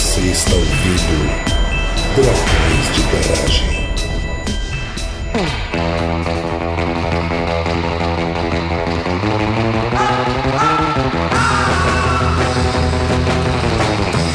Você 0.00 0.20
está 0.22 0.54
ouvindo 0.54 1.28
Dragões 2.16 2.86
de 2.94 3.02
Garagem. 3.12 3.68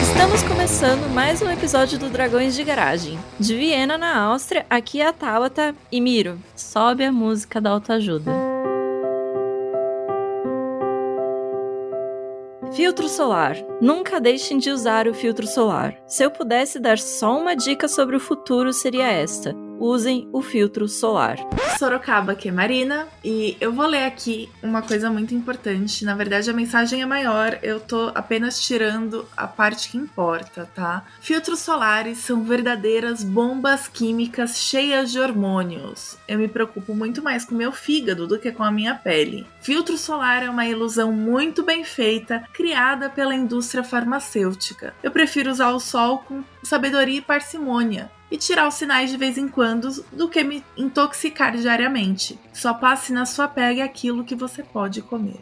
Estamos 0.04 0.44
começando 0.44 1.10
mais 1.12 1.42
um 1.42 1.50
episódio 1.50 1.98
do 1.98 2.10
Dragões 2.10 2.54
de 2.54 2.64
Garagem. 2.64 3.18
De 3.40 3.58
Viena, 3.58 3.98
na 3.98 4.18
Áustria, 4.20 4.68
aqui 4.70 5.02
é 5.02 5.08
a 5.08 5.14
Tabata 5.14 5.74
e 5.92 6.00
Miro. 6.00 6.40
Sobe 6.56 7.04
a 7.04 7.12
música 7.12 7.60
da 7.60 7.72
autoajuda. 7.72 8.55
Filtro 12.76 13.08
solar. 13.08 13.56
Nunca 13.82 14.20
deixem 14.20 14.58
de 14.58 14.70
usar 14.70 15.08
o 15.08 15.14
filtro 15.14 15.48
solar. 15.48 15.96
Se 16.06 16.24
eu 16.24 16.30
pudesse 16.30 16.78
dar 16.78 17.00
só 17.00 17.40
uma 17.40 17.56
dica 17.56 17.88
sobre 17.88 18.18
o 18.18 18.20
futuro, 18.20 18.74
seria 18.74 19.10
esta: 19.10 19.56
usem 19.80 20.28
o 20.32 20.42
filtro 20.42 20.88
solar. 20.88 21.38
Sorocaba, 21.78 22.32
aqui 22.32 22.50
é 22.50 22.52
Marina, 22.52 23.08
e 23.24 23.58
eu 23.60 23.74
vou 23.74 23.86
ler 23.86 24.06
aqui 24.06 24.50
uma 24.64 24.82
coisa 24.82 25.10
muito 25.10 25.36
importante. 25.36 26.06
Na 26.06 26.16
verdade, 26.16 26.50
a 26.50 26.54
mensagem 26.54 27.02
é 27.02 27.06
maior, 27.06 27.60
eu 27.62 27.80
tô 27.80 28.12
apenas 28.16 28.62
tirando 28.62 29.28
a 29.36 29.46
parte 29.46 29.90
que 29.90 29.98
importa, 29.98 30.70
tá? 30.74 31.06
Filtros 31.20 31.60
solares 31.60 32.20
são 32.20 32.44
verdadeiras 32.44 33.24
bombas 33.24 33.88
químicas 33.88 34.58
cheias 34.58 35.12
de 35.12 35.20
hormônios. 35.20 36.18
Eu 36.28 36.40
me 36.40 36.48
preocupo 36.48 36.96
muito 36.96 37.22
mais 37.22 37.44
com 37.44 37.56
meu 37.56 37.72
fígado 37.72 38.26
do 38.26 38.40
que 38.40 38.52
com 38.52 38.64
a 38.64 38.72
minha 38.72 38.96
pele. 38.96 39.46
Filtro 39.62 39.98
solar 39.98 40.44
é 40.44 40.50
uma 40.50 40.66
ilusão 40.66 41.12
muito 41.12 41.64
bem 41.64 41.84
feita, 41.84 42.44
criada 42.54 43.10
pela 43.10 43.36
indústria 43.36 43.84
farmacêutica. 43.84 44.94
Eu 45.04 45.12
prefiro 45.12 45.52
usar 45.52 45.72
o 45.72 45.80
sol 45.80 46.20
com 46.20 46.44
sabedoria 46.64 47.20
e 47.20 47.22
parcimônia 47.22 48.10
e 48.30 48.38
tirar 48.38 48.68
os 48.68 48.74
sinais 48.74 49.10
de 49.10 49.18
vez 49.18 49.38
em 49.38 49.48
quando 49.48 50.04
do 50.12 50.28
que 50.28 50.44
me 50.44 50.64
intoxicar 50.76 51.56
diariamente. 51.56 52.40
Só 52.54 52.74
passe 52.74 53.14
na 53.14 53.26
sua 53.26 53.48
pele 53.48 53.82
aquilo 53.82 54.26
que 54.26 54.36
você 54.36 54.64
pode 54.64 55.02
comer. 55.02 55.40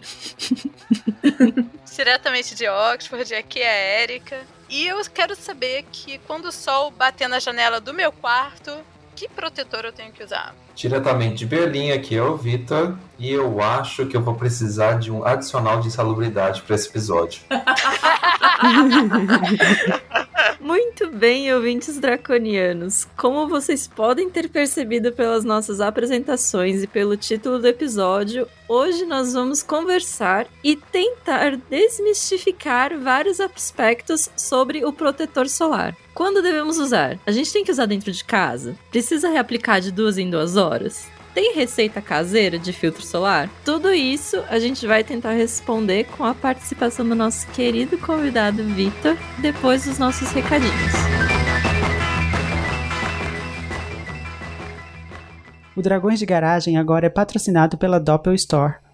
Diretamente 1.95 2.55
de 2.55 2.67
Oxford, 2.67 3.33
aqui 3.35 3.59
é 3.59 3.69
a 3.69 4.01
Erika. 4.01 4.41
E 4.69 4.87
eu 4.87 4.99
quero 5.13 5.35
saber 5.35 5.85
que 5.91 6.17
quando 6.19 6.45
o 6.45 6.51
sol 6.51 6.91
bater 6.91 7.29
na 7.29 7.39
janela 7.39 7.79
do 7.79 7.93
meu 7.93 8.11
quarto, 8.11 8.71
que 9.15 9.29
protetor 9.29 9.85
eu 9.85 9.93
tenho 9.93 10.11
que 10.11 10.23
usar? 10.23 10.55
Diretamente 10.75 11.35
de 11.35 11.45
Berlim, 11.45 11.91
aqui 11.91 12.15
é 12.15 12.23
o 12.23 12.35
Vitor, 12.35 12.95
e 13.19 13.31
eu 13.31 13.61
acho 13.61 14.07
que 14.07 14.17
eu 14.17 14.21
vou 14.21 14.33
precisar 14.33 14.93
de 14.93 15.11
um 15.11 15.23
adicional 15.23 15.79
de 15.79 15.87
insalubridade 15.87 16.63
para 16.63 16.75
esse 16.75 16.89
episódio. 16.89 17.41
Muito 20.59 21.11
bem, 21.11 21.53
ouvintes 21.53 21.99
draconianos. 21.99 23.07
Como 23.17 23.47
vocês 23.47 23.87
podem 23.87 24.29
ter 24.29 24.49
percebido 24.49 25.11
pelas 25.11 25.43
nossas 25.43 25.81
apresentações 25.81 26.81
e 26.81 26.87
pelo 26.87 27.17
título 27.17 27.59
do 27.59 27.67
episódio, 27.67 28.47
hoje 28.67 29.05
nós 29.05 29.33
vamos 29.33 29.61
conversar 29.61 30.47
e 30.63 30.75
tentar 30.75 31.57
desmistificar 31.69 32.97
vários 32.97 33.39
aspectos 33.39 34.29
sobre 34.37 34.85
o 34.85 34.93
protetor 34.93 35.49
solar. 35.49 35.95
Quando 36.13 36.43
devemos 36.43 36.77
usar? 36.77 37.19
A 37.25 37.31
gente 37.31 37.51
tem 37.51 37.63
que 37.63 37.71
usar 37.71 37.87
dentro 37.87 38.11
de 38.11 38.23
casa? 38.23 38.77
Precisa 38.91 39.29
reaplicar 39.29 39.81
de 39.81 39.91
duas 39.91 40.17
em 40.17 40.29
duas 40.29 40.55
horas? 40.55 40.62
Tem 41.33 41.55
receita 41.55 41.99
caseira 41.99 42.59
de 42.59 42.71
filtro 42.71 43.03
solar? 43.03 43.49
Tudo 43.65 43.91
isso 43.91 44.43
a 44.49 44.59
gente 44.59 44.85
vai 44.85 45.03
tentar 45.03 45.31
responder 45.31 46.05
com 46.05 46.23
a 46.23 46.35
participação 46.35 47.07
do 47.07 47.15
nosso 47.15 47.47
querido 47.47 47.97
convidado 47.97 48.63
Vitor, 48.63 49.17
depois 49.39 49.85
dos 49.85 49.97
nossos 49.97 50.31
recadinhos. 50.31 50.93
O 55.75 55.81
Dragões 55.81 56.19
de 56.19 56.25
Garagem 56.27 56.77
agora 56.77 57.07
é 57.07 57.09
patrocinado 57.09 57.79
pela 57.79 57.99
Doppel 57.99 58.35
Store 58.35 58.75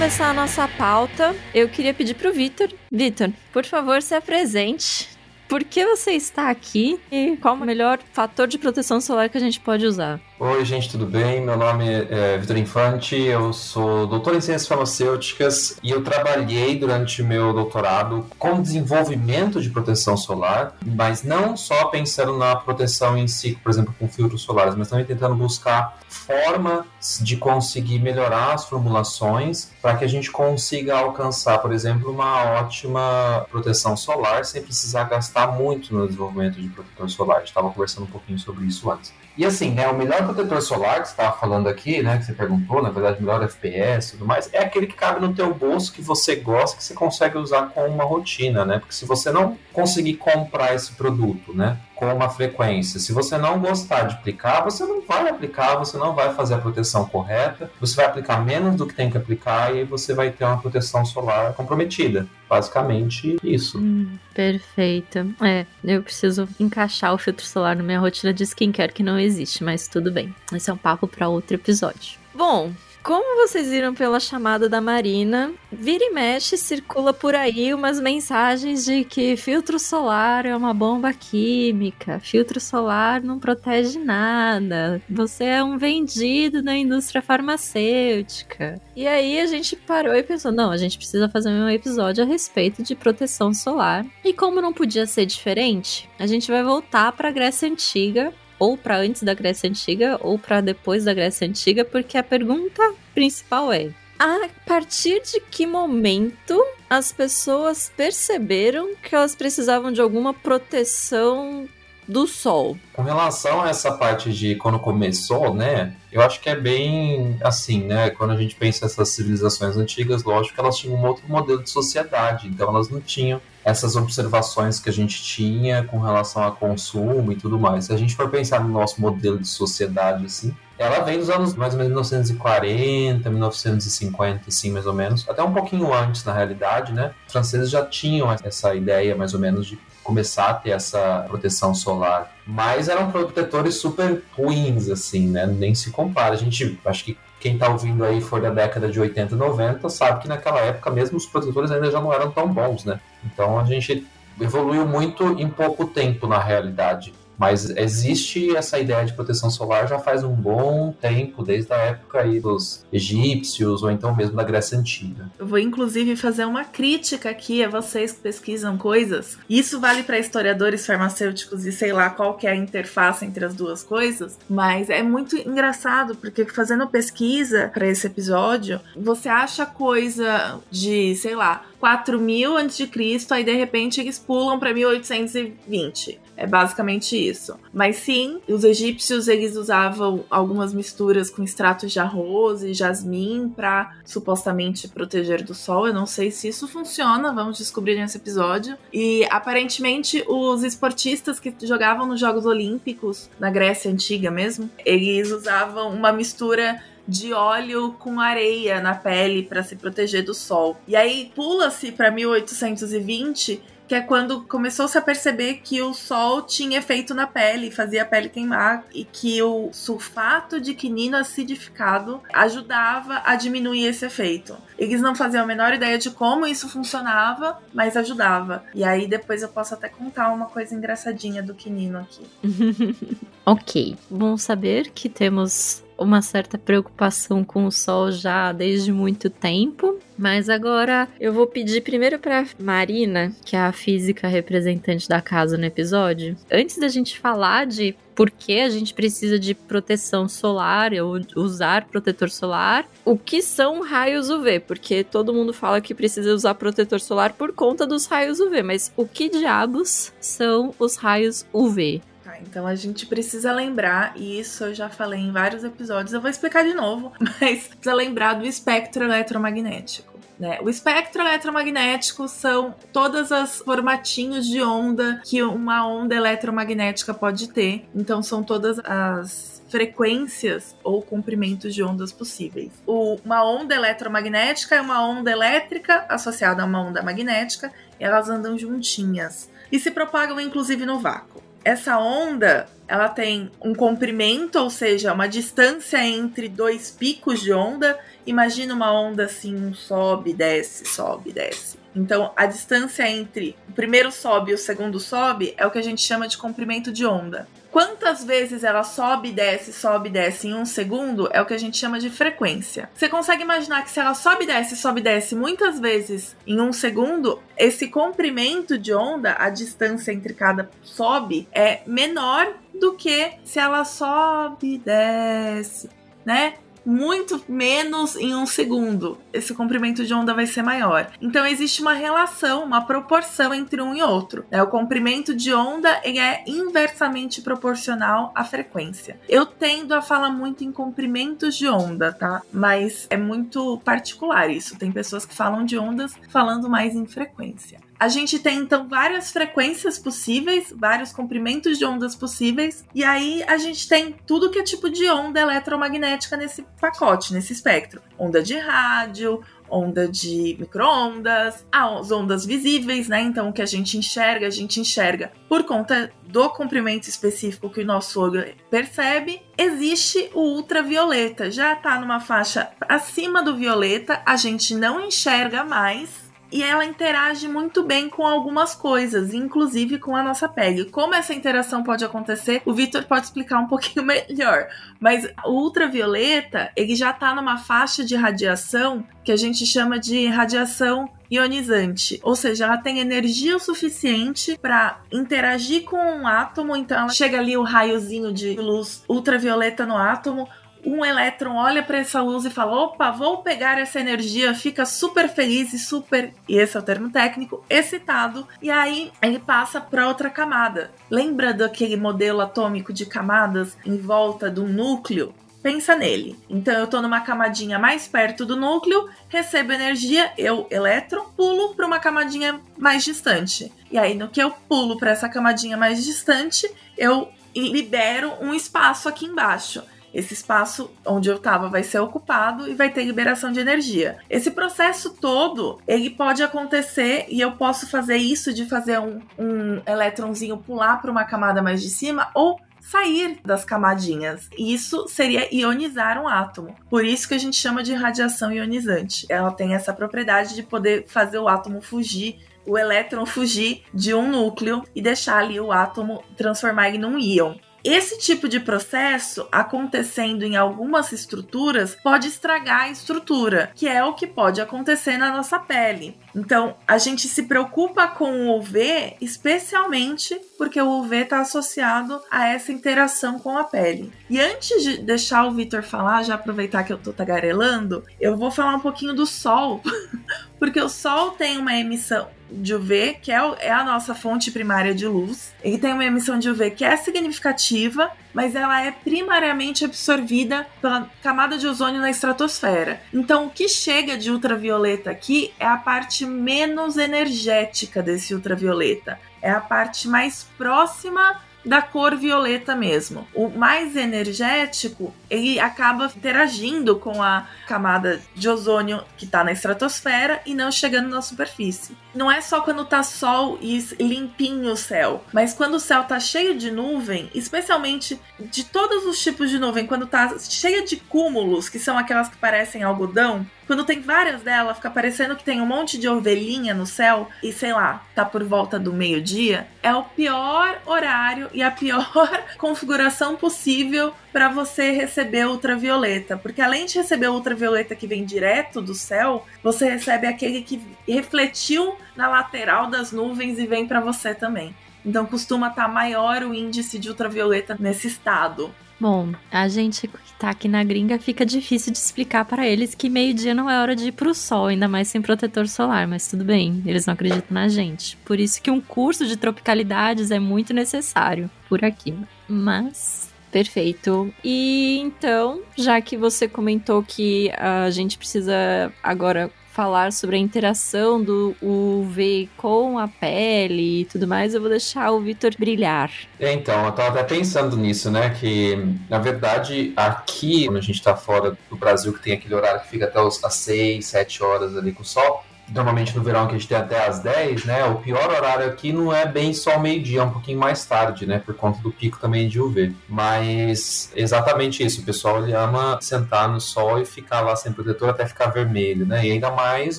Começar 0.00 0.30
a 0.30 0.32
nossa 0.32 0.66
pauta, 0.66 1.36
eu 1.52 1.68
queria 1.68 1.92
pedir 1.92 2.14
pro 2.14 2.32
Vitor. 2.32 2.70
Vitor, 2.90 3.30
por 3.52 3.66
favor, 3.66 4.00
se 4.00 4.14
apresente. 4.14 5.06
Por 5.46 5.62
que 5.62 5.84
você 5.84 6.12
está 6.12 6.48
aqui 6.48 6.98
e 7.12 7.36
qual 7.36 7.54
o 7.54 7.58
melhor 7.58 7.98
fator 8.10 8.48
de 8.48 8.56
proteção 8.56 8.98
solar 8.98 9.28
que 9.28 9.36
a 9.36 9.40
gente 9.40 9.60
pode 9.60 9.84
usar? 9.84 10.18
Oi, 10.42 10.64
gente, 10.64 10.88
tudo 10.88 11.04
bem? 11.04 11.42
Meu 11.42 11.54
nome 11.54 11.84
é 11.86 12.38
Vitor 12.38 12.56
Infante, 12.56 13.14
eu 13.14 13.52
sou 13.52 14.06
doutor 14.06 14.34
em 14.34 14.40
ciências 14.40 14.66
farmacêuticas 14.66 15.76
e 15.82 15.90
eu 15.90 16.02
trabalhei 16.02 16.78
durante 16.78 17.22
meu 17.22 17.52
doutorado 17.52 18.24
com 18.38 18.62
desenvolvimento 18.62 19.60
de 19.60 19.68
proteção 19.68 20.16
solar, 20.16 20.74
mas 20.82 21.22
não 21.22 21.58
só 21.58 21.88
pensando 21.88 22.38
na 22.38 22.56
proteção 22.56 23.18
em 23.18 23.28
si, 23.28 23.58
por 23.62 23.68
exemplo, 23.68 23.94
com 23.98 24.08
filtros 24.08 24.40
solares, 24.40 24.74
mas 24.74 24.88
também 24.88 25.04
tentando 25.04 25.34
buscar 25.34 25.98
formas 26.08 26.86
de 27.20 27.36
conseguir 27.36 27.98
melhorar 27.98 28.54
as 28.54 28.64
formulações 28.64 29.70
para 29.82 29.94
que 29.98 30.06
a 30.06 30.08
gente 30.08 30.30
consiga 30.30 30.96
alcançar, 30.96 31.58
por 31.58 31.70
exemplo, 31.70 32.10
uma 32.10 32.44
ótima 32.62 33.46
proteção 33.50 33.94
solar 33.94 34.46
sem 34.46 34.62
precisar 34.62 35.04
gastar 35.04 35.48
muito 35.48 35.94
no 35.94 36.06
desenvolvimento 36.06 36.58
de 36.58 36.68
protetor 36.70 37.10
solar. 37.10 37.36
A 37.36 37.40
gente 37.40 37.48
estava 37.48 37.68
conversando 37.68 38.04
um 38.04 38.10
pouquinho 38.10 38.38
sobre 38.38 38.64
isso 38.64 38.90
antes. 38.90 39.12
E 39.40 39.46
assim, 39.46 39.70
né, 39.70 39.88
o 39.88 39.96
melhor 39.96 40.22
protetor 40.22 40.60
solar 40.60 41.00
que 41.00 41.08
você 41.08 41.12
estava 41.12 41.34
falando 41.34 41.66
aqui, 41.66 42.02
né, 42.02 42.18
que 42.18 42.26
você 42.26 42.34
perguntou, 42.34 42.82
na 42.82 42.90
verdade, 42.90 43.22
melhor 43.22 43.42
FPS 43.42 44.08
e 44.08 44.12
tudo 44.12 44.26
mais, 44.26 44.52
é 44.52 44.58
aquele 44.58 44.86
que 44.86 44.92
cabe 44.92 45.18
no 45.18 45.32
teu 45.32 45.54
bolso, 45.54 45.94
que 45.94 46.02
você 46.02 46.36
gosta, 46.36 46.76
que 46.76 46.84
você 46.84 46.92
consegue 46.92 47.38
usar 47.38 47.70
com 47.70 47.86
uma 47.86 48.04
rotina, 48.04 48.66
né? 48.66 48.78
Porque 48.78 48.92
se 48.92 49.06
você 49.06 49.32
não 49.32 49.56
conseguir 49.72 50.18
comprar 50.18 50.74
esse 50.74 50.92
produto, 50.92 51.54
né, 51.54 51.78
com 52.00 52.10
uma 52.14 52.30
frequência, 52.30 52.98
se 52.98 53.12
você 53.12 53.36
não 53.36 53.60
gostar 53.60 54.04
de 54.04 54.14
aplicar, 54.14 54.64
você 54.64 54.86
não 54.86 55.02
vai 55.02 55.28
aplicar, 55.28 55.76
você 55.76 55.98
não 55.98 56.14
vai 56.14 56.32
fazer 56.32 56.54
a 56.54 56.58
proteção 56.58 57.04
correta, 57.04 57.70
você 57.78 57.94
vai 57.94 58.06
aplicar 58.06 58.42
menos 58.42 58.74
do 58.74 58.86
que 58.86 58.94
tem 58.94 59.10
que 59.10 59.18
aplicar 59.18 59.76
e 59.76 59.84
você 59.84 60.14
vai 60.14 60.30
ter 60.30 60.46
uma 60.46 60.56
proteção 60.56 61.04
solar 61.04 61.52
comprometida. 61.52 62.26
Basicamente 62.48 63.36
isso. 63.44 63.78
Hum, 63.78 64.18
perfeito. 64.32 65.18
É, 65.42 65.66
eu 65.84 66.02
preciso 66.02 66.48
encaixar 66.58 67.12
o 67.12 67.18
filtro 67.18 67.44
solar 67.44 67.76
na 67.76 67.82
minha 67.82 68.00
rotina 68.00 68.32
de 68.32 68.44
skincare 68.44 68.94
que 68.94 69.02
não 69.02 69.18
existe, 69.18 69.62
mas 69.62 69.86
tudo 69.86 70.10
bem. 70.10 70.34
Esse 70.54 70.70
é 70.70 70.72
um 70.72 70.78
papo 70.78 71.06
para 71.06 71.28
outro 71.28 71.54
episódio. 71.54 72.18
Bom, 72.34 72.72
como 73.02 73.46
vocês 73.46 73.68
viram 73.68 73.94
pela 73.94 74.20
chamada 74.20 74.68
da 74.68 74.80
Marina, 74.80 75.52
vira 75.72 76.04
e 76.04 76.10
mexe 76.10 76.56
circula 76.56 77.12
por 77.12 77.34
aí 77.34 77.72
umas 77.72 77.98
mensagens 78.00 78.84
de 78.84 79.04
que 79.04 79.36
filtro 79.36 79.78
solar 79.78 80.46
é 80.46 80.54
uma 80.54 80.74
bomba 80.74 81.12
química, 81.12 82.20
filtro 82.20 82.60
solar 82.60 83.22
não 83.22 83.38
protege 83.38 83.98
nada, 83.98 85.00
você 85.08 85.44
é 85.44 85.64
um 85.64 85.78
vendido 85.78 86.62
da 86.62 86.76
indústria 86.76 87.22
farmacêutica. 87.22 88.80
E 88.94 89.06
aí 89.06 89.40
a 89.40 89.46
gente 89.46 89.76
parou 89.76 90.14
e 90.14 90.22
pensou: 90.22 90.52
não, 90.52 90.70
a 90.70 90.76
gente 90.76 90.98
precisa 90.98 91.28
fazer 91.28 91.48
um 91.48 91.68
episódio 91.68 92.22
a 92.22 92.26
respeito 92.26 92.82
de 92.82 92.94
proteção 92.94 93.54
solar. 93.54 94.04
E 94.24 94.32
como 94.32 94.60
não 94.60 94.72
podia 94.72 95.06
ser 95.06 95.24
diferente, 95.26 96.08
a 96.18 96.26
gente 96.26 96.50
vai 96.50 96.62
voltar 96.62 97.12
para 97.12 97.28
a 97.28 97.32
Grécia 97.32 97.68
Antiga 97.68 98.32
ou 98.60 98.76
para 98.76 98.98
antes 98.98 99.22
da 99.22 99.34
Grécia 99.34 99.68
Antiga 99.68 100.18
ou 100.20 100.38
para 100.38 100.60
depois 100.60 101.04
da 101.04 101.14
Grécia 101.14 101.48
Antiga, 101.48 101.84
porque 101.84 102.16
a 102.18 102.22
pergunta 102.22 102.82
principal 103.14 103.72
é: 103.72 103.90
a 104.18 104.48
partir 104.66 105.22
de 105.22 105.40
que 105.40 105.66
momento 105.66 106.62
as 106.88 107.10
pessoas 107.10 107.90
perceberam 107.96 108.94
que 108.96 109.14
elas 109.14 109.34
precisavam 109.34 109.90
de 109.90 110.00
alguma 110.00 110.34
proteção 110.34 111.66
do 112.06 112.26
sol? 112.26 112.76
Com 112.92 113.02
relação 113.02 113.62
a 113.62 113.70
essa 113.70 113.92
parte 113.92 114.32
de 114.32 114.56
quando 114.56 114.78
começou, 114.78 115.54
né? 115.54 115.94
Eu 116.12 116.20
acho 116.20 116.40
que 116.40 116.50
é 116.50 116.56
bem 116.56 117.38
assim, 117.40 117.84
né? 117.84 118.10
Quando 118.10 118.32
a 118.32 118.36
gente 118.36 118.56
pensa 118.56 118.84
essas 118.84 119.08
civilizações 119.10 119.76
antigas, 119.76 120.24
lógico 120.24 120.54
que 120.54 120.60
elas 120.60 120.76
tinham 120.76 120.96
um 120.96 121.06
outro 121.06 121.24
modelo 121.28 121.62
de 121.62 121.70
sociedade, 121.70 122.48
então 122.48 122.68
elas 122.68 122.90
não 122.90 123.00
tinham 123.00 123.40
essas 123.64 123.96
observações 123.96 124.80
que 124.80 124.88
a 124.88 124.92
gente 124.92 125.22
tinha 125.22 125.84
com 125.84 125.98
relação 125.98 126.42
a 126.42 126.50
consumo 126.50 127.32
e 127.32 127.36
tudo 127.36 127.58
mais. 127.58 127.86
Se 127.86 127.92
a 127.92 127.96
gente 127.96 128.16
for 128.16 128.28
pensar 128.30 128.60
no 128.60 128.68
nosso 128.68 129.00
modelo 129.00 129.38
de 129.38 129.48
sociedade, 129.48 130.24
assim, 130.26 130.54
ela 130.78 131.00
vem 131.00 131.18
dos 131.18 131.28
anos 131.28 131.54
mais 131.54 131.74
ou 131.74 131.78
menos 131.78 131.90
1940, 131.90 133.28
1950, 133.28 134.44
assim, 134.48 134.70
mais 134.70 134.86
ou 134.86 134.94
menos. 134.94 135.28
Até 135.28 135.42
um 135.42 135.52
pouquinho 135.52 135.92
antes, 135.92 136.24
na 136.24 136.32
realidade, 136.32 136.92
né? 136.92 137.12
Os 137.26 137.32
franceses 137.32 137.68
já 137.70 137.84
tinham 137.84 138.32
essa 138.42 138.74
ideia, 138.74 139.14
mais 139.14 139.34
ou 139.34 139.40
menos, 139.40 139.66
de 139.66 139.78
começar 140.02 140.48
a 140.48 140.54
ter 140.54 140.70
essa 140.70 141.26
proteção 141.28 141.74
solar. 141.74 142.34
Mas 142.46 142.88
eram 142.88 143.10
protetores 143.10 143.74
super 143.74 144.22
ruins, 144.32 144.88
assim, 144.88 145.28
né? 145.28 145.46
Nem 145.46 145.74
se 145.74 145.90
compara. 145.90 146.34
A 146.34 146.38
gente, 146.38 146.80
acho 146.84 147.04
que 147.04 147.18
quem 147.40 147.54
está 147.54 147.68
ouvindo 147.70 148.04
aí 148.04 148.20
for 148.20 148.40
da 148.40 148.50
década 148.50 148.88
de 148.88 149.00
80 149.00 149.34
e 149.34 149.38
90 149.38 149.88
sabe 149.88 150.20
que 150.20 150.28
naquela 150.28 150.60
época 150.60 150.90
mesmo 150.90 151.16
os 151.16 151.24
protetores 151.24 151.70
ainda 151.70 151.90
já 151.90 152.00
não 152.00 152.12
eram 152.12 152.30
tão 152.30 152.46
bons, 152.46 152.84
né? 152.84 153.00
Então 153.24 153.58
a 153.58 153.64
gente 153.64 154.06
evoluiu 154.38 154.86
muito 154.86 155.24
em 155.40 155.48
pouco 155.48 155.86
tempo 155.86 156.26
na 156.26 156.38
realidade. 156.38 157.14
Mas 157.40 157.70
existe 157.70 158.54
essa 158.54 158.78
ideia 158.78 159.02
de 159.06 159.14
proteção 159.14 159.50
solar 159.50 159.88
já 159.88 159.98
faz 159.98 160.22
um 160.22 160.34
bom 160.34 160.92
tempo, 161.00 161.42
desde 161.42 161.72
a 161.72 161.76
época 161.78 162.20
aí 162.20 162.38
dos 162.38 162.84
egípcios 162.92 163.82
ou 163.82 163.90
então 163.90 164.14
mesmo 164.14 164.36
da 164.36 164.44
Grécia 164.44 164.78
Antiga. 164.78 165.30
Eu 165.38 165.46
vou 165.46 165.58
inclusive 165.58 166.16
fazer 166.16 166.44
uma 166.44 166.66
crítica 166.66 167.30
aqui 167.30 167.64
a 167.64 167.68
vocês 167.70 168.12
que 168.12 168.20
pesquisam 168.20 168.76
coisas. 168.76 169.38
Isso 169.48 169.80
vale 169.80 170.02
para 170.02 170.18
historiadores 170.18 170.84
farmacêuticos 170.84 171.64
e 171.64 171.72
sei 171.72 171.94
lá 171.94 172.10
qual 172.10 172.34
que 172.34 172.46
é 172.46 172.50
a 172.50 172.54
interface 172.54 173.24
entre 173.24 173.42
as 173.42 173.54
duas 173.54 173.82
coisas, 173.82 174.38
mas 174.48 174.90
é 174.90 175.02
muito 175.02 175.34
engraçado 175.34 176.16
porque 176.16 176.44
fazendo 176.44 176.86
pesquisa 176.88 177.70
para 177.72 177.86
esse 177.86 178.06
episódio, 178.06 178.82
você 178.94 179.30
acha 179.30 179.64
coisa 179.64 180.60
de, 180.70 181.16
sei 181.16 181.34
lá, 181.34 181.64
4000 181.80 182.56
a.C., 182.58 182.88
aí 183.30 183.42
de 183.42 183.54
repente 183.54 184.00
eles 184.00 184.18
pulam 184.18 184.58
para 184.58 184.72
1820. 184.72 186.20
É 186.36 186.46
basicamente 186.46 187.16
isso. 187.16 187.54
Mas 187.72 187.96
sim, 187.96 188.40
os 188.48 188.64
egípcios 188.64 189.28
eles 189.28 189.56
usavam 189.56 190.24
algumas 190.30 190.72
misturas 190.72 191.30
com 191.30 191.42
extratos 191.42 191.92
de 191.92 191.98
arroz 191.98 192.62
e 192.62 192.72
jasmim 192.72 193.52
para 193.54 193.94
supostamente 194.04 194.88
proteger 194.88 195.42
do 195.42 195.54
sol. 195.54 195.86
Eu 195.86 195.94
não 195.94 196.06
sei 196.06 196.30
se 196.30 196.48
isso 196.48 196.68
funciona, 196.68 197.32
vamos 197.32 197.58
descobrir 197.58 197.96
nesse 197.96 198.18
episódio. 198.18 198.76
E 198.92 199.26
aparentemente 199.30 200.24
os 200.28 200.62
esportistas 200.62 201.40
que 201.40 201.54
jogavam 201.62 202.06
nos 202.06 202.20
Jogos 202.20 202.46
Olímpicos 202.46 203.28
na 203.38 203.50
Grécia 203.50 203.90
antiga 203.90 204.30
mesmo, 204.30 204.70
eles 204.84 205.30
usavam 205.30 205.90
uma 205.90 206.12
mistura 206.12 206.82
de 207.10 207.32
óleo 207.32 207.92
com 207.98 208.20
areia 208.20 208.80
na 208.80 208.94
pele 208.94 209.42
para 209.42 209.64
se 209.64 209.74
proteger 209.74 210.24
do 210.24 210.32
sol. 210.32 210.76
E 210.86 210.94
aí 210.94 211.32
pula-se 211.34 211.90
para 211.90 212.10
1820 212.10 213.60
que 213.90 213.94
é 213.96 214.00
quando 214.00 214.42
começou-se 214.42 214.96
a 214.96 215.02
perceber 215.02 215.54
que 215.64 215.82
o 215.82 215.92
sol 215.92 216.42
tinha 216.42 216.78
efeito 216.78 217.12
na 217.12 217.26
pele, 217.26 217.72
fazia 217.72 218.02
a 218.02 218.04
pele 218.04 218.28
queimar, 218.28 218.84
e 218.94 219.04
que 219.04 219.42
o 219.42 219.70
sulfato 219.72 220.60
de 220.60 220.74
quinino 220.74 221.16
acidificado 221.16 222.22
ajudava 222.32 223.20
a 223.24 223.34
diminuir 223.34 223.86
esse 223.86 224.06
efeito. 224.06 224.56
Eles 224.78 225.00
não 225.00 225.16
faziam 225.16 225.42
a 225.42 225.46
menor 225.46 225.74
ideia 225.74 225.98
de 225.98 226.08
como 226.08 226.46
isso 226.46 226.68
funcionava, 226.68 227.60
mas 227.74 227.96
ajudava. 227.96 228.62
E 228.76 228.84
aí 228.84 229.08
depois 229.08 229.42
eu 229.42 229.48
posso 229.48 229.74
até 229.74 229.88
contar 229.88 230.28
uma 230.28 230.46
coisa 230.46 230.72
engraçadinha 230.72 231.42
do 231.42 231.52
quinino 231.52 231.98
aqui. 231.98 232.24
ok, 233.44 233.96
bom 234.08 234.36
saber 234.36 234.90
que 234.90 235.08
temos 235.08 235.82
uma 236.00 236.22
certa 236.22 236.56
preocupação 236.56 237.44
com 237.44 237.66
o 237.66 237.70
sol 237.70 238.10
já 238.10 238.52
desde 238.52 238.90
muito 238.90 239.28
tempo. 239.28 239.98
Mas 240.18 240.48
agora 240.48 241.08
eu 241.18 241.32
vou 241.32 241.46
pedir 241.46 241.82
primeiro 241.82 242.18
para 242.18 242.46
Marina, 242.58 243.32
que 243.44 243.56
é 243.56 243.60
a 243.60 243.72
física 243.72 244.28
representante 244.28 245.08
da 245.08 245.20
casa 245.20 245.56
no 245.56 245.64
episódio, 245.64 246.36
antes 246.50 246.76
da 246.78 246.88
gente 246.88 247.18
falar 247.18 247.66
de 247.66 247.96
por 248.14 248.30
que 248.30 248.60
a 248.60 248.68
gente 248.68 248.92
precisa 248.92 249.38
de 249.38 249.54
proteção 249.54 250.28
solar 250.28 250.92
ou 250.92 251.18
usar 251.36 251.86
protetor 251.86 252.28
solar, 252.28 252.86
o 253.02 253.16
que 253.16 253.40
são 253.40 253.80
raios 253.80 254.28
UV? 254.28 254.60
Porque 254.60 255.02
todo 255.02 255.32
mundo 255.32 255.54
fala 255.54 255.80
que 255.80 255.94
precisa 255.94 256.34
usar 256.34 256.54
protetor 256.54 257.00
solar 257.00 257.32
por 257.32 257.54
conta 257.54 257.86
dos 257.86 258.04
raios 258.04 258.38
UV, 258.38 258.62
mas 258.62 258.92
o 258.94 259.06
que 259.06 259.30
diabos 259.30 260.12
são 260.20 260.74
os 260.78 260.96
raios 260.96 261.46
UV? 261.50 262.02
Então 262.42 262.66
a 262.66 262.74
gente 262.74 263.06
precisa 263.06 263.52
lembrar, 263.52 264.12
e 264.16 264.40
isso 264.40 264.64
eu 264.64 264.74
já 264.74 264.88
falei 264.88 265.20
em 265.20 265.32
vários 265.32 265.64
episódios, 265.64 266.12
eu 266.12 266.20
vou 266.20 266.30
explicar 266.30 266.64
de 266.64 266.74
novo, 266.74 267.12
mas 267.40 267.68
precisa 267.68 267.94
lembrar 267.94 268.34
do 268.34 268.46
espectro 268.46 269.04
eletromagnético. 269.04 270.10
Né? 270.40 270.58
O 270.62 270.70
espectro 270.70 271.20
eletromagnético 271.20 272.26
são 272.26 272.74
todas 272.94 273.30
as 273.30 273.58
formatinhos 273.58 274.48
de 274.48 274.62
onda 274.62 275.20
que 275.22 275.42
uma 275.42 275.86
onda 275.86 276.14
eletromagnética 276.14 277.12
pode 277.12 277.50
ter. 277.50 277.86
Então 277.94 278.22
são 278.22 278.42
todas 278.42 278.78
as 278.78 279.62
frequências 279.68 280.74
ou 280.82 281.02
comprimentos 281.02 281.74
de 281.74 281.82
ondas 281.82 282.10
possíveis. 282.10 282.72
O, 282.86 283.18
uma 283.22 283.44
onda 283.44 283.74
eletromagnética 283.74 284.76
é 284.76 284.80
uma 284.80 285.06
onda 285.06 285.30
elétrica 285.30 286.06
associada 286.08 286.62
a 286.62 286.66
uma 286.66 286.80
onda 286.80 287.02
magnética, 287.02 287.70
elas 287.98 288.30
andam 288.30 288.58
juntinhas 288.58 289.50
e 289.70 289.78
se 289.78 289.90
propagam 289.90 290.40
inclusive 290.40 290.86
no 290.86 290.98
vácuo 290.98 291.49
essa 291.64 291.98
onda 291.98 292.66
ela 292.88 293.08
tem 293.08 293.50
um 293.62 293.72
comprimento, 293.72 294.58
ou 294.58 294.68
seja, 294.68 295.12
uma 295.12 295.28
distância 295.28 296.04
entre 296.04 296.48
dois 296.48 296.90
picos 296.90 297.40
de 297.40 297.52
onda. 297.52 297.96
Imagina 298.26 298.74
uma 298.74 298.92
onda 298.92 299.26
assim, 299.26 299.54
um 299.54 299.72
sobe, 299.72 300.32
desce, 300.32 300.84
sobe, 300.86 301.32
desce. 301.32 301.78
Então, 301.94 302.32
a 302.36 302.46
distância 302.46 303.08
entre 303.08 303.56
o 303.68 303.72
primeiro 303.72 304.10
sobe 304.10 304.50
e 304.50 304.54
o 304.54 304.58
segundo 304.58 304.98
sobe 304.98 305.54
é 305.56 305.64
o 305.64 305.70
que 305.70 305.78
a 305.78 305.82
gente 305.82 306.02
chama 306.02 306.26
de 306.26 306.36
comprimento 306.36 306.92
de 306.92 307.06
onda. 307.06 307.46
Quantas 307.70 308.24
vezes 308.24 308.64
ela 308.64 308.82
sobe 308.82 309.28
e 309.28 309.32
desce, 309.32 309.72
sobe 309.72 310.08
e 310.08 310.12
desce 310.12 310.48
em 310.48 310.54
um 310.54 310.64
segundo 310.64 311.28
é 311.32 311.40
o 311.40 311.46
que 311.46 311.54
a 311.54 311.58
gente 311.58 311.76
chama 311.76 312.00
de 312.00 312.10
frequência. 312.10 312.90
Você 312.94 313.08
consegue 313.08 313.42
imaginar 313.42 313.84
que 313.84 313.90
se 313.90 314.00
ela 314.00 314.14
sobe 314.14 314.44
e 314.44 314.46
desce, 314.46 314.76
sobe 314.76 315.00
e 315.00 315.04
desce 315.04 315.36
muitas 315.36 315.78
vezes 315.78 316.36
em 316.46 316.60
um 316.60 316.72
segundo, 316.72 317.40
esse 317.56 317.88
comprimento 317.88 318.76
de 318.76 318.92
onda, 318.92 319.36
a 319.38 319.50
distância 319.50 320.12
entre 320.12 320.34
cada 320.34 320.68
sobe, 320.82 321.48
é 321.52 321.82
menor 321.86 322.54
do 322.78 322.94
que 322.94 323.32
se 323.44 323.58
ela 323.58 323.84
sobe 323.84 324.74
e 324.74 324.78
desce, 324.78 325.88
né? 326.24 326.54
Muito 326.84 327.42
menos 327.48 328.16
em 328.16 328.34
um 328.34 328.46
segundo. 328.46 329.18
Esse 329.32 329.54
comprimento 329.54 330.04
de 330.04 330.14
onda 330.14 330.34
vai 330.34 330.46
ser 330.46 330.62
maior. 330.62 331.10
Então 331.20 331.46
existe 331.46 331.82
uma 331.82 331.94
relação, 331.94 332.64
uma 332.64 332.84
proporção 332.84 333.52
entre 333.54 333.80
um 333.80 333.94
e 333.94 334.02
outro. 334.02 334.44
Né? 334.50 334.62
O 334.62 334.66
comprimento 334.66 335.34
de 335.34 335.52
onda 335.52 335.88
é 336.04 336.42
inversamente 336.46 337.42
proporcional 337.42 338.32
à 338.34 338.44
frequência. 338.44 339.18
Eu 339.28 339.46
tendo 339.46 339.94
a 339.94 340.02
falar 340.02 340.30
muito 340.30 340.64
em 340.64 340.72
comprimentos 340.72 341.56
de 341.56 341.68
onda, 341.68 342.12
tá? 342.12 342.42
Mas 342.52 343.06
é 343.10 343.16
muito 343.16 343.78
particular 343.84 344.50
isso. 344.50 344.78
Tem 344.78 344.90
pessoas 344.92 345.24
que 345.24 345.34
falam 345.34 345.64
de 345.64 345.78
ondas 345.78 346.14
falando 346.28 346.68
mais 346.68 346.94
em 346.94 347.06
frequência. 347.06 347.89
A 348.00 348.08
gente 348.08 348.38
tem 348.38 348.60
então 348.60 348.88
várias 348.88 349.30
frequências 349.30 349.98
possíveis, 349.98 350.72
vários 350.74 351.12
comprimentos 351.12 351.76
de 351.76 351.84
ondas 351.84 352.16
possíveis, 352.16 352.82
e 352.94 353.04
aí 353.04 353.44
a 353.46 353.58
gente 353.58 353.86
tem 353.86 354.16
tudo 354.26 354.50
que 354.50 354.58
é 354.58 354.62
tipo 354.62 354.88
de 354.88 355.06
onda 355.10 355.38
eletromagnética 355.38 356.34
nesse 356.34 356.62
pacote, 356.80 357.34
nesse 357.34 357.52
espectro: 357.52 358.00
onda 358.18 358.42
de 358.42 358.56
rádio, 358.56 359.42
onda 359.68 360.08
de 360.08 360.56
microondas, 360.58 361.66
as 361.70 362.10
ondas 362.10 362.46
visíveis, 362.46 363.06
né? 363.06 363.20
Então 363.20 363.50
o 363.50 363.52
que 363.52 363.60
a 363.60 363.66
gente 363.66 363.98
enxerga, 363.98 364.46
a 364.46 364.50
gente 364.50 364.80
enxerga 364.80 365.30
por 365.46 365.64
conta 365.64 366.10
do 366.26 366.48
comprimento 366.48 367.06
específico 367.06 367.68
que 367.68 367.82
o 367.82 367.86
nosso 367.86 368.18
olho 368.18 368.42
percebe. 368.70 369.42
Existe 369.58 370.30
o 370.32 370.40
ultravioleta, 370.54 371.50
já 371.50 371.76
tá 371.76 372.00
numa 372.00 372.18
faixa 372.18 372.70
acima 372.88 373.42
do 373.42 373.54
violeta, 373.54 374.22
a 374.24 374.36
gente 374.36 374.74
não 374.74 375.04
enxerga 375.04 375.62
mais 375.64 376.29
e 376.52 376.62
ela 376.62 376.84
interage 376.84 377.48
muito 377.48 377.82
bem 377.82 378.08
com 378.08 378.26
algumas 378.26 378.74
coisas, 378.74 379.32
inclusive 379.34 379.98
com 379.98 380.16
a 380.16 380.22
nossa 380.22 380.48
pele. 380.48 380.86
Como 380.86 381.14
essa 381.14 381.34
interação 381.34 381.82
pode 381.82 382.04
acontecer, 382.04 382.62
o 382.64 382.72
Victor 382.72 383.04
pode 383.04 383.26
explicar 383.26 383.58
um 383.58 383.66
pouquinho 383.68 384.04
melhor. 384.04 384.68
Mas 384.98 385.28
o 385.44 385.52
ultravioleta, 385.52 386.70
ele 386.76 386.94
já 386.94 387.10
está 387.10 387.34
numa 387.34 387.58
faixa 387.58 388.04
de 388.04 388.16
radiação 388.16 389.04
que 389.24 389.32
a 389.32 389.36
gente 389.36 389.66
chama 389.66 389.98
de 389.98 390.26
radiação 390.26 391.08
ionizante, 391.30 392.18
ou 392.24 392.34
seja, 392.34 392.64
ela 392.64 392.76
tem 392.76 392.98
energia 392.98 393.56
o 393.56 393.60
suficiente 393.60 394.58
para 394.60 395.00
interagir 395.12 395.84
com 395.84 395.96
um 395.96 396.26
átomo, 396.26 396.74
então 396.74 396.98
ela 396.98 397.08
chega 397.08 397.38
ali 397.38 397.56
o 397.56 397.62
raiozinho 397.62 398.32
de 398.32 398.54
luz 398.54 399.04
ultravioleta 399.08 399.86
no 399.86 399.96
átomo, 399.96 400.48
um 400.84 401.04
elétron 401.04 401.56
olha 401.56 401.82
para 401.82 401.98
essa 401.98 402.22
luz 402.22 402.44
e 402.44 402.50
fala: 402.50 402.84
opa, 402.84 403.10
vou 403.10 403.38
pegar 403.38 403.78
essa 403.78 404.00
energia, 404.00 404.54
fica 404.54 404.84
super 404.86 405.28
feliz 405.28 405.72
e 405.72 405.78
super, 405.78 406.32
e 406.48 406.56
esse 406.56 406.76
é 406.76 406.80
o 406.80 406.82
termo 406.82 407.10
técnico, 407.10 407.64
excitado, 407.68 408.46
e 408.60 408.70
aí 408.70 409.12
ele 409.22 409.38
passa 409.38 409.80
para 409.80 410.08
outra 410.08 410.30
camada. 410.30 410.90
Lembra 411.10 411.52
daquele 411.52 411.96
modelo 411.96 412.40
atômico 412.40 412.92
de 412.92 413.06
camadas 413.06 413.76
em 413.84 413.96
volta 413.96 414.52
um 414.60 414.68
núcleo? 414.68 415.34
pensa 415.62 415.94
nele. 415.94 416.38
Então 416.48 416.74
eu 416.74 416.84
estou 416.84 417.02
numa 417.02 417.20
camadinha 417.20 417.78
mais 417.78 418.08
perto 418.08 418.44
do 418.44 418.56
núcleo, 418.56 419.08
recebo 419.28 419.72
energia, 419.72 420.32
eu, 420.36 420.66
elétron, 420.70 421.26
pulo 421.36 421.74
para 421.74 421.86
uma 421.86 421.98
camadinha 421.98 422.60
mais 422.78 423.04
distante. 423.04 423.72
E 423.90 423.98
aí 423.98 424.14
no 424.14 424.28
que 424.28 424.42
eu 424.42 424.50
pulo 424.50 424.98
para 424.98 425.10
essa 425.10 425.28
camadinha 425.28 425.76
mais 425.76 426.04
distante, 426.04 426.70
eu 426.96 427.28
libero 427.54 428.32
um 428.40 428.54
espaço 428.54 429.08
aqui 429.08 429.26
embaixo. 429.26 429.82
Esse 430.12 430.34
espaço 430.34 430.90
onde 431.06 431.28
eu 431.28 431.36
estava 431.36 431.68
vai 431.68 431.82
ser 431.82 431.98
ocupado 432.00 432.68
e 432.68 432.74
vai 432.74 432.90
ter 432.90 433.04
liberação 433.04 433.52
de 433.52 433.60
energia. 433.60 434.18
Esse 434.28 434.50
processo 434.50 435.10
todo, 435.14 435.80
ele 435.86 436.10
pode 436.10 436.42
acontecer 436.42 437.26
e 437.28 437.40
eu 437.40 437.52
posso 437.52 437.88
fazer 437.88 438.16
isso 438.16 438.52
de 438.52 438.66
fazer 438.66 438.98
um, 438.98 439.20
um 439.38 439.82
elétronzinho 439.86 440.56
pular 440.58 441.00
para 441.00 441.10
uma 441.10 441.24
camada 441.24 441.62
mais 441.62 441.82
de 441.82 441.90
cima 441.90 442.30
ou 442.34 442.58
sair 442.80 443.38
das 443.44 443.64
camadinhas. 443.64 444.48
Isso 444.58 445.06
seria 445.06 445.54
ionizar 445.54 446.20
um 446.20 446.26
átomo. 446.26 446.74
Por 446.88 447.04
isso 447.04 447.28
que 447.28 447.34
a 447.34 447.38
gente 447.38 447.56
chama 447.56 447.82
de 447.82 447.92
radiação 447.94 448.52
ionizante. 448.52 449.26
Ela 449.28 449.52
tem 449.52 449.74
essa 449.74 449.92
propriedade 449.92 450.54
de 450.54 450.62
poder 450.62 451.06
fazer 451.06 451.38
o 451.38 451.48
átomo 451.48 451.80
fugir 451.80 452.38
o 452.66 452.78
elétron 452.78 453.26
fugir 453.26 453.82
de 453.92 454.14
um 454.14 454.30
núcleo 454.30 454.84
e 454.94 455.02
deixar 455.02 455.38
ali 455.38 455.58
o 455.58 455.72
átomo 455.72 456.22
transformar 456.36 456.88
ele 456.88 456.98
num 456.98 457.18
íon. 457.18 457.54
Esse 457.82 458.18
tipo 458.18 458.48
de 458.48 458.60
processo 458.60 459.48
acontecendo 459.50 460.42
em 460.42 460.56
algumas 460.56 461.12
estruturas 461.12 461.96
pode 462.02 462.28
estragar 462.28 462.82
a 462.82 462.90
estrutura, 462.90 463.72
que 463.74 463.88
é 463.88 464.04
o 464.04 464.14
que 464.14 464.26
pode 464.26 464.60
acontecer 464.60 465.16
na 465.16 465.32
nossa 465.32 465.58
pele. 465.58 466.18
Então, 466.34 466.76
a 466.86 466.98
gente 466.98 467.28
se 467.28 467.44
preocupa 467.44 468.06
com 468.08 468.48
o 468.48 468.58
UV, 468.58 469.16
especialmente 469.20 470.40
porque 470.56 470.80
o 470.80 471.00
UV 471.00 471.16
está 471.22 471.40
associado 471.40 472.20
a 472.30 472.48
essa 472.48 472.72
interação 472.72 473.38
com 473.38 473.56
a 473.56 473.64
pele. 473.64 474.12
E 474.28 474.40
antes 474.40 474.82
de 474.82 474.98
deixar 474.98 475.46
o 475.46 475.52
Vitor 475.52 475.82
falar, 475.82 476.22
já 476.22 476.34
aproveitar 476.34 476.84
que 476.84 476.92
eu 476.92 476.98
tô 476.98 477.12
tagarelando, 477.12 478.04
eu 478.20 478.36
vou 478.36 478.50
falar 478.50 478.74
um 478.74 478.80
pouquinho 478.80 479.14
do 479.14 479.26
sol, 479.26 479.82
porque 480.58 480.80
o 480.80 480.88
sol 480.88 481.32
tem 481.32 481.58
uma 481.58 481.74
emissão 481.74 482.28
de 482.50 482.74
UV, 482.74 483.18
que 483.22 483.30
é, 483.30 483.40
é 483.60 483.70
a 483.70 483.84
nossa 483.84 484.14
fonte 484.14 484.50
primária 484.50 484.94
de 484.94 485.06
luz. 485.06 485.54
Ele 485.62 485.78
tem 485.78 485.92
uma 485.92 486.04
emissão 486.04 486.38
de 486.38 486.50
UV 486.50 486.72
que 486.72 486.84
é 486.84 486.96
significativa, 486.96 488.10
mas 488.32 488.54
ela 488.54 488.82
é 488.82 488.90
primariamente 488.90 489.84
absorvida 489.84 490.66
pela 490.80 491.08
camada 491.22 491.56
de 491.56 491.66
ozônio 491.66 492.00
na 492.00 492.10
estratosfera. 492.10 493.00
Então, 493.12 493.46
o 493.46 493.50
que 493.50 493.68
chega 493.68 494.16
de 494.16 494.30
ultravioleta 494.30 495.10
aqui 495.10 495.52
é 495.58 495.66
a 495.66 495.76
parte 495.76 496.19
menos 496.26 496.96
energética 496.96 498.02
desse 498.02 498.34
ultravioleta. 498.34 499.18
É 499.42 499.50
a 499.50 499.60
parte 499.60 500.08
mais 500.08 500.44
próxima 500.56 501.40
da 501.64 501.82
cor 501.82 502.16
violeta 502.16 502.74
mesmo. 502.74 503.26
O 503.34 503.48
mais 503.48 503.96
energético, 503.96 505.12
ele 505.28 505.60
acaba 505.60 506.06
interagindo 506.06 506.96
com 506.96 507.22
a 507.22 507.46
camada 507.66 508.20
de 508.34 508.48
ozônio 508.48 509.02
que 509.16 509.24
está 509.24 509.44
na 509.44 509.52
estratosfera 509.52 510.40
e 510.46 510.54
não 510.54 510.70
chegando 510.70 511.08
na 511.08 511.22
superfície. 511.22 511.96
Não 512.14 512.30
é 512.30 512.40
só 512.40 512.60
quando 512.62 512.84
tá 512.84 513.02
sol 513.02 513.58
e 513.60 513.78
limpinho 514.00 514.72
o 514.72 514.76
céu, 514.76 515.24
mas 515.32 515.52
quando 515.52 515.74
o 515.74 515.80
céu 515.80 516.04
tá 516.04 516.18
cheio 516.18 516.56
de 516.56 516.70
nuvem, 516.70 517.30
especialmente 517.34 518.20
de 518.38 518.64
todos 518.64 519.04
os 519.04 519.22
tipos 519.22 519.50
de 519.50 519.58
nuvem, 519.58 519.86
quando 519.86 520.06
tá 520.06 520.34
cheia 520.38 520.84
de 520.84 520.96
cúmulos, 520.96 521.68
que 521.68 521.78
são 521.78 521.96
aquelas 521.96 522.28
que 522.28 522.36
parecem 522.38 522.82
algodão, 522.82 523.46
quando 523.70 523.84
tem 523.84 524.00
várias 524.00 524.42
delas, 524.42 524.78
fica 524.78 524.90
parecendo 524.90 525.36
que 525.36 525.44
tem 525.44 525.60
um 525.60 525.66
monte 525.66 525.96
de 525.96 526.08
ovelhinha 526.08 526.74
no 526.74 526.84
céu 526.84 527.28
e 527.40 527.52
sei 527.52 527.72
lá, 527.72 528.04
tá 528.16 528.24
por 528.24 528.42
volta 528.42 528.80
do 528.80 528.92
meio-dia, 528.92 529.68
é 529.80 529.94
o 529.94 530.02
pior 530.02 530.82
horário 530.84 531.48
e 531.54 531.62
a 531.62 531.70
pior 531.70 532.10
configuração 532.58 533.36
possível 533.36 534.12
para 534.32 534.48
você 534.48 534.90
receber 534.90 535.46
ultravioleta, 535.46 536.36
porque 536.36 536.60
além 536.60 536.84
de 536.84 536.98
receber 536.98 537.28
ultravioleta 537.28 537.94
que 537.94 538.08
vem 538.08 538.24
direto 538.24 538.82
do 538.82 538.92
céu, 538.92 539.46
você 539.62 539.88
recebe 539.88 540.26
aquele 540.26 540.62
que 540.62 540.82
refletiu 541.06 541.94
na 542.16 542.26
lateral 542.26 542.88
das 542.88 543.12
nuvens 543.12 543.56
e 543.60 543.68
vem 543.68 543.86
para 543.86 544.00
você 544.00 544.34
também. 544.34 544.74
Então 545.04 545.26
costuma 545.26 545.68
estar 545.68 545.86
tá 545.86 545.88
maior 545.88 546.42
o 546.42 546.54
índice 546.54 546.98
de 546.98 547.08
ultravioleta 547.08 547.76
nesse 547.78 548.08
estado. 548.08 548.70
Bom, 549.00 549.32
a 549.50 549.66
gente 549.66 550.06
que 550.06 550.32
tá 550.38 550.50
aqui 550.50 550.68
na 550.68 550.84
gringa 550.84 551.18
fica 551.18 551.46
difícil 551.46 551.90
de 551.90 551.98
explicar 551.98 552.44
para 552.44 552.66
eles 552.66 552.94
que 552.94 553.08
meio-dia 553.08 553.54
não 553.54 553.70
é 553.70 553.80
hora 553.80 553.96
de 553.96 554.08
ir 554.08 554.12
pro 554.12 554.34
sol, 554.34 554.66
ainda 554.66 554.86
mais 554.86 555.08
sem 555.08 555.22
protetor 555.22 555.66
solar, 555.68 556.06
mas 556.06 556.28
tudo 556.28 556.44
bem, 556.44 556.82
eles 556.84 557.06
não 557.06 557.14
acreditam 557.14 557.48
na 557.48 557.66
gente. 557.66 558.18
Por 558.18 558.38
isso 558.38 558.60
que 558.60 558.70
um 558.70 558.78
curso 558.78 559.26
de 559.26 559.38
tropicalidades 559.38 560.30
é 560.30 560.38
muito 560.38 560.74
necessário 560.74 561.50
por 561.66 561.82
aqui. 561.82 562.14
Mas 562.46 563.30
Perfeito. 563.50 564.32
E 564.44 564.98
então, 565.00 565.60
já 565.76 566.00
que 566.00 566.16
você 566.16 566.46
comentou 566.46 567.02
que 567.02 567.50
a 567.58 567.90
gente 567.90 568.16
precisa 568.16 568.92
agora 569.02 569.50
falar 569.80 570.12
sobre 570.12 570.36
a 570.36 570.38
interação 570.38 571.22
do 571.22 571.56
UV 571.62 572.50
com 572.54 572.98
a 572.98 573.08
pele 573.08 574.02
e 574.02 574.04
tudo 574.04 574.28
mais, 574.28 574.52
eu 574.52 574.60
vou 574.60 574.68
deixar 574.68 575.10
o 575.10 575.20
Vitor 575.22 575.52
brilhar. 575.58 576.12
É, 576.38 576.52
então, 576.52 576.84
eu 576.84 576.92
tava 576.92 577.18
até 577.18 577.34
pensando 577.36 577.78
nisso, 577.78 578.10
né? 578.10 578.28
Que, 578.28 578.76
na 579.08 579.18
verdade, 579.18 579.94
aqui, 579.96 580.66
quando 580.66 580.76
a 580.76 580.82
gente 580.82 581.02
tá 581.02 581.16
fora 581.16 581.56
do 581.70 581.76
Brasil, 581.76 582.12
que 582.12 582.20
tem 582.20 582.34
aquele 582.34 582.54
horário 582.54 582.82
que 582.82 582.88
fica 582.88 583.06
até 583.06 583.18
as 583.18 583.54
6, 583.54 584.04
7 584.04 584.42
horas 584.42 584.76
ali 584.76 584.92
com 584.92 585.00
o 585.00 585.06
sol, 585.06 585.42
normalmente 585.72 586.16
no 586.16 586.22
verão 586.22 586.46
que 586.46 586.54
a 586.54 586.58
gente 586.58 586.68
tem 586.68 586.76
até 586.76 587.06
às 587.06 587.20
10, 587.20 587.64
né? 587.64 587.84
O 587.84 587.96
pior 587.96 588.30
horário 588.30 588.66
aqui 588.66 588.92
não 588.92 589.14
é 589.14 589.26
bem 589.26 589.52
só 589.52 589.78
meio-dia, 589.78 590.20
é 590.20 590.24
um 590.24 590.30
pouquinho 590.30 590.58
mais 590.58 590.84
tarde, 590.84 591.26
né? 591.26 591.38
Por 591.44 591.54
conta 591.54 591.80
do 591.80 591.90
pico 591.90 592.18
também 592.18 592.48
de 592.48 592.60
UV. 592.60 592.92
Mas 593.08 594.10
exatamente 594.14 594.84
isso, 594.84 595.02
o 595.02 595.04
pessoal 595.04 595.42
ele 595.42 595.52
ama 595.52 595.98
sentar 596.00 596.48
no 596.48 596.60
sol 596.60 597.00
e 597.00 597.04
ficar 597.04 597.40
lá 597.40 597.54
sem 597.56 597.72
protetor 597.72 598.10
até 598.10 598.26
ficar 598.26 598.46
vermelho, 598.46 599.06
né? 599.06 599.26
E 599.26 599.32
ainda 599.32 599.50
mais 599.50 599.98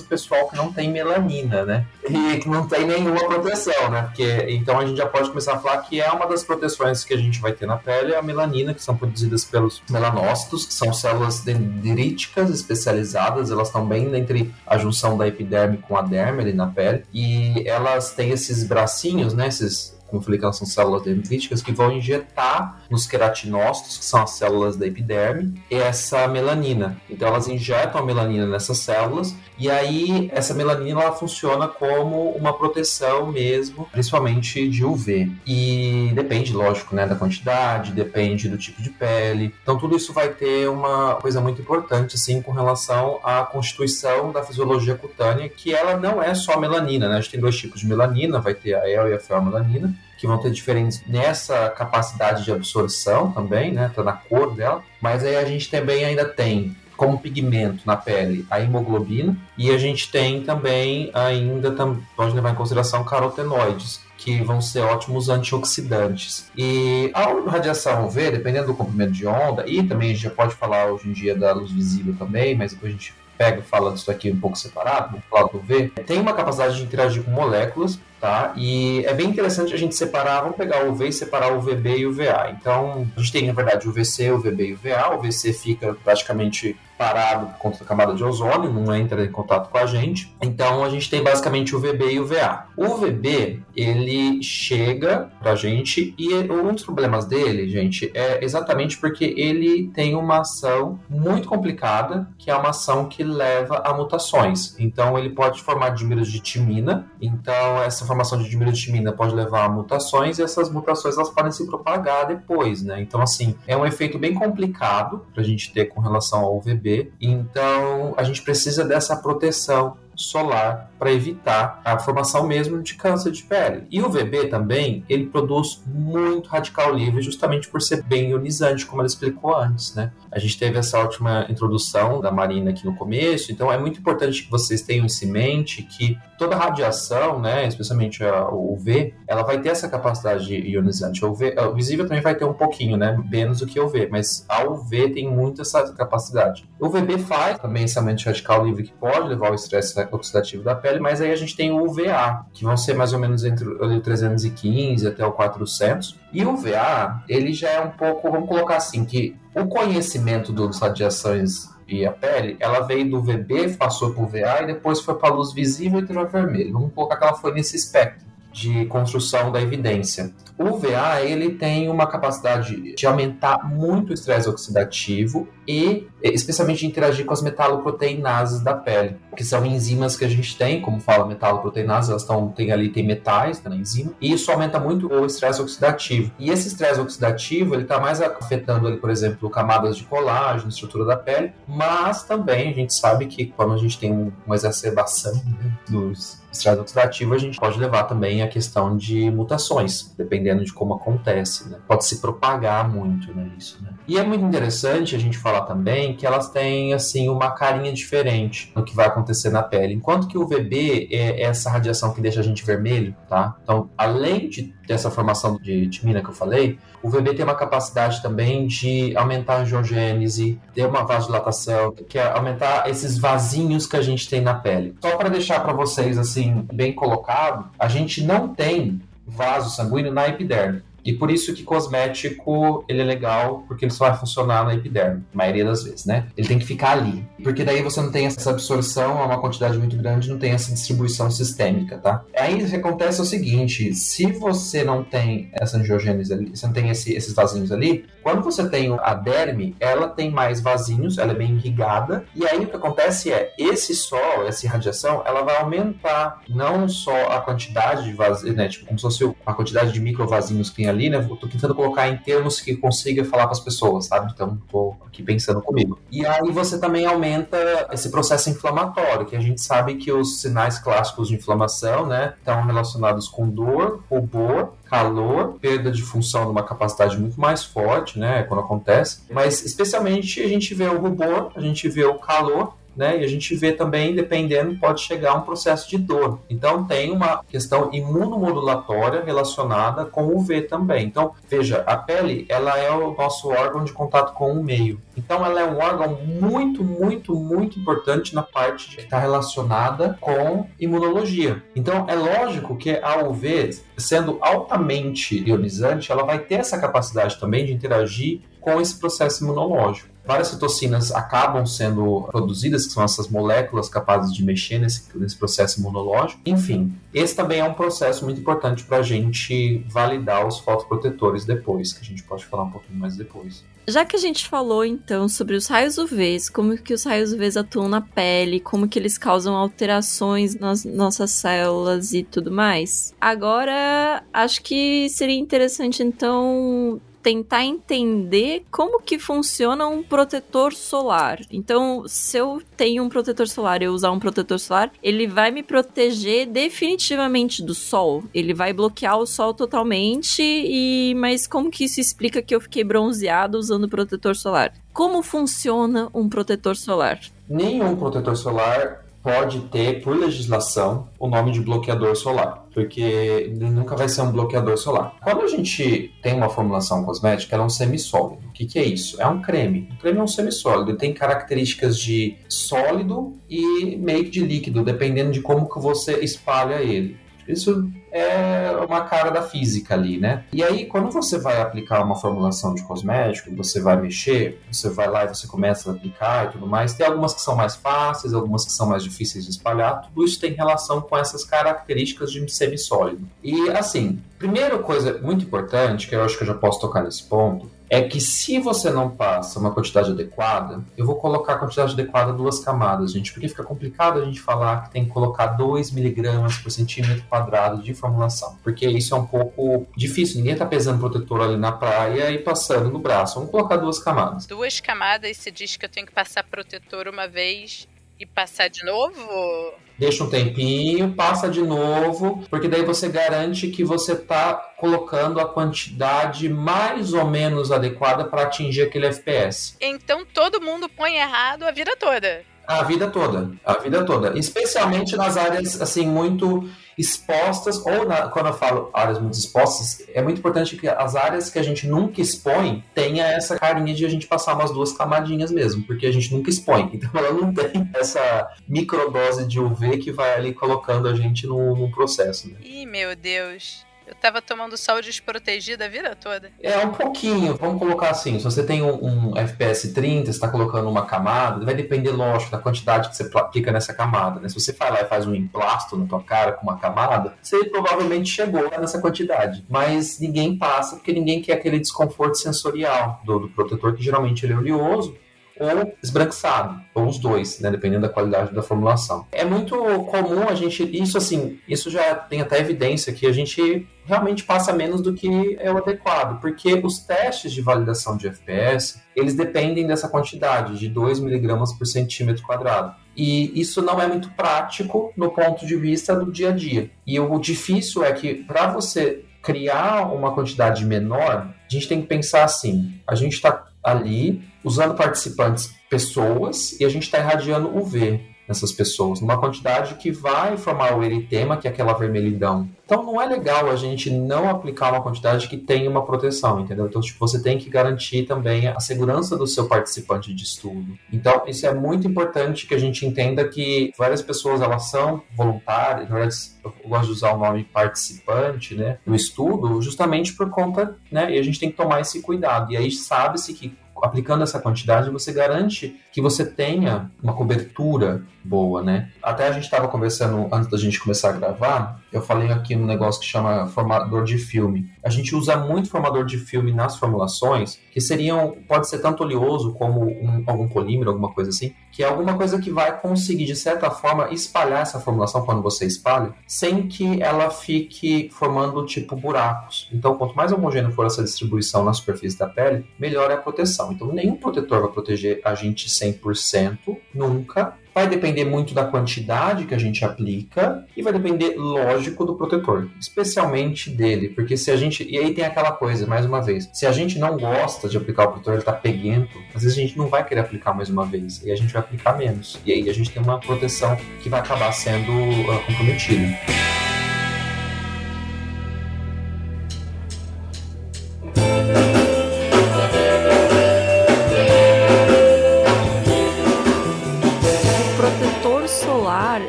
o 0.00 0.04
pessoal 0.04 0.48
que 0.48 0.56
não 0.56 0.72
tem 0.72 0.90
melanina, 0.90 1.64
né? 1.64 1.86
E 2.08 2.38
que 2.38 2.48
não 2.48 2.66
tem 2.66 2.86
nenhuma 2.86 3.24
proteção, 3.26 3.90
né? 3.90 4.02
Porque 4.02 4.46
então 4.48 4.78
a 4.78 4.86
gente 4.86 4.96
já 4.96 5.06
pode 5.06 5.28
começar 5.28 5.54
a 5.54 5.58
falar 5.58 5.78
que 5.78 6.00
é 6.00 6.10
uma 6.10 6.26
das 6.26 6.44
proteções 6.44 7.04
que 7.04 7.14
a 7.14 7.16
gente 7.18 7.40
vai 7.40 7.52
ter 7.52 7.66
na 7.66 7.76
pele, 7.76 8.12
é 8.12 8.18
a 8.18 8.22
melanina, 8.22 8.74
que 8.74 8.82
são 8.82 8.96
produzidas 8.96 9.44
pelos 9.44 9.82
melanócitos, 9.88 10.66
que 10.66 10.74
são 10.74 10.92
células 10.92 11.40
dendríticas 11.40 12.50
especializadas, 12.50 13.50
elas 13.50 13.68
estão 13.68 13.86
bem 13.86 14.14
entre 14.14 14.52
a 14.66 14.76
junção 14.78 15.16
da 15.16 15.26
epiderme 15.26 15.61
derme 15.62 15.78
com 15.78 15.96
a 15.96 16.02
derme 16.02 16.42
ali 16.42 16.52
na 16.52 16.66
pele. 16.66 17.04
E 17.12 17.66
elas 17.66 18.12
têm 18.12 18.30
esses 18.30 18.64
bracinhos, 18.64 19.34
né? 19.34 19.48
Esses 19.48 20.00
como 20.12 20.22
falei 20.22 20.38
que 20.38 20.44
elas 20.44 20.58
são 20.58 20.66
células 20.66 21.02
dendríticas, 21.02 21.62
que 21.62 21.72
vão 21.72 21.90
injetar 21.90 22.82
nos 22.90 23.06
queratinócitos, 23.06 23.96
que 23.96 24.04
são 24.04 24.22
as 24.22 24.32
células 24.32 24.76
da 24.76 24.86
epiderme, 24.86 25.58
essa 25.70 26.28
melanina. 26.28 27.00
Então 27.08 27.28
elas 27.28 27.48
injetam 27.48 28.02
a 28.02 28.04
melanina 28.04 28.46
nessas 28.46 28.76
células 28.76 29.34
e 29.62 29.70
aí 29.70 30.28
essa 30.34 30.52
melanina 30.54 31.02
ela 31.02 31.12
funciona 31.12 31.68
como 31.68 32.30
uma 32.30 32.52
proteção 32.52 33.28
mesmo, 33.28 33.88
principalmente 33.92 34.68
de 34.68 34.84
UV. 34.84 35.30
E 35.46 36.10
depende, 36.16 36.52
lógico, 36.52 36.96
né, 36.96 37.06
da 37.06 37.14
quantidade, 37.14 37.92
depende 37.92 38.48
do 38.48 38.58
tipo 38.58 38.82
de 38.82 38.90
pele. 38.90 39.54
Então 39.62 39.78
tudo 39.78 39.96
isso 39.96 40.12
vai 40.12 40.30
ter 40.30 40.68
uma 40.68 41.14
coisa 41.14 41.40
muito 41.40 41.62
importante 41.62 42.16
assim 42.16 42.42
com 42.42 42.50
relação 42.50 43.20
à 43.22 43.44
constituição 43.44 44.32
da 44.32 44.42
fisiologia 44.42 44.96
cutânea, 44.96 45.48
que 45.48 45.72
ela 45.72 45.96
não 45.96 46.20
é 46.20 46.34
só 46.34 46.58
melanina, 46.58 47.08
né? 47.08 47.18
A 47.18 47.20
gente 47.20 47.30
tem 47.30 47.40
dois 47.40 47.56
tipos 47.56 47.82
de 47.82 47.86
melanina, 47.86 48.40
vai 48.40 48.54
ter 48.54 48.74
a 48.74 48.90
el 48.90 49.10
e 49.10 49.14
a 49.14 49.20
feomelanina 49.20 49.94
que 50.18 50.26
vão 50.26 50.38
ter 50.38 50.50
diferentes 50.50 51.02
nessa 51.06 51.68
capacidade 51.70 52.44
de 52.44 52.50
absorção 52.50 53.30
também, 53.30 53.72
né? 53.72 53.92
Tá 53.94 54.02
na 54.02 54.12
cor 54.12 54.54
dela. 54.54 54.82
Mas 55.00 55.24
aí 55.24 55.36
a 55.36 55.44
gente 55.44 55.70
também 55.70 56.04
ainda 56.04 56.24
tem 56.24 56.76
como 56.96 57.18
pigmento 57.18 57.82
na 57.86 57.96
pele 57.96 58.46
a 58.50 58.60
hemoglobina 58.60 59.36
e 59.56 59.70
a 59.70 59.78
gente 59.78 60.10
tem 60.10 60.42
também 60.42 61.10
ainda 61.14 61.74
pode 62.16 62.34
levar 62.34 62.52
em 62.52 62.54
consideração 62.54 63.04
carotenoides 63.04 64.00
que 64.16 64.40
vão 64.40 64.60
ser 64.60 64.80
ótimos 64.80 65.28
antioxidantes. 65.28 66.48
E 66.56 67.10
a 67.12 67.26
radiação 67.50 68.06
UV, 68.06 68.30
dependendo 68.30 68.68
do 68.68 68.74
comprimento 68.74 69.10
de 69.10 69.26
onda, 69.26 69.64
e 69.68 69.82
também 69.82 70.10
a 70.10 70.12
gente 70.12 70.22
já 70.22 70.30
pode 70.30 70.54
falar 70.54 70.86
hoje 70.86 71.08
em 71.08 71.12
dia 71.12 71.34
da 71.34 71.52
luz 71.52 71.72
visível 71.72 72.14
também, 72.16 72.54
mas 72.54 72.72
depois 72.72 72.92
a 72.92 72.96
gente 72.96 73.14
e 73.50 73.62
fala 73.62 73.92
disso 73.92 74.10
aqui 74.10 74.30
um 74.30 74.38
pouco 74.38 74.56
separado, 74.56 75.10
vamos 75.10 75.24
falar 75.28 75.48
do 75.48 75.58
UV, 75.58 75.88
tem 76.06 76.20
uma 76.20 76.34
capacidade 76.34 76.76
de 76.76 76.82
interagir 76.82 77.22
com 77.22 77.30
moléculas 77.30 77.98
tá? 78.22 78.54
E 78.56 79.04
é 79.04 79.12
bem 79.12 79.28
interessante 79.28 79.74
a 79.74 79.76
gente 79.76 79.96
separar, 79.96 80.42
vamos 80.42 80.56
pegar 80.56 80.84
o 80.84 80.92
UV 80.92 81.08
e 81.08 81.12
separar 81.12 81.52
o 81.52 81.58
UVB 81.58 81.96
e 81.96 82.06
o 82.06 82.10
UVA. 82.10 82.56
Então, 82.56 83.04
a 83.16 83.20
gente 83.20 83.32
tem, 83.32 83.48
na 83.48 83.52
verdade, 83.52 83.84
o 83.84 83.90
UVC, 83.90 84.30
o 84.30 84.36
UVB 84.36 84.68
e 84.68 84.72
o 84.72 84.76
UVA. 84.76 85.10
O 85.10 85.18
UVC 85.18 85.52
fica 85.52 85.96
praticamente 86.04 86.76
parado 87.02 87.46
por 87.46 87.58
conta 87.58 87.78
da 87.80 87.84
camada 87.84 88.14
de 88.14 88.22
ozônio, 88.22 88.72
não 88.72 88.94
entra 88.94 89.24
em 89.24 89.32
contato 89.32 89.68
com 89.68 89.76
a 89.76 89.86
gente. 89.86 90.32
Então 90.40 90.84
a 90.84 90.88
gente 90.88 91.10
tem 91.10 91.20
basicamente 91.20 91.74
o 91.74 91.80
VB 91.80 92.12
e 92.12 92.20
o 92.20 92.26
VA. 92.26 92.66
O 92.76 92.96
VB, 92.96 93.60
ele 93.74 94.40
chega 94.40 95.28
pra 95.40 95.56
gente 95.56 96.14
e 96.16 96.32
um 96.32 96.72
dos 96.72 96.84
problemas 96.84 97.24
dele, 97.24 97.68
gente, 97.68 98.08
é 98.14 98.44
exatamente 98.44 98.98
porque 98.98 99.34
ele 99.36 99.90
tem 99.92 100.14
uma 100.14 100.42
ação 100.42 101.00
muito 101.10 101.48
complicada, 101.48 102.28
que 102.38 102.50
é 102.50 102.54
uma 102.54 102.70
ação 102.70 103.06
que 103.08 103.24
leva 103.24 103.82
a 103.84 103.92
mutações. 103.92 104.76
Então 104.78 105.18
ele 105.18 105.30
pode 105.30 105.60
formar 105.60 105.90
dímeros 105.90 106.30
de 106.30 106.38
timina. 106.38 107.10
Então 107.20 107.82
essa 107.82 108.06
formação 108.06 108.38
de 108.38 108.48
dímeros 108.48 108.78
de 108.78 108.84
timina 108.84 109.10
pode 109.12 109.34
levar 109.34 109.64
a 109.64 109.68
mutações 109.68 110.38
e 110.38 110.42
essas 110.42 110.70
mutações 110.70 111.16
elas 111.16 111.30
podem 111.30 111.50
se 111.50 111.66
propagar 111.66 112.28
depois, 112.28 112.80
né? 112.80 113.00
Então 113.00 113.20
assim, 113.20 113.56
é 113.66 113.76
um 113.76 113.84
efeito 113.84 114.20
bem 114.20 114.34
complicado 114.34 115.26
pra 115.34 115.42
gente 115.42 115.72
ter 115.72 115.86
com 115.86 116.00
relação 116.00 116.40
ao 116.40 116.60
VB. 116.60 116.91
Então 117.20 118.14
a 118.16 118.22
gente 118.22 118.42
precisa 118.42 118.84
dessa 118.84 119.16
proteção 119.16 119.96
solar 120.14 120.91
para 121.02 121.12
evitar 121.12 121.80
a 121.84 121.98
formação 121.98 122.46
mesmo 122.46 122.80
de 122.80 122.94
câncer 122.94 123.32
de 123.32 123.42
pele. 123.42 123.88
E 123.90 124.00
o 124.00 124.08
VB 124.08 124.46
também, 124.46 125.04
ele 125.08 125.26
produz 125.26 125.82
muito 125.84 126.48
radical 126.48 126.94
livre 126.94 127.20
justamente 127.20 127.66
por 127.66 127.82
ser 127.82 128.04
bem 128.04 128.30
ionizante, 128.30 128.86
como 128.86 129.02
ela 129.02 129.08
explicou 129.08 129.52
antes, 129.52 129.96
né? 129.96 130.12
A 130.30 130.38
gente 130.38 130.56
teve 130.56 130.78
essa 130.78 131.00
ótima 131.00 131.44
introdução 131.48 132.20
da 132.20 132.30
Marina 132.30 132.70
aqui 132.70 132.86
no 132.86 132.94
começo, 132.94 133.50
então 133.50 133.70
é 133.72 133.76
muito 133.76 133.98
importante 133.98 134.44
que 134.44 134.50
vocês 134.50 134.80
tenham 134.80 135.04
em 135.04 135.26
mente 135.26 135.82
que 135.82 136.16
toda 136.38 136.56
radiação, 136.56 137.38
né, 137.40 137.66
especialmente 137.66 138.24
a, 138.24 138.48
UV, 138.48 139.14
ela 139.28 139.42
vai 139.42 139.60
ter 139.60 139.68
essa 139.68 139.88
capacidade 139.88 140.54
ionizante. 140.54 141.24
O, 141.24 141.30
UV, 141.30 141.54
visível 141.74 142.06
também 142.06 142.22
vai 142.22 142.34
ter 142.34 142.44
um 142.44 142.52
pouquinho, 142.52 142.96
né, 142.96 143.16
menos 143.30 143.60
do 143.60 143.66
que 143.66 143.78
o 143.78 143.86
UV, 143.86 144.08
mas 144.10 144.44
a 144.48 144.64
UV 144.64 145.10
tem 145.10 145.28
muito 145.28 145.62
essa 145.62 145.92
capacidade. 145.92 146.68
O 146.80 146.88
VB 146.88 147.18
faz 147.18 147.58
também 147.58 147.84
esse 147.84 147.98
radical 147.98 148.64
livre 148.64 148.84
que 148.84 148.92
pode 148.92 149.28
levar 149.28 149.48
ao 149.48 149.54
estresse 149.54 150.00
oxidativo 150.10 150.64
da 150.64 150.74
pele, 150.74 150.91
mas 151.00 151.20
aí 151.20 151.32
a 151.32 151.36
gente 151.36 151.56
tem 151.56 151.70
o 151.70 151.84
UVA, 151.84 152.46
que 152.52 152.64
vão 152.64 152.76
ser 152.76 152.94
mais 152.94 153.12
ou 153.12 153.18
menos 153.18 153.44
entre 153.44 153.68
o 153.68 154.00
315 154.00 155.06
até 155.06 155.24
o 155.24 155.32
400. 155.32 156.18
E 156.32 156.44
o 156.44 156.54
UVA, 156.54 157.22
ele 157.28 157.52
já 157.52 157.70
é 157.70 157.80
um 157.80 157.90
pouco, 157.90 158.30
vamos 158.30 158.48
colocar 158.48 158.76
assim, 158.76 159.04
que 159.04 159.36
o 159.54 159.66
conhecimento 159.66 160.52
das 160.52 160.78
radiações 160.80 161.70
e 161.86 162.06
a 162.06 162.12
pele, 162.12 162.56
ela 162.58 162.80
veio 162.80 163.08
do 163.10 163.22
VB, 163.22 163.76
passou 163.76 164.14
por 164.14 164.26
VA 164.26 164.62
e 164.62 164.66
depois 164.66 165.00
foi 165.00 165.14
para 165.14 165.28
a 165.28 165.32
luz 165.32 165.52
visível 165.52 165.98
e 165.98 166.02
ultravermelho. 166.02 166.72
Vamos 166.72 166.94
colocar 166.94 167.16
que 167.16 167.24
ela 167.24 167.34
foi 167.34 167.52
nesse 167.52 167.76
espectro 167.76 168.31
de 168.52 168.84
construção 168.86 169.50
da 169.50 169.60
evidência. 169.60 170.32
O 170.58 170.76
VA 170.76 171.22
ele 171.22 171.54
tem 171.54 171.88
uma 171.88 172.06
capacidade 172.06 172.94
de 172.94 173.06
aumentar 173.06 173.68
muito 173.68 174.10
o 174.10 174.14
estresse 174.14 174.48
oxidativo 174.48 175.48
e 175.66 176.06
especialmente 176.22 176.80
de 176.80 176.86
interagir 176.86 177.24
com 177.24 177.32
as 177.32 177.42
metaloproteinases 177.42 178.62
da 178.62 178.74
pele, 178.74 179.16
que 179.36 179.44
são 179.44 179.64
enzimas 179.64 180.16
que 180.16 180.24
a 180.24 180.28
gente 180.28 180.56
tem, 180.56 180.80
como 180.80 181.00
fala 181.00 181.26
metaloproteinases, 181.26 182.10
elas 182.10 182.22
estão 182.22 182.48
tem 182.48 182.70
ali 182.70 182.90
tem 182.90 183.04
metais 183.04 183.62
na 183.62 183.74
enzima, 183.74 184.12
e 184.20 184.32
isso 184.32 184.50
aumenta 184.50 184.78
muito 184.78 185.12
o 185.12 185.24
estresse 185.24 185.60
oxidativo. 185.60 186.30
E 186.38 186.50
esse 186.50 186.68
estresse 186.68 187.00
oxidativo, 187.00 187.74
ele 187.74 187.82
está 187.82 187.98
mais 187.98 188.20
afetando 188.20 188.86
ali, 188.86 188.98
por 188.98 189.10
exemplo, 189.10 189.48
camadas 189.50 189.96
de 189.96 190.04
colágeno, 190.04 190.68
estrutura 190.68 191.04
da 191.04 191.16
pele, 191.16 191.52
mas 191.66 192.24
também 192.24 192.70
a 192.70 192.74
gente 192.74 192.92
sabe 192.94 193.26
que 193.26 193.46
quando 193.46 193.72
a 193.72 193.78
gente 193.78 193.98
tem 193.98 194.32
uma 194.46 194.54
exacerbação 194.54 195.34
né, 195.34 195.72
dos 195.88 196.41
estresse 196.52 196.80
oxidativo, 196.80 197.34
a 197.34 197.38
gente 197.38 197.58
pode 197.58 197.78
levar 197.78 198.04
também 198.04 198.42
a 198.42 198.48
questão 198.48 198.96
de 198.96 199.30
mutações, 199.30 200.14
dependendo 200.16 200.64
de 200.64 200.72
como 200.72 200.94
acontece, 200.94 201.68
né? 201.68 201.78
Pode 201.86 202.04
se 202.04 202.20
propagar 202.20 202.88
muito, 202.88 203.34
né, 203.34 203.50
isso, 203.58 203.82
né? 203.82 203.90
E 204.06 204.18
é 204.18 204.22
muito 204.22 204.44
interessante 204.44 205.16
a 205.16 205.18
gente 205.18 205.38
falar 205.38 205.62
também 205.62 206.14
que 206.14 206.26
elas 206.26 206.50
têm, 206.50 206.92
assim, 206.92 207.28
uma 207.28 207.50
carinha 207.50 207.92
diferente 207.92 208.72
no 208.74 208.84
que 208.84 208.94
vai 208.94 209.06
acontecer 209.06 209.50
na 209.50 209.62
pele. 209.62 209.94
Enquanto 209.94 210.28
que 210.28 210.36
o 210.36 210.46
VB 210.46 211.08
é 211.10 211.42
essa 211.42 211.70
radiação 211.70 212.12
que 212.12 212.20
deixa 212.20 212.40
a 212.40 212.44
gente 212.44 212.64
vermelho, 212.64 213.14
tá? 213.28 213.56
Então, 213.62 213.90
além 213.96 214.48
de 214.48 214.74
dessa 214.86 215.10
formação 215.10 215.56
de 215.56 215.88
timina 215.88 216.22
que 216.22 216.28
eu 216.28 216.34
falei, 216.34 216.78
o 217.02 217.08
VB 217.08 217.34
tem 217.34 217.44
uma 217.44 217.54
capacidade 217.54 218.22
também 218.22 218.66
de 218.66 219.16
aumentar 219.16 219.54
a 219.54 219.60
angiogênese, 219.60 220.60
ter 220.74 220.86
uma 220.86 221.04
vasodilatação, 221.04 221.92
que 221.92 222.18
é 222.18 222.32
aumentar 222.32 222.88
esses 222.88 223.18
vasinhos 223.18 223.86
que 223.86 223.96
a 223.96 224.02
gente 224.02 224.28
tem 224.28 224.40
na 224.40 224.54
pele. 224.54 224.94
Só 225.00 225.16
para 225.16 225.28
deixar 225.28 225.60
para 225.60 225.72
vocês 225.72 226.18
assim 226.18 226.66
bem 226.72 226.92
colocado, 226.92 227.70
a 227.78 227.88
gente 227.88 228.22
não 228.22 228.48
tem 228.48 229.00
vaso 229.26 229.74
sanguíneo 229.74 230.12
na 230.12 230.28
epiderme. 230.28 230.82
E 231.04 231.12
por 231.12 231.30
isso 231.30 231.54
que 231.54 231.62
cosmético 231.62 232.84
ele 232.88 233.00
é 233.00 233.04
legal, 233.04 233.64
porque 233.66 233.84
ele 233.84 233.92
só 233.92 234.08
vai 234.08 234.18
funcionar 234.18 234.64
na 234.64 234.74
epiderme, 234.74 235.24
a 235.32 235.36
maioria 235.36 235.64
das 235.64 235.82
vezes, 235.82 236.04
né? 236.04 236.26
Ele 236.36 236.48
tem 236.48 236.58
que 236.58 236.66
ficar 236.66 236.92
ali. 236.92 237.26
Porque 237.42 237.64
daí 237.64 237.82
você 237.82 238.00
não 238.00 238.10
tem 238.10 238.26
essa 238.26 238.50
absorção 238.50 239.20
a 239.20 239.26
uma 239.26 239.40
quantidade 239.40 239.76
muito 239.78 239.96
grande, 239.96 240.30
não 240.30 240.38
tem 240.38 240.52
essa 240.52 240.72
distribuição 240.72 241.30
sistêmica, 241.30 241.98
tá? 241.98 242.24
Aí 242.36 242.62
o 242.62 242.68
que 242.68 242.76
acontece 242.76 243.20
é 243.20 243.22
o 243.22 243.26
seguinte: 243.26 243.94
se 243.94 244.26
você 244.32 244.84
não 244.84 245.02
tem 245.02 245.50
essa 245.52 245.76
angiogênese 245.76 246.32
ali, 246.32 246.50
você 246.50 246.66
não 246.66 246.72
tem 246.72 246.88
esse, 246.88 247.12
esses 247.12 247.34
vasinhos 247.34 247.72
ali, 247.72 248.04
quando 248.22 248.42
você 248.42 248.68
tem 248.68 248.96
a 249.00 249.14
derme, 249.14 249.74
ela 249.80 250.08
tem 250.08 250.30
mais 250.30 250.60
vasinhos, 250.60 251.18
ela 251.18 251.32
é 251.32 251.34
bem 251.34 251.56
irrigada, 251.56 252.24
e 252.34 252.46
aí 252.46 252.58
o 252.58 252.66
que 252.66 252.76
acontece 252.76 253.32
é, 253.32 253.52
esse 253.58 253.94
sol, 253.94 254.46
essa 254.46 254.68
radiação, 254.68 255.22
ela 255.26 255.42
vai 255.42 255.56
aumentar 255.56 256.40
não 256.48 256.88
só 256.88 257.32
a 257.32 257.40
quantidade 257.40 258.04
de 258.04 258.12
vasinhos, 258.12 258.56
né? 258.56 258.68
Tipo, 258.68 258.86
como 258.86 258.98
se 258.98 259.02
fosse 259.02 259.36
a 259.44 259.52
quantidade 259.52 259.92
de 259.92 260.00
microvasinhos 260.00 260.70
que 260.70 260.76
tem 260.76 260.88
ali, 260.92 261.10
né? 261.10 261.20
Tô 261.22 261.46
tentando 261.46 261.74
colocar 261.74 262.08
em 262.08 262.16
termos 262.16 262.60
que 262.60 262.76
consiga 262.76 263.24
falar 263.24 263.46
com 263.46 263.52
as 263.52 263.60
pessoas, 263.60 264.06
sabe? 264.06 264.30
Então, 264.32 264.58
tô 264.70 264.94
aqui 265.06 265.22
pensando 265.22 265.60
comigo. 265.60 265.98
E 266.10 266.24
aí 266.24 266.50
você 266.50 266.78
também 266.78 267.06
aumenta 267.06 267.88
esse 267.92 268.10
processo 268.10 268.50
inflamatório, 268.50 269.26
que 269.26 269.36
a 269.36 269.40
gente 269.40 269.60
sabe 269.60 269.96
que 269.96 270.12
os 270.12 270.40
sinais 270.40 270.78
clássicos 270.78 271.28
de 271.28 271.34
inflamação, 271.34 272.06
né, 272.06 272.34
estão 272.38 272.62
relacionados 272.62 273.28
com 273.28 273.48
dor, 273.48 274.02
rubor, 274.10 274.72
calor, 274.88 275.58
perda 275.60 275.90
de 275.90 276.02
função 276.02 276.44
numa 276.44 276.62
capacidade 276.62 277.18
muito 277.18 277.40
mais 277.40 277.64
forte, 277.64 278.18
né, 278.18 278.42
quando 278.42 278.60
acontece. 278.60 279.22
Mas 279.30 279.64
especialmente 279.64 280.42
a 280.42 280.48
gente 280.48 280.74
vê 280.74 280.86
o 280.86 280.98
rubor, 280.98 281.50
a 281.56 281.60
gente 281.60 281.88
vê 281.88 282.04
o 282.04 282.18
calor 282.18 282.74
né? 282.96 283.20
E 283.20 283.24
a 283.24 283.28
gente 283.28 283.54
vê 283.54 283.72
também, 283.72 284.14
dependendo, 284.14 284.78
pode 284.78 285.00
chegar 285.00 285.32
a 285.32 285.36
um 285.36 285.42
processo 285.42 285.88
de 285.88 285.98
dor. 285.98 286.40
Então 286.48 286.84
tem 286.84 287.10
uma 287.10 287.42
questão 287.44 287.90
imunomodulatória 287.92 289.24
relacionada 289.24 290.04
com 290.04 290.34
o 290.34 290.40
V 290.40 290.62
também. 290.62 291.06
Então, 291.06 291.32
veja, 291.48 291.82
a 291.86 291.96
pele, 291.96 292.46
ela 292.48 292.78
é 292.78 292.90
o 292.90 293.14
nosso 293.14 293.48
órgão 293.48 293.84
de 293.84 293.92
contato 293.92 294.32
com 294.34 294.52
o 294.52 294.62
meio. 294.62 295.00
Então 295.16 295.44
ela 295.44 295.60
é 295.60 295.64
um 295.64 295.78
órgão 295.78 296.18
muito, 296.22 296.82
muito, 296.82 297.34
muito 297.34 297.78
importante 297.78 298.34
na 298.34 298.42
parte 298.42 298.96
que 298.96 299.02
está 299.02 299.18
relacionada 299.18 300.16
com 300.20 300.66
imunologia. 300.78 301.62
Então 301.76 302.06
é 302.08 302.14
lógico 302.14 302.76
que 302.76 302.98
a 303.02 303.22
UV, 303.24 303.70
sendo 303.96 304.38
altamente 304.40 305.42
ionizante, 305.46 306.10
ela 306.10 306.24
vai 306.24 306.38
ter 306.38 306.56
essa 306.56 306.78
capacidade 306.78 307.38
também 307.38 307.66
de 307.66 307.72
interagir 307.72 308.40
com 308.60 308.80
esse 308.80 308.98
processo 308.98 309.44
imunológico. 309.44 310.11
Várias 310.24 310.48
citocinas 310.48 311.10
acabam 311.10 311.66
sendo 311.66 312.22
produzidas, 312.30 312.86
que 312.86 312.92
são 312.92 313.02
essas 313.02 313.28
moléculas 313.28 313.88
capazes 313.88 314.32
de 314.32 314.44
mexer 314.44 314.78
nesse, 314.78 315.04
nesse 315.16 315.36
processo 315.36 315.80
imunológico. 315.80 316.40
Enfim, 316.46 316.94
esse 317.12 317.34
também 317.34 317.58
é 317.58 317.64
um 317.64 317.74
processo 317.74 318.24
muito 318.24 318.40
importante 318.40 318.84
para 318.84 318.98
a 318.98 319.02
gente 319.02 319.84
validar 319.88 320.46
os 320.46 320.58
fotoprotetores 320.58 321.44
depois, 321.44 321.92
que 321.92 322.00
a 322.00 322.04
gente 322.04 322.22
pode 322.22 322.44
falar 322.44 322.64
um 322.64 322.70
pouquinho 322.70 322.98
mais 322.98 323.16
depois. 323.16 323.64
Já 323.86 324.04
que 324.04 324.14
a 324.14 324.18
gente 324.18 324.48
falou 324.48 324.84
então 324.84 325.28
sobre 325.28 325.56
os 325.56 325.66
raios 325.66 325.98
UVs, 325.98 326.48
como 326.48 326.78
que 326.78 326.94
os 326.94 327.02
raios 327.02 327.32
UVs 327.32 327.56
atuam 327.56 327.88
na 327.88 328.00
pele, 328.00 328.60
como 328.60 328.86
que 328.86 328.96
eles 328.96 329.18
causam 329.18 329.56
alterações 329.56 330.54
nas 330.54 330.84
nossas 330.84 331.32
células 331.32 332.12
e 332.12 332.22
tudo 332.22 332.52
mais, 332.52 333.12
agora 333.20 334.22
acho 334.32 334.62
que 334.62 335.08
seria 335.08 335.36
interessante 335.36 336.00
então 336.00 337.00
tentar 337.22 337.64
entender 337.64 338.64
como 338.70 339.00
que 339.00 339.18
funciona 339.18 339.86
um 339.86 340.02
protetor 340.02 340.72
solar. 340.72 341.40
Então, 341.50 342.04
se 342.06 342.36
eu 342.36 342.62
tenho 342.76 343.04
um 343.04 343.08
protetor 343.08 343.48
solar 343.48 343.80
e 343.80 343.84
eu 343.84 343.92
usar 343.92 344.10
um 344.10 344.18
protetor 344.18 344.58
solar, 344.58 344.90
ele 345.02 345.26
vai 345.26 345.50
me 345.50 345.62
proteger 345.62 346.46
definitivamente 346.46 347.62
do 347.62 347.74
sol. 347.74 348.24
Ele 348.34 348.52
vai 348.52 348.72
bloquear 348.72 349.18
o 349.18 349.26
sol 349.26 349.54
totalmente 349.54 350.42
e 350.42 351.14
mas 351.16 351.46
como 351.46 351.70
que 351.70 351.84
isso 351.84 352.00
explica 352.00 352.42
que 352.42 352.54
eu 352.54 352.60
fiquei 352.60 352.82
bronzeado 352.82 353.58
usando 353.58 353.88
protetor 353.88 354.34
solar? 354.34 354.72
Como 354.92 355.22
funciona 355.22 356.08
um 356.12 356.28
protetor 356.28 356.76
solar? 356.76 357.20
Nenhum 357.48 357.96
protetor 357.96 358.36
solar 358.36 359.04
pode 359.22 359.60
ter, 359.62 360.02
por 360.02 360.16
legislação, 360.16 361.08
o 361.18 361.28
nome 361.28 361.52
de 361.52 361.60
bloqueador 361.60 362.16
solar, 362.16 362.66
porque 362.74 363.52
nunca 363.56 363.94
vai 363.94 364.08
ser 364.08 364.22
um 364.22 364.32
bloqueador 364.32 364.76
solar. 364.76 365.14
Quando 365.22 365.42
a 365.42 365.46
gente 365.46 366.12
tem 366.20 366.34
uma 366.34 366.48
formulação 366.48 367.04
cosmética, 367.04 367.54
ela 367.54 367.62
é 367.62 367.66
um 367.66 367.70
semissólido. 367.70 368.42
O 368.48 368.52
que, 368.52 368.66
que 368.66 368.78
é 368.78 368.84
isso? 368.84 369.20
É 369.22 369.26
um 369.26 369.40
creme. 369.40 369.88
O 369.92 369.98
creme 369.98 370.18
é 370.18 370.22
um 370.22 370.26
semissólido, 370.26 370.90
ele 370.90 370.98
tem 370.98 371.14
características 371.14 371.98
de 371.98 372.36
sólido 372.48 373.34
e 373.48 373.96
meio 373.96 374.24
que 374.24 374.30
de 374.30 374.40
líquido, 374.40 374.82
dependendo 374.82 375.30
de 375.30 375.40
como 375.40 375.68
que 375.68 375.80
você 375.80 376.18
espalha 376.20 376.82
ele. 376.82 377.16
Isso 377.46 377.88
é 378.12 378.70
uma 378.86 379.00
cara 379.02 379.30
da 379.30 379.42
física 379.42 379.94
ali, 379.94 380.18
né? 380.18 380.44
E 380.52 380.62
aí, 380.62 380.84
quando 380.84 381.10
você 381.10 381.38
vai 381.38 381.60
aplicar 381.60 382.04
uma 382.04 382.14
formulação 382.14 382.74
de 382.74 382.82
cosmético, 382.82 383.54
você 383.56 383.80
vai 383.80 383.96
mexer, 384.00 384.60
você 384.70 384.90
vai 384.90 385.08
lá 385.08 385.24
e 385.24 385.28
você 385.28 385.46
começa 385.46 385.90
a 385.90 385.94
aplicar 385.94 386.46
e 386.46 386.52
tudo 386.52 386.66
mais, 386.66 386.92
tem 386.92 387.06
algumas 387.06 387.32
que 387.32 387.40
são 387.40 387.56
mais 387.56 387.74
fáceis, 387.74 388.34
algumas 388.34 388.66
que 388.66 388.72
são 388.72 388.86
mais 388.86 389.02
difíceis 389.02 389.44
de 389.44 389.50
espalhar, 389.50 390.02
tudo 390.02 390.24
isso 390.24 390.38
tem 390.38 390.52
relação 390.52 391.00
com 391.00 391.16
essas 391.16 391.44
características 391.44 392.30
de 392.30 392.46
semissólido. 392.52 393.26
E 393.42 393.70
assim, 393.70 394.20
primeira 394.38 394.78
coisa 394.78 395.18
muito 395.22 395.44
importante, 395.44 396.06
que 396.06 396.14
eu 396.14 396.22
acho 396.22 396.36
que 396.36 396.42
eu 396.42 396.48
já 396.48 396.54
posso 396.54 396.80
tocar 396.80 397.02
nesse 397.02 397.22
ponto, 397.24 397.70
é 397.92 398.00
que 398.00 398.18
se 398.22 398.58
você 398.58 398.88
não 398.88 399.10
passa 399.10 399.58
uma 399.58 399.70
quantidade 399.70 400.12
adequada, 400.12 400.82
eu 400.96 401.04
vou 401.04 401.16
colocar 401.16 401.52
a 401.52 401.58
quantidade 401.58 401.92
adequada 401.92 402.32
duas 402.32 402.58
camadas, 402.58 403.12
gente, 403.12 403.30
porque 403.30 403.46
fica 403.46 403.62
complicado 403.62 404.18
a 404.18 404.24
gente 404.24 404.40
falar 404.40 404.84
que 404.84 404.92
tem 404.92 405.04
que 405.04 405.10
colocar 405.10 405.48
2 405.48 405.90
miligramas 405.90 406.56
por 406.56 406.70
centímetro 406.70 407.22
quadrado 407.28 407.82
de 407.82 407.92
formulação, 407.92 408.58
porque 408.62 408.88
isso 408.88 409.14
é 409.14 409.18
um 409.18 409.26
pouco 409.26 409.86
difícil, 409.94 410.38
ninguém 410.38 410.56
tá 410.56 410.64
pesando 410.64 411.00
protetor 411.00 411.42
ali 411.42 411.58
na 411.58 411.70
praia 411.70 412.30
e 412.30 412.38
passando 412.38 412.90
no 412.90 412.98
braço, 412.98 413.34
vamos 413.34 413.50
colocar 413.50 413.76
duas 413.76 413.98
camadas. 413.98 414.46
Duas 414.46 414.80
camadas, 414.80 415.36
você 415.36 415.50
diz 415.50 415.76
que 415.76 415.84
eu 415.84 415.90
tenho 415.90 416.06
que 416.06 416.14
passar 416.14 416.44
protetor 416.44 417.06
uma 417.08 417.28
vez 417.28 417.86
e 418.18 418.24
passar 418.24 418.68
de 418.68 418.82
novo? 418.86 419.74
Deixa 420.02 420.24
um 420.24 420.28
tempinho, 420.28 421.12
passa 421.12 421.48
de 421.48 421.62
novo, 421.62 422.44
porque 422.50 422.66
daí 422.66 422.84
você 422.84 423.08
garante 423.08 423.68
que 423.68 423.84
você 423.84 424.14
está 424.14 424.54
colocando 424.76 425.38
a 425.38 425.44
quantidade 425.44 426.48
mais 426.48 427.14
ou 427.14 427.24
menos 427.24 427.70
adequada 427.70 428.24
para 428.24 428.42
atingir 428.42 428.82
aquele 428.82 429.06
FPS. 429.06 429.76
Então 429.80 430.24
todo 430.24 430.60
mundo 430.60 430.88
põe 430.88 431.18
errado 431.18 431.62
a 431.62 431.70
vida 431.70 431.96
toda. 431.96 432.42
A 432.66 432.82
vida 432.82 433.08
toda, 433.10 433.52
a 433.64 433.74
vida 433.74 434.04
toda, 434.04 434.36
especialmente 434.36 435.16
nas 435.16 435.36
áreas 435.36 435.80
assim 435.80 436.04
muito 436.04 436.68
expostas, 437.02 437.84
ou 437.84 438.06
na, 438.06 438.28
quando 438.28 438.46
eu 438.46 438.52
falo 438.54 438.88
áreas 438.92 439.18
muito 439.18 439.34
expostas, 439.34 440.02
é 440.14 440.22
muito 440.22 440.38
importante 440.38 440.76
que 440.76 440.88
as 440.88 441.16
áreas 441.16 441.50
que 441.50 441.58
a 441.58 441.62
gente 441.62 441.86
nunca 441.86 442.20
expõe 442.20 442.84
tenha 442.94 443.26
essa 443.26 443.58
carinha 443.58 443.94
de 443.94 444.06
a 444.06 444.08
gente 444.08 444.26
passar 444.26 444.54
umas 444.54 444.70
duas 444.70 444.92
camadinhas 444.92 445.50
mesmo, 445.50 445.84
porque 445.84 446.06
a 446.06 446.12
gente 446.12 446.32
nunca 446.32 446.48
expõe. 446.48 446.90
Então 447.02 447.10
ela 447.14 447.32
não 447.32 447.52
tem 447.52 447.90
essa 447.94 448.48
microdose 448.68 449.46
de 449.46 449.58
UV 449.58 449.98
que 449.98 450.12
vai 450.12 450.34
ali 450.34 450.54
colocando 450.54 451.08
a 451.08 451.14
gente 451.14 451.46
no 451.46 451.90
processo. 451.90 452.48
Né? 452.48 452.54
Ih, 452.62 452.86
meu 452.86 453.16
Deus. 453.16 453.84
Eu 454.12 454.16
tava 454.16 454.42
tomando 454.42 454.76
sol 454.76 455.00
desprotegida 455.00 455.86
a 455.86 455.88
vida 455.88 456.14
toda. 456.14 456.52
É, 456.60 456.76
um 456.84 456.92
pouquinho. 456.92 457.56
Vamos 457.56 457.78
colocar 457.78 458.10
assim: 458.10 458.38
se 458.38 458.44
você 458.44 458.62
tem 458.62 458.82
um, 458.82 459.30
um 459.30 459.38
FPS 459.38 459.94
30, 459.94 460.26
você 460.26 460.30
está 460.32 460.48
colocando 460.48 460.86
uma 460.86 461.06
camada, 461.06 461.64
vai 461.64 461.74
depender, 461.74 462.10
lógico, 462.10 462.50
da 462.50 462.58
quantidade 462.58 463.08
que 463.08 463.16
você 463.16 463.30
aplica 463.38 463.72
nessa 463.72 463.94
camada. 463.94 464.38
Né? 464.38 464.50
Se 464.50 464.60
você 464.60 464.72
vai 464.72 464.90
lá 464.90 465.00
e 465.00 465.06
faz 465.06 465.26
um 465.26 465.34
emplasto 465.34 465.96
na 465.96 466.04
tua 466.04 466.22
cara 466.22 466.52
com 466.52 466.62
uma 466.62 466.78
camada, 466.78 467.34
você 467.40 467.64
provavelmente 467.64 468.28
chegou 468.28 468.70
nessa 468.78 469.00
quantidade. 469.00 469.64
Mas 469.66 470.20
ninguém 470.20 470.58
passa 470.58 470.96
porque 470.96 471.12
ninguém 471.12 471.40
quer 471.40 471.54
aquele 471.54 471.78
desconforto 471.78 472.36
sensorial 472.36 473.22
do, 473.24 473.38
do 473.38 473.48
protetor, 473.48 473.94
que 473.94 474.02
geralmente 474.02 474.44
ele 474.44 474.52
é 474.52 474.56
oleoso 474.56 475.16
ou 475.58 475.94
esbranquiçado, 476.02 476.80
ou 476.94 477.06
os 477.06 477.18
dois, 477.18 477.60
né, 477.60 477.70
dependendo 477.70 478.02
da 478.02 478.08
qualidade 478.08 478.54
da 478.54 478.62
formulação. 478.62 479.26
É 479.32 479.44
muito 479.44 479.76
comum 480.04 480.48
a 480.48 480.54
gente, 480.54 480.82
isso 480.96 481.18
assim, 481.18 481.58
isso 481.68 481.90
já 481.90 482.14
tem 482.14 482.40
até 482.40 482.58
evidência 482.58 483.12
que 483.12 483.26
a 483.26 483.32
gente 483.32 483.86
realmente 484.04 484.44
passa 484.44 484.72
menos 484.72 485.00
do 485.00 485.14
que 485.14 485.56
é 485.60 485.70
o 485.72 485.78
adequado, 485.78 486.40
porque 486.40 486.74
os 486.82 486.98
testes 486.98 487.52
de 487.52 487.60
validação 487.60 488.16
de 488.16 488.26
FPS, 488.26 489.00
eles 489.14 489.34
dependem 489.34 489.86
dessa 489.86 490.08
quantidade, 490.08 490.78
de 490.78 490.88
2 490.88 491.20
miligramas 491.20 491.72
por 491.72 491.86
centímetro 491.86 492.42
quadrado. 492.42 492.94
E 493.16 493.60
isso 493.60 493.82
não 493.82 494.00
é 494.00 494.06
muito 494.06 494.30
prático 494.30 495.12
no 495.16 495.30
ponto 495.30 495.66
de 495.66 495.76
vista 495.76 496.16
do 496.16 496.32
dia 496.32 496.48
a 496.48 496.52
dia. 496.52 496.90
E 497.06 497.20
o 497.20 497.38
difícil 497.38 498.02
é 498.04 498.12
que 498.12 498.34
para 498.34 498.68
você 498.68 499.24
criar 499.42 500.12
uma 500.12 500.34
quantidade 500.34 500.84
menor, 500.84 501.48
a 501.48 501.68
gente 501.68 501.88
tem 501.88 502.00
que 502.00 502.06
pensar 502.06 502.44
assim: 502.44 502.94
a 503.06 503.14
gente 503.14 503.34
está 503.34 503.66
ali 503.82 504.42
usando 504.64 504.94
participantes 504.94 505.74
pessoas 505.90 506.78
e 506.80 506.84
a 506.84 506.88
gente 506.88 507.04
está 507.04 507.18
irradiando 507.18 507.76
UV 507.76 508.31
nessas 508.46 508.72
pessoas, 508.72 509.20
numa 509.20 509.38
quantidade 509.38 509.94
que 509.94 510.10
vai 510.10 510.56
formar 510.56 510.96
o 510.96 511.02
eritema, 511.02 511.56
que 511.56 511.66
é 511.66 511.70
aquela 511.70 511.92
vermelhidão. 511.92 512.68
Então 512.84 513.02
não 513.04 513.20
é 513.20 513.26
legal 513.26 513.70
a 513.70 513.76
gente 513.76 514.10
não 514.10 514.50
aplicar 514.50 514.92
uma 514.92 515.02
quantidade 515.02 515.48
que 515.48 515.56
tenha 515.56 515.88
uma 515.88 516.04
proteção, 516.04 516.60
entendeu? 516.60 516.86
Então 516.86 517.00
tipo, 517.00 517.18
você 517.18 517.42
tem 517.42 517.58
que 517.58 517.70
garantir 517.70 518.24
também 518.24 518.68
a 518.68 518.78
segurança 518.80 519.36
do 519.36 519.46
seu 519.46 519.66
participante 519.66 520.34
de 520.34 520.42
estudo. 520.42 520.98
Então 521.12 521.42
isso 521.46 521.66
é 521.66 521.74
muito 521.74 522.06
importante 522.06 522.66
que 522.66 522.74
a 522.74 522.78
gente 522.78 523.06
entenda 523.06 523.48
que 523.48 523.92
várias 523.96 524.20
pessoas 524.20 524.60
elas 524.60 524.90
são 524.90 525.22
voluntárias, 525.34 526.08
na 526.08 526.14
verdade 526.16 526.36
eu 526.64 526.74
gosto 526.86 527.06
de 527.06 527.12
usar 527.12 527.32
o 527.32 527.38
nome 527.38 527.64
participante, 527.64 528.74
né, 528.74 528.98
no 529.06 529.14
estudo, 529.14 529.80
justamente 529.80 530.34
por 530.34 530.50
conta, 530.50 530.96
né, 531.10 531.34
e 531.34 531.38
a 531.38 531.42
gente 531.42 531.58
tem 531.58 531.70
que 531.70 531.76
tomar 531.76 532.00
esse 532.00 532.20
cuidado. 532.20 532.72
E 532.72 532.76
aí 532.76 532.90
sabe-se 532.90 533.54
que 533.54 533.74
aplicando 534.02 534.42
essa 534.42 534.58
quantidade, 534.58 535.10
você 535.10 535.32
garante 535.32 535.96
que 536.12 536.20
você 536.20 536.44
tenha 536.44 537.10
uma 537.22 537.32
cobertura 537.32 538.22
boa, 538.44 538.82
né? 538.82 539.10
Até 539.22 539.48
a 539.48 539.52
gente 539.52 539.64
estava 539.64 539.88
conversando 539.88 540.48
antes 540.52 540.68
da 540.68 540.76
gente 540.76 541.00
começar 541.00 541.30
a 541.30 541.32
gravar, 541.32 542.00
eu 542.12 542.20
falei 542.20 542.50
aqui 542.50 542.76
um 542.76 542.84
negócio 542.84 543.20
que 543.20 543.26
chama 543.26 543.66
formador 543.68 544.24
de 544.24 544.36
filme. 544.36 544.90
A 545.02 545.08
gente 545.08 545.34
usa 545.34 545.56
muito 545.56 545.88
formador 545.88 546.26
de 546.26 546.36
filme 546.38 546.72
nas 546.72 546.96
formulações, 546.96 547.80
que 547.90 548.00
seriam, 548.00 548.56
pode 548.68 548.88
ser 548.88 548.98
tanto 548.98 549.22
oleoso 549.22 549.72
como 549.74 550.04
um, 550.04 550.42
algum 550.46 550.68
polímero, 550.68 551.10
alguma 551.10 551.32
coisa 551.32 551.50
assim, 551.50 551.74
que 551.90 552.02
é 552.02 552.06
alguma 552.06 552.34
coisa 552.34 552.60
que 552.60 552.70
vai 552.70 553.00
conseguir, 553.00 553.46
de 553.46 553.56
certa 553.56 553.90
forma, 553.90 554.30
espalhar 554.30 554.82
essa 554.82 555.00
formulação 555.00 555.44
quando 555.44 555.62
você 555.62 555.86
espalha, 555.86 556.34
sem 556.46 556.88
que 556.88 557.22
ela 557.22 557.50
fique 557.50 558.28
formando, 558.32 558.84
tipo, 558.84 559.16
buracos. 559.16 559.88
Então, 559.92 560.16
quanto 560.16 560.34
mais 560.34 560.52
homogêneo 560.52 560.92
for 560.92 561.06
essa 561.06 561.22
distribuição 561.22 561.84
na 561.84 561.92
superfície 561.92 562.38
da 562.38 562.46
pele, 562.46 562.84
melhor 562.98 563.30
é 563.30 563.34
a 563.34 563.38
proteção. 563.38 563.92
Então, 563.92 564.12
nenhum 564.12 564.36
protetor 564.36 564.82
vai 564.82 564.90
proteger 564.90 565.40
a 565.44 565.54
gente 565.54 565.90
100%, 566.02 566.96
nunca, 567.14 567.76
Vai 567.94 568.08
depender 568.08 568.46
muito 568.46 568.72
da 568.72 568.86
quantidade 568.86 569.66
que 569.66 569.74
a 569.74 569.78
gente 569.78 570.02
aplica 570.02 570.86
e 570.96 571.02
vai 571.02 571.12
depender, 571.12 571.56
lógico, 571.56 572.24
do 572.24 572.34
protetor, 572.34 572.88
especialmente 572.98 573.90
dele, 573.90 574.30
porque 574.30 574.56
se 574.56 574.70
a 574.70 574.76
gente. 574.76 575.06
E 575.08 575.18
aí 575.18 575.34
tem 575.34 575.44
aquela 575.44 575.72
coisa, 575.72 576.06
mais 576.06 576.24
uma 576.24 576.40
vez, 576.40 576.70
se 576.72 576.86
a 576.86 576.92
gente 576.92 577.18
não 577.18 577.36
gosta 577.36 577.90
de 577.90 577.96
aplicar 577.98 578.24
o 578.24 578.28
protetor, 578.28 578.54
ele 578.54 578.62
tá 578.62 578.72
peguento, 578.72 579.38
às 579.54 579.62
vezes 579.62 579.76
a 579.76 579.80
gente 579.82 579.98
não 579.98 580.08
vai 580.08 580.26
querer 580.26 580.40
aplicar 580.40 580.72
mais 580.72 580.88
uma 580.88 581.04
vez, 581.04 581.42
e 581.44 581.52
a 581.52 581.56
gente 581.56 581.72
vai 581.72 581.82
aplicar 581.82 582.16
menos. 582.16 582.58
E 582.64 582.72
aí 582.72 582.88
a 582.88 582.94
gente 582.94 583.10
tem 583.10 583.22
uma 583.22 583.38
proteção 583.38 583.94
que 584.22 584.28
vai 584.30 584.40
acabar 584.40 584.72
sendo 584.72 585.12
uh, 585.12 585.66
comprometida. 585.66 586.38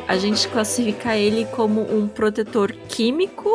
A 0.06 0.16
gente 0.16 0.46
classifica 0.48 1.16
ele 1.16 1.46
como 1.46 1.80
um 1.82 2.06
protetor 2.06 2.72
químico 2.88 3.50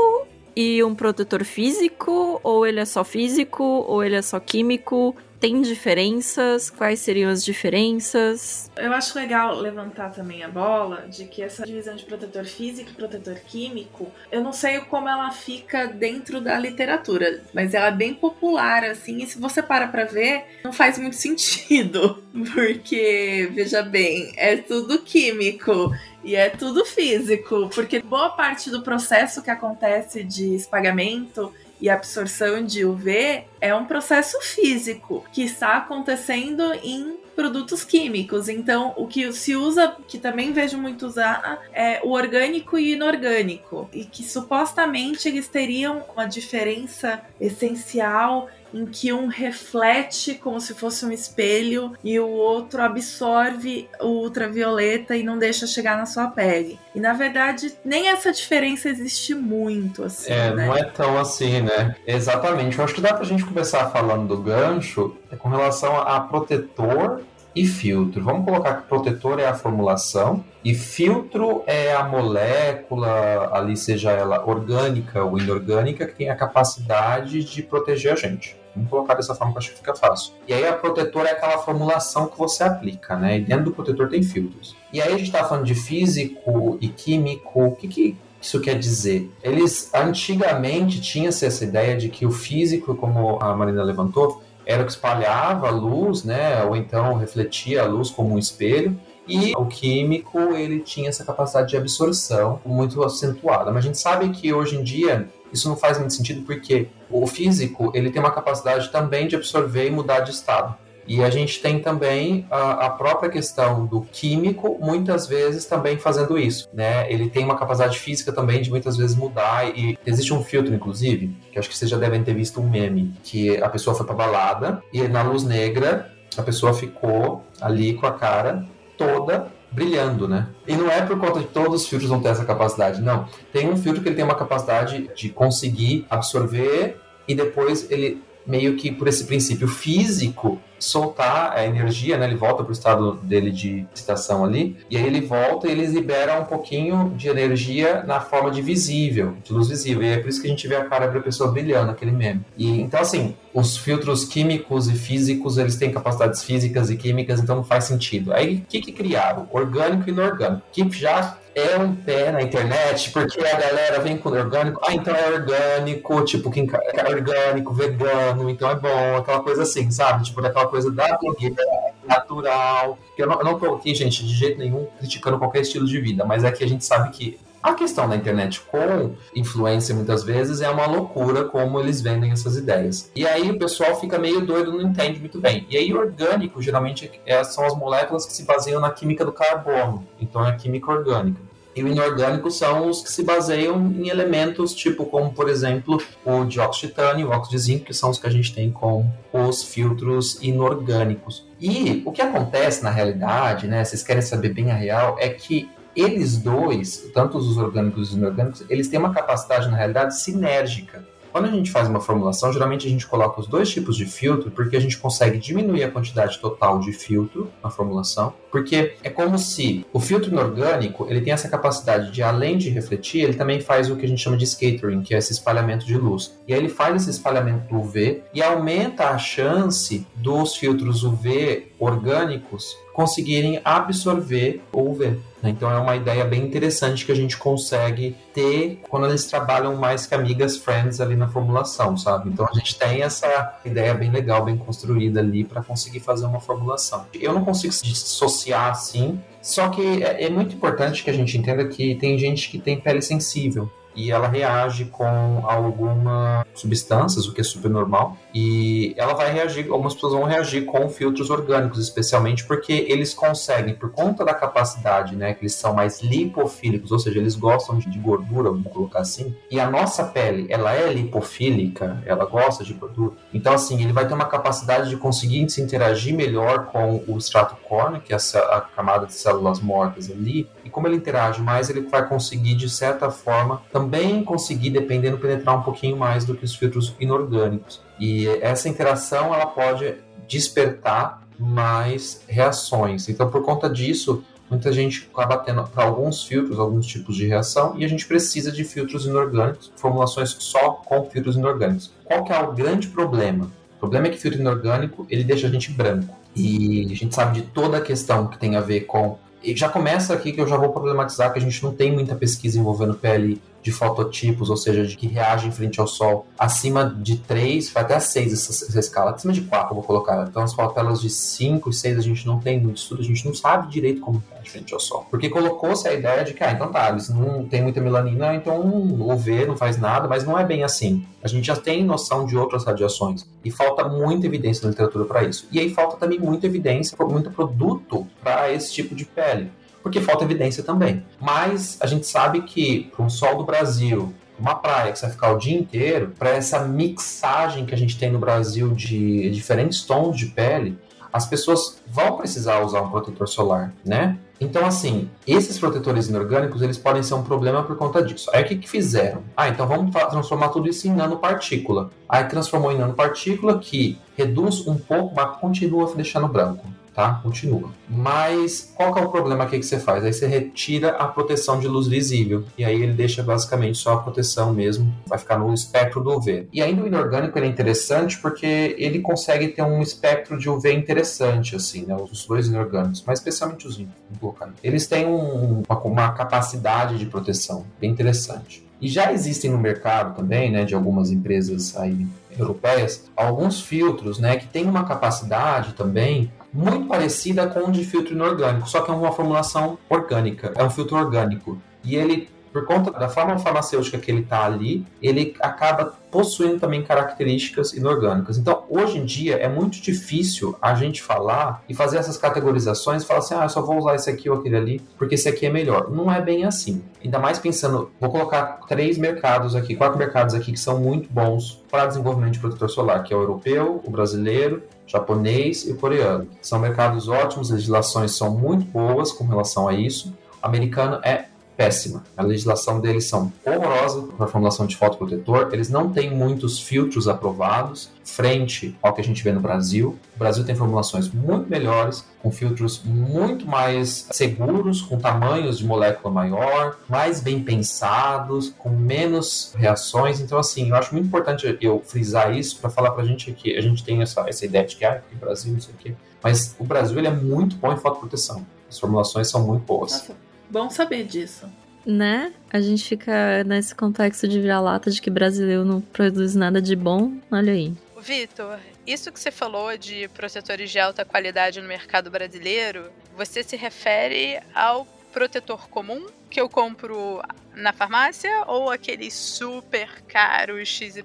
e 0.55 0.83
um 0.83 0.95
protetor 0.95 1.43
físico, 1.43 2.39
ou 2.43 2.65
ele 2.65 2.79
é 2.79 2.85
só 2.85 3.03
físico, 3.03 3.63
ou 3.63 4.03
ele 4.03 4.15
é 4.15 4.21
só 4.21 4.39
químico? 4.39 5.15
Tem 5.39 5.61
diferenças? 5.61 6.69
Quais 6.69 6.99
seriam 6.99 7.31
as 7.31 7.43
diferenças? 7.43 8.69
Eu 8.75 8.91
acho 8.91 9.17
legal 9.17 9.55
levantar 9.55 10.11
também 10.11 10.43
a 10.43 10.49
bola 10.49 11.07
de 11.07 11.25
que 11.25 11.41
essa 11.41 11.65
divisão 11.65 11.95
de 11.95 12.03
protetor 12.03 12.43
físico 12.43 12.91
e 12.91 12.93
protetor 12.93 13.35
químico, 13.47 14.11
eu 14.29 14.43
não 14.43 14.51
sei 14.51 14.81
como 14.81 15.07
ela 15.07 15.31
fica 15.31 15.87
dentro 15.87 16.41
da 16.41 16.59
literatura, 16.59 17.41
mas 17.53 17.73
ela 17.73 17.87
é 17.87 17.91
bem 17.91 18.13
popular, 18.13 18.83
assim, 18.83 19.23
e 19.23 19.27
se 19.27 19.39
você 19.39 19.63
para 19.63 19.87
pra 19.87 20.03
ver, 20.03 20.43
não 20.63 20.73
faz 20.73 20.97
muito 20.99 21.15
sentido. 21.15 22.21
Porque, 22.53 23.49
veja 23.53 23.81
bem, 23.81 24.33
é 24.35 24.57
tudo 24.57 24.99
químico. 24.99 25.93
E 26.21 26.35
é 26.35 26.49
tudo 26.49 26.83
físico, 26.83 27.69
porque 27.73 28.01
boa 28.01 28.31
parte 28.31 28.69
do 28.69 28.81
processo 28.81 29.41
que 29.41 29.49
acontece 29.49 30.21
de 30.21 30.53
espagamento 30.53 31.53
e 31.79 31.89
absorção 31.89 32.63
de 32.63 32.85
UV 32.85 33.45
é 33.61 33.73
um 33.73 33.85
processo 33.85 34.39
físico 34.41 35.23
que 35.31 35.43
está 35.43 35.77
acontecendo 35.77 36.73
em 36.83 37.17
produtos 37.35 37.85
químicos. 37.85 38.49
Então, 38.49 38.93
o 38.97 39.07
que 39.07 39.31
se 39.31 39.55
usa, 39.55 39.95
que 40.07 40.17
também 40.17 40.51
vejo 40.51 40.77
muito 40.77 41.05
usar, 41.05 41.61
é 41.73 42.01
o 42.03 42.09
orgânico 42.11 42.77
e 42.77 42.93
inorgânico, 42.93 43.89
e 43.93 44.03
que 44.03 44.23
supostamente 44.23 45.29
eles 45.29 45.47
teriam 45.47 46.03
uma 46.13 46.25
diferença 46.25 47.21
essencial 47.39 48.49
em 48.73 48.85
que 48.85 49.11
um 49.11 49.27
reflete 49.27 50.35
como 50.35 50.59
se 50.59 50.73
fosse 50.73 51.05
um 51.05 51.11
espelho 51.11 51.93
e 52.03 52.19
o 52.19 52.27
outro 52.27 52.81
absorve 52.81 53.87
o 53.99 54.07
ultravioleta 54.07 55.15
e 55.15 55.23
não 55.23 55.37
deixa 55.37 55.67
chegar 55.67 55.97
na 55.97 56.05
sua 56.05 56.27
pele. 56.27 56.79
E 56.93 56.99
na 56.99 57.13
verdade, 57.13 57.73
nem 57.83 58.09
essa 58.09 58.31
diferença 58.31 58.89
existe 58.89 59.33
muito 59.35 60.03
assim. 60.03 60.31
É, 60.31 60.53
né? 60.53 60.67
não 60.67 60.75
é 60.75 60.83
tão 60.83 61.17
assim, 61.17 61.61
né? 61.61 61.95
Exatamente. 62.05 62.77
Eu 62.77 62.85
acho 62.85 62.93
que 62.93 63.01
dá 63.01 63.13
pra 63.13 63.25
gente 63.25 63.45
começar 63.45 63.89
falando 63.89 64.27
do 64.27 64.41
gancho 64.41 65.15
é 65.31 65.35
com 65.35 65.49
relação 65.49 65.99
a 65.99 66.19
protetor 66.21 67.21
e 67.55 67.65
filtro. 67.65 68.23
Vamos 68.23 68.45
colocar 68.45 68.75
que 68.75 68.87
protetor 68.87 69.39
é 69.39 69.47
a 69.47 69.53
formulação 69.53 70.43
e 70.63 70.73
filtro 70.73 71.63
é 71.65 71.93
a 71.93 72.03
molécula, 72.03 73.49
ali 73.53 73.75
seja 73.75 74.11
ela 74.11 74.45
orgânica 74.45 75.23
ou 75.23 75.37
inorgânica, 75.37 76.05
que 76.05 76.15
tem 76.15 76.29
a 76.29 76.35
capacidade 76.35 77.43
de 77.43 77.63
proteger 77.63 78.13
a 78.13 78.15
gente. 78.15 78.58
Vamos 78.79 78.89
colocar 78.89 79.13
dessa 79.13 79.35
forma 79.35 79.53
que 79.53 79.59
acho 79.59 79.71
que 79.71 79.77
fica 79.77 79.95
fácil. 79.95 80.33
E 80.47 80.53
aí 80.53 80.67
a 80.67 80.73
protetor 80.73 81.25
é 81.25 81.31
aquela 81.31 81.57
formulação 81.59 82.27
que 82.27 82.37
você 82.37 82.63
aplica, 82.63 83.15
né? 83.15 83.37
E 83.37 83.41
dentro 83.41 83.65
do 83.65 83.71
protetor 83.71 84.09
tem 84.09 84.23
filtros. 84.23 84.75
E 84.91 85.01
aí 85.01 85.09
a 85.09 85.17
gente 85.17 85.27
está 85.27 85.43
falando 85.43 85.65
de 85.65 85.75
físico 85.75 86.77
e 86.81 86.87
químico. 86.87 87.65
O 87.65 87.75
que, 87.75 87.87
que 87.87 88.17
isso 88.41 88.59
quer 88.61 88.77
dizer? 88.77 89.29
Eles 89.43 89.93
antigamente 89.93 91.01
tinha 91.01 91.29
essa 91.29 91.63
ideia 91.63 91.97
de 91.97 92.09
que 92.09 92.25
o 92.25 92.31
físico, 92.31 92.95
como 92.95 93.37
a 93.41 93.55
Marina 93.55 93.83
levantou, 93.83 94.41
era 94.65 94.81
o 94.81 94.85
que 94.85 94.91
espalhava 94.91 95.67
a 95.67 95.71
luz, 95.71 96.23
né? 96.23 96.63
Ou 96.63 96.75
então 96.75 97.15
refletia 97.15 97.83
a 97.83 97.85
luz 97.85 98.09
como 98.09 98.35
um 98.35 98.37
espelho. 98.37 98.99
E 99.27 99.53
o 99.55 99.65
químico, 99.67 100.39
ele 100.55 100.79
tinha 100.79 101.07
essa 101.07 101.23
capacidade 101.23 101.69
de 101.69 101.77
absorção 101.77 102.59
muito 102.65 103.03
acentuada. 103.03 103.71
Mas 103.71 103.83
a 103.83 103.87
gente 103.87 103.97
sabe 103.99 104.29
que 104.29 104.51
hoje 104.51 104.75
em 104.75 104.83
dia 104.83 105.29
isso 105.53 105.67
não 105.69 105.75
faz 105.75 105.97
muito 105.97 106.13
sentido 106.13 106.41
porque 106.41 106.87
o 107.09 107.25
físico, 107.27 107.91
ele 107.93 108.11
tem 108.11 108.21
uma 108.21 108.31
capacidade 108.31 108.89
também 108.89 109.27
de 109.27 109.35
absorver 109.35 109.87
e 109.87 109.91
mudar 109.91 110.21
de 110.21 110.31
estado. 110.31 110.75
E 111.09 111.23
a 111.23 111.29
gente 111.31 111.59
tem 111.59 111.79
também 111.79 112.45
a, 112.51 112.85
a, 112.85 112.89
própria 112.91 113.31
questão 113.31 113.87
do 113.87 114.01
químico, 114.01 114.77
muitas 114.79 115.25
vezes 115.25 115.65
também 115.65 115.97
fazendo 115.97 116.37
isso, 116.37 116.69
né? 116.71 117.11
Ele 117.11 117.27
tem 117.27 117.43
uma 117.43 117.57
capacidade 117.57 117.97
física 117.97 118.31
também 118.31 118.61
de 118.61 118.69
muitas 118.69 118.95
vezes 118.95 119.15
mudar 119.15 119.75
e 119.75 119.97
existe 120.05 120.31
um 120.31 120.43
filtro, 120.43 120.71
inclusive, 120.71 121.35
que 121.51 121.57
acho 121.57 121.67
que 121.67 121.75
vocês 121.75 121.89
já 121.89 121.97
devem 121.97 122.23
ter 122.23 122.35
visto 122.35 122.61
um 122.61 122.69
meme, 122.69 123.11
que 123.23 123.57
a 123.57 123.67
pessoa 123.67 123.95
foi 123.95 124.05
pra 124.05 124.13
balada 124.13 124.83
e 124.93 125.01
na 125.07 125.23
luz 125.23 125.43
negra 125.43 126.13
a 126.37 126.43
pessoa 126.43 126.75
ficou 126.75 127.43
ali 127.59 127.95
com 127.95 128.05
a 128.05 128.11
cara 128.11 128.67
toda 128.95 129.47
brilhando, 129.71 130.27
né? 130.27 130.47
E 130.67 130.75
não 130.75 130.89
é 130.89 131.01
por 131.01 131.19
conta 131.19 131.39
de 131.39 131.47
todos 131.47 131.83
os 131.83 131.87
filtros 131.87 132.09
não 132.09 132.21
ter 132.21 132.29
essa 132.29 132.45
capacidade, 132.45 133.01
não. 133.01 133.27
Tem 133.53 133.69
um 133.69 133.77
filtro 133.77 134.01
que 134.01 134.09
ele 134.09 134.15
tem 134.15 134.25
uma 134.25 134.35
capacidade 134.35 135.09
de 135.15 135.29
conseguir 135.29 136.05
absorver 136.09 136.99
e 137.27 137.35
depois 137.35 137.89
ele 137.91 138.21
meio 138.45 138.75
que 138.75 138.91
por 138.91 139.07
esse 139.07 139.25
princípio 139.25 139.67
físico 139.67 140.59
soltar 140.79 141.53
a 141.55 141.65
energia, 141.65 142.17
né? 142.17 142.25
Ele 142.25 142.35
volta 142.35 142.63
para 142.63 142.69
o 142.69 142.73
estado 142.73 143.13
dele 143.23 143.51
de 143.51 143.85
excitação 143.93 144.43
ali, 144.43 144.77
e 144.89 144.97
aí 144.97 145.05
ele 145.05 145.21
volta 145.21 145.67
e 145.67 145.71
ele 145.71 145.85
libera 145.85 146.39
um 146.39 146.45
pouquinho 146.45 147.13
de 147.15 147.27
energia 147.27 148.03
na 148.03 148.19
forma 148.19 148.51
de 148.51 148.61
visível, 148.61 149.35
de 149.43 149.53
luz 149.53 149.67
visível. 149.67 150.03
E 150.03 150.07
é 150.07 150.17
por 150.17 150.29
isso 150.29 150.41
que 150.41 150.47
a 150.47 150.49
gente 150.49 150.67
vê 150.67 150.75
a 150.75 150.85
cara 150.85 151.07
da 151.07 151.19
pessoa 151.19 151.51
brilhando, 151.51 151.91
aquele 151.91 152.11
meme. 152.11 152.41
E 152.57 152.81
então 152.81 152.99
assim, 152.99 153.35
os 153.53 153.77
filtros 153.77 154.25
químicos 154.25 154.87
e 154.87 154.93
físicos, 154.93 155.57
eles 155.57 155.75
têm 155.75 155.91
capacidades 155.91 156.43
físicas 156.43 156.89
e 156.89 156.95
químicas, 156.95 157.39
então 157.39 157.55
não 157.55 157.63
faz 157.63 157.85
sentido. 157.85 158.33
Aí 158.33 158.57
o 158.57 158.61
que 158.61 158.81
que 158.81 158.91
criaram? 158.91 159.47
Orgânico 159.51 160.09
e 160.09 160.11
inorgânico. 160.11 160.63
Que 160.71 160.89
já 160.91 161.37
é 161.55 161.77
um 161.77 161.95
pé 161.95 162.31
na 162.31 162.41
internet, 162.41 163.11
porque 163.11 163.39
a 163.39 163.57
galera 163.57 163.99
vem 163.99 164.17
com 164.17 164.29
orgânico, 164.29 164.79
ah, 164.85 164.93
então 164.93 165.15
é 165.15 165.29
orgânico, 165.29 166.23
tipo, 166.23 166.49
quem 166.49 166.69
é 166.93 167.09
orgânico, 167.09 167.73
vegano, 167.73 168.49
então 168.49 168.69
é 168.69 168.75
bom, 168.75 169.17
aquela 169.17 169.41
coisa 169.41 169.63
assim, 169.63 169.89
sabe? 169.91 170.23
Tipo, 170.23 170.41
daquela 170.41 170.67
coisa 170.69 170.91
da 170.91 171.17
blogueira, 171.17 171.63
natural. 172.07 172.97
Não, 173.17 173.39
eu 173.39 173.43
não 173.43 173.59
tô 173.59 173.75
aqui, 173.75 173.93
gente, 173.93 174.25
de 174.25 174.33
jeito 174.33 174.57
nenhum 174.57 174.87
criticando 174.97 175.37
qualquer 175.37 175.61
estilo 175.61 175.85
de 175.85 175.99
vida, 175.99 176.23
mas 176.25 176.43
é 176.43 176.51
que 176.51 176.63
a 176.63 176.67
gente 176.67 176.85
sabe 176.85 177.09
que 177.09 177.37
a 177.61 177.73
questão 177.73 178.07
da 178.07 178.15
internet 178.15 178.61
com 178.61 179.15
influência 179.35 179.93
muitas 179.93 180.23
vezes 180.23 180.61
é 180.61 180.69
uma 180.69 180.85
loucura 180.85 181.43
como 181.43 181.79
eles 181.79 182.01
vendem 182.01 182.31
essas 182.31 182.55
ideias. 182.55 183.11
E 183.13 183.27
aí 183.27 183.51
o 183.51 183.59
pessoal 183.59 183.99
fica 183.99 184.17
meio 184.17 184.45
doido, 184.45 184.71
não 184.71 184.81
entende 184.81 185.19
muito 185.19 185.41
bem. 185.41 185.67
E 185.69 185.77
aí 185.77 185.93
orgânico 185.93 186.61
geralmente 186.61 187.11
é, 187.25 187.43
são 187.43 187.65
as 187.65 187.75
moléculas 187.75 188.25
que 188.25 188.31
se 188.31 188.45
baseiam 188.45 188.79
na 188.79 188.91
química 188.91 189.25
do 189.25 189.33
carbono. 189.33 190.07
Então 190.21 190.45
é 190.45 190.49
a 190.49 190.55
química 190.55 190.89
orgânica. 190.89 191.48
E 191.75 191.83
o 191.83 191.87
inorgânico 191.87 192.49
são 192.49 192.89
os 192.89 193.01
que 193.01 193.11
se 193.11 193.23
baseiam 193.23 193.77
em 193.77 194.09
elementos 194.09 194.73
tipo 194.73 195.05
como, 195.05 195.31
por 195.31 195.47
exemplo, 195.47 196.01
o 196.25 196.43
dióxido 196.43 196.87
de 196.87 196.93
titânio, 196.93 197.27
o 197.27 197.31
óxido 197.31 197.55
de 197.55 197.61
zinco, 197.61 197.85
que 197.85 197.93
são 197.93 198.09
os 198.09 198.19
que 198.19 198.27
a 198.27 198.29
gente 198.29 198.53
tem 198.53 198.71
com 198.71 199.05
os 199.31 199.63
filtros 199.63 200.39
inorgânicos. 200.41 201.47
E 201.59 202.01
o 202.05 202.11
que 202.11 202.21
acontece 202.21 202.83
na 202.83 202.89
realidade, 202.89 203.67
né, 203.67 203.83
vocês 203.83 204.01
querem 204.01 204.21
saber 204.21 204.53
bem 204.53 204.71
a 204.71 204.75
real, 204.75 205.15
é 205.19 205.29
que 205.29 205.69
eles 205.95 206.37
dois, 206.37 207.09
tanto 207.13 207.37
os 207.37 207.57
orgânicos 207.57 208.09
e 208.09 208.11
os 208.11 208.17
inorgânicos, 208.17 208.63
eles 208.69 208.87
têm 208.87 208.99
uma 208.99 209.13
capacidade, 209.13 209.69
na 209.69 209.77
realidade, 209.77 210.19
sinérgica. 210.19 211.03
Quando 211.31 211.45
a 211.45 211.51
gente 211.51 211.71
faz 211.71 211.87
uma 211.87 211.99
formulação, 211.99 212.51
geralmente 212.51 212.87
a 212.87 212.89
gente 212.89 213.07
coloca 213.07 213.39
os 213.39 213.47
dois 213.47 213.69
tipos 213.69 213.95
de 213.95 214.05
filtro 214.05 214.51
porque 214.51 214.75
a 214.75 214.79
gente 214.79 214.97
consegue 214.97 215.37
diminuir 215.37 215.83
a 215.83 215.91
quantidade 215.91 216.39
total 216.39 216.79
de 216.79 216.91
filtro 216.91 217.49
na 217.63 217.69
formulação, 217.69 218.33
porque 218.51 218.95
é 219.03 219.09
como 219.09 219.37
se 219.37 219.85
o 219.93 219.99
filtro 219.99 220.31
inorgânico 220.31 221.05
ele 221.09 221.21
tem 221.21 221.33
essa 221.33 221.47
capacidade 221.47 222.11
de, 222.11 222.23
além 222.23 222.57
de 222.57 222.69
refletir, 222.69 223.21
ele 223.21 223.33
também 223.35 223.61
faz 223.61 223.89
o 223.89 223.95
que 223.95 224.05
a 224.05 224.07
gente 224.07 224.21
chama 224.21 224.37
de 224.37 224.45
scattering, 224.45 225.01
que 225.01 225.13
é 225.13 225.17
esse 225.17 225.31
espalhamento 225.31 225.85
de 225.85 225.97
luz. 225.97 226.39
E 226.47 226.53
aí 226.53 226.59
ele 226.59 226.69
faz 226.69 226.95
esse 226.95 227.11
espalhamento 227.11 227.75
UV 227.75 228.23
e 228.33 228.41
aumenta 228.41 229.09
a 229.09 229.17
chance 229.17 230.05
dos 230.15 230.55
filtros 230.55 231.03
UV 231.03 231.71
orgânicos 231.79 232.75
conseguirem 232.93 233.61
absorver 233.63 234.61
o 234.73 234.81
UV. 234.81 235.17
Né? 235.41 235.49
Então 235.49 235.69
é 235.71 235.77
uma 235.77 235.95
ideia 235.95 236.25
bem 236.25 236.43
interessante 236.43 237.05
que 237.05 237.11
a 237.11 237.15
gente 237.15 237.37
consegue 237.37 238.15
ter 238.33 238.81
quando 238.89 239.07
eles 239.07 239.25
trabalham 239.25 239.75
mais 239.75 240.05
que 240.05 240.13
amigas 240.13 240.57
friends 240.57 240.99
ali 240.99 241.15
na 241.15 241.27
formulação, 241.27 241.97
sabe? 241.97 242.29
Então 242.29 242.47
a 242.49 242.53
gente 242.53 242.77
tem 242.77 243.01
essa 243.01 243.59
ideia 243.65 243.93
bem 243.93 244.11
legal, 244.11 244.43
bem 244.43 244.57
construída 244.57 245.19
ali 245.19 245.43
para 245.43 245.61
conseguir 245.61 245.99
fazer 245.99 246.25
uma 246.25 246.39
formulação. 246.39 247.05
Eu 247.13 247.33
não 247.33 247.43
consigo 247.43 247.73
dissociar 247.81 248.71
assim, 248.71 249.19
só 249.41 249.69
que 249.69 250.03
é, 250.03 250.25
é 250.25 250.29
muito 250.29 250.55
importante 250.55 251.03
que 251.03 251.09
a 251.09 251.13
gente 251.13 251.37
entenda 251.37 251.65
que 251.67 251.95
tem 251.95 252.17
gente 252.17 252.49
que 252.49 252.59
tem 252.59 252.79
pele 252.79 253.01
sensível 253.01 253.69
e 253.99 254.11
ela 254.11 254.27
reage 254.27 254.85
com 254.85 255.43
algumas 255.43 256.45
substâncias, 256.53 257.27
o 257.27 257.33
que 257.33 257.41
é 257.41 257.43
super 257.43 257.69
normal, 257.69 258.15
e 258.33 258.93
ela 258.97 259.13
vai 259.13 259.31
reagir, 259.33 259.69
algumas 259.69 259.93
pessoas 259.93 260.13
vão 260.13 260.23
reagir 260.23 260.63
com 260.63 260.89
filtros 260.89 261.29
orgânicos, 261.29 261.79
especialmente 261.79 262.45
porque 262.45 262.71
eles 262.87 263.13
conseguem, 263.13 263.75
por 263.75 263.91
conta 263.91 264.23
da 264.23 264.33
capacidade, 264.33 265.15
né, 265.15 265.33
que 265.33 265.41
eles 265.41 265.53
são 265.53 265.73
mais 265.73 266.01
lipofílicos, 266.01 266.91
ou 266.91 266.99
seja, 266.99 267.19
eles 267.19 267.35
gostam 267.35 267.77
de 267.77 267.99
gordura, 267.99 268.49
vamos 268.49 268.71
colocar 268.71 268.99
assim, 268.99 269.35
e 269.51 269.59
a 269.59 269.69
nossa 269.69 270.05
pele, 270.05 270.47
ela 270.49 270.73
é 270.73 270.93
lipofílica, 270.93 272.01
ela 272.05 272.25
gosta 272.25 272.63
de 272.63 272.73
gordura, 272.73 273.15
então 273.33 273.53
assim, 273.53 273.81
ele 273.83 273.91
vai 273.91 274.07
ter 274.07 274.13
uma 274.13 274.25
capacidade 274.25 274.89
de 274.89 274.95
conseguir 274.95 275.49
se 275.49 275.61
interagir 275.61 276.15
melhor 276.15 276.67
com 276.67 277.03
o 277.05 277.17
extrato 277.17 277.57
córneo, 277.67 278.01
que 278.01 278.13
é 278.13 278.17
a 278.17 278.61
camada 278.61 279.05
de 279.05 279.13
células 279.13 279.59
mortas 279.59 280.09
ali, 280.09 280.49
e 280.63 280.69
como 280.69 280.87
ele 280.87 280.95
interage 280.95 281.41
mais, 281.41 281.69
ele 281.69 281.81
vai 281.81 282.07
conseguir, 282.07 282.55
de 282.55 282.69
certa 282.69 283.09
forma, 283.09 283.61
também 283.71 283.88
conseguir, 284.25 284.69
dependendo, 284.69 285.17
penetrar 285.17 285.57
um 285.57 285.61
pouquinho 285.61 285.97
mais 285.97 286.25
do 286.25 286.35
que 286.35 286.45
os 286.45 286.55
filtros 286.55 286.95
inorgânicos. 286.99 287.81
E 287.99 288.27
essa 288.41 288.69
interação 288.69 289.33
ela 289.33 289.45
pode 289.45 289.95
despertar 290.27 291.27
mais 291.37 292.21
reações. 292.27 293.07
Então, 293.09 293.29
por 293.29 293.43
conta 293.43 293.69
disso, 293.69 294.23
muita 294.49 294.71
gente 294.71 295.09
acaba 295.13 295.37
tendo 295.37 295.63
para 295.63 295.85
alguns 295.85 296.23
filtros, 296.23 296.59
alguns 296.59 296.85
tipos 296.85 297.15
de 297.15 297.27
reação, 297.27 297.75
e 297.77 297.85
a 297.85 297.87
gente 297.87 298.05
precisa 298.05 298.51
de 298.51 298.63
filtros 298.63 299.05
inorgânicos, 299.05 299.71
formulações 299.75 300.35
só 300.39 300.71
com 300.71 301.09
filtros 301.09 301.35
inorgânicos. 301.35 301.91
Qual 302.03 302.23
que 302.23 302.33
é 302.33 302.39
o 302.39 302.51
grande 302.51 302.87
problema? 302.87 303.51
O 303.77 303.79
problema 303.79 304.07
é 304.07 304.09
que 304.09 304.17
filtro 304.17 304.39
inorgânico 304.39 305.07
ele 305.09 305.23
deixa 305.23 305.47
a 305.47 305.49
gente 305.49 305.71
branco. 305.71 306.15
E 306.35 306.85
a 306.91 306.95
gente 306.95 307.15
sabe 307.15 307.41
de 307.41 307.47
toda 307.47 307.77
a 307.77 307.81
questão 307.81 308.27
que 308.27 308.37
tem 308.37 308.55
a 308.55 308.61
ver 308.61 308.81
com 308.81 309.17
e 309.41 309.55
já 309.55 309.69
começa 309.69 310.13
aqui 310.13 310.33
que 310.33 310.41
eu 310.41 310.47
já 310.47 310.57
vou 310.57 310.69
problematizar 310.69 311.31
que 311.31 311.39
a 311.39 311.41
gente 311.41 311.63
não 311.63 311.73
tem 311.73 311.93
muita 311.93 312.13
pesquisa 312.13 312.59
envolvendo 312.59 312.93
PLI 312.93 313.41
de 313.61 313.71
fototipos, 313.71 314.49
ou 314.49 314.57
seja, 314.57 314.85
de 314.85 314.95
que 314.95 315.07
reagem 315.07 315.51
frente 315.51 315.79
ao 315.79 315.87
Sol, 315.87 316.25
acima 316.37 316.85
de 316.85 317.17
3, 317.17 317.69
vai 317.71 317.83
até 317.83 317.99
6 317.99 318.33
essa, 318.33 318.65
essa, 318.65 318.79
escala, 318.79 319.11
acima 319.11 319.33
de 319.33 319.41
4 319.41 319.71
eu 319.71 319.75
vou 319.75 319.83
colocar. 319.83 320.25
Então 320.27 320.43
as 320.43 320.53
fototelas 320.53 321.01
de 321.01 321.09
5 321.09 321.69
e 321.69 321.73
6 321.73 321.97
a 321.97 322.01
gente 322.01 322.25
não 322.25 322.39
tem 322.39 322.59
muito 322.59 322.77
estudo, 322.77 323.01
a 323.01 323.05
gente 323.05 323.25
não 323.25 323.33
sabe 323.33 323.69
direito 323.69 324.01
como 324.01 324.23
reage 324.31 324.49
frente 324.49 324.73
ao 324.73 324.79
Sol. 324.79 325.05
Porque 325.09 325.29
colocou-se 325.29 325.87
a 325.87 325.93
ideia 325.93 326.23
de 326.23 326.33
que, 326.33 326.43
ah, 326.43 326.51
então 326.51 326.71
tá, 326.71 326.89
eles 326.89 327.09
não 327.09 327.45
tem 327.45 327.61
muita 327.61 327.81
melanina, 327.81 328.33
então 328.35 328.59
o 328.61 329.11
UV 329.11 329.45
não 329.45 329.57
faz 329.57 329.77
nada, 329.77 330.07
mas 330.07 330.23
não 330.23 330.37
é 330.37 330.45
bem 330.45 330.63
assim. 330.63 331.05
A 331.23 331.27
gente 331.27 331.45
já 331.45 331.55
tem 331.55 331.83
noção 331.83 332.25
de 332.25 332.37
outras 332.37 332.63
radiações 332.63 333.25
e 333.43 333.51
falta 333.51 333.87
muita 333.87 334.25
evidência 334.25 334.63
na 334.63 334.71
literatura 334.71 335.05
para 335.05 335.23
isso. 335.23 335.47
E 335.51 335.59
aí 335.59 335.69
falta 335.69 335.97
também 335.97 336.19
muita 336.19 336.45
evidência, 336.45 336.97
muito 337.05 337.31
produto 337.31 338.07
para 338.21 338.51
esse 338.51 338.71
tipo 338.71 338.95
de 338.95 339.05
pele 339.05 339.51
porque 339.81 340.01
falta 340.01 340.23
evidência 340.23 340.63
também. 340.63 341.05
Mas 341.19 341.77
a 341.81 341.87
gente 341.87 342.05
sabe 342.05 342.41
que 342.41 342.91
para 342.95 343.05
um 343.05 343.09
sol 343.09 343.37
do 343.37 343.43
Brasil, 343.43 344.13
uma 344.39 344.55
praia 344.55 344.91
que 344.91 344.99
você 344.99 345.05
vai 345.05 345.13
ficar 345.13 345.33
o 345.33 345.37
dia 345.37 345.57
inteiro, 345.57 346.13
para 346.17 346.29
essa 346.29 346.59
mixagem 346.65 347.65
que 347.65 347.73
a 347.73 347.77
gente 347.77 347.97
tem 347.97 348.11
no 348.11 348.19
Brasil 348.19 348.73
de 348.73 349.29
diferentes 349.31 349.81
tons 349.83 350.17
de 350.17 350.27
pele, 350.27 350.77
as 351.11 351.25
pessoas 351.25 351.81
vão 351.87 352.17
precisar 352.17 352.59
usar 352.61 352.81
um 352.81 352.89
protetor 352.89 353.27
solar, 353.27 353.73
né? 353.83 354.17
Então, 354.39 354.65
assim, 354.65 355.09
esses 355.27 355.59
protetores 355.59 356.07
inorgânicos, 356.07 356.61
eles 356.61 356.77
podem 356.77 357.03
ser 357.03 357.13
um 357.13 357.23
problema 357.23 357.63
por 357.63 357.75
conta 357.75 358.01
disso. 358.01 358.29
Aí, 358.33 358.43
o 358.43 358.47
que, 358.47 358.55
que 358.55 358.69
fizeram? 358.69 359.21
Ah, 359.35 359.49
então 359.49 359.67
vamos 359.67 359.93
transformar 360.09 360.49
tudo 360.49 360.69
isso 360.69 360.87
em 360.87 360.91
nanopartícula. 360.91 361.89
Aí, 362.07 362.23
transformou 362.23 362.71
em 362.71 362.77
nanopartícula 362.77 363.59
que 363.59 363.99
reduz 364.15 364.65
um 364.65 364.77
pouco, 364.77 365.13
mas 365.13 365.37
continua 365.39 365.93
deixando 365.93 366.27
branco. 366.27 366.65
Tá? 366.93 367.15
Continua. 367.23 367.71
Mas 367.87 368.71
qual 368.75 368.93
que 368.93 368.99
é 368.99 369.03
o 369.03 369.09
problema 369.09 369.43
aqui 369.43 369.59
que 369.59 369.65
você 369.65 369.79
faz? 369.79 370.03
Aí 370.03 370.13
você 370.13 370.27
retira 370.27 370.91
a 370.91 371.07
proteção 371.07 371.59
de 371.59 371.67
luz 371.67 371.87
visível 371.87 372.43
e 372.57 372.65
aí 372.65 372.81
ele 372.81 372.93
deixa 372.93 373.23
basicamente 373.23 373.77
só 373.77 373.93
a 373.93 373.97
proteção 373.97 374.53
mesmo, 374.53 374.93
vai 375.05 375.17
ficar 375.17 375.37
no 375.37 375.53
espectro 375.53 376.03
do 376.03 376.17
UV. 376.17 376.47
E 376.51 376.61
ainda 376.61 376.83
o 376.83 376.87
inorgânico 376.87 377.37
é 377.39 377.45
interessante 377.45 378.17
porque 378.19 378.75
ele 378.77 378.99
consegue 378.99 379.49
ter 379.49 379.63
um 379.63 379.81
espectro 379.81 380.37
de 380.37 380.49
UV 380.49 380.73
interessante, 380.73 381.55
assim, 381.55 381.85
né? 381.85 381.95
Os 381.95 382.25
dois 382.25 382.47
inorgânicos, 382.47 383.03
mas 383.05 383.19
especialmente 383.19 383.67
os 383.67 383.79
locais. 384.21 384.53
Eles 384.63 384.87
têm 384.87 385.05
um, 385.05 385.63
uma, 385.67 385.79
uma 385.81 386.11
capacidade 386.11 386.97
de 386.97 387.05
proteção 387.05 387.65
bem 387.79 387.91
interessante. 387.91 388.67
E 388.81 388.87
já 388.87 389.11
existem 389.11 389.51
no 389.51 389.57
mercado 389.57 390.15
também, 390.15 390.51
né, 390.51 390.63
de 390.63 390.73
algumas 390.73 391.11
empresas 391.11 391.75
aí 391.75 392.07
europeias, 392.37 393.09
alguns 393.15 393.61
filtros, 393.61 394.19
né, 394.19 394.37
que 394.37 394.47
têm 394.47 394.65
uma 394.65 394.85
capacidade 394.85 395.73
também 395.73 396.31
muito 396.53 396.87
parecida 396.87 397.47
com 397.47 397.69
o 397.69 397.71
de 397.71 397.83
filtro 397.85 398.13
inorgânico, 398.13 398.69
só 398.69 398.81
que 398.81 398.91
é 398.91 398.93
uma 398.93 399.11
formulação 399.11 399.77
orgânica, 399.87 400.51
é 400.55 400.63
um 400.63 400.69
filtro 400.69 400.97
orgânico. 400.97 401.61
E 401.83 401.95
ele 401.95 402.29
por 402.51 402.65
conta 402.65 402.91
da 402.91 403.09
forma 403.09 403.37
farmacêutica 403.37 403.97
que 403.97 404.11
ele 404.11 404.21
está 404.21 404.45
ali, 404.45 404.85
ele 405.01 405.35
acaba 405.39 405.93
possuindo 406.11 406.59
também 406.59 406.83
características 406.83 407.73
inorgânicas. 407.73 408.37
Então, 408.37 408.63
hoje 408.69 408.97
em 408.97 409.05
dia, 409.05 409.35
é 409.35 409.47
muito 409.47 409.79
difícil 409.79 410.55
a 410.61 410.73
gente 410.73 411.01
falar 411.01 411.63
e 411.69 411.73
fazer 411.73 411.97
essas 411.97 412.17
categorizações 412.17 413.03
falar 413.03 413.19
assim, 413.19 413.35
ah, 413.35 413.43
eu 413.43 413.49
só 413.49 413.61
vou 413.61 413.77
usar 413.77 413.95
esse 413.95 414.09
aqui 414.09 414.29
ou 414.29 414.37
aquele 414.37 414.57
ali, 414.57 414.81
porque 414.97 415.15
esse 415.15 415.29
aqui 415.29 415.45
é 415.45 415.49
melhor. 415.49 415.91
Não 415.91 416.11
é 416.11 416.21
bem 416.21 416.45
assim. 416.45 416.81
Ainda 417.03 417.19
mais 417.19 417.37
pensando, 417.39 417.91
vou 417.99 418.09
colocar 418.09 418.59
três 418.67 418.97
mercados 418.97 419.55
aqui, 419.55 419.75
quatro 419.75 419.97
mercados 419.97 420.33
aqui 420.33 420.51
que 420.51 420.59
são 420.59 420.79
muito 420.79 421.11
bons 421.11 421.63
para 421.69 421.85
desenvolvimento 421.85 422.33
de 422.33 422.39
protetor 422.39 422.69
solar, 422.69 423.03
que 423.03 423.13
é 423.13 423.17
o 423.17 423.21
europeu, 423.21 423.81
o 423.85 423.91
brasileiro, 423.91 424.63
japonês 424.87 425.67
e 425.67 425.71
o 425.71 425.75
coreano. 425.75 426.27
São 426.41 426.59
mercados 426.59 427.07
ótimos, 427.07 427.51
legislações 427.51 428.17
são 428.17 428.31
muito 428.31 428.65
boas 428.65 429.11
com 429.11 429.25
relação 429.25 429.67
a 429.67 429.73
isso. 429.73 430.13
O 430.41 430.47
americano 430.47 430.99
é 431.03 431.25
péssima. 431.59 432.05
A 432.15 432.23
legislação 432.23 432.79
deles 432.79 433.03
são 433.03 433.33
horrorosa 433.45 434.03
para 434.15 434.27
formulação 434.27 434.65
de 434.65 434.77
fotoprotetor. 434.77 435.49
Eles 435.51 435.67
não 435.67 435.91
têm 435.91 436.09
muitos 436.09 436.57
filtros 436.57 437.05
aprovados 437.05 437.89
frente 438.05 438.77
ao 438.81 438.93
que 438.93 439.01
a 439.01 439.03
gente 439.03 439.21
vê 439.21 439.33
no 439.33 439.41
Brasil. 439.41 439.99
O 440.15 440.19
Brasil 440.19 440.45
tem 440.45 440.55
formulações 440.55 441.09
muito 441.09 441.49
melhores, 441.49 442.05
com 442.23 442.31
filtros 442.31 442.81
muito 442.85 443.45
mais 443.45 444.07
seguros, 444.09 444.81
com 444.81 444.97
tamanhos 444.97 445.57
de 445.57 445.65
molécula 445.65 446.13
maior, 446.13 446.77
mais 446.87 447.19
bem 447.19 447.43
pensados, 447.43 448.53
com 448.57 448.69
menos 448.69 449.53
reações. 449.57 450.21
Então, 450.21 450.39
assim, 450.39 450.69
eu 450.69 450.75
acho 450.77 450.93
muito 450.93 451.07
importante 451.07 451.57
eu 451.59 451.83
frisar 451.85 452.33
isso 452.37 452.57
para 452.61 452.69
falar 452.69 452.91
para 452.91 453.03
a 453.03 453.05
gente 453.05 453.33
que 453.33 453.57
a 453.57 453.61
gente 453.61 453.83
tem 453.83 454.01
essa, 454.01 454.21
essa 454.29 454.45
ideia 454.45 454.65
de 454.65 454.77
que 454.77 454.85
ah, 454.85 455.01
o 455.11 455.17
Brasil, 455.17 455.51
não 455.51 455.59
sei 455.59 455.73
o 455.73 455.77
quê. 455.77 455.93
Mas 456.23 456.55
o 456.57 456.63
Brasil 456.63 456.97
ele 456.97 457.07
é 457.07 457.13
muito 457.13 457.57
bom 457.57 457.73
em 457.73 457.77
fotoproteção. 457.77 458.47
As 458.69 458.79
formulações 458.79 459.27
são 459.27 459.45
muito 459.45 459.65
boas. 459.65 459.91
Nossa. 459.91 460.28
Bom 460.49 460.69
saber 460.69 461.03
disso. 461.03 461.49
Né? 461.85 462.33
A 462.51 462.59
gente 462.59 462.83
fica 462.83 463.43
nesse 463.43 463.73
complexo 463.73 464.27
de 464.27 464.39
vira-lata 464.39 464.91
de 464.91 465.01
que 465.01 465.09
brasileiro 465.09 465.63
não 465.63 465.81
produz 465.81 466.35
nada 466.35 466.61
de 466.61 466.75
bom. 466.75 467.13
Olha 467.31 467.53
aí. 467.53 467.73
Vitor, 467.99 468.59
isso 468.85 469.11
que 469.11 469.19
você 469.19 469.31
falou 469.31 469.77
de 469.77 470.07
protetores 470.09 470.71
de 470.71 470.79
alta 470.79 471.05
qualidade 471.05 471.61
no 471.61 471.67
mercado 471.67 472.09
brasileiro, 472.09 472.89
você 473.15 473.43
se 473.43 473.55
refere 473.55 474.39
ao 474.53 474.85
protetor 475.11 475.67
comum 475.69 476.07
que 476.29 476.39
eu 476.39 476.47
compro 476.47 477.21
na 477.55 477.73
farmácia 477.73 478.43
ou 478.47 478.69
aquele 478.69 479.11
super 479.11 480.01
caro 480.03 480.63
XYZ? 480.65 481.03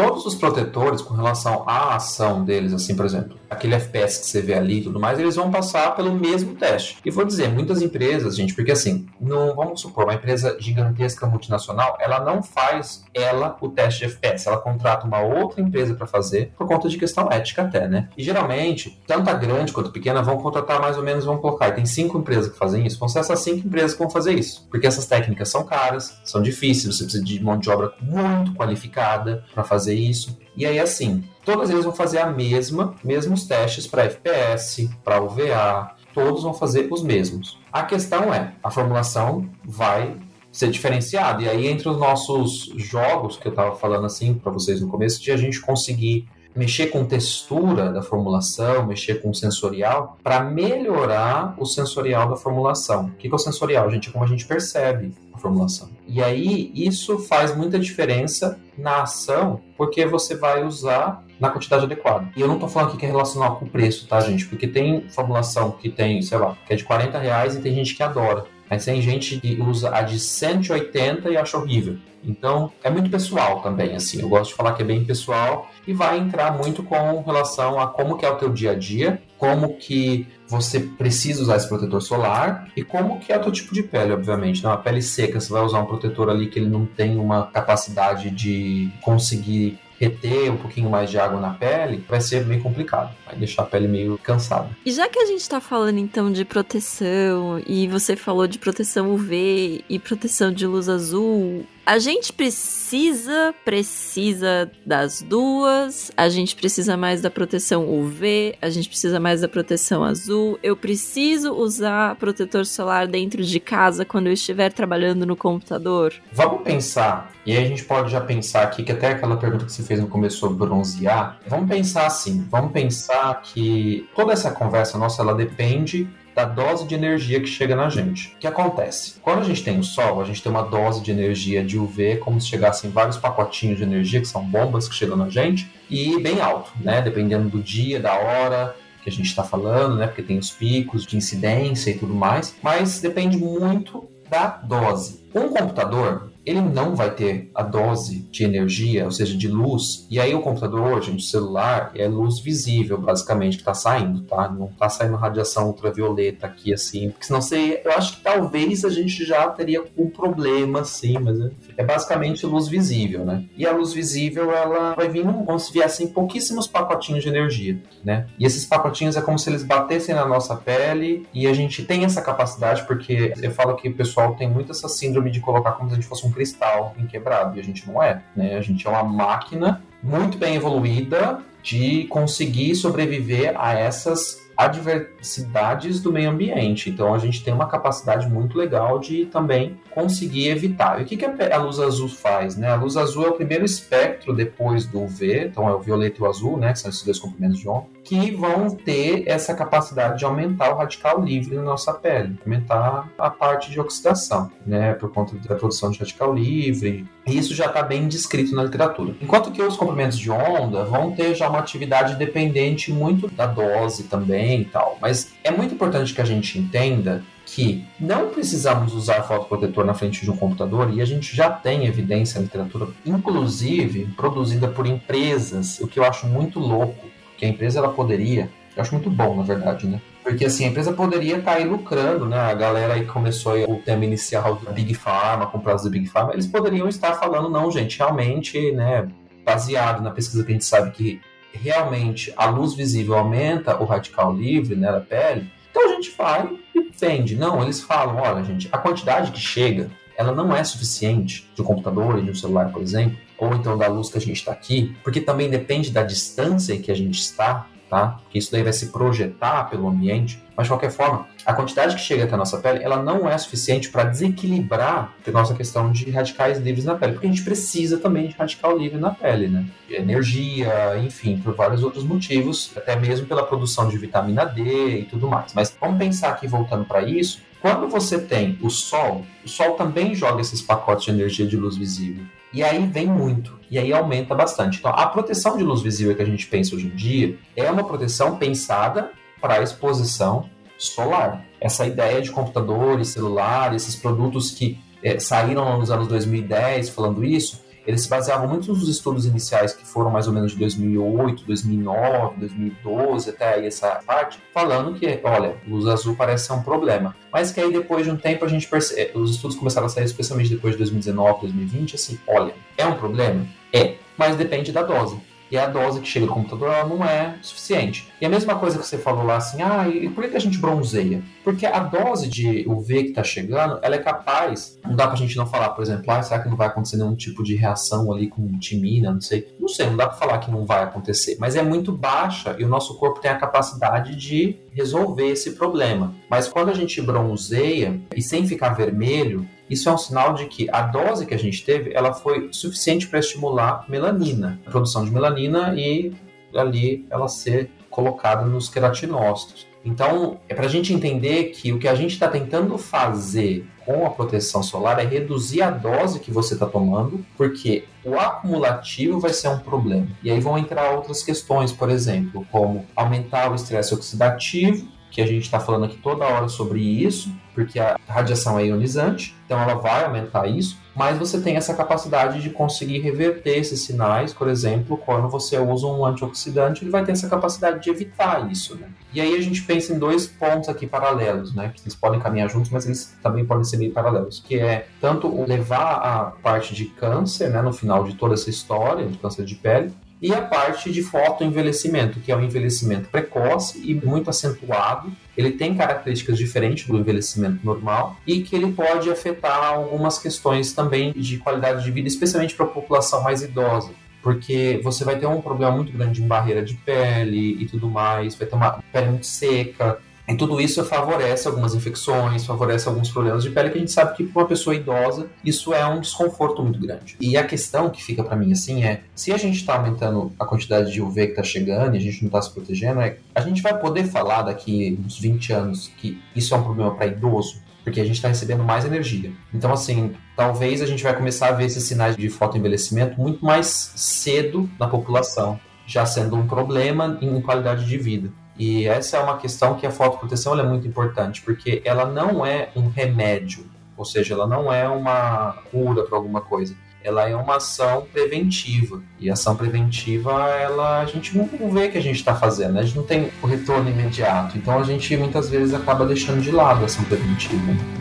Todos 0.00 0.24
os 0.24 0.34
protetores 0.34 1.02
com 1.02 1.12
relação 1.12 1.64
à 1.66 1.94
ação 1.94 2.42
deles, 2.42 2.72
assim, 2.72 2.96
por 2.96 3.04
exemplo, 3.04 3.38
aquele 3.50 3.74
FPS 3.74 4.20
que 4.20 4.26
você 4.26 4.40
vê 4.40 4.54
ali 4.54 4.78
e 4.78 4.82
tudo 4.84 4.98
mais, 4.98 5.18
eles 5.18 5.36
vão 5.36 5.50
passar 5.50 5.94
pelo 5.94 6.14
mesmo 6.14 6.54
teste. 6.54 6.98
E 7.04 7.10
vou 7.10 7.24
dizer, 7.24 7.48
muitas 7.48 7.82
empresas, 7.82 8.36
gente, 8.36 8.54
porque 8.54 8.72
assim, 8.72 9.06
não 9.20 9.54
vamos 9.54 9.80
supor, 9.80 10.04
uma 10.04 10.14
empresa 10.14 10.56
gigantesca 10.58 11.26
multinacional, 11.26 11.98
ela 12.00 12.20
não 12.20 12.42
faz 12.42 13.04
ela 13.12 13.56
o 13.60 13.68
teste 13.68 14.00
de 14.00 14.12
FPS, 14.12 14.48
ela 14.48 14.58
contrata 14.58 15.06
uma 15.06 15.20
outra 15.20 15.60
empresa 15.60 15.94
para 15.94 16.06
fazer 16.06 16.52
por 16.56 16.66
conta 16.66 16.88
de 16.88 16.96
questão 16.96 17.28
ética 17.30 17.62
até, 17.62 17.86
né? 17.86 18.08
E 18.16 18.22
geralmente, 18.22 19.02
tanto 19.06 19.28
a 19.28 19.34
grande 19.34 19.72
quanto 19.72 19.90
a 19.90 19.92
pequena 19.92 20.22
vão 20.22 20.38
contratar 20.38 20.80
mais 20.80 20.96
ou 20.96 21.02
menos, 21.02 21.24
vão 21.26 21.36
colocar, 21.38 21.72
tem 21.72 21.84
cinco 21.84 22.18
empresas 22.18 22.50
que 22.52 22.56
fazem 22.56 22.86
isso, 22.86 22.98
vão 22.98 23.08
ser 23.08 23.18
essas 23.18 23.40
cinco 23.40 23.66
empresas 23.66 23.92
que 23.92 23.98
vão 23.98 24.10
fazer 24.10 24.32
isso, 24.32 24.66
porque 24.70 24.86
essas 24.86 25.06
técnicas 25.06 25.50
são 25.50 25.64
caras, 25.64 26.18
são 26.24 26.40
difíceis, 26.40 26.96
você 26.96 27.04
precisa 27.04 27.22
de 27.22 27.42
mão 27.42 27.58
de 27.58 27.68
obra 27.68 27.92
muito 28.00 28.54
qualificada 28.54 29.44
para 29.52 29.64
fazer 29.64 29.89
fazer 29.90 29.94
isso. 29.94 30.38
E 30.56 30.66
aí, 30.66 30.78
assim, 30.78 31.24
todas 31.44 31.70
eles 31.70 31.84
vão 31.84 31.94
fazer 31.94 32.18
a 32.18 32.26
mesma, 32.26 32.94
mesmos 33.02 33.44
testes 33.44 33.86
para 33.86 34.04
FPS, 34.04 34.88
para 35.04 35.22
UVA, 35.22 35.94
todos 36.14 36.42
vão 36.42 36.54
fazer 36.54 36.88
os 36.90 37.02
mesmos. 37.02 37.58
A 37.72 37.82
questão 37.82 38.32
é, 38.32 38.54
a 38.62 38.70
formulação 38.70 39.48
vai 39.64 40.16
ser 40.52 40.70
diferenciada. 40.70 41.42
E 41.42 41.48
aí, 41.48 41.66
entre 41.66 41.88
os 41.88 41.98
nossos 41.98 42.72
jogos, 42.76 43.36
que 43.36 43.46
eu 43.46 43.50
estava 43.50 43.76
falando 43.76 44.06
assim 44.06 44.34
para 44.34 44.52
vocês 44.52 44.80
no 44.80 44.88
começo, 44.88 45.22
de 45.22 45.30
a 45.30 45.36
gente 45.36 45.60
conseguir 45.60 46.28
mexer 46.54 46.86
com 46.86 47.04
textura 47.04 47.92
da 47.92 48.02
formulação, 48.02 48.86
mexer 48.86 49.22
com 49.22 49.32
sensorial, 49.32 50.18
para 50.22 50.42
melhorar 50.42 51.54
o 51.58 51.64
sensorial 51.64 52.28
da 52.28 52.36
formulação. 52.36 53.06
O 53.06 53.10
que 53.12 53.28
é 53.28 53.34
o 53.34 53.38
sensorial, 53.38 53.90
gente? 53.90 54.08
É 54.08 54.12
como 54.12 54.24
a 54.24 54.28
gente 54.28 54.46
percebe 54.46 55.12
a 55.32 55.38
formulação. 55.38 55.88
E 56.06 56.22
aí, 56.22 56.72
isso 56.74 57.18
faz 57.18 57.56
muita 57.56 57.78
diferença 57.78 58.58
na 58.76 59.02
ação, 59.02 59.60
porque 59.76 60.04
você 60.04 60.34
vai 60.34 60.64
usar 60.64 61.24
na 61.38 61.48
quantidade 61.48 61.84
adequada. 61.84 62.30
E 62.36 62.40
eu 62.40 62.46
não 62.46 62.54
estou 62.54 62.68
falando 62.68 62.90
aqui 62.90 62.98
que 62.98 63.06
é 63.06 63.08
relacionado 63.08 63.58
com 63.58 63.64
o 63.64 63.68
preço, 63.68 64.06
tá, 64.06 64.20
gente? 64.20 64.46
Porque 64.46 64.68
tem 64.68 65.08
formulação 65.08 65.70
que 65.72 65.88
tem, 65.88 66.20
sei 66.20 66.36
lá, 66.36 66.56
que 66.66 66.72
é 66.72 66.76
de 66.76 66.84
40 66.84 67.18
reais 67.18 67.56
e 67.56 67.60
tem 67.60 67.74
gente 67.74 67.94
que 67.94 68.02
adora. 68.02 68.44
Mas 68.70 68.84
tem 68.84 69.02
gente 69.02 69.40
que 69.40 69.60
usa 69.60 69.92
a 69.92 70.02
de 70.02 70.20
180 70.20 71.28
e 71.28 71.36
acha 71.36 71.58
horrível. 71.58 71.98
Então, 72.22 72.70
é 72.84 72.90
muito 72.90 73.10
pessoal 73.10 73.60
também, 73.62 73.96
assim. 73.96 74.20
Eu 74.20 74.28
gosto 74.28 74.50
de 74.50 74.56
falar 74.56 74.74
que 74.74 74.82
é 74.82 74.84
bem 74.84 75.04
pessoal 75.04 75.68
e 75.86 75.92
vai 75.92 76.18
entrar 76.18 76.56
muito 76.56 76.82
com 76.82 77.22
relação 77.22 77.80
a 77.80 77.88
como 77.88 78.16
que 78.16 78.24
é 78.24 78.30
o 78.30 78.36
teu 78.36 78.50
dia 78.50 78.72
a 78.72 78.74
dia, 78.74 79.20
como 79.36 79.76
que 79.76 80.28
você 80.46 80.80
precisa 80.80 81.42
usar 81.42 81.56
esse 81.56 81.68
protetor 81.68 82.02
solar 82.02 82.68
e 82.76 82.84
como 82.84 83.18
que 83.18 83.32
é 83.32 83.38
o 83.38 83.42
teu 83.42 83.50
tipo 83.50 83.74
de 83.74 83.82
pele, 83.82 84.12
obviamente. 84.12 84.62
Não, 84.62 84.70
a 84.70 84.76
pele 84.76 85.02
seca, 85.02 85.40
você 85.40 85.52
vai 85.52 85.62
usar 85.62 85.80
um 85.80 85.86
protetor 85.86 86.28
ali 86.28 86.46
que 86.46 86.58
ele 86.58 86.68
não 86.68 86.84
tem 86.84 87.16
uma 87.16 87.46
capacidade 87.46 88.30
de 88.30 88.90
conseguir 89.00 89.78
reter 90.00 90.50
um 90.50 90.56
pouquinho 90.56 90.88
mais 90.88 91.10
de 91.10 91.18
água 91.18 91.38
na 91.38 91.50
pele, 91.50 92.02
vai 92.08 92.20
ser 92.22 92.46
meio 92.46 92.62
complicado. 92.62 93.14
Vai 93.26 93.36
deixar 93.36 93.62
a 93.62 93.66
pele 93.66 93.86
meio 93.86 94.18
cansada. 94.18 94.70
E 94.84 94.90
já 94.90 95.06
que 95.08 95.18
a 95.18 95.26
gente 95.26 95.46
tá 95.46 95.60
falando 95.60 95.98
então 95.98 96.32
de 96.32 96.44
proteção, 96.44 97.62
e 97.66 97.86
você 97.86 98.16
falou 98.16 98.46
de 98.46 98.58
proteção 98.58 99.12
UV 99.12 99.84
e 99.88 99.98
proteção 99.98 100.50
de 100.50 100.66
luz 100.66 100.88
azul, 100.88 101.66
a 101.84 101.98
gente 101.98 102.32
precisa, 102.32 103.54
precisa 103.64 104.70
das 104.84 105.22
duas. 105.22 106.10
A 106.16 106.28
gente 106.28 106.54
precisa 106.54 106.96
mais 106.96 107.20
da 107.20 107.30
proteção 107.30 107.88
UV, 107.88 108.56
a 108.60 108.70
gente 108.70 108.88
precisa 108.88 109.18
mais 109.18 109.40
da 109.40 109.48
proteção 109.48 110.04
azul. 110.04 110.58
Eu 110.62 110.76
preciso 110.76 111.52
usar 111.52 112.14
protetor 112.16 112.64
solar 112.66 113.06
dentro 113.06 113.42
de 113.42 113.58
casa 113.58 114.04
quando 114.04 114.28
eu 114.28 114.32
estiver 114.32 114.72
trabalhando 114.72 115.26
no 115.26 115.36
computador. 115.36 116.14
Vamos 116.32 116.62
pensar, 116.62 117.32
e 117.44 117.56
aí 117.56 117.64
a 117.64 117.68
gente 117.68 117.84
pode 117.84 118.10
já 118.12 118.20
pensar 118.20 118.62
aqui, 118.62 118.82
que 118.82 118.92
até 118.92 119.08
aquela 119.08 119.36
pergunta 119.36 119.64
que 119.64 119.72
você 119.72 119.82
fez 119.82 120.00
no 120.00 120.06
começo 120.06 120.38
sobre 120.38 120.58
bronzear, 120.58 121.40
vamos 121.46 121.68
pensar 121.68 122.06
assim, 122.06 122.46
vamos 122.50 122.72
pensar 122.72 123.40
que 123.42 124.08
toda 124.14 124.32
essa 124.32 124.50
conversa 124.50 124.98
nossa, 124.98 125.22
ela 125.22 125.34
depende 125.34 126.08
da 126.34 126.44
dose 126.44 126.86
de 126.86 126.94
energia 126.94 127.40
que 127.40 127.46
chega 127.46 127.74
na 127.74 127.88
gente. 127.88 128.34
O 128.34 128.38
que 128.38 128.46
acontece? 128.46 129.14
Quando 129.20 129.40
a 129.40 129.44
gente 129.44 129.62
tem 129.62 129.78
o 129.78 129.84
sol, 129.84 130.20
a 130.20 130.24
gente 130.24 130.42
tem 130.42 130.50
uma 130.50 130.62
dose 130.62 131.02
de 131.02 131.10
energia 131.10 131.64
de 131.64 131.78
UV, 131.78 132.16
como 132.18 132.40
se 132.40 132.48
chegassem 132.48 132.90
vários 132.90 133.16
pacotinhos 133.16 133.78
de 133.78 133.82
energia, 133.82 134.20
que 134.20 134.28
são 134.28 134.44
bombas 134.44 134.88
que 134.88 134.94
chegam 134.94 135.16
na 135.16 135.28
gente, 135.28 135.70
e 135.88 136.20
bem 136.20 136.40
alto, 136.40 136.72
né? 136.80 137.02
Dependendo 137.02 137.48
do 137.48 137.62
dia, 137.62 138.00
da 138.00 138.14
hora, 138.14 138.76
que 139.02 139.10
a 139.10 139.12
gente 139.12 139.26
está 139.26 139.42
falando, 139.42 139.96
né? 139.96 140.06
Porque 140.06 140.22
tem 140.22 140.38
os 140.38 140.50
picos 140.50 141.06
de 141.06 141.16
incidência 141.16 141.90
e 141.90 141.94
tudo 141.98 142.14
mais, 142.14 142.54
mas 142.62 143.00
depende 143.00 143.36
muito 143.36 144.08
da 144.28 144.46
dose. 144.46 145.20
Um 145.34 145.48
computador, 145.48 146.29
ele 146.44 146.60
não 146.60 146.94
vai 146.94 147.10
ter 147.14 147.50
a 147.54 147.62
dose 147.62 148.26
de 148.30 148.44
energia, 148.44 149.04
ou 149.04 149.10
seja, 149.10 149.36
de 149.36 149.48
luz. 149.48 150.06
E 150.10 150.18
aí 150.18 150.34
o 150.34 150.40
computador 150.40 150.80
hoje, 150.80 151.10
o 151.10 151.20
celular, 151.20 151.92
é 151.94 152.08
luz 152.08 152.40
visível, 152.40 152.98
basicamente, 152.98 153.56
que 153.56 153.62
está 153.62 153.74
saindo, 153.74 154.22
tá? 154.22 154.48
Não 154.48 154.66
está 154.66 154.88
saindo 154.88 155.16
radiação 155.16 155.68
ultravioleta 155.68 156.46
aqui, 156.46 156.72
assim. 156.72 157.10
Porque 157.10 157.26
senão 157.26 157.42
você, 157.42 157.82
eu 157.84 157.92
acho 157.92 158.16
que 158.16 158.22
talvez 158.22 158.84
a 158.84 158.88
gente 158.88 159.24
já 159.24 159.48
teria 159.48 159.84
um 159.96 160.08
problema, 160.08 160.80
assim, 160.80 161.18
mas 161.18 161.38
enfim. 161.38 161.72
é 161.76 161.84
basicamente 161.84 162.46
luz 162.46 162.68
visível, 162.68 163.24
né? 163.24 163.44
E 163.56 163.66
a 163.66 163.72
luz 163.72 163.92
visível, 163.92 164.50
ela 164.50 164.94
vai 164.94 165.08
vir 165.08 165.24
como 165.24 165.58
se 165.58 165.72
viessem 165.72 166.08
pouquíssimos 166.08 166.66
pacotinhos 166.66 167.22
de 167.22 167.28
energia, 167.28 167.78
né? 168.04 168.26
E 168.38 168.46
esses 168.46 168.64
pacotinhos 168.64 169.16
é 169.16 169.20
como 169.20 169.38
se 169.38 169.50
eles 169.50 169.62
batessem 169.62 170.14
na 170.14 170.24
nossa 170.24 170.56
pele 170.56 171.26
e 171.32 171.46
a 171.46 171.52
gente 171.52 171.84
tem 171.84 172.04
essa 172.04 172.22
capacidade, 172.22 172.86
porque 172.86 173.34
eu 173.40 173.50
falo 173.50 173.76
que 173.76 173.88
o 173.88 173.94
pessoal 173.94 174.34
tem 174.34 174.48
muito 174.48 174.72
essa 174.72 174.88
síndrome 174.88 175.30
de 175.30 175.40
colocar 175.40 175.72
como 175.72 175.88
se 175.88 175.94
a 175.94 175.98
gente 175.98 176.08
fosse 176.08 176.26
um 176.26 176.29
cristal 176.30 176.94
inquebrável, 176.98 177.56
e 177.56 177.60
a 177.60 177.64
gente 177.64 177.86
não 177.86 178.02
é, 178.02 178.22
né? 178.34 178.56
A 178.56 178.60
gente 178.60 178.86
é 178.86 178.90
uma 178.90 179.04
máquina 179.04 179.82
muito 180.02 180.38
bem 180.38 180.56
evoluída 180.56 181.40
de 181.62 182.04
conseguir 182.04 182.74
sobreviver 182.74 183.54
a 183.58 183.74
essas 183.74 184.49
adversidades 184.60 186.00
do 186.00 186.12
meio 186.12 186.30
ambiente. 186.30 186.90
Então 186.90 187.14
a 187.14 187.18
gente 187.18 187.42
tem 187.42 187.52
uma 187.52 187.66
capacidade 187.66 188.28
muito 188.28 188.58
legal 188.58 188.98
de 188.98 189.24
também 189.26 189.78
conseguir 189.90 190.48
evitar. 190.48 191.00
E 191.00 191.04
o 191.04 191.06
que, 191.06 191.16
que 191.16 191.24
a 191.24 191.56
luz 191.56 191.80
azul 191.80 192.08
faz? 192.08 192.56
Né? 192.56 192.68
A 192.68 192.74
luz 192.74 192.96
azul 192.96 193.24
é 193.26 193.28
o 193.30 193.32
primeiro 193.32 193.64
espectro 193.64 194.34
depois 194.34 194.84
do 194.84 195.02
UV, 195.02 195.46
então 195.46 195.68
é 195.68 195.74
o 195.74 195.80
violeta 195.80 196.20
e 196.20 196.22
o 196.22 196.26
azul, 196.26 196.58
né, 196.58 196.72
que 196.72 196.78
são 196.78 196.90
esses 196.90 197.02
dois 197.02 197.18
comprimentos 197.18 197.58
de 197.58 197.68
onda, 197.68 197.86
que 198.04 198.30
vão 198.32 198.70
ter 198.70 199.24
essa 199.26 199.54
capacidade 199.54 200.18
de 200.18 200.24
aumentar 200.24 200.72
o 200.72 200.76
radical 200.76 201.22
livre 201.22 201.56
na 201.56 201.62
nossa 201.62 201.92
pele, 201.92 202.38
aumentar 202.44 203.08
a 203.18 203.30
parte 203.30 203.70
de 203.70 203.80
oxidação, 203.80 204.50
né, 204.66 204.94
por 204.94 205.10
conta 205.10 205.36
da 205.36 205.54
produção 205.54 205.90
de 205.90 205.98
radical 205.98 206.34
livre. 206.34 207.06
E 207.26 207.36
isso 207.36 207.54
já 207.54 207.66
está 207.66 207.82
bem 207.82 208.08
descrito 208.08 208.54
na 208.54 208.64
literatura. 208.64 209.14
Enquanto 209.20 209.50
que 209.50 209.62
os 209.62 209.76
comprimentos 209.76 210.18
de 210.18 210.30
onda 210.30 210.84
vão 210.84 211.12
ter 211.12 211.34
já 211.34 211.48
uma 211.48 211.58
atividade 211.58 212.16
dependente 212.16 212.92
muito 212.92 213.28
da 213.28 213.46
dose 213.46 214.04
também 214.04 214.49
e 214.58 214.64
tal. 214.64 214.98
Mas 215.00 215.32
é 215.44 215.50
muito 215.50 215.74
importante 215.74 216.12
que 216.12 216.20
a 216.20 216.24
gente 216.24 216.58
entenda 216.58 217.22
que 217.46 217.84
não 217.98 218.28
precisamos 218.28 218.94
usar 218.94 219.22
fotoprotetor 219.22 219.84
na 219.84 219.92
frente 219.92 220.22
de 220.22 220.30
um 220.30 220.36
computador 220.36 220.92
e 220.94 221.02
a 221.02 221.04
gente 221.04 221.34
já 221.34 221.50
tem 221.50 221.84
evidência 221.86 222.38
na 222.38 222.44
literatura, 222.44 222.88
inclusive 223.04 224.06
produzida 224.16 224.68
por 224.68 224.86
empresas, 224.86 225.80
o 225.80 225.88
que 225.88 225.98
eu 225.98 226.04
acho 226.04 226.26
muito 226.28 226.60
louco, 226.60 227.06
que 227.36 227.44
a 227.44 227.48
empresa 227.48 227.80
ela 227.80 227.88
poderia, 227.88 228.48
eu 228.76 228.82
acho 228.82 228.94
muito 228.94 229.10
bom 229.10 229.34
na 229.36 229.42
verdade, 229.42 229.86
né? 229.86 230.00
Porque 230.22 230.44
assim, 230.44 230.64
a 230.64 230.68
empresa 230.68 230.92
poderia 230.92 231.38
estar 231.38 231.52
tá 231.52 231.56
aí 231.56 231.64
lucrando, 231.64 232.26
né? 232.26 232.38
A 232.38 232.54
galera 232.54 232.94
aí 232.94 233.04
começou 233.04 233.52
aí, 233.52 233.64
o 233.64 233.76
tema 233.76 234.04
inicial 234.04 234.54
do 234.54 234.70
Big 234.72 234.94
Pharma, 234.94 235.46
comprados 235.46 235.82
do 235.82 235.90
Big 235.90 236.06
Pharma, 236.06 236.32
eles 236.32 236.46
poderiam 236.46 236.88
estar 236.88 237.14
falando, 237.14 237.48
não, 237.50 237.70
gente, 237.70 237.98
realmente, 237.98 238.70
né? 238.72 239.08
Baseado 239.44 240.02
na 240.02 240.10
pesquisa 240.10 240.44
que 240.44 240.50
a 240.50 240.52
gente 240.52 240.64
sabe 240.64 240.90
que 240.92 241.20
realmente 241.52 242.32
a 242.36 242.46
luz 242.46 242.74
visível 242.74 243.16
aumenta 243.16 243.80
o 243.80 243.84
radical 243.84 244.34
livre 244.34 244.74
né, 244.76 244.90
da 244.90 245.00
pele, 245.00 245.50
então 245.70 245.84
a 245.84 245.94
gente 245.94 246.14
vai 246.16 246.48
e 246.74 246.90
vende. 246.98 247.36
Não, 247.36 247.62
eles 247.62 247.80
falam, 247.80 248.16
olha, 248.16 248.44
gente, 248.44 248.68
a 248.72 248.78
quantidade 248.78 249.32
que 249.32 249.40
chega, 249.40 249.90
ela 250.16 250.32
não 250.32 250.54
é 250.54 250.62
suficiente 250.62 251.48
de 251.54 251.62
um 251.62 251.64
computador 251.64 252.18
e 252.18 252.22
de 252.22 252.30
um 252.30 252.34
celular, 252.34 252.70
por 252.70 252.82
exemplo, 252.82 253.16
ou 253.38 253.54
então 253.54 253.78
da 253.78 253.88
luz 253.88 254.10
que 254.10 254.18
a 254.18 254.20
gente 254.20 254.36
está 254.36 254.52
aqui, 254.52 254.94
porque 255.02 255.20
também 255.20 255.48
depende 255.48 255.90
da 255.90 256.02
distância 256.02 256.74
em 256.74 256.80
que 256.80 256.90
a 256.90 256.96
gente 256.96 257.18
está, 257.18 257.66
tá? 257.90 258.20
Porque 258.22 258.38
isso 258.38 258.52
daí 258.52 258.62
vai 258.62 258.72
se 258.72 258.86
projetar 258.86 259.64
pelo 259.64 259.88
ambiente. 259.88 260.40
Mas 260.56 260.66
de 260.66 260.70
qualquer 260.70 260.90
forma, 260.90 261.26
a 261.44 261.52
quantidade 261.52 261.96
que 261.96 262.00
chega 262.00 262.24
até 262.24 262.34
a 262.34 262.38
nossa 262.38 262.58
pele, 262.58 262.82
ela 262.82 263.02
não 263.02 263.28
é 263.28 263.36
suficiente 263.36 263.90
para 263.90 264.04
desequilibrar 264.04 265.12
a 265.26 265.30
nossa 265.30 265.54
questão 265.54 265.90
de 265.90 266.08
radicais 266.10 266.58
livres 266.58 266.84
na 266.84 266.94
pele, 266.94 267.14
porque 267.14 267.26
a 267.26 267.30
gente 267.30 267.42
precisa 267.42 267.98
também 267.98 268.28
de 268.28 268.34
radical 268.34 268.78
livre 268.78 268.98
na 268.98 269.10
pele, 269.10 269.48
né? 269.48 269.66
De 269.88 269.96
energia, 269.96 270.98
enfim, 270.98 271.38
por 271.38 271.54
vários 271.54 271.82
outros 271.82 272.04
motivos, 272.04 272.70
até 272.76 272.94
mesmo 272.94 273.26
pela 273.26 273.42
produção 273.42 273.88
de 273.88 273.98
vitamina 273.98 274.44
D 274.44 275.00
e 275.00 275.04
tudo 275.04 275.28
mais. 275.28 275.52
Mas 275.54 275.76
vamos 275.80 275.98
pensar 275.98 276.30
aqui 276.30 276.46
voltando 276.46 276.84
para 276.84 277.02
isso, 277.02 277.40
quando 277.60 277.88
você 277.88 278.18
tem 278.18 278.58
o 278.62 278.70
sol, 278.70 279.24
o 279.44 279.48
sol 279.48 279.72
também 279.74 280.14
joga 280.14 280.40
esses 280.40 280.62
pacotes 280.62 281.04
de 281.04 281.10
energia 281.10 281.46
de 281.46 281.56
luz 281.56 281.76
visível. 281.76 282.24
E 282.52 282.62
aí 282.64 282.84
vem 282.86 283.06
muito, 283.06 283.58
e 283.70 283.78
aí 283.78 283.92
aumenta 283.92 284.34
bastante. 284.34 284.78
Então, 284.78 284.90
a 284.90 285.06
proteção 285.06 285.56
de 285.56 285.62
luz 285.62 285.82
visível 285.82 286.14
que 286.16 286.22
a 286.22 286.26
gente 286.26 286.46
pensa 286.46 286.74
hoje 286.74 286.86
em 286.86 286.96
dia 286.96 287.38
é 287.54 287.70
uma 287.70 287.84
proteção 287.84 288.36
pensada 288.36 289.12
para 289.40 289.62
exposição 289.62 290.50
solar. 290.76 291.44
Essa 291.60 291.86
ideia 291.86 292.20
de 292.20 292.30
computadores, 292.30 293.08
celulares, 293.08 293.82
esses 293.82 293.96
produtos 293.96 294.50
que 294.50 294.78
é, 295.02 295.18
saíram 295.18 295.78
nos 295.78 295.90
anos 295.90 296.08
2010 296.08 296.88
falando 296.88 297.24
isso, 297.24 297.62
eles 297.86 298.02
se 298.02 298.08
baseavam 298.08 298.48
muito 298.48 298.68
nos 298.68 298.88
estudos 298.88 299.26
iniciais 299.26 299.72
que 299.72 299.86
foram 299.86 300.10
mais 300.10 300.26
ou 300.26 300.32
menos 300.32 300.52
de 300.52 300.58
2008, 300.58 301.44
2009, 301.44 302.36
2012, 302.38 303.30
até 303.30 303.54
aí 303.54 303.66
essa 303.66 304.00
parte, 304.06 304.38
falando 304.52 304.98
que, 304.98 305.20
olha, 305.22 305.56
luz 305.66 305.86
azul 305.86 306.14
parece 306.16 306.46
ser 306.46 306.52
um 306.52 306.62
problema. 306.62 307.16
Mas 307.32 307.52
que 307.52 307.60
aí 307.60 307.72
depois 307.72 308.04
de 308.04 308.10
um 308.10 308.16
tempo 308.16 308.44
a 308.44 308.48
gente 308.48 308.68
percebe, 308.68 309.00
é, 309.00 309.18
os 309.18 309.30
estudos 309.30 309.56
começaram 309.56 309.86
a 309.86 309.90
sair, 309.90 310.04
especialmente 310.04 310.50
depois 310.50 310.74
de 310.74 310.78
2019, 310.78 311.40
2020, 311.42 311.94
assim, 311.94 312.18
olha, 312.26 312.54
é 312.76 312.86
um 312.86 312.94
problema? 312.94 313.46
É, 313.72 313.94
mas 314.16 314.36
depende 314.36 314.72
da 314.72 314.82
dose 314.82 315.29
e 315.50 315.58
a 315.58 315.66
dose 315.66 316.00
que 316.00 316.08
chega 316.08 316.26
do 316.26 316.32
computador 316.32 316.72
ela 316.72 316.88
não 316.88 317.04
é 317.04 317.36
suficiente. 317.42 318.08
E 318.20 318.26
a 318.26 318.28
mesma 318.28 318.54
coisa 318.54 318.78
que 318.78 318.86
você 318.86 318.98
falou 318.98 319.24
lá 319.24 319.36
assim, 319.36 319.62
ah, 319.62 319.88
e 319.88 320.08
por 320.08 320.28
que 320.28 320.36
a 320.36 320.40
gente 320.40 320.58
bronzeia? 320.58 321.22
Porque 321.42 321.66
a 321.66 321.80
dose 321.80 322.28
de 322.28 322.64
UV 322.68 323.04
que 323.04 323.08
está 323.10 323.24
chegando, 323.24 323.78
ela 323.82 323.94
é 323.94 323.98
capaz, 323.98 324.78
não 324.84 324.94
dá 324.94 325.06
pra 325.06 325.16
gente 325.16 325.36
não 325.36 325.46
falar, 325.46 325.70
por 325.70 325.82
exemplo, 325.82 326.04
ah, 326.08 326.22
será 326.22 326.40
que 326.40 326.48
não 326.48 326.56
vai 326.56 326.68
acontecer 326.68 326.96
nenhum 326.96 327.14
tipo 327.14 327.42
de 327.42 327.54
reação 327.54 328.12
ali 328.12 328.28
com 328.28 328.58
timina, 328.58 329.12
não 329.12 329.20
sei. 329.20 329.48
Não 329.58 329.68
sei, 329.68 329.86
não 329.86 329.96
dá 329.96 330.08
pra 330.08 330.16
falar 330.18 330.38
que 330.38 330.50
não 330.50 330.64
vai 330.64 330.82
acontecer, 330.82 331.36
mas 331.40 331.56
é 331.56 331.62
muito 331.62 331.92
baixa 331.92 332.54
e 332.58 332.64
o 332.64 332.68
nosso 332.68 332.96
corpo 332.98 333.20
tem 333.20 333.30
a 333.30 333.38
capacidade 333.38 334.14
de 334.14 334.56
resolver 334.72 335.28
esse 335.28 335.52
problema. 335.52 336.14
Mas 336.28 336.48
quando 336.48 336.68
a 336.68 336.74
gente 336.74 337.00
bronzeia 337.00 338.00
e 338.14 338.22
sem 338.22 338.46
ficar 338.46 338.70
vermelho, 338.70 339.46
isso 339.70 339.88
é 339.88 339.92
um 339.92 339.98
sinal 339.98 340.34
de 340.34 340.46
que 340.46 340.68
a 340.70 340.82
dose 340.82 341.24
que 341.24 341.32
a 341.32 341.38
gente 341.38 341.64
teve, 341.64 341.92
ela 341.94 342.12
foi 342.12 342.48
suficiente 342.52 343.06
para 343.06 343.20
estimular 343.20 343.84
melanina, 343.88 344.60
a 344.66 344.70
produção 344.70 345.04
de 345.04 345.12
melanina 345.12 345.72
e 345.76 346.12
ali 346.54 347.06
ela 347.08 347.28
ser 347.28 347.70
colocada 347.88 348.44
nos 348.44 348.68
queratinócitos. 348.68 349.70
Então, 349.84 350.40
é 350.48 350.54
para 350.54 350.66
a 350.66 350.68
gente 350.68 350.92
entender 350.92 351.44
que 351.44 351.72
o 351.72 351.78
que 351.78 351.88
a 351.88 351.94
gente 351.94 352.12
está 352.12 352.28
tentando 352.28 352.76
fazer 352.76 353.66
com 353.86 354.04
a 354.04 354.10
proteção 354.10 354.62
solar 354.62 354.98
é 354.98 355.04
reduzir 355.04 355.62
a 355.62 355.70
dose 355.70 356.20
que 356.20 356.30
você 356.30 356.54
está 356.54 356.66
tomando, 356.66 357.24
porque 357.36 357.84
o 358.04 358.14
acumulativo 358.14 359.18
vai 359.18 359.32
ser 359.32 359.48
um 359.48 359.58
problema. 359.58 360.08
E 360.22 360.30
aí 360.30 360.38
vão 360.38 360.58
entrar 360.58 360.92
outras 360.92 361.22
questões, 361.22 361.72
por 361.72 361.88
exemplo, 361.88 362.46
como 362.50 362.84
aumentar 362.94 363.50
o 363.50 363.54
estresse 363.54 363.94
oxidativo, 363.94 364.86
que 365.10 365.20
a 365.20 365.26
gente 365.26 365.42
está 365.42 365.58
falando 365.58 365.84
aqui 365.84 365.96
toda 365.96 366.24
hora 366.24 366.48
sobre 366.48 366.80
isso, 366.80 367.30
porque 367.54 367.78
a 367.78 367.96
radiação 368.08 368.58
é 368.58 368.66
ionizante, 368.66 369.34
então 369.44 369.60
ela 369.60 369.74
vai 369.74 370.04
aumentar 370.04 370.46
isso, 370.46 370.78
mas 370.94 371.18
você 371.18 371.40
tem 371.40 371.56
essa 371.56 371.74
capacidade 371.74 372.40
de 372.40 372.50
conseguir 372.50 373.00
reverter 373.00 373.58
esses 373.58 373.80
sinais, 373.80 374.32
por 374.32 374.48
exemplo, 374.48 374.96
quando 374.96 375.28
você 375.28 375.58
usa 375.58 375.86
um 375.86 376.04
antioxidante, 376.04 376.84
ele 376.84 376.90
vai 376.90 377.04
ter 377.04 377.12
essa 377.12 377.28
capacidade 377.28 377.82
de 377.82 377.90
evitar 377.90 378.50
isso, 378.50 378.76
né? 378.76 378.88
E 379.12 379.20
aí 379.20 379.34
a 379.34 379.40
gente 379.40 379.62
pensa 379.62 379.92
em 379.92 379.98
dois 379.98 380.26
pontos 380.26 380.68
aqui 380.68 380.86
paralelos, 380.86 381.54
né? 381.54 381.72
Que 381.74 381.82
eles 381.82 381.94
podem 381.94 382.20
caminhar 382.20 382.48
juntos, 382.48 382.70
mas 382.70 382.86
eles 382.86 383.16
também 383.22 383.44
podem 383.44 383.64
ser 383.64 383.76
meio 383.76 383.92
paralelos, 383.92 384.40
que 384.46 384.58
é 384.58 384.86
tanto 385.00 385.42
levar 385.44 385.94
a 385.94 386.24
parte 386.42 386.74
de 386.74 386.86
câncer, 386.86 387.50
né, 387.50 387.60
no 387.62 387.72
final 387.72 388.04
de 388.04 388.14
toda 388.14 388.34
essa 388.34 388.50
história 388.50 389.06
de 389.06 389.18
câncer 389.18 389.44
de 389.44 389.54
pele, 389.54 389.92
e 390.20 390.32
a 390.32 390.42
parte 390.42 390.92
de 390.92 391.02
fotoenvelhecimento, 391.02 392.20
que 392.20 392.30
é 392.30 392.36
o 392.36 392.42
envelhecimento 392.42 393.08
precoce 393.08 393.80
e 393.84 393.94
muito 393.94 394.28
acentuado. 394.28 395.10
Ele 395.36 395.52
tem 395.52 395.74
características 395.74 396.36
diferentes 396.36 396.86
do 396.86 396.96
envelhecimento 396.96 397.64
normal 397.64 398.16
e 398.26 398.42
que 398.42 398.54
ele 398.54 398.72
pode 398.72 399.10
afetar 399.10 399.64
algumas 399.64 400.18
questões 400.18 400.72
também 400.72 401.12
de 401.12 401.38
qualidade 401.38 401.82
de 401.82 401.90
vida, 401.90 402.08
especialmente 402.08 402.54
para 402.54 402.66
a 402.66 402.68
população 402.68 403.22
mais 403.22 403.42
idosa 403.42 403.90
porque 404.22 404.78
você 404.82 405.04
vai 405.04 405.18
ter 405.18 405.26
um 405.26 405.40
problema 405.40 405.72
muito 405.72 405.92
grande 405.92 406.22
em 406.22 406.26
barreira 406.26 406.62
de 406.62 406.74
pele 406.74 407.56
e 407.58 407.66
tudo 407.66 407.88
mais, 407.88 408.34
vai 408.34 408.46
ter 408.46 408.54
uma 408.54 408.82
pele 408.92 409.08
muito 409.08 409.26
seca, 409.26 409.98
e 410.30 410.36
tudo 410.36 410.60
isso 410.60 410.84
favorece 410.84 411.48
algumas 411.48 411.74
infecções, 411.74 412.46
favorece 412.46 412.86
alguns 412.86 413.10
problemas 413.10 413.42
de 413.42 413.50
pele 413.50 413.68
que 413.70 413.78
a 413.78 413.80
gente 413.80 413.90
sabe 413.90 414.16
que 414.16 414.22
para 414.22 414.42
uma 414.42 414.48
pessoa 414.48 414.76
idosa 414.76 415.28
isso 415.44 415.74
é 415.74 415.84
um 415.84 416.00
desconforto 416.00 416.62
muito 416.62 416.78
grande. 416.78 417.16
E 417.20 417.36
a 417.36 417.44
questão 417.44 417.90
que 417.90 418.00
fica 418.00 418.22
para 418.22 418.36
mim 418.36 418.52
assim 418.52 418.84
é, 418.84 419.00
se 419.12 419.32
a 419.32 419.36
gente 419.36 419.56
está 419.56 419.74
aumentando 419.74 420.32
a 420.38 420.44
quantidade 420.44 420.92
de 420.92 421.02
UV 421.02 421.26
que 421.26 421.32
está 421.32 421.42
chegando 421.42 421.96
e 421.96 421.98
a 421.98 422.00
gente 422.00 422.22
não 422.22 422.28
está 422.28 422.40
se 422.40 422.52
protegendo, 422.52 423.00
é, 423.00 423.16
a 423.34 423.40
gente 423.40 423.60
vai 423.60 423.76
poder 423.76 424.04
falar 424.04 424.42
daqui 424.42 424.96
uns 425.04 425.18
20 425.18 425.52
anos 425.52 425.90
que 425.96 426.22
isso 426.36 426.54
é 426.54 426.58
um 426.58 426.62
problema 426.62 426.94
para 426.94 427.06
idoso? 427.06 427.60
Porque 427.82 428.00
a 428.00 428.04
gente 428.04 428.16
está 428.16 428.28
recebendo 428.28 428.62
mais 428.62 428.84
energia. 428.84 429.32
Então, 429.52 429.72
assim, 429.72 430.12
talvez 430.36 430.80
a 430.80 430.86
gente 430.86 431.02
vai 431.02 431.16
começar 431.16 431.48
a 431.48 431.52
ver 431.52 431.64
esses 431.64 431.82
sinais 431.82 432.14
de 432.14 432.28
fotoenvelhecimento 432.28 433.18
muito 433.18 433.44
mais 433.44 433.66
cedo 433.96 434.70
na 434.78 434.86
população, 434.86 435.58
já 435.86 436.06
sendo 436.06 436.36
um 436.36 436.46
problema 436.46 437.18
em 437.20 437.40
qualidade 437.40 437.86
de 437.86 437.98
vida. 437.98 438.30
E 438.60 438.86
essa 438.86 439.16
é 439.16 439.20
uma 439.20 439.38
questão 439.38 439.74
que 439.76 439.86
a 439.86 439.90
fotoproteção 439.90 440.60
é 440.60 440.62
muito 440.62 440.86
importante, 440.86 441.40
porque 441.40 441.80
ela 441.82 442.04
não 442.04 442.44
é 442.44 442.68
um 442.76 442.90
remédio, 442.90 443.64
ou 443.96 444.04
seja, 444.04 444.34
ela 444.34 444.46
não 444.46 444.70
é 444.70 444.86
uma 444.86 445.62
cura 445.70 446.02
para 446.02 446.18
alguma 446.18 446.42
coisa. 446.42 446.76
Ela 447.02 447.26
é 447.26 447.34
uma 447.34 447.56
ação 447.56 448.06
preventiva. 448.12 449.02
E 449.18 449.30
ação 449.30 449.56
preventiva, 449.56 450.46
ela 450.50 451.00
a 451.00 451.06
gente 451.06 451.34
não 451.34 451.48
vê 451.72 451.88
que 451.88 451.96
a 451.96 452.02
gente 452.02 452.16
está 452.16 452.34
fazendo, 452.34 452.74
né? 452.74 452.80
a 452.80 452.82
gente 452.82 452.98
não 452.98 453.04
tem 453.04 453.30
o 453.42 453.46
retorno 453.46 453.88
imediato. 453.88 454.58
Então 454.58 454.78
a 454.78 454.82
gente 454.82 455.16
muitas 455.16 455.48
vezes 455.48 455.72
acaba 455.72 456.04
deixando 456.04 456.42
de 456.42 456.50
lado 456.50 456.82
a 456.82 456.84
ação 456.84 457.02
preventiva 457.04 457.56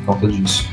por 0.06 0.14
conta 0.14 0.28
disso. 0.28 0.68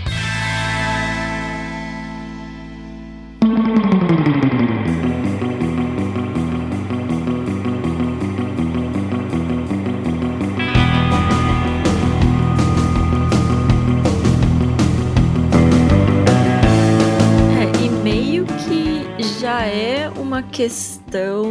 Questão 20.53 21.47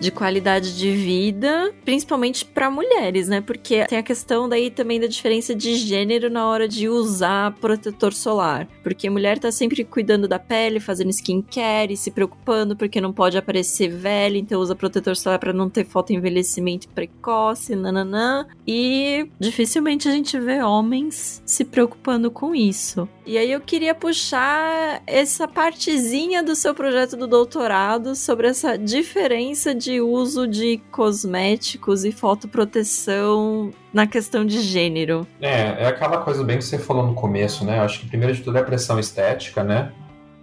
de 0.00 0.10
qualidade 0.10 0.76
de 0.76 0.90
vida, 0.92 1.72
principalmente 1.84 2.44
para 2.44 2.70
mulheres, 2.70 3.28
né? 3.28 3.40
Porque 3.40 3.84
tem 3.86 3.98
a 3.98 4.02
questão 4.02 4.48
daí 4.48 4.70
também 4.70 4.98
da 4.98 5.06
diferença 5.06 5.54
de 5.54 5.74
gênero 5.74 6.30
na 6.30 6.46
hora 6.46 6.66
de 6.66 6.88
usar 6.88 7.52
protetor 7.60 8.12
solar. 8.12 8.66
Porque 8.82 9.10
mulher 9.10 9.38
tá 9.38 9.52
sempre 9.52 9.84
cuidando 9.84 10.26
da 10.26 10.38
pele, 10.38 10.80
fazendo 10.80 11.10
skincare, 11.10 11.96
se 11.96 12.10
preocupando 12.10 12.76
porque 12.76 13.00
não 13.00 13.12
pode 13.12 13.36
aparecer 13.36 13.88
velha, 13.88 14.38
então 14.38 14.60
usa 14.60 14.74
protetor 14.74 15.16
solar 15.16 15.38
para 15.38 15.52
não 15.52 15.68
ter 15.68 15.84
fotoenvelhecimento 15.84 16.88
precoce, 16.88 17.76
nananã. 17.76 18.46
E 18.66 19.28
dificilmente 19.38 20.08
a 20.08 20.12
gente 20.12 20.38
vê 20.38 20.62
homens 20.62 21.42
se 21.44 21.64
preocupando 21.64 22.30
com 22.30 22.54
isso. 22.54 23.08
E 23.26 23.36
aí 23.36 23.52
eu 23.52 23.60
queria 23.60 23.94
puxar 23.94 25.02
essa 25.06 25.46
partezinha 25.46 26.42
do 26.42 26.56
seu 26.56 26.74
projeto 26.74 27.16
do 27.16 27.26
doutorado 27.26 28.14
sobre 28.14 28.48
essa 28.48 28.76
diferença 28.76 29.74
de 29.74 29.89
uso 29.98 30.46
de 30.46 30.78
cosméticos 30.90 32.04
e 32.04 32.12
fotoproteção 32.12 33.70
na 33.92 34.06
questão 34.06 34.44
de 34.44 34.60
gênero. 34.60 35.26
É, 35.40 35.84
é 35.84 35.86
aquela 35.86 36.18
coisa 36.18 36.44
bem 36.44 36.58
que 36.58 36.64
você 36.64 36.78
falou 36.78 37.06
no 37.06 37.14
começo, 37.14 37.64
né? 37.64 37.78
Eu 37.78 37.82
acho 37.82 38.00
que 38.00 38.06
primeiro 38.06 38.34
de 38.34 38.42
tudo 38.42 38.58
é 38.58 38.60
a 38.60 38.64
pressão 38.64 38.98
estética, 38.98 39.64
né? 39.64 39.90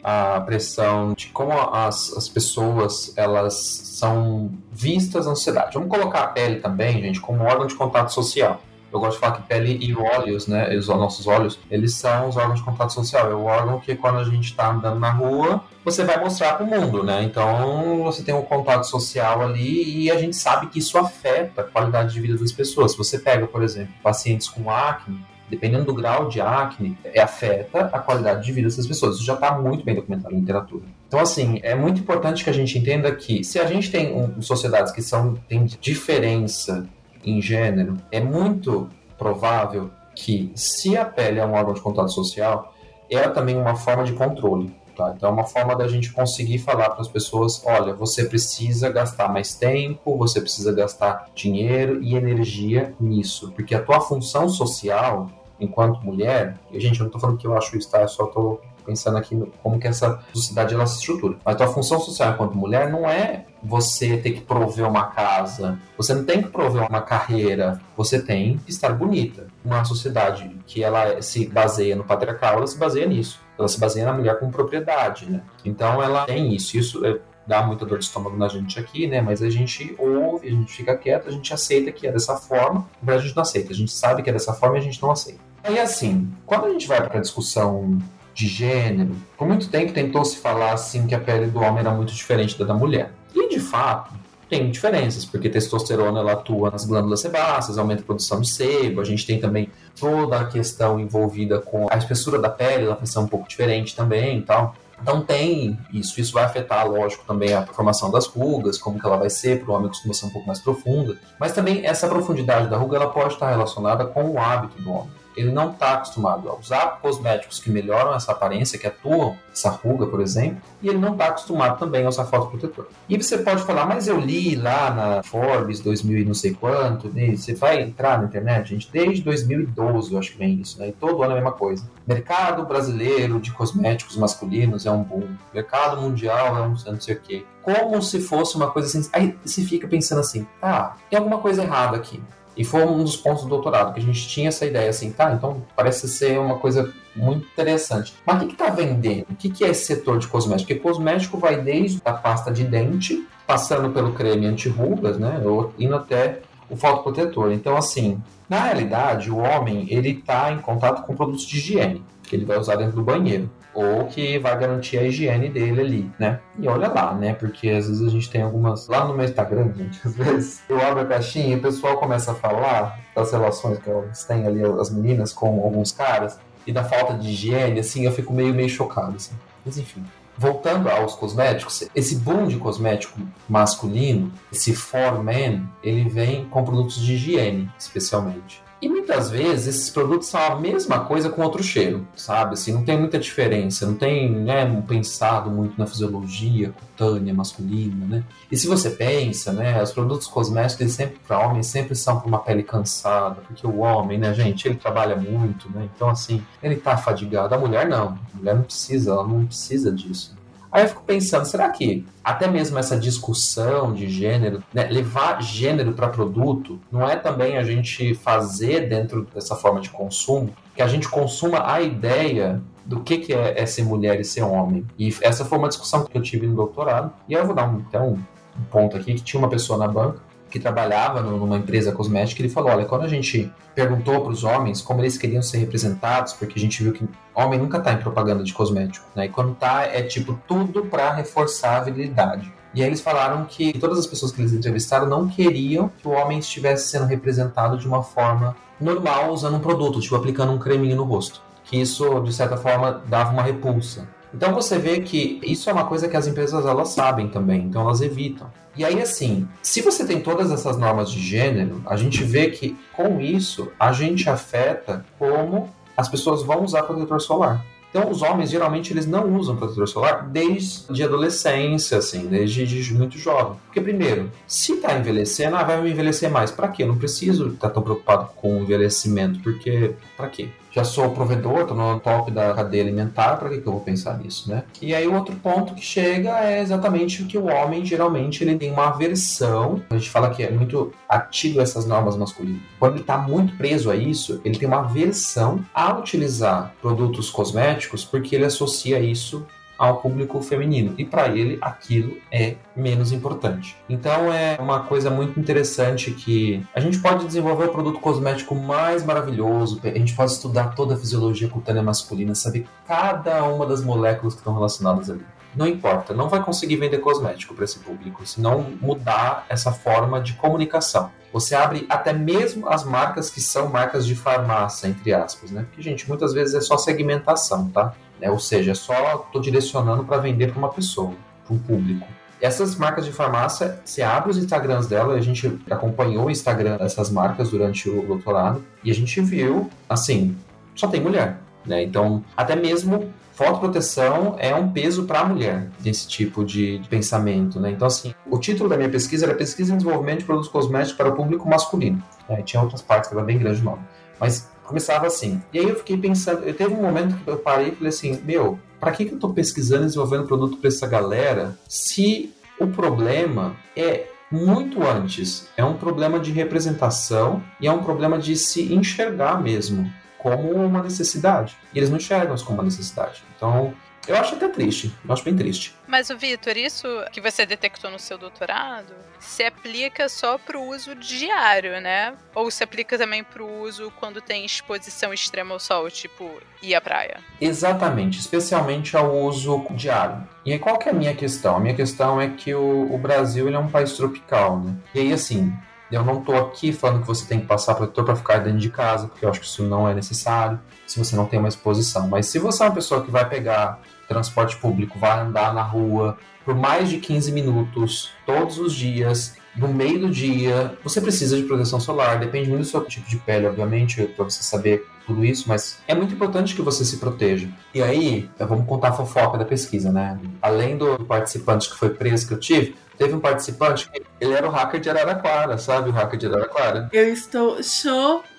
A 0.04 0.42
pressão 0.42 1.14
de 1.14 1.28
como 1.28 1.54
as, 1.54 2.12
as 2.18 2.28
pessoas 2.28 3.14
elas 3.16 3.54
são 3.54 4.50
vistas 4.72 5.28
na 5.28 5.36
sociedade. 5.36 5.76
Vamos 5.76 5.90
colocar 5.90 6.24
a 6.24 6.28
pele 6.28 6.60
também, 6.60 7.02
gente, 7.02 7.22
como 7.22 7.44
órgão 7.44 7.68
de 7.68 7.76
contato 7.76 8.12
social. 8.12 8.62
Eu 8.92 9.00
gosto 9.00 9.14
de 9.14 9.20
falar 9.20 9.38
que 9.38 9.44
pele 9.44 9.78
e 9.82 9.96
olhos, 9.96 10.48
né? 10.48 10.76
Os 10.76 10.88
nossos 10.88 11.28
olhos, 11.28 11.60
eles 11.70 11.94
são 11.94 12.30
os 12.30 12.38
órgãos 12.38 12.60
de 12.60 12.66
contato 12.66 12.94
social. 12.94 13.30
É 13.30 13.36
o 13.36 13.44
órgão 13.44 13.80
que 13.80 13.96
quando 13.96 14.20
a 14.20 14.24
gente 14.24 14.46
está 14.46 14.72
andando 14.72 15.00
na 15.00 15.12
rua, 15.12 15.64
você 15.84 16.04
vai 16.04 16.20
mostrar 16.20 16.54
para 16.54 16.66
o 16.66 16.68
mundo, 16.68 17.04
né? 17.04 17.24
Então 17.24 18.04
você 18.04 18.24
tem 18.24 18.34
um 18.34 18.42
contato 18.42 18.84
social 18.86 19.42
ali 19.42 20.04
e 20.04 20.12
a 20.12 20.18
gente 20.18 20.36
sabe 20.36 20.68
que 20.68 20.80
isso 20.80 20.98
afeta 20.98 21.62
a 21.62 21.64
qualidade 21.64 22.14
de 22.14 22.22
vida 22.22 22.38
das 22.38 22.52
pessoas. 22.52 22.92
Se 22.92 22.98
você 22.98 23.20
pega, 23.20 23.46
por 23.48 23.64
exemplo, 23.64 23.94
pacientes 24.02 24.48
com 24.48 24.70
acne, 24.72 25.20
dependendo 25.50 25.86
do 25.86 25.94
grau 25.94 26.28
de 26.28 26.42
acne, 26.42 26.98
é, 27.04 27.22
afeta 27.22 27.90
a 27.94 28.00
qualidade 28.00 28.46
de 28.46 28.52
vida 28.52 28.68
dessas 28.68 28.86
pessoas. 28.86 29.16
Isso 29.16 29.26
já 29.26 29.34
está 29.34 29.58
muito 29.58 29.84
bem 29.84 29.96
documentado 29.96 30.36
em 30.36 30.40
literatura. 30.40 30.84
Então, 31.08 31.20
assim, 31.20 31.60
é 31.64 31.74
muito 31.74 32.02
importante 32.02 32.44
que 32.44 32.50
a 32.50 32.54
gente 32.54 32.78
entenda 32.78 33.14
que 33.14 33.44
se 33.44 33.60
a 33.60 33.66
gente 33.66 33.90
tem 33.90 34.14
um, 34.14 34.42
sociedades 34.42 34.92
que 34.92 35.02
são, 35.02 35.36
têm 35.48 35.66
diferença 35.80 36.88
em 37.24 37.42
gênero, 37.42 37.98
é 38.12 38.20
muito 38.20 38.90
provável 39.18 39.90
que, 40.16 40.52
se 40.56 40.98
a 40.98 41.06
pele 41.06 41.40
é 41.40 41.46
um 41.46 41.54
órgão 41.54 41.74
de 41.74 41.82
contato 41.82 42.12
social, 42.12 42.74
ela 43.10 43.30
também 43.30 43.56
é 43.56 43.60
uma 43.60 43.76
forma 43.76 44.04
de 44.04 44.14
controle. 44.14 44.74
Tá? 44.96 45.14
Então, 45.16 45.30
é 45.30 45.32
uma 45.32 45.46
forma 45.46 45.76
da 45.76 45.88
gente 45.88 46.12
conseguir 46.12 46.58
falar 46.58 46.90
para 46.90 47.02
as 47.02 47.08
pessoas: 47.08 47.62
olha, 47.64 47.94
você 47.94 48.26
precisa 48.26 48.90
gastar 48.90 49.32
mais 49.32 49.54
tempo, 49.54 50.18
você 50.18 50.42
precisa 50.42 50.74
gastar 50.74 51.30
dinheiro 51.36 52.02
e 52.02 52.16
energia 52.16 52.96
nisso, 53.00 53.52
porque 53.52 53.76
a 53.76 53.84
tua 53.84 54.02
função 54.02 54.50
social, 54.50 55.30
enquanto 55.60 56.02
mulher, 56.02 56.58
e 56.72 56.80
gente, 56.80 57.00
eu 57.00 57.04
não 57.04 57.08
estou 57.08 57.22
falando 57.22 57.38
que 57.38 57.46
eu 57.46 57.56
acho 57.56 57.78
isso, 57.78 57.92
tá? 57.92 58.02
Eu 58.02 58.08
só 58.08 58.26
estou 58.26 58.60
pensando 58.88 59.18
aqui 59.18 59.36
no, 59.36 59.48
como 59.62 59.78
que 59.78 59.88
essa 59.88 60.24
sociedade 60.34 60.74
ela 60.74 60.88
se 60.88 61.00
estrutura. 61.00 61.38
Mas 61.44 61.58
tua 61.58 61.68
função 61.68 62.00
social 62.00 62.34
enquanto 62.34 62.56
mulher 62.56 62.90
não 62.90 63.08
é 63.08 63.46
você 63.62 64.16
ter 64.18 64.32
que 64.32 64.42
prover 64.42 64.88
uma 64.88 65.08
casa, 65.08 65.78
você 65.98 66.14
não 66.14 66.24
tem 66.24 66.42
que 66.42 66.50
prover 66.50 66.88
uma 66.88 67.02
carreira, 67.02 67.82
você 67.96 68.22
tem 68.22 68.58
que 68.58 68.72
estar 68.72 68.94
bonita. 68.94 69.48
Uma 69.64 69.84
sociedade 69.84 70.50
que 70.66 70.84
ela 70.84 71.22
se 71.22 71.46
baseia 71.48 71.96
no 71.96 72.04
patriarcal, 72.04 72.58
ela 72.58 72.68
se 72.68 72.78
baseia 72.78 73.06
nisso. 73.06 73.40
Ela 73.60 73.68
se 73.68 73.80
baseia 73.80 74.06
na 74.06 74.14
mulher 74.14 74.40
com 74.40 74.50
propriedade, 74.50 75.30
né? 75.30 75.42
Então 75.66 76.02
ela 76.02 76.26
tem 76.26 76.56
isso. 76.56 76.78
Isso 76.78 77.06
é, 77.06 77.20
dá 77.46 77.64
muita 77.64 77.86
dor 77.86 77.98
de 77.98 78.06
estômago 78.06 78.38
na 78.38 78.48
gente 78.48 78.80
aqui, 78.80 79.08
né? 79.08 79.20
Mas 79.20 79.42
a 79.42 79.50
gente 79.50 79.96
ouve, 79.98 80.48
a 80.48 80.52
gente 80.52 80.72
fica 80.72 80.96
quieto, 80.96 81.28
a 81.28 81.32
gente 81.32 81.54
aceita 81.54 81.92
que 81.92 82.08
é 82.08 82.12
dessa 82.12 82.38
forma, 82.38 82.88
mas 83.02 83.18
a 83.18 83.20
gente 83.20 83.36
não 83.36 83.42
aceita. 83.42 83.74
A 83.74 83.76
gente 83.76 83.92
sabe 83.92 84.22
que 84.22 84.30
é 84.30 84.34
dessa 84.34 84.54
forma 84.54 84.78
e 84.78 84.80
a 84.80 84.84
gente 84.84 85.02
não 85.02 85.12
aceita. 85.12 85.40
Aí 85.64 85.80
assim, 85.80 86.32
quando 86.46 86.66
a 86.66 86.70
gente 86.70 86.88
vai 86.88 87.02
para 87.06 87.18
a 87.18 87.22
discussão 87.22 87.98
de 88.38 88.48
gênero, 88.48 89.16
por 89.36 89.48
muito 89.48 89.68
tempo 89.68 89.92
tentou 89.92 90.24
se 90.24 90.38
falar 90.38 90.72
assim 90.72 91.08
que 91.08 91.16
a 91.16 91.20
pele 91.20 91.48
do 91.48 91.60
homem 91.60 91.80
era 91.80 91.90
muito 91.90 92.14
diferente 92.14 92.58
da 92.58 92.66
da 92.66 92.74
mulher. 92.76 93.12
E 93.34 93.50
de 93.50 93.60
fato, 93.60 94.14
tem 94.48 94.70
diferenças, 94.70 95.26
porque 95.26 95.50
testosterona 95.50 96.20
ela 96.20 96.34
atua 96.34 96.70
nas 96.70 96.86
glândulas 96.86 97.20
sebáceas, 97.20 97.80
aumenta 97.80 98.04
a 98.04 98.06
produção 98.06 98.40
de 98.40 98.48
sebo, 98.48 99.02
a 99.02 99.04
gente 99.04 99.26
tem 99.26 99.40
também 99.40 99.72
toda 100.00 100.40
a 100.40 100.46
questão 100.46 101.00
envolvida 101.00 101.60
com 101.60 101.88
a 101.90 101.98
espessura 101.98 102.38
da 102.38 102.48
pele, 102.48 102.86
ela 102.86 102.94
vai 102.94 103.08
ser 103.08 103.18
um 103.18 103.28
pouco 103.28 103.50
diferente 103.50 103.96
também 103.96 104.38
e 104.38 104.42
tal. 104.44 104.76
Então 105.02 105.22
tem 105.22 105.78
isso, 105.92 106.20
isso 106.22 106.34
vai 106.34 106.44
afetar, 106.44 106.88
lógico, 106.88 107.26
também 107.26 107.56
a 107.56 107.66
formação 107.66 108.12
das 108.12 108.28
rugas, 108.28 108.78
como 108.78 109.00
que 109.00 109.06
ela 109.06 109.18
vai 109.18 109.32
ser, 109.32 109.64
para 109.64 109.72
o 109.72 109.76
homem 109.76 109.88
costuma 109.88 110.14
ser 110.14 110.28
um 110.28 110.30
pouco 110.30 110.46
mais 110.46 110.60
profunda, 110.60 111.18
mas 111.40 111.54
também 111.54 111.88
essa 111.88 112.08
profundidade 112.08 112.70
da 112.70 112.78
ruga 112.78 112.98
ela 112.98 113.10
pode 113.10 113.34
estar 113.34 113.50
relacionada 113.50 114.06
com 114.06 114.30
o 114.30 114.40
hábito 114.40 114.80
do 114.80 114.92
homem 114.92 115.27
ele 115.38 115.52
não 115.52 115.72
está 115.72 115.94
acostumado 115.94 116.50
a 116.50 116.56
usar 116.56 117.00
cosméticos 117.02 117.60
que 117.60 117.70
melhoram 117.70 118.16
essa 118.16 118.32
aparência, 118.32 118.80
que 118.80 118.88
atuam 118.88 119.38
essa 119.52 119.70
ruga, 119.70 120.08
por 120.08 120.20
exemplo, 120.20 120.62
e 120.82 120.90
ele 120.90 120.98
não 120.98 121.14
está 121.14 121.28
acostumado 121.28 121.80
também 121.80 122.06
a 122.06 122.10
usar 122.10 122.26
fotoprotetor. 122.26 122.88
E 123.08 123.16
você 123.18 123.38
pode 123.38 123.64
falar, 123.64 123.86
mas 123.86 124.08
eu 124.08 124.20
li 124.20 124.56
lá 124.56 124.92
na 124.92 125.24
Forbes 125.24 125.80
2000 125.80 126.20
e 126.20 126.26
não 126.26 126.34
sei 126.34 126.54
quanto, 126.54 127.10
né? 127.10 127.36
você 127.36 127.54
vai 127.54 127.82
entrar 127.82 128.18
na 128.18 128.26
internet, 128.26 128.70
gente, 128.70 128.90
desde 128.92 129.24
2012 129.24 130.12
eu 130.12 130.20
acho 130.20 130.32
que 130.32 130.38
vem 130.40 130.60
isso, 130.60 130.80
né? 130.80 130.90
E 130.90 130.92
todo 130.92 131.22
ano 131.22 131.32
é 131.32 131.34
a 131.34 131.38
mesma 131.38 131.52
coisa. 131.52 131.84
Mercado 132.06 132.66
brasileiro 132.66 133.40
de 133.40 133.52
cosméticos 133.52 134.18
masculinos 134.18 134.86
é 134.86 134.92
um 134.92 135.04
boom. 135.04 135.28
Mercado 135.54 136.02
mundial 136.02 136.58
é 136.58 136.62
um 136.62 136.70
não 136.70 137.02
sei 137.02 137.16
o 137.16 137.20
quê. 137.20 137.46
Como 137.62 138.02
se 138.02 138.22
fosse 138.22 138.56
uma 138.56 138.72
coisa 138.72 138.88
assim. 138.88 139.10
Aí 139.12 139.38
você 139.44 139.62
fica 139.62 139.88
pensando 139.88 140.20
assim, 140.20 140.48
tá, 140.60 140.96
tem 141.10 141.20
alguma 141.20 141.40
coisa 141.40 141.64
errada 141.64 141.98
aqui. 141.98 142.22
E 142.58 142.64
foi 142.64 142.84
um 142.84 143.04
dos 143.04 143.16
pontos 143.16 143.44
do 143.44 143.50
doutorado, 143.50 143.94
que 143.94 144.00
a 144.00 144.04
gente 144.04 144.28
tinha 144.28 144.50
essa 144.50 144.66
ideia 144.66 144.90
assim, 144.90 145.12
tá, 145.12 145.32
então 145.34 145.62
parece 145.76 146.08
ser 146.08 146.40
uma 146.40 146.58
coisa 146.58 146.92
muito 147.16 147.46
interessante. 147.46 148.14
Mas 148.26 148.42
o 148.42 148.48
que 148.48 148.54
está 148.54 148.70
vendendo? 148.70 149.28
O 149.30 149.36
que, 149.36 149.50
que 149.50 149.64
é 149.64 149.70
esse 149.70 149.86
setor 149.86 150.18
de 150.18 150.28
cosmético? 150.28 150.68
Porque 150.68 150.82
cosmético 150.82 151.38
vai 151.38 151.62
desde 151.62 152.02
a 152.04 152.14
pasta 152.14 152.52
de 152.52 152.64
dente, 152.64 153.28
passando 153.46 153.90
pelo 153.92 154.14
creme 154.14 154.48
anti-rugas, 154.48 155.18
né, 155.18 155.42
ou 155.46 155.74
indo 155.78 155.96
até 155.96 156.40
o 156.70 156.76
fotoprotetor. 156.76 157.52
Então, 157.52 157.78
assim, 157.78 158.22
na 158.50 158.62
realidade, 158.62 159.32
o 159.32 159.38
homem, 159.38 159.86
ele 159.90 160.10
está 160.10 160.52
em 160.52 160.58
contato 160.58 161.06
com 161.06 161.16
produtos 161.16 161.46
de 161.46 161.58
higiene, 161.58 162.04
que 162.24 162.36
ele 162.36 162.46
vai 162.46 162.58
usar 162.58 162.76
dentro 162.76 162.96
do 162.96 163.04
banheiro 163.04 163.50
ou 163.78 164.06
que 164.06 164.40
vai 164.40 164.58
garantir 164.58 164.98
a 164.98 165.04
higiene 165.04 165.50
dele 165.50 165.80
ali, 165.80 166.12
né? 166.18 166.40
E 166.58 166.68
olha 166.68 166.88
lá, 166.88 167.14
né? 167.14 167.36
Porque 167.36 167.70
às 167.70 167.88
vezes 167.88 168.02
a 168.02 168.10
gente 168.10 168.28
tem 168.28 168.42
algumas. 168.42 168.88
Lá 168.88 169.06
no 169.06 169.14
meu 169.14 169.24
Instagram, 169.24 169.72
gente, 169.76 170.00
às 170.04 170.16
vezes 170.16 170.64
eu 170.68 170.82
abro 170.82 171.02
a 171.02 171.06
caixinha 171.06 171.56
e 171.56 171.60
o 171.60 171.62
pessoal 171.62 171.96
começa 171.98 172.32
a 172.32 172.34
falar 172.36 173.00
das 173.16 173.32
relações 173.32 173.78
que 173.78 173.88
elas 173.88 174.24
têm 174.24 174.48
ali, 174.48 174.64
as 174.64 174.90
meninas, 174.90 175.32
com 175.32 175.62
alguns 175.64 175.92
caras, 175.92 176.40
e 176.66 176.74
da 176.74 176.84
falta 176.84 177.14
de 177.14 177.30
higiene, 177.30 177.80
assim, 177.80 178.04
eu 178.04 178.12
fico 178.12 178.34
meio, 178.34 178.52
meio 178.52 178.68
chocado, 178.68 179.16
assim. 179.16 179.36
Mas 179.64 179.78
enfim. 179.78 180.04
Voltando 180.36 180.90
aos 180.90 181.14
cosméticos, 181.14 181.88
esse 181.94 182.16
boom 182.16 182.48
de 182.48 182.58
cosmético 182.58 183.20
masculino, 183.48 184.32
esse 184.52 184.76
for 184.76 185.24
men, 185.24 185.68
ele 185.84 186.10
vem 186.10 186.46
com 186.46 186.64
produtos 186.64 187.00
de 187.00 187.14
higiene, 187.14 187.70
especialmente. 187.78 188.64
E 188.80 188.88
muitas 188.88 189.32
vezes 189.32 189.68
esses 189.68 189.90
produtos 189.90 190.28
são 190.28 190.40
a 190.40 190.56
mesma 190.56 191.00
coisa 191.00 191.30
com 191.30 191.42
outro 191.42 191.64
cheiro, 191.64 192.08
sabe? 192.16 192.54
Assim, 192.54 192.72
não 192.72 192.86
tem 192.86 192.98
muita 192.98 193.18
diferença, 193.18 193.88
não 193.88 193.96
tem 193.96 194.30
né, 194.30 194.66
pensado 194.88 195.50
muito 195.50 195.78
na 195.80 195.88
fisiologia 195.88 196.72
cutânea 196.72 197.34
masculina, 197.34 198.06
né? 198.06 198.24
E 198.52 198.56
se 198.56 198.68
você 198.68 198.92
pensa, 198.92 199.52
né, 199.52 199.82
os 199.82 199.92
produtos 199.92 200.28
cosméticos 200.28 200.82
eles 200.82 200.94
sempre 200.94 201.18
para 201.28 201.40
homens 201.40 201.66
sempre 201.66 201.96
são 201.96 202.20
para 202.20 202.28
uma 202.28 202.40
pele 202.40 202.62
cansada, 202.62 203.42
porque 203.48 203.66
o 203.66 203.80
homem, 203.80 204.20
né, 204.20 204.32
gente, 204.36 204.68
ele 204.68 204.76
trabalha 204.76 205.16
muito, 205.16 205.72
né? 205.72 205.90
Então 205.96 206.10
assim, 206.10 206.44
ele 206.62 206.76
tá 206.76 206.96
fadigado. 206.98 207.56
A 207.56 207.58
mulher 207.58 207.88
não, 207.88 208.20
a 208.34 208.38
mulher 208.38 208.56
não 208.56 208.64
precisa, 208.64 209.12
ela 209.12 209.28
não 209.28 209.48
precisa 209.48 209.92
disso. 209.92 210.37
Aí 210.78 210.84
eu 210.84 210.90
fico 210.90 211.02
pensando, 211.04 211.44
será 211.44 211.68
que 211.72 212.06
até 212.24 212.48
mesmo 212.48 212.78
essa 212.78 212.96
discussão 212.96 213.92
de 213.96 214.08
gênero, 214.08 214.64
né, 214.72 214.84
levar 214.84 215.42
gênero 215.42 215.92
para 215.94 216.08
produto, 216.08 216.80
não 216.92 217.10
é 217.10 217.16
também 217.16 217.58
a 217.58 217.64
gente 217.64 218.14
fazer 218.14 218.88
dentro 218.88 219.28
dessa 219.34 219.56
forma 219.56 219.82
de 219.82 219.90
consumo 219.90 220.54
que 220.76 220.82
a 220.84 220.88
gente 220.88 221.10
consuma 221.10 221.68
a 221.68 221.82
ideia 221.82 222.62
do 222.86 223.00
que, 223.00 223.18
que 223.18 223.34
é, 223.34 223.60
é 223.60 223.66
ser 223.66 223.86
mulher 223.86 224.20
e 224.20 224.24
ser 224.24 224.44
homem. 224.44 224.86
E 225.00 225.12
essa 225.22 225.44
foi 225.44 225.58
uma 225.58 225.68
discussão 225.68 226.06
que 226.06 226.16
eu 226.16 226.22
tive 226.22 226.46
no 226.46 226.56
doutorado. 226.56 227.12
E 227.28 227.34
eu 227.34 227.44
vou 227.44 227.56
dar 227.56 227.68
um, 227.68 227.80
então, 227.80 228.20
um 228.56 228.64
ponto 228.70 228.96
aqui 228.96 229.16
que 229.16 229.24
tinha 229.24 229.40
uma 229.40 229.50
pessoa 229.50 229.80
na 229.80 229.88
banca 229.88 230.27
que 230.50 230.60
trabalhava 230.60 231.22
numa 231.22 231.58
empresa 231.58 231.92
cosmética, 231.92 232.42
ele 232.42 232.50
falou: 232.50 232.72
olha, 232.72 232.86
quando 232.86 233.04
a 233.04 233.08
gente 233.08 233.52
perguntou 233.76 234.22
para 234.22 234.32
os 234.32 234.44
homens 234.44 234.82
como 234.82 235.02
eles 235.02 235.18
queriam 235.18 235.42
ser 235.42 235.58
representados, 235.60 236.34
porque 236.34 236.58
a 236.58 236.62
gente 236.62 236.82
viu 236.84 236.94
que 236.94 237.08
homem 237.36 237.60
nunca 237.60 237.78
está 237.78 237.94
em 237.94 237.98
propaganda 237.98 238.44
de 238.44 238.54
cosmético, 238.54 239.06
né? 239.16 239.26
E 239.26 239.30
quando 239.30 239.54
tá, 239.56 239.84
é 239.84 240.02
tipo 240.02 240.40
tudo 240.48 240.86
para 240.86 241.14
reforçar 241.14 241.78
a 241.78 241.82
virilidade. 241.82 242.52
E 242.74 242.82
aí 242.82 242.88
eles 242.88 243.02
falaram 243.02 243.46
que 243.46 243.74
todas 243.80 243.98
as 243.98 244.06
pessoas 244.06 244.32
que 244.32 244.42
eles 244.42 244.54
entrevistaram 244.54 245.08
não 245.08 245.28
queriam 245.28 245.90
que 245.90 246.08
o 246.08 246.12
homem 246.12 246.40
estivesse 246.40 246.90
sendo 246.90 247.06
representado 247.06 247.78
de 247.78 247.88
uma 247.88 248.04
forma 248.04 248.56
normal 248.80 249.32
usando 249.32 249.58
um 249.58 249.60
produto, 249.60 250.00
tipo 250.00 250.16
aplicando 250.16 250.52
um 250.52 250.60
creminho 250.60 250.96
no 250.96 251.04
rosto. 251.04 251.42
Que 251.64 251.82
isso, 251.82 252.20
de 252.22 252.34
certa 252.34 252.56
forma, 252.56 253.02
dava 253.08 253.32
uma 253.32 253.44
repulsa. 253.44 254.08
Então 254.34 254.54
você 254.54 254.78
vê 254.78 255.02
que 255.02 255.40
isso 255.44 255.70
é 255.70 255.74
uma 255.74 255.86
coisa 255.86 256.08
que 256.08 256.18
as 256.18 256.28
empresas 256.28 256.66
elas 256.66 256.90
sabem 256.90 257.28
também, 257.28 257.62
então 257.62 257.82
elas 257.82 258.02
evitam. 258.02 258.52
E 258.76 258.86
aí 258.86 259.02
assim, 259.02 259.48
se 259.62 259.82
você 259.82 260.06
tem 260.06 260.22
todas 260.22 260.52
essas 260.52 260.78
normas 260.78 261.10
de 261.10 261.20
gênero, 261.20 261.82
a 261.86 261.96
gente 261.96 262.24
vê 262.24 262.50
que 262.50 262.78
com 262.94 263.20
isso 263.20 263.72
a 263.80 263.92
gente 263.92 264.30
afeta 264.30 265.06
como 265.18 265.70
as 265.96 266.08
pessoas 266.08 266.44
vão 266.44 266.64
usar 266.64 266.84
protetor 266.84 267.20
solar. 267.20 267.66
Então, 267.90 268.12
os 268.12 268.22
homens 268.22 268.50
geralmente 268.50 268.92
eles 268.92 269.08
não 269.08 269.34
usam 269.36 269.56
protetor 269.56 269.88
solar 269.88 270.28
desde 270.28 271.02
a 271.02 271.06
adolescência, 271.06 271.98
assim, 271.98 272.28
desde 272.28 272.68
de 272.68 272.94
muito 272.94 273.18
jovem. 273.18 273.58
Porque, 273.66 273.80
primeiro, 273.80 274.30
se 274.46 274.76
tá 274.78 274.94
envelhecendo, 274.98 275.56
ah, 275.56 275.64
vai 275.64 275.90
envelhecer 275.90 276.30
mais. 276.30 276.52
Para 276.52 276.68
quê? 276.68 276.84
Eu 276.84 276.90
não 276.90 276.98
preciso 276.98 277.48
estar 277.48 277.70
tão 277.70 277.82
preocupado 277.82 278.30
com 278.36 278.60
o 278.60 278.62
envelhecimento, 278.62 279.40
porque 279.40 279.96
para 280.16 280.28
quê? 280.28 280.50
Já 280.78 280.84
sou 280.84 281.10
provedor, 281.10 281.62
estou 281.62 281.76
no 281.76 282.00
top 282.00 282.30
da 282.30 282.54
cadeia 282.54 282.84
alimentar, 282.84 283.38
para 283.38 283.50
que, 283.50 283.62
que 283.62 283.68
eu 283.68 283.74
vou 283.74 283.82
pensar 283.82 284.16
nisso, 284.20 284.48
né? 284.48 284.64
E 284.80 284.94
aí 284.94 285.08
o 285.08 285.14
outro 285.16 285.36
ponto 285.38 285.74
que 285.74 285.82
chega 285.82 286.40
é 286.40 286.62
exatamente 286.62 287.24
que 287.24 287.36
o 287.36 287.46
homem, 287.46 287.84
geralmente, 287.84 288.44
ele 288.44 288.56
tem 288.60 288.72
uma 288.72 288.90
aversão, 288.90 289.82
a 289.90 289.98
gente 289.98 290.12
fala 290.12 290.30
que 290.30 290.44
é 290.44 290.52
muito 290.52 290.94
ativo 291.10 291.62
essas 291.62 291.88
normas 291.88 292.16
masculinas. 292.16 292.62
Quando 292.80 292.94
ele 292.94 293.02
está 293.02 293.18
muito 293.18 293.58
preso 293.58 293.90
a 293.90 293.96
isso, 293.96 294.40
ele 294.46 294.60
tem 294.60 294.68
uma 294.68 294.82
aversão 294.82 295.66
a 295.74 295.98
utilizar 295.98 296.72
produtos 296.80 297.32
cosméticos 297.32 298.06
porque 298.06 298.36
ele 298.36 298.46
associa 298.46 299.00
isso 299.00 299.48
ao 299.78 299.98
público 299.98 300.42
feminino. 300.42 300.94
E 300.98 301.06
para 301.06 301.28
ele 301.30 301.58
aquilo 301.62 302.18
é 302.32 302.56
menos 302.76 303.12
importante. 303.12 303.76
Então 303.90 304.32
é 304.34 304.58
uma 304.60 304.82
coisa 304.82 305.10
muito 305.10 305.40
interessante 305.40 306.12
que 306.12 306.66
a 306.74 306.80
gente 306.80 307.00
pode 307.00 307.26
desenvolver 307.26 307.66
o 307.66 307.72
produto 307.72 308.00
cosmético 308.00 308.56
mais 308.56 309.04
maravilhoso, 309.04 309.80
a 309.84 309.90
gente 309.90 310.16
pode 310.16 310.32
estudar 310.32 310.76
toda 310.76 310.96
a 310.96 310.98
fisiologia 310.98 311.48
cutânea 311.48 311.84
masculina, 311.84 312.36
saber 312.36 312.66
cada 312.88 313.44
uma 313.44 313.66
das 313.66 313.84
moléculas 313.84 314.34
que 314.34 314.40
estão 314.40 314.54
relacionadas 314.54 315.10
ali. 315.10 315.26
Não 315.56 315.66
importa, 315.66 316.14
não 316.14 316.30
vai 316.30 316.44
conseguir 316.44 316.76
vender 316.76 317.00
cosmético 317.00 317.56
para 317.56 317.64
esse 317.64 317.80
público 317.80 318.24
se 318.28 318.40
não 318.40 318.62
mudar 318.80 319.46
essa 319.50 319.72
forma 319.72 320.22
de 320.22 320.34
comunicação. 320.34 321.10
Você 321.34 321.56
abre 321.56 321.86
até 321.90 322.14
mesmo 322.14 322.70
as 322.70 322.84
marcas 322.84 323.30
que 323.30 323.42
são 323.42 323.68
marcas 323.68 324.06
de 324.06 324.16
farmácia, 324.16 324.88
entre 324.88 325.14
aspas, 325.14 325.52
né? 325.52 325.64
Porque, 325.64 325.82
gente, 325.82 326.08
muitas 326.08 326.34
vezes 326.34 326.54
é 326.54 326.62
só 326.62 326.78
segmentação, 326.78 327.70
tá? 327.70 327.94
Né? 328.20 328.30
Ou 328.30 328.40
seja, 328.40 328.72
é 328.72 328.76
só 328.76 329.26
estou 329.26 329.42
direcionando 329.42 330.04
para 330.04 330.18
vender 330.18 330.52
para 330.52 330.60
uma 330.60 330.70
pessoa, 330.70 331.14
para 331.46 331.56
um 331.56 331.60
público. 331.60 332.08
Essas 332.40 332.76
marcas 332.76 333.06
de 333.06 333.12
farmácia, 333.12 333.80
você 333.84 334.04
abre 334.04 334.30
os 334.30 334.38
Instagrams 334.38 334.88
dela, 334.88 335.16
a 335.16 335.22
gente 335.22 335.60
acompanhou 335.70 336.26
o 336.26 336.32
Instagram 336.32 336.78
dessas 336.78 337.10
marcas 337.10 337.50
durante 337.50 337.90
o 337.90 338.06
doutorado 338.06 338.64
e 338.84 338.92
a 338.92 338.94
gente 338.94 339.20
viu, 339.22 339.70
assim, 339.90 340.38
só 340.76 340.88
tem 340.88 341.02
mulher. 341.02 341.40
Né? 341.66 341.84
Então, 341.84 342.24
até 342.36 342.56
mesmo 342.56 343.12
fotoproteção 343.34 344.36
é 344.40 344.54
um 344.56 344.72
peso 344.72 345.04
para 345.06 345.20
a 345.20 345.26
mulher 345.26 345.68
desse 345.80 346.08
tipo 346.08 346.44
de, 346.44 346.80
de, 346.80 346.90
pensamento, 346.90 347.60
né? 347.60 347.70
Então, 347.70 347.86
assim, 347.86 348.12
o 348.26 348.40
título 348.40 348.68
da 348.68 348.76
minha 348.76 348.90
pesquisa 348.90 349.28
era 349.28 349.36
Pesquisa 349.36 349.74
em 349.74 349.78
Desenvolvimento 349.78 350.20
de 350.20 350.26
Produtos 350.26 350.50
Cosméticos 350.50 350.98
para 350.98 351.10
o 351.10 351.16
Público 351.16 351.48
Masculino. 351.48 352.02
É, 352.28 352.42
tinha 352.42 352.64
outras 352.64 352.82
partes 352.82 353.10
que 353.10 353.16
era 353.16 353.24
bem 353.24 353.38
grande 353.38 353.62
o 353.62 353.64
nome. 353.64 353.84
Mas 354.20 354.50
começava 354.68 355.08
assim. 355.08 355.42
E 355.54 355.60
aí 355.60 355.68
eu 355.68 355.76
fiquei 355.76 355.98
pensando, 355.98 356.44
eu 356.44 356.54
teve 356.54 356.74
um 356.74 356.82
momento 356.82 357.16
que 357.24 357.28
eu 357.28 357.38
parei 357.38 357.70
e 357.70 357.76
falei 357.76 357.90
assim, 357.90 358.22
meu, 358.24 358.60
para 358.80 358.92
que, 358.92 359.06
que 359.06 359.12
eu 359.12 359.16
estou 359.16 359.34
pesquisando 359.34 359.84
e 359.84 359.86
desenvolvendo 359.86 360.28
produto 360.28 360.58
para 360.58 360.68
essa 360.68 360.86
galera 360.86 361.58
se 361.68 362.34
o 362.60 362.68
problema 362.68 363.56
é 363.76 364.08
muito 364.30 364.86
antes, 364.86 365.48
é 365.56 365.64
um 365.64 365.76
problema 365.76 366.20
de 366.20 366.32
representação 366.32 367.42
e 367.62 367.68
é 367.68 367.72
um 367.72 367.82
problema 367.82 368.20
de 368.20 368.36
se 368.36 368.74
enxergar 368.74 369.42
mesmo 369.42 369.90
como 370.18 370.52
uma 370.52 370.84
necessidade. 370.84 371.56
E 371.74 371.80
eles 371.80 371.90
não 371.90 371.98
enxergam 371.98 372.36
isso 372.36 372.46
como 372.46 372.58
uma 372.58 372.66
necessidade. 372.66 373.24
Então, 373.36 373.74
eu 374.08 374.16
acho 374.16 374.36
até 374.36 374.48
triste. 374.48 374.94
Eu 375.06 375.14
acho 375.14 375.24
bem 375.24 375.36
triste. 375.36 375.76
Mas, 375.88 376.10
o 376.10 376.18
Vitor, 376.18 376.58
isso 376.58 376.88
que 377.12 377.22
você 377.22 377.46
detectou 377.46 377.92
no 377.92 378.00
seu 378.00 378.18
doutorado 378.18 378.94
se 379.20 379.44
aplica 379.44 380.08
só 380.08 380.38
para 380.38 380.58
o 380.58 380.70
uso 380.70 380.96
diário, 380.96 381.82
né? 381.82 382.14
Ou 382.36 382.50
se 382.52 382.64
aplica 382.64 382.98
também 382.98 383.24
para 383.24 383.44
o 383.44 383.62
uso 383.62 383.92
quando 384.00 384.22
tem 384.22 384.46
exposição 384.46 385.14
extrema 385.14 385.54
ao 385.54 385.60
sol, 385.60 385.90
tipo 385.90 386.30
ir 386.62 386.76
à 386.76 386.82
praia? 386.82 387.20
Exatamente, 387.42 388.20
especialmente 388.20 388.96
ao 388.96 389.16
uso 389.16 389.66
diário. 389.72 390.28
E 390.46 390.54
aí, 390.54 390.60
qual 390.60 390.78
que 390.78 390.88
é 390.88 390.92
a 390.92 390.96
minha 390.96 391.14
questão? 391.14 391.58
A 391.58 391.60
minha 391.60 391.76
questão 391.76 392.22
é 392.22 392.30
que 392.30 392.54
o, 392.54 392.94
o 392.94 392.98
Brasil 392.98 393.50
é 393.50 393.60
um 393.60 393.70
país 393.70 393.94
tropical, 393.94 394.60
né? 394.60 394.76
E 394.94 395.00
aí, 395.00 395.14
assim, 395.14 395.54
eu 395.92 396.04
não 396.04 396.20
estou 396.20 396.36
aqui 396.36 396.74
falando 396.74 397.02
que 397.02 397.08
você 397.08 397.26
tem 397.26 397.40
que 397.40 397.46
passar 397.46 397.76
protetor 397.76 398.04
para 398.04 398.16
ficar 398.16 398.40
dentro 398.40 398.60
de 398.60 398.70
casa, 398.70 399.08
porque 399.08 399.26
eu 399.26 399.30
acho 399.30 399.40
que 399.40 399.46
isso 399.46 399.64
não 399.64 399.88
é 399.88 399.94
necessário, 399.94 400.60
se 400.86 401.00
você 401.00 401.16
não 401.16 401.26
tem 401.26 401.40
uma 401.40 401.48
exposição. 401.48 402.08
Mas 402.08 402.26
se 402.28 402.40
você 402.40 402.64
é 402.64 402.66
uma 402.66 402.76
pessoa 402.76 403.04
que 403.04 403.12
vai 403.12 403.28
pegar 403.28 403.80
transporte 404.08 404.58
público, 404.58 404.98
vai 404.98 405.20
andar 405.20 405.54
na 405.54 405.62
rua 405.62 406.18
por 406.48 406.56
mais 406.56 406.88
de 406.90 406.98
15 406.98 407.32
minutos, 407.34 408.12
todos 408.26 408.58
os 408.58 408.74
dias, 408.74 409.36
no 409.54 409.68
meio 409.68 410.00
do 410.00 410.10
dia, 410.10 410.78
você 410.82 411.02
precisa 411.02 411.36
de 411.36 411.44
proteção 411.44 411.78
solar. 411.78 412.20
Depende 412.20 412.48
muito 412.48 412.62
do 412.62 412.68
seu 412.68 412.86
tipo 412.86 413.10
de 413.10 413.18
pele, 413.18 413.48
obviamente, 413.48 414.02
para 414.04 414.24
você 414.24 414.42
saber 414.42 414.88
tudo 415.06 415.26
isso, 415.26 415.46
mas 415.48 415.80
é 415.88 415.94
muito 415.94 416.14
importante 416.14 416.56
que 416.56 416.62
você 416.62 416.86
se 416.86 416.98
proteja. 416.98 417.50
E 417.74 417.82
aí, 417.82 418.30
vamos 418.40 418.66
contar 418.66 418.90
a 418.90 418.94
fofoca 418.94 419.38
da 419.38 419.44
pesquisa, 419.44 419.92
né? 419.92 420.18
Além 420.42 420.78
do 420.78 421.04
participante 421.04 421.70
que 421.70 421.76
foi 421.76 421.90
preso 421.90 422.28
que 422.28 422.34
eu 422.34 422.40
tive, 422.40 422.76
teve 422.98 423.14
um 423.14 423.20
participante 423.20 423.90
que 423.90 424.02
ele 424.22 424.34
era 424.34 424.48
o 424.48 424.52
hacker 424.52 424.80
de 424.80 424.90
Araraquara, 424.90 425.58
sabe? 425.58 425.90
O 425.90 425.94
hacker 425.94 426.18
de 426.18 426.28
Araraquara. 426.28 426.90
Eu 426.94 427.10
estou 427.10 427.62
chocada 427.62 428.37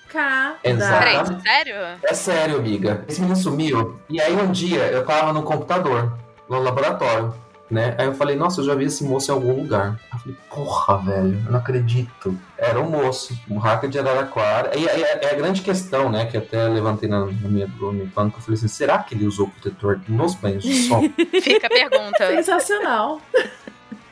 Exato. 0.63 0.99
Peraí, 0.99 1.41
sério? 1.41 1.75
É 2.03 2.13
sério, 2.13 2.57
amiga. 2.57 3.05
Esse 3.07 3.21
menino 3.21 3.37
sumiu. 3.37 3.99
E 4.09 4.19
aí 4.19 4.35
um 4.35 4.51
dia 4.51 4.87
eu 4.87 5.05
tava 5.05 5.31
no 5.31 5.43
computador, 5.43 6.13
no 6.49 6.59
laboratório. 6.59 7.33
Né? 7.69 7.93
Aí 7.99 8.07
eu 8.07 8.15
falei, 8.15 8.35
nossa, 8.35 8.61
eu 8.61 8.65
já 8.65 8.73
vi 8.73 8.85
esse 8.85 9.03
moço 9.03 9.29
em 9.29 9.33
algum 9.35 9.53
lugar. 9.61 9.99
Eu 10.11 10.19
falei, 10.19 10.37
porra, 10.49 10.97
velho, 10.97 11.39
eu 11.45 11.51
não 11.51 11.59
acredito. 11.59 12.35
Era 12.57 12.79
um 12.79 12.89
moço, 12.89 13.39
um 13.47 13.59
hacker 13.59 13.87
de 13.87 13.99
Araraquara. 13.99 14.75
E 14.75 14.87
é, 14.87 15.31
a 15.31 15.35
grande 15.35 15.61
questão, 15.61 16.09
né, 16.09 16.25
que 16.25 16.35
até 16.35 16.67
levantei 16.67 17.07
na, 17.07 17.19
na 17.19 17.47
minha, 17.47 17.67
no 17.67 17.91
meu 17.93 18.07
plano, 18.07 18.31
que 18.31 18.37
eu 18.37 18.41
falei 18.41 18.57
assim, 18.57 18.67
será 18.67 18.97
que 18.97 19.13
ele 19.13 19.27
usou 19.27 19.49
protetor 19.49 20.01
nos 20.07 20.33
banhos 20.33 20.63
de 20.63 20.73
sol? 20.87 21.03
Fica 21.43 21.67
a 21.67 21.69
pergunta. 21.69 22.17
Sensacional. 22.17 23.21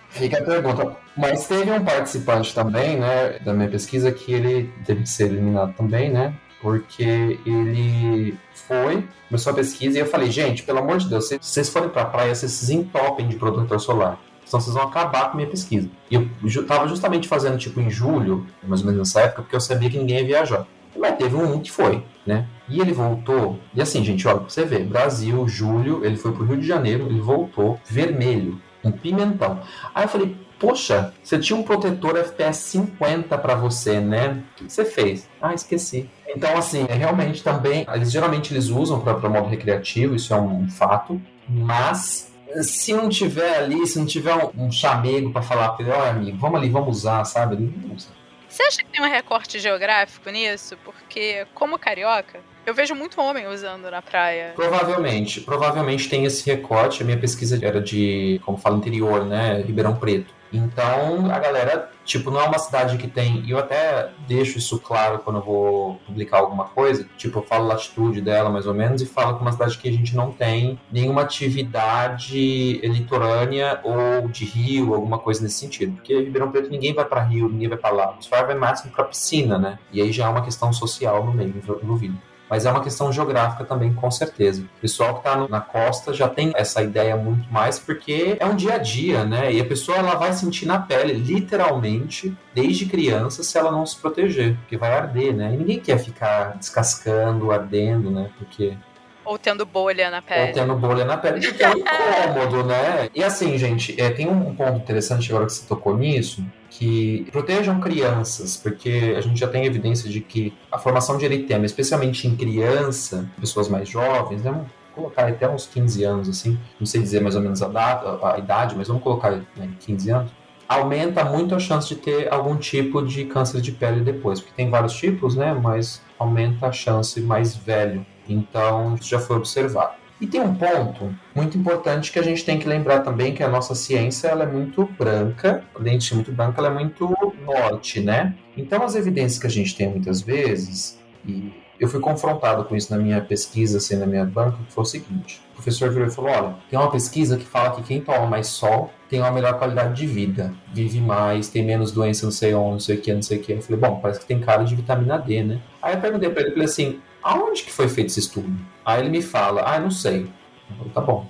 Fica 0.10 0.40
a 0.40 0.44
pergunta. 0.44 0.96
Mas 1.16 1.48
teve 1.48 1.72
um 1.72 1.84
participante 1.84 2.54
também, 2.54 2.98
né, 2.98 3.40
da 3.40 3.54
minha 3.54 3.70
pesquisa 3.70 4.12
que 4.12 4.34
ele 4.34 4.72
teve 4.86 5.04
que 5.04 5.10
ser 5.10 5.26
eliminado 5.26 5.74
também, 5.74 6.12
né? 6.12 6.34
Porque 6.62 7.40
ele 7.46 8.38
foi, 8.54 9.08
começou 9.28 9.52
a 9.52 9.56
pesquisa 9.56 9.98
e 9.98 10.02
eu 10.02 10.06
falei, 10.06 10.32
gente, 10.32 10.64
pelo 10.64 10.80
amor 10.80 10.98
de 10.98 11.08
Deus, 11.08 11.28
se 11.28 11.38
vocês 11.40 11.70
forem 11.70 11.90
pra 11.90 12.06
praia, 12.06 12.34
vocês 12.34 12.52
se 12.52 12.74
entopem 12.74 13.28
de 13.28 13.36
protetor 13.36 13.80
solar. 13.80 14.20
Senão 14.46 14.62
vocês 14.62 14.74
vão 14.74 14.84
acabar 14.84 15.26
com 15.26 15.34
a 15.34 15.36
minha 15.36 15.50
pesquisa. 15.50 15.90
E 16.10 16.16
eu 16.16 16.66
tava 16.66 16.88
justamente 16.88 17.28
fazendo, 17.28 17.58
tipo, 17.58 17.82
em 17.82 17.90
julho, 17.90 18.48
mais 18.64 18.82
ou 18.82 18.88
menos 18.88 19.00
nessa 19.00 19.22
época, 19.22 19.42
porque 19.42 19.56
eu 19.56 19.60
sabia 19.60 19.90
que 19.90 19.98
ninguém 19.98 20.20
ia 20.20 20.26
viajar. 20.26 20.66
Mas 20.98 21.18
teve 21.18 21.36
um 21.36 21.60
que 21.60 21.72
foi, 21.72 22.04
né? 22.26 22.48
E 22.68 22.80
ele 22.82 22.92
voltou. 22.92 23.60
E 23.74 23.82
assim, 23.82 24.04
gente, 24.04 24.28
olha, 24.28 24.40
pra 24.40 24.50
você 24.50 24.66
ver, 24.66 24.86
Brasil, 24.86 25.48
julho, 25.48 26.04
ele 26.04 26.18
foi 26.18 26.32
pro 26.32 26.44
Rio 26.44 26.58
de 26.58 26.66
Janeiro, 26.66 27.06
ele 27.08 27.20
voltou 27.20 27.80
vermelho 27.86 28.60
um 28.84 28.92
pimentão. 28.92 29.62
Aí 29.94 30.06
eu 30.06 30.10
falei, 30.10 30.36
poxa, 30.60 31.14
você 31.24 31.38
tinha 31.40 31.58
um 31.58 31.64
protetor 31.64 32.18
FPS 32.18 32.58
50 32.58 33.38
para 33.38 33.56
você, 33.56 34.00
né? 34.00 34.44
O 34.52 34.66
que 34.66 34.72
você 34.72 34.86
fez? 34.86 35.28
Ah, 35.42 35.54
esqueci. 35.54 36.10
Então, 36.28 36.58
assim, 36.58 36.86
é 36.90 36.94
realmente 36.94 37.44
também, 37.44 37.86
eles 37.94 38.12
geralmente 38.12 38.54
eles 38.54 38.70
usam 38.70 39.00
para 39.00 39.30
modo 39.30 39.48
recreativo, 39.48 40.16
isso 40.16 40.34
é 40.34 40.40
um 40.40 40.70
fato, 40.70 41.22
mas 41.48 42.32
se 42.62 42.94
não 42.94 43.10
tiver 43.10 43.58
ali, 43.58 43.86
se 43.88 44.00
não 44.00 44.06
tiver 44.06 44.34
um, 44.34 44.66
um 44.66 44.72
chamego 44.72 45.32
para 45.32 45.42
falar 45.42 45.70
para 45.70 45.86
ele, 45.86 45.94
olha 45.94 46.10
amigo, 46.12 46.38
vamos 46.38 46.60
ali, 46.60 46.70
vamos 46.70 46.98
usar, 46.98 47.24
sabe? 47.26 47.56
Ele 47.56 47.74
não 47.76 47.96
usa. 47.96 48.10
Você 48.48 48.64
acha 48.64 48.78
que 48.78 48.90
tem 48.90 49.02
um 49.02 49.10
recorte 49.10 49.60
geográfico 49.60 50.30
nisso? 50.30 50.78
Porque, 50.84 51.46
como 51.54 51.78
carioca, 51.78 52.40
eu 52.68 52.74
vejo 52.74 52.94
muito 52.94 53.22
homem 53.22 53.48
usando 53.48 53.90
na 53.90 54.02
praia. 54.02 54.52
Provavelmente, 54.54 55.40
provavelmente 55.40 56.10
tem 56.10 56.26
esse 56.26 56.46
recorte. 56.46 57.02
A 57.02 57.06
minha 57.06 57.18
pesquisa 57.18 57.58
era 57.66 57.80
de, 57.80 58.42
como 58.44 58.58
fala, 58.58 58.76
interior, 58.76 59.26
né? 59.26 59.64
Ribeirão 59.66 59.96
Preto. 59.96 60.36
Então, 60.52 61.32
a 61.32 61.40
galera, 61.40 61.90
tipo, 62.04 62.30
não 62.30 62.42
é 62.42 62.44
uma 62.44 62.60
cidade 62.60 62.98
que 62.98 63.08
tem. 63.08 63.42
E 63.46 63.52
eu 63.52 63.58
até 63.58 64.10
deixo 64.28 64.58
isso 64.58 64.80
claro 64.80 65.20
quando 65.20 65.38
eu 65.38 65.44
vou 65.44 65.96
publicar 66.06 66.40
alguma 66.40 66.66
coisa. 66.66 67.08
Tipo, 67.18 67.40
eu 67.40 67.44
falo 67.44 67.64
a 67.66 67.68
latitude 67.70 68.20
dela, 68.20 68.50
mais 68.50 68.68
ou 68.68 68.74
menos, 68.74 69.02
e 69.02 69.06
falo 69.06 69.36
que 69.36 69.40
é 69.40 69.42
uma 69.44 69.52
cidade 69.54 69.78
que 69.78 69.88
a 69.88 69.92
gente 69.92 70.14
não 70.14 70.34
tem 70.34 70.78
nenhuma 70.92 71.22
atividade 71.22 72.82
litorânea 72.84 73.80
ou 73.82 74.28
de 74.28 74.44
rio, 74.44 74.94
alguma 74.94 75.20
coisa 75.20 75.42
nesse 75.42 75.60
sentido. 75.60 75.94
Porque 75.94 76.14
Ribeirão 76.14 76.52
Preto 76.52 76.70
ninguém 76.70 76.94
vai 76.94 77.06
para 77.06 77.24
rio, 77.24 77.48
ninguém 77.48 77.70
vai 77.70 77.78
para 77.78 77.96
lá. 77.96 78.18
Os 78.20 78.28
vai 78.28 78.56
máximo 78.56 78.92
para 78.92 79.06
piscina, 79.06 79.58
né? 79.58 79.80
E 79.94 80.02
aí 80.02 80.12
já 80.12 80.26
é 80.26 80.30
uma 80.30 80.44
questão 80.44 80.74
social 80.74 81.26
no 81.26 81.34
meio 81.34 81.54
envolvido 81.82 82.18
mas 82.50 82.66
é 82.66 82.72
uma 82.72 82.82
questão 82.82 83.12
geográfica 83.12 83.64
também, 83.66 83.94
com 83.94 84.10
certeza. 84.10 84.62
O 84.62 84.82
pessoal 84.82 85.14
que 85.16 85.20
está 85.28 85.48
na 85.48 85.62
costa 85.62 86.14
já 86.14 86.28
tem 86.30 86.52
essa 86.56 86.82
ideia 86.82 87.16
muito 87.16 87.52
mais, 87.52 87.78
porque 87.80 88.38
é 88.40 88.46
um 88.46 88.56
dia 88.56 88.76
a 88.76 88.78
dia, 88.78 89.24
né? 89.26 89.52
E 89.52 89.60
a 89.60 89.66
pessoa 89.66 89.98
ela 89.98 90.16
vai 90.16 90.32
sentir 90.34 90.66
na 90.66 90.80
pele, 90.80 91.14
literalmente, 91.14 92.36
desde 92.54 92.86
criança, 92.86 93.44
se 93.44 93.58
ela 93.58 93.72
não 93.72 93.86
se 93.86 93.98
proteger, 93.98 94.56
porque 94.58 94.78
vai 94.78 94.94
arder, 94.94 95.34
né? 95.36 95.54
E 95.54 95.58
ninguém 95.58 95.80
quer 95.80 95.98
ficar 96.00 96.58
descascando, 96.58 97.52
ardendo, 97.52 98.10
né? 98.12 98.30
Porque 98.38 98.78
Ou 99.26 99.38
tendo 99.38 99.66
bolha 99.66 100.10
na 100.10 100.18
Ou 100.18 100.24
pele. 100.24 100.54
tendo 100.54 100.76
bolha 100.76 101.04
na 101.04 101.18
pele, 101.18 101.46
porque 101.46 101.64
é 101.64 101.72
incômodo, 101.76 102.64
né? 102.64 103.10
E 103.14 103.24
assim, 103.24 103.58
gente, 103.58 104.00
é, 104.00 104.10
tem 104.10 104.28
um 104.30 104.56
ponto 104.56 104.78
interessante 104.78 105.30
agora 105.32 105.46
que 105.46 105.54
você 105.54 105.68
tocou 105.68 105.98
nisso, 105.98 106.44
que 106.70 107.28
protejam 107.32 107.80
crianças, 107.80 108.58
porque 108.58 109.16
a 109.18 109.22
gente 109.22 109.40
já 109.40 109.48
tem 109.48 109.66
evidência 109.66 110.10
de 110.10 110.22
que 110.22 110.54
a 110.72 110.78
formação 110.78 111.18
de 111.18 111.26
eritema, 111.26 111.66
especialmente 111.66 112.28
em 112.28 112.36
criança, 112.36 113.30
pessoas 113.40 113.68
mais 113.68 113.88
jovens, 113.88 114.44
né? 114.44 114.66
Colocar 114.94 115.28
até 115.28 115.48
uns 115.48 115.68
15 115.68 116.04
anos, 116.04 116.30
assim, 116.30 116.58
não 116.80 116.86
sei 116.86 117.02
dizer 117.02 117.22
mais 117.22 117.36
ou 117.36 117.42
menos 117.42 117.62
a, 117.62 117.68
data, 117.68 118.20
a 118.26 118.38
idade, 118.38 118.76
mas 118.76 118.88
vamos 118.88 119.04
colocar 119.04 119.32
né, 119.32 119.70
15 119.80 120.10
anos, 120.10 120.32
aumenta 120.68 121.24
muito 121.24 121.56
a 121.56 121.60
chance 121.60 121.88
de 121.88 121.96
ter 121.96 122.32
algum 122.32 122.58
tipo 122.58 123.02
de 123.02 123.26
câncer 123.26 123.62
de 123.62 123.72
pele 123.72 124.02
depois, 124.02 124.40
porque 124.40 124.56
tem 124.56 124.70
vários 124.70 124.94
tipos, 124.94 125.36
né? 125.36 125.54
Mas 125.54 126.02
aumenta 126.20 126.68
a 126.68 126.72
chance 126.72 127.22
mais 127.22 127.56
velho. 127.56 128.06
Então, 128.28 128.96
isso 128.96 129.10
já 129.10 129.20
foi 129.20 129.38
observado. 129.38 129.94
E 130.20 130.26
tem 130.26 130.42
um 130.42 130.56
ponto 130.56 131.14
muito 131.36 131.58
importante 131.58 132.12
que 132.12 132.18
a 132.18 132.24
gente 132.24 132.44
tem 132.44 132.58
que 132.58 132.68
lembrar 132.68 133.02
também 133.02 133.34
que 133.34 133.44
a 133.44 133.48
nossa 133.48 133.76
ciência 133.76 134.28
ela 134.28 134.44
é 134.44 134.48
muito 134.48 134.84
branca, 134.98 135.64
além 135.76 135.98
de 135.98 136.06
ser 136.06 136.16
muito 136.16 136.32
branca, 136.32 136.60
ela 136.60 136.70
é 136.70 136.74
muito 136.74 137.16
norte, 137.46 138.00
né? 138.00 138.34
Então 138.56 138.84
as 138.84 138.96
evidências 138.96 139.40
que 139.40 139.46
a 139.46 139.50
gente 139.50 139.76
tem 139.76 139.88
muitas 139.90 140.22
vezes, 140.22 141.00
e 141.24 141.54
eu 141.80 141.88
fui 141.88 142.00
confrontado 142.00 142.64
com 142.66 142.76
isso 142.76 142.92
na 142.92 143.02
minha 143.02 143.22
pesquisa, 143.22 143.78
assim, 143.78 143.96
na 143.96 144.06
minha 144.06 144.26
banca, 144.26 144.58
que 144.66 144.74
foi 144.74 144.84
o 144.84 144.86
seguinte: 144.86 145.42
o 145.52 145.56
professor 145.56 145.92
virou 145.92 146.08
e 146.08 146.12
falou: 146.12 146.32
olha, 146.32 146.56
tem 146.70 146.80
uma 146.80 146.90
pesquisa 146.90 147.38
que 147.38 147.46
fala 147.46 147.72
que 147.72 147.84
quem 147.84 148.02
toma 148.02 148.26
mais 148.26 148.48
sol 148.48 148.92
tem 149.10 149.20
uma 149.20 149.32
melhor 149.32 149.58
qualidade 149.58 149.96
de 149.96 150.08
vida, 150.08 150.54
vive 150.74 151.00
mais, 151.00 151.48
tem 151.48 151.64
menos 151.64 151.92
doença, 151.92 152.26
não 152.26 152.32
sei 152.32 152.54
onde, 152.54 152.72
não 152.72 152.80
sei 152.80 152.98
o 152.98 153.02
que, 153.02 153.14
não 153.14 153.22
sei 153.22 153.38
o 153.38 153.42
que. 153.42 153.52
Eu 153.54 153.62
falei: 153.62 153.80
bom, 153.80 154.00
parece 154.00 154.20
que 154.20 154.26
tem 154.26 154.40
cara 154.40 154.64
de 154.64 154.76
vitamina 154.76 155.18
D, 155.18 155.44
né? 155.44 155.62
Aí 155.82 155.94
eu 155.94 156.02
perguntei 156.02 156.30
pra 156.30 156.42
ele, 156.42 156.52
falei 156.52 156.66
assim: 156.66 157.00
aonde 157.28 157.64
que 157.64 157.72
foi 157.72 157.90
feito 157.90 158.08
esse 158.08 158.20
estudo? 158.20 158.58
Aí 158.86 159.02
ele 159.02 159.10
me 159.10 159.22
fala: 159.22 159.64
ah, 159.66 159.80
não 159.80 159.92
sei. 159.92 160.32
Falei, 160.78 160.92
tá 160.94 161.02
bom, 161.02 161.28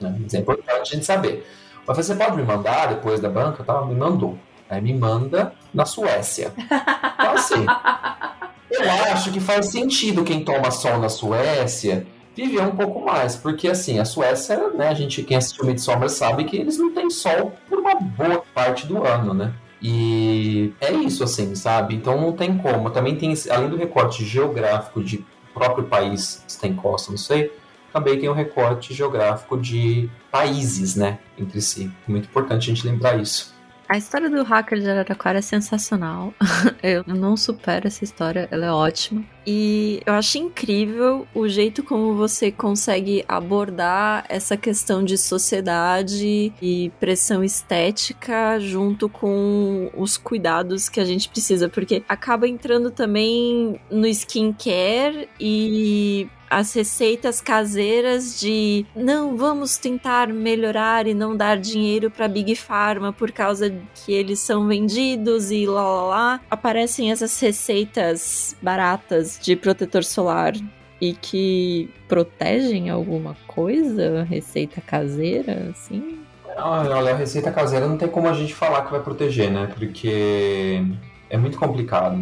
né? 0.00 0.16
mas 0.20 0.34
é 0.34 0.38
importante 0.38 0.80
a 0.80 0.84
gente 0.84 1.04
saber. 1.04 1.46
Falei, 1.84 2.02
você 2.02 2.14
pode 2.14 2.36
me 2.36 2.42
mandar 2.42 2.88
depois 2.88 3.20
da 3.20 3.28
banca? 3.28 3.64
Tá? 3.64 3.84
Me 3.84 3.94
mandou. 3.94 4.38
Aí 4.68 4.80
me 4.80 4.94
manda 4.94 5.52
na 5.74 5.84
Suécia. 5.84 6.52
Então, 6.56 7.32
assim, 7.32 7.66
eu 8.70 8.90
acho 9.12 9.32
que 9.32 9.40
faz 9.40 9.66
sentido 9.66 10.22
quem 10.22 10.44
toma 10.44 10.70
sol 10.70 10.98
na 10.98 11.08
Suécia 11.08 12.06
viver 12.34 12.62
um 12.62 12.76
pouco 12.76 13.04
mais, 13.04 13.36
porque 13.36 13.68
assim, 13.68 13.98
a 13.98 14.04
Suécia, 14.04 14.70
né, 14.70 14.88
a 14.88 14.94
gente, 14.94 15.22
quem 15.22 15.36
assistiu 15.36 15.66
Midsommar 15.66 16.08
sabe 16.08 16.44
que 16.44 16.56
eles 16.56 16.78
não 16.78 16.92
têm 16.94 17.10
sol 17.10 17.52
por 17.68 17.78
uma 17.78 17.96
boa 17.96 18.42
parte 18.54 18.86
do 18.86 19.04
ano, 19.04 19.34
né? 19.34 19.52
E 19.82 20.72
é 20.80 20.92
isso, 20.92 21.24
assim, 21.24 21.54
sabe? 21.54 21.94
Então 21.94 22.20
não 22.20 22.32
tem 22.32 22.56
como. 22.58 22.90
Também 22.90 23.16
tem, 23.16 23.32
além 23.50 23.70
do 23.70 23.76
recorte 23.76 24.24
geográfico 24.24 25.02
de 25.02 25.24
próprio 25.52 25.84
país, 25.84 26.44
se 26.46 26.58
tem 26.58 26.74
costa, 26.74 27.10
não 27.10 27.18
sei, 27.18 27.52
também 27.92 28.18
tem 28.18 28.28
o 28.28 28.32
recorte 28.32 28.94
geográfico 28.94 29.58
de 29.58 30.08
países, 30.30 30.94
né, 30.94 31.18
entre 31.36 31.60
si. 31.60 31.90
Muito 32.06 32.26
importante 32.26 32.70
a 32.70 32.74
gente 32.74 32.86
lembrar 32.86 33.20
isso. 33.20 33.54
A 33.88 33.98
história 33.98 34.30
do 34.30 34.44
hacker 34.44 34.78
de 34.78 34.88
Araraquara 34.88 35.40
é 35.40 35.42
sensacional. 35.42 36.32
eu 36.80 37.02
não 37.08 37.36
supero 37.36 37.88
essa 37.88 38.04
história, 38.04 38.46
ela 38.52 38.66
é 38.66 38.70
ótima. 38.70 39.24
E 39.46 40.00
eu 40.04 40.12
acho 40.14 40.38
incrível 40.38 41.26
o 41.34 41.48
jeito 41.48 41.82
como 41.82 42.14
você 42.14 42.50
consegue 42.52 43.24
abordar 43.26 44.24
essa 44.28 44.56
questão 44.56 45.02
de 45.02 45.16
sociedade 45.16 46.52
e 46.60 46.92
pressão 47.00 47.42
estética 47.42 48.58
junto 48.60 49.08
com 49.08 49.90
os 49.96 50.16
cuidados 50.16 50.88
que 50.88 51.00
a 51.00 51.04
gente 51.04 51.28
precisa, 51.28 51.68
porque 51.68 52.02
acaba 52.08 52.46
entrando 52.46 52.90
também 52.90 53.80
no 53.90 54.06
skincare 54.06 55.28
e 55.38 56.28
as 56.50 56.74
receitas 56.74 57.40
caseiras 57.40 58.40
de 58.40 58.84
não 58.94 59.36
vamos 59.36 59.78
tentar 59.78 60.26
melhorar 60.28 61.06
e 61.06 61.14
não 61.14 61.36
dar 61.36 61.56
dinheiro 61.56 62.10
para 62.10 62.26
Big 62.26 62.56
Pharma 62.56 63.12
por 63.12 63.30
causa 63.30 63.72
que 63.94 64.12
eles 64.12 64.40
são 64.40 64.66
vendidos 64.66 65.52
e 65.52 65.64
lá 65.64 65.84
lá 65.84 66.02
lá. 66.02 66.40
Aparecem 66.50 67.12
essas 67.12 67.38
receitas 67.38 68.56
baratas 68.60 69.29
de 69.38 69.54
protetor 69.56 70.04
solar 70.04 70.54
e 71.00 71.14
que 71.14 71.90
protegem 72.08 72.90
alguma 72.90 73.36
coisa, 73.46 74.22
receita 74.22 74.80
caseira, 74.80 75.70
assim. 75.70 76.18
Olha, 76.56 77.12
a 77.12 77.16
receita 77.16 77.50
caseira 77.50 77.86
não 77.88 77.96
tem 77.96 78.08
como 78.08 78.28
a 78.28 78.32
gente 78.32 78.54
falar 78.54 78.84
que 78.84 78.90
vai 78.90 79.00
proteger, 79.00 79.50
né? 79.50 79.68
Porque 79.74 80.82
é 81.30 81.36
muito 81.38 81.56
complicado. 81.58 82.18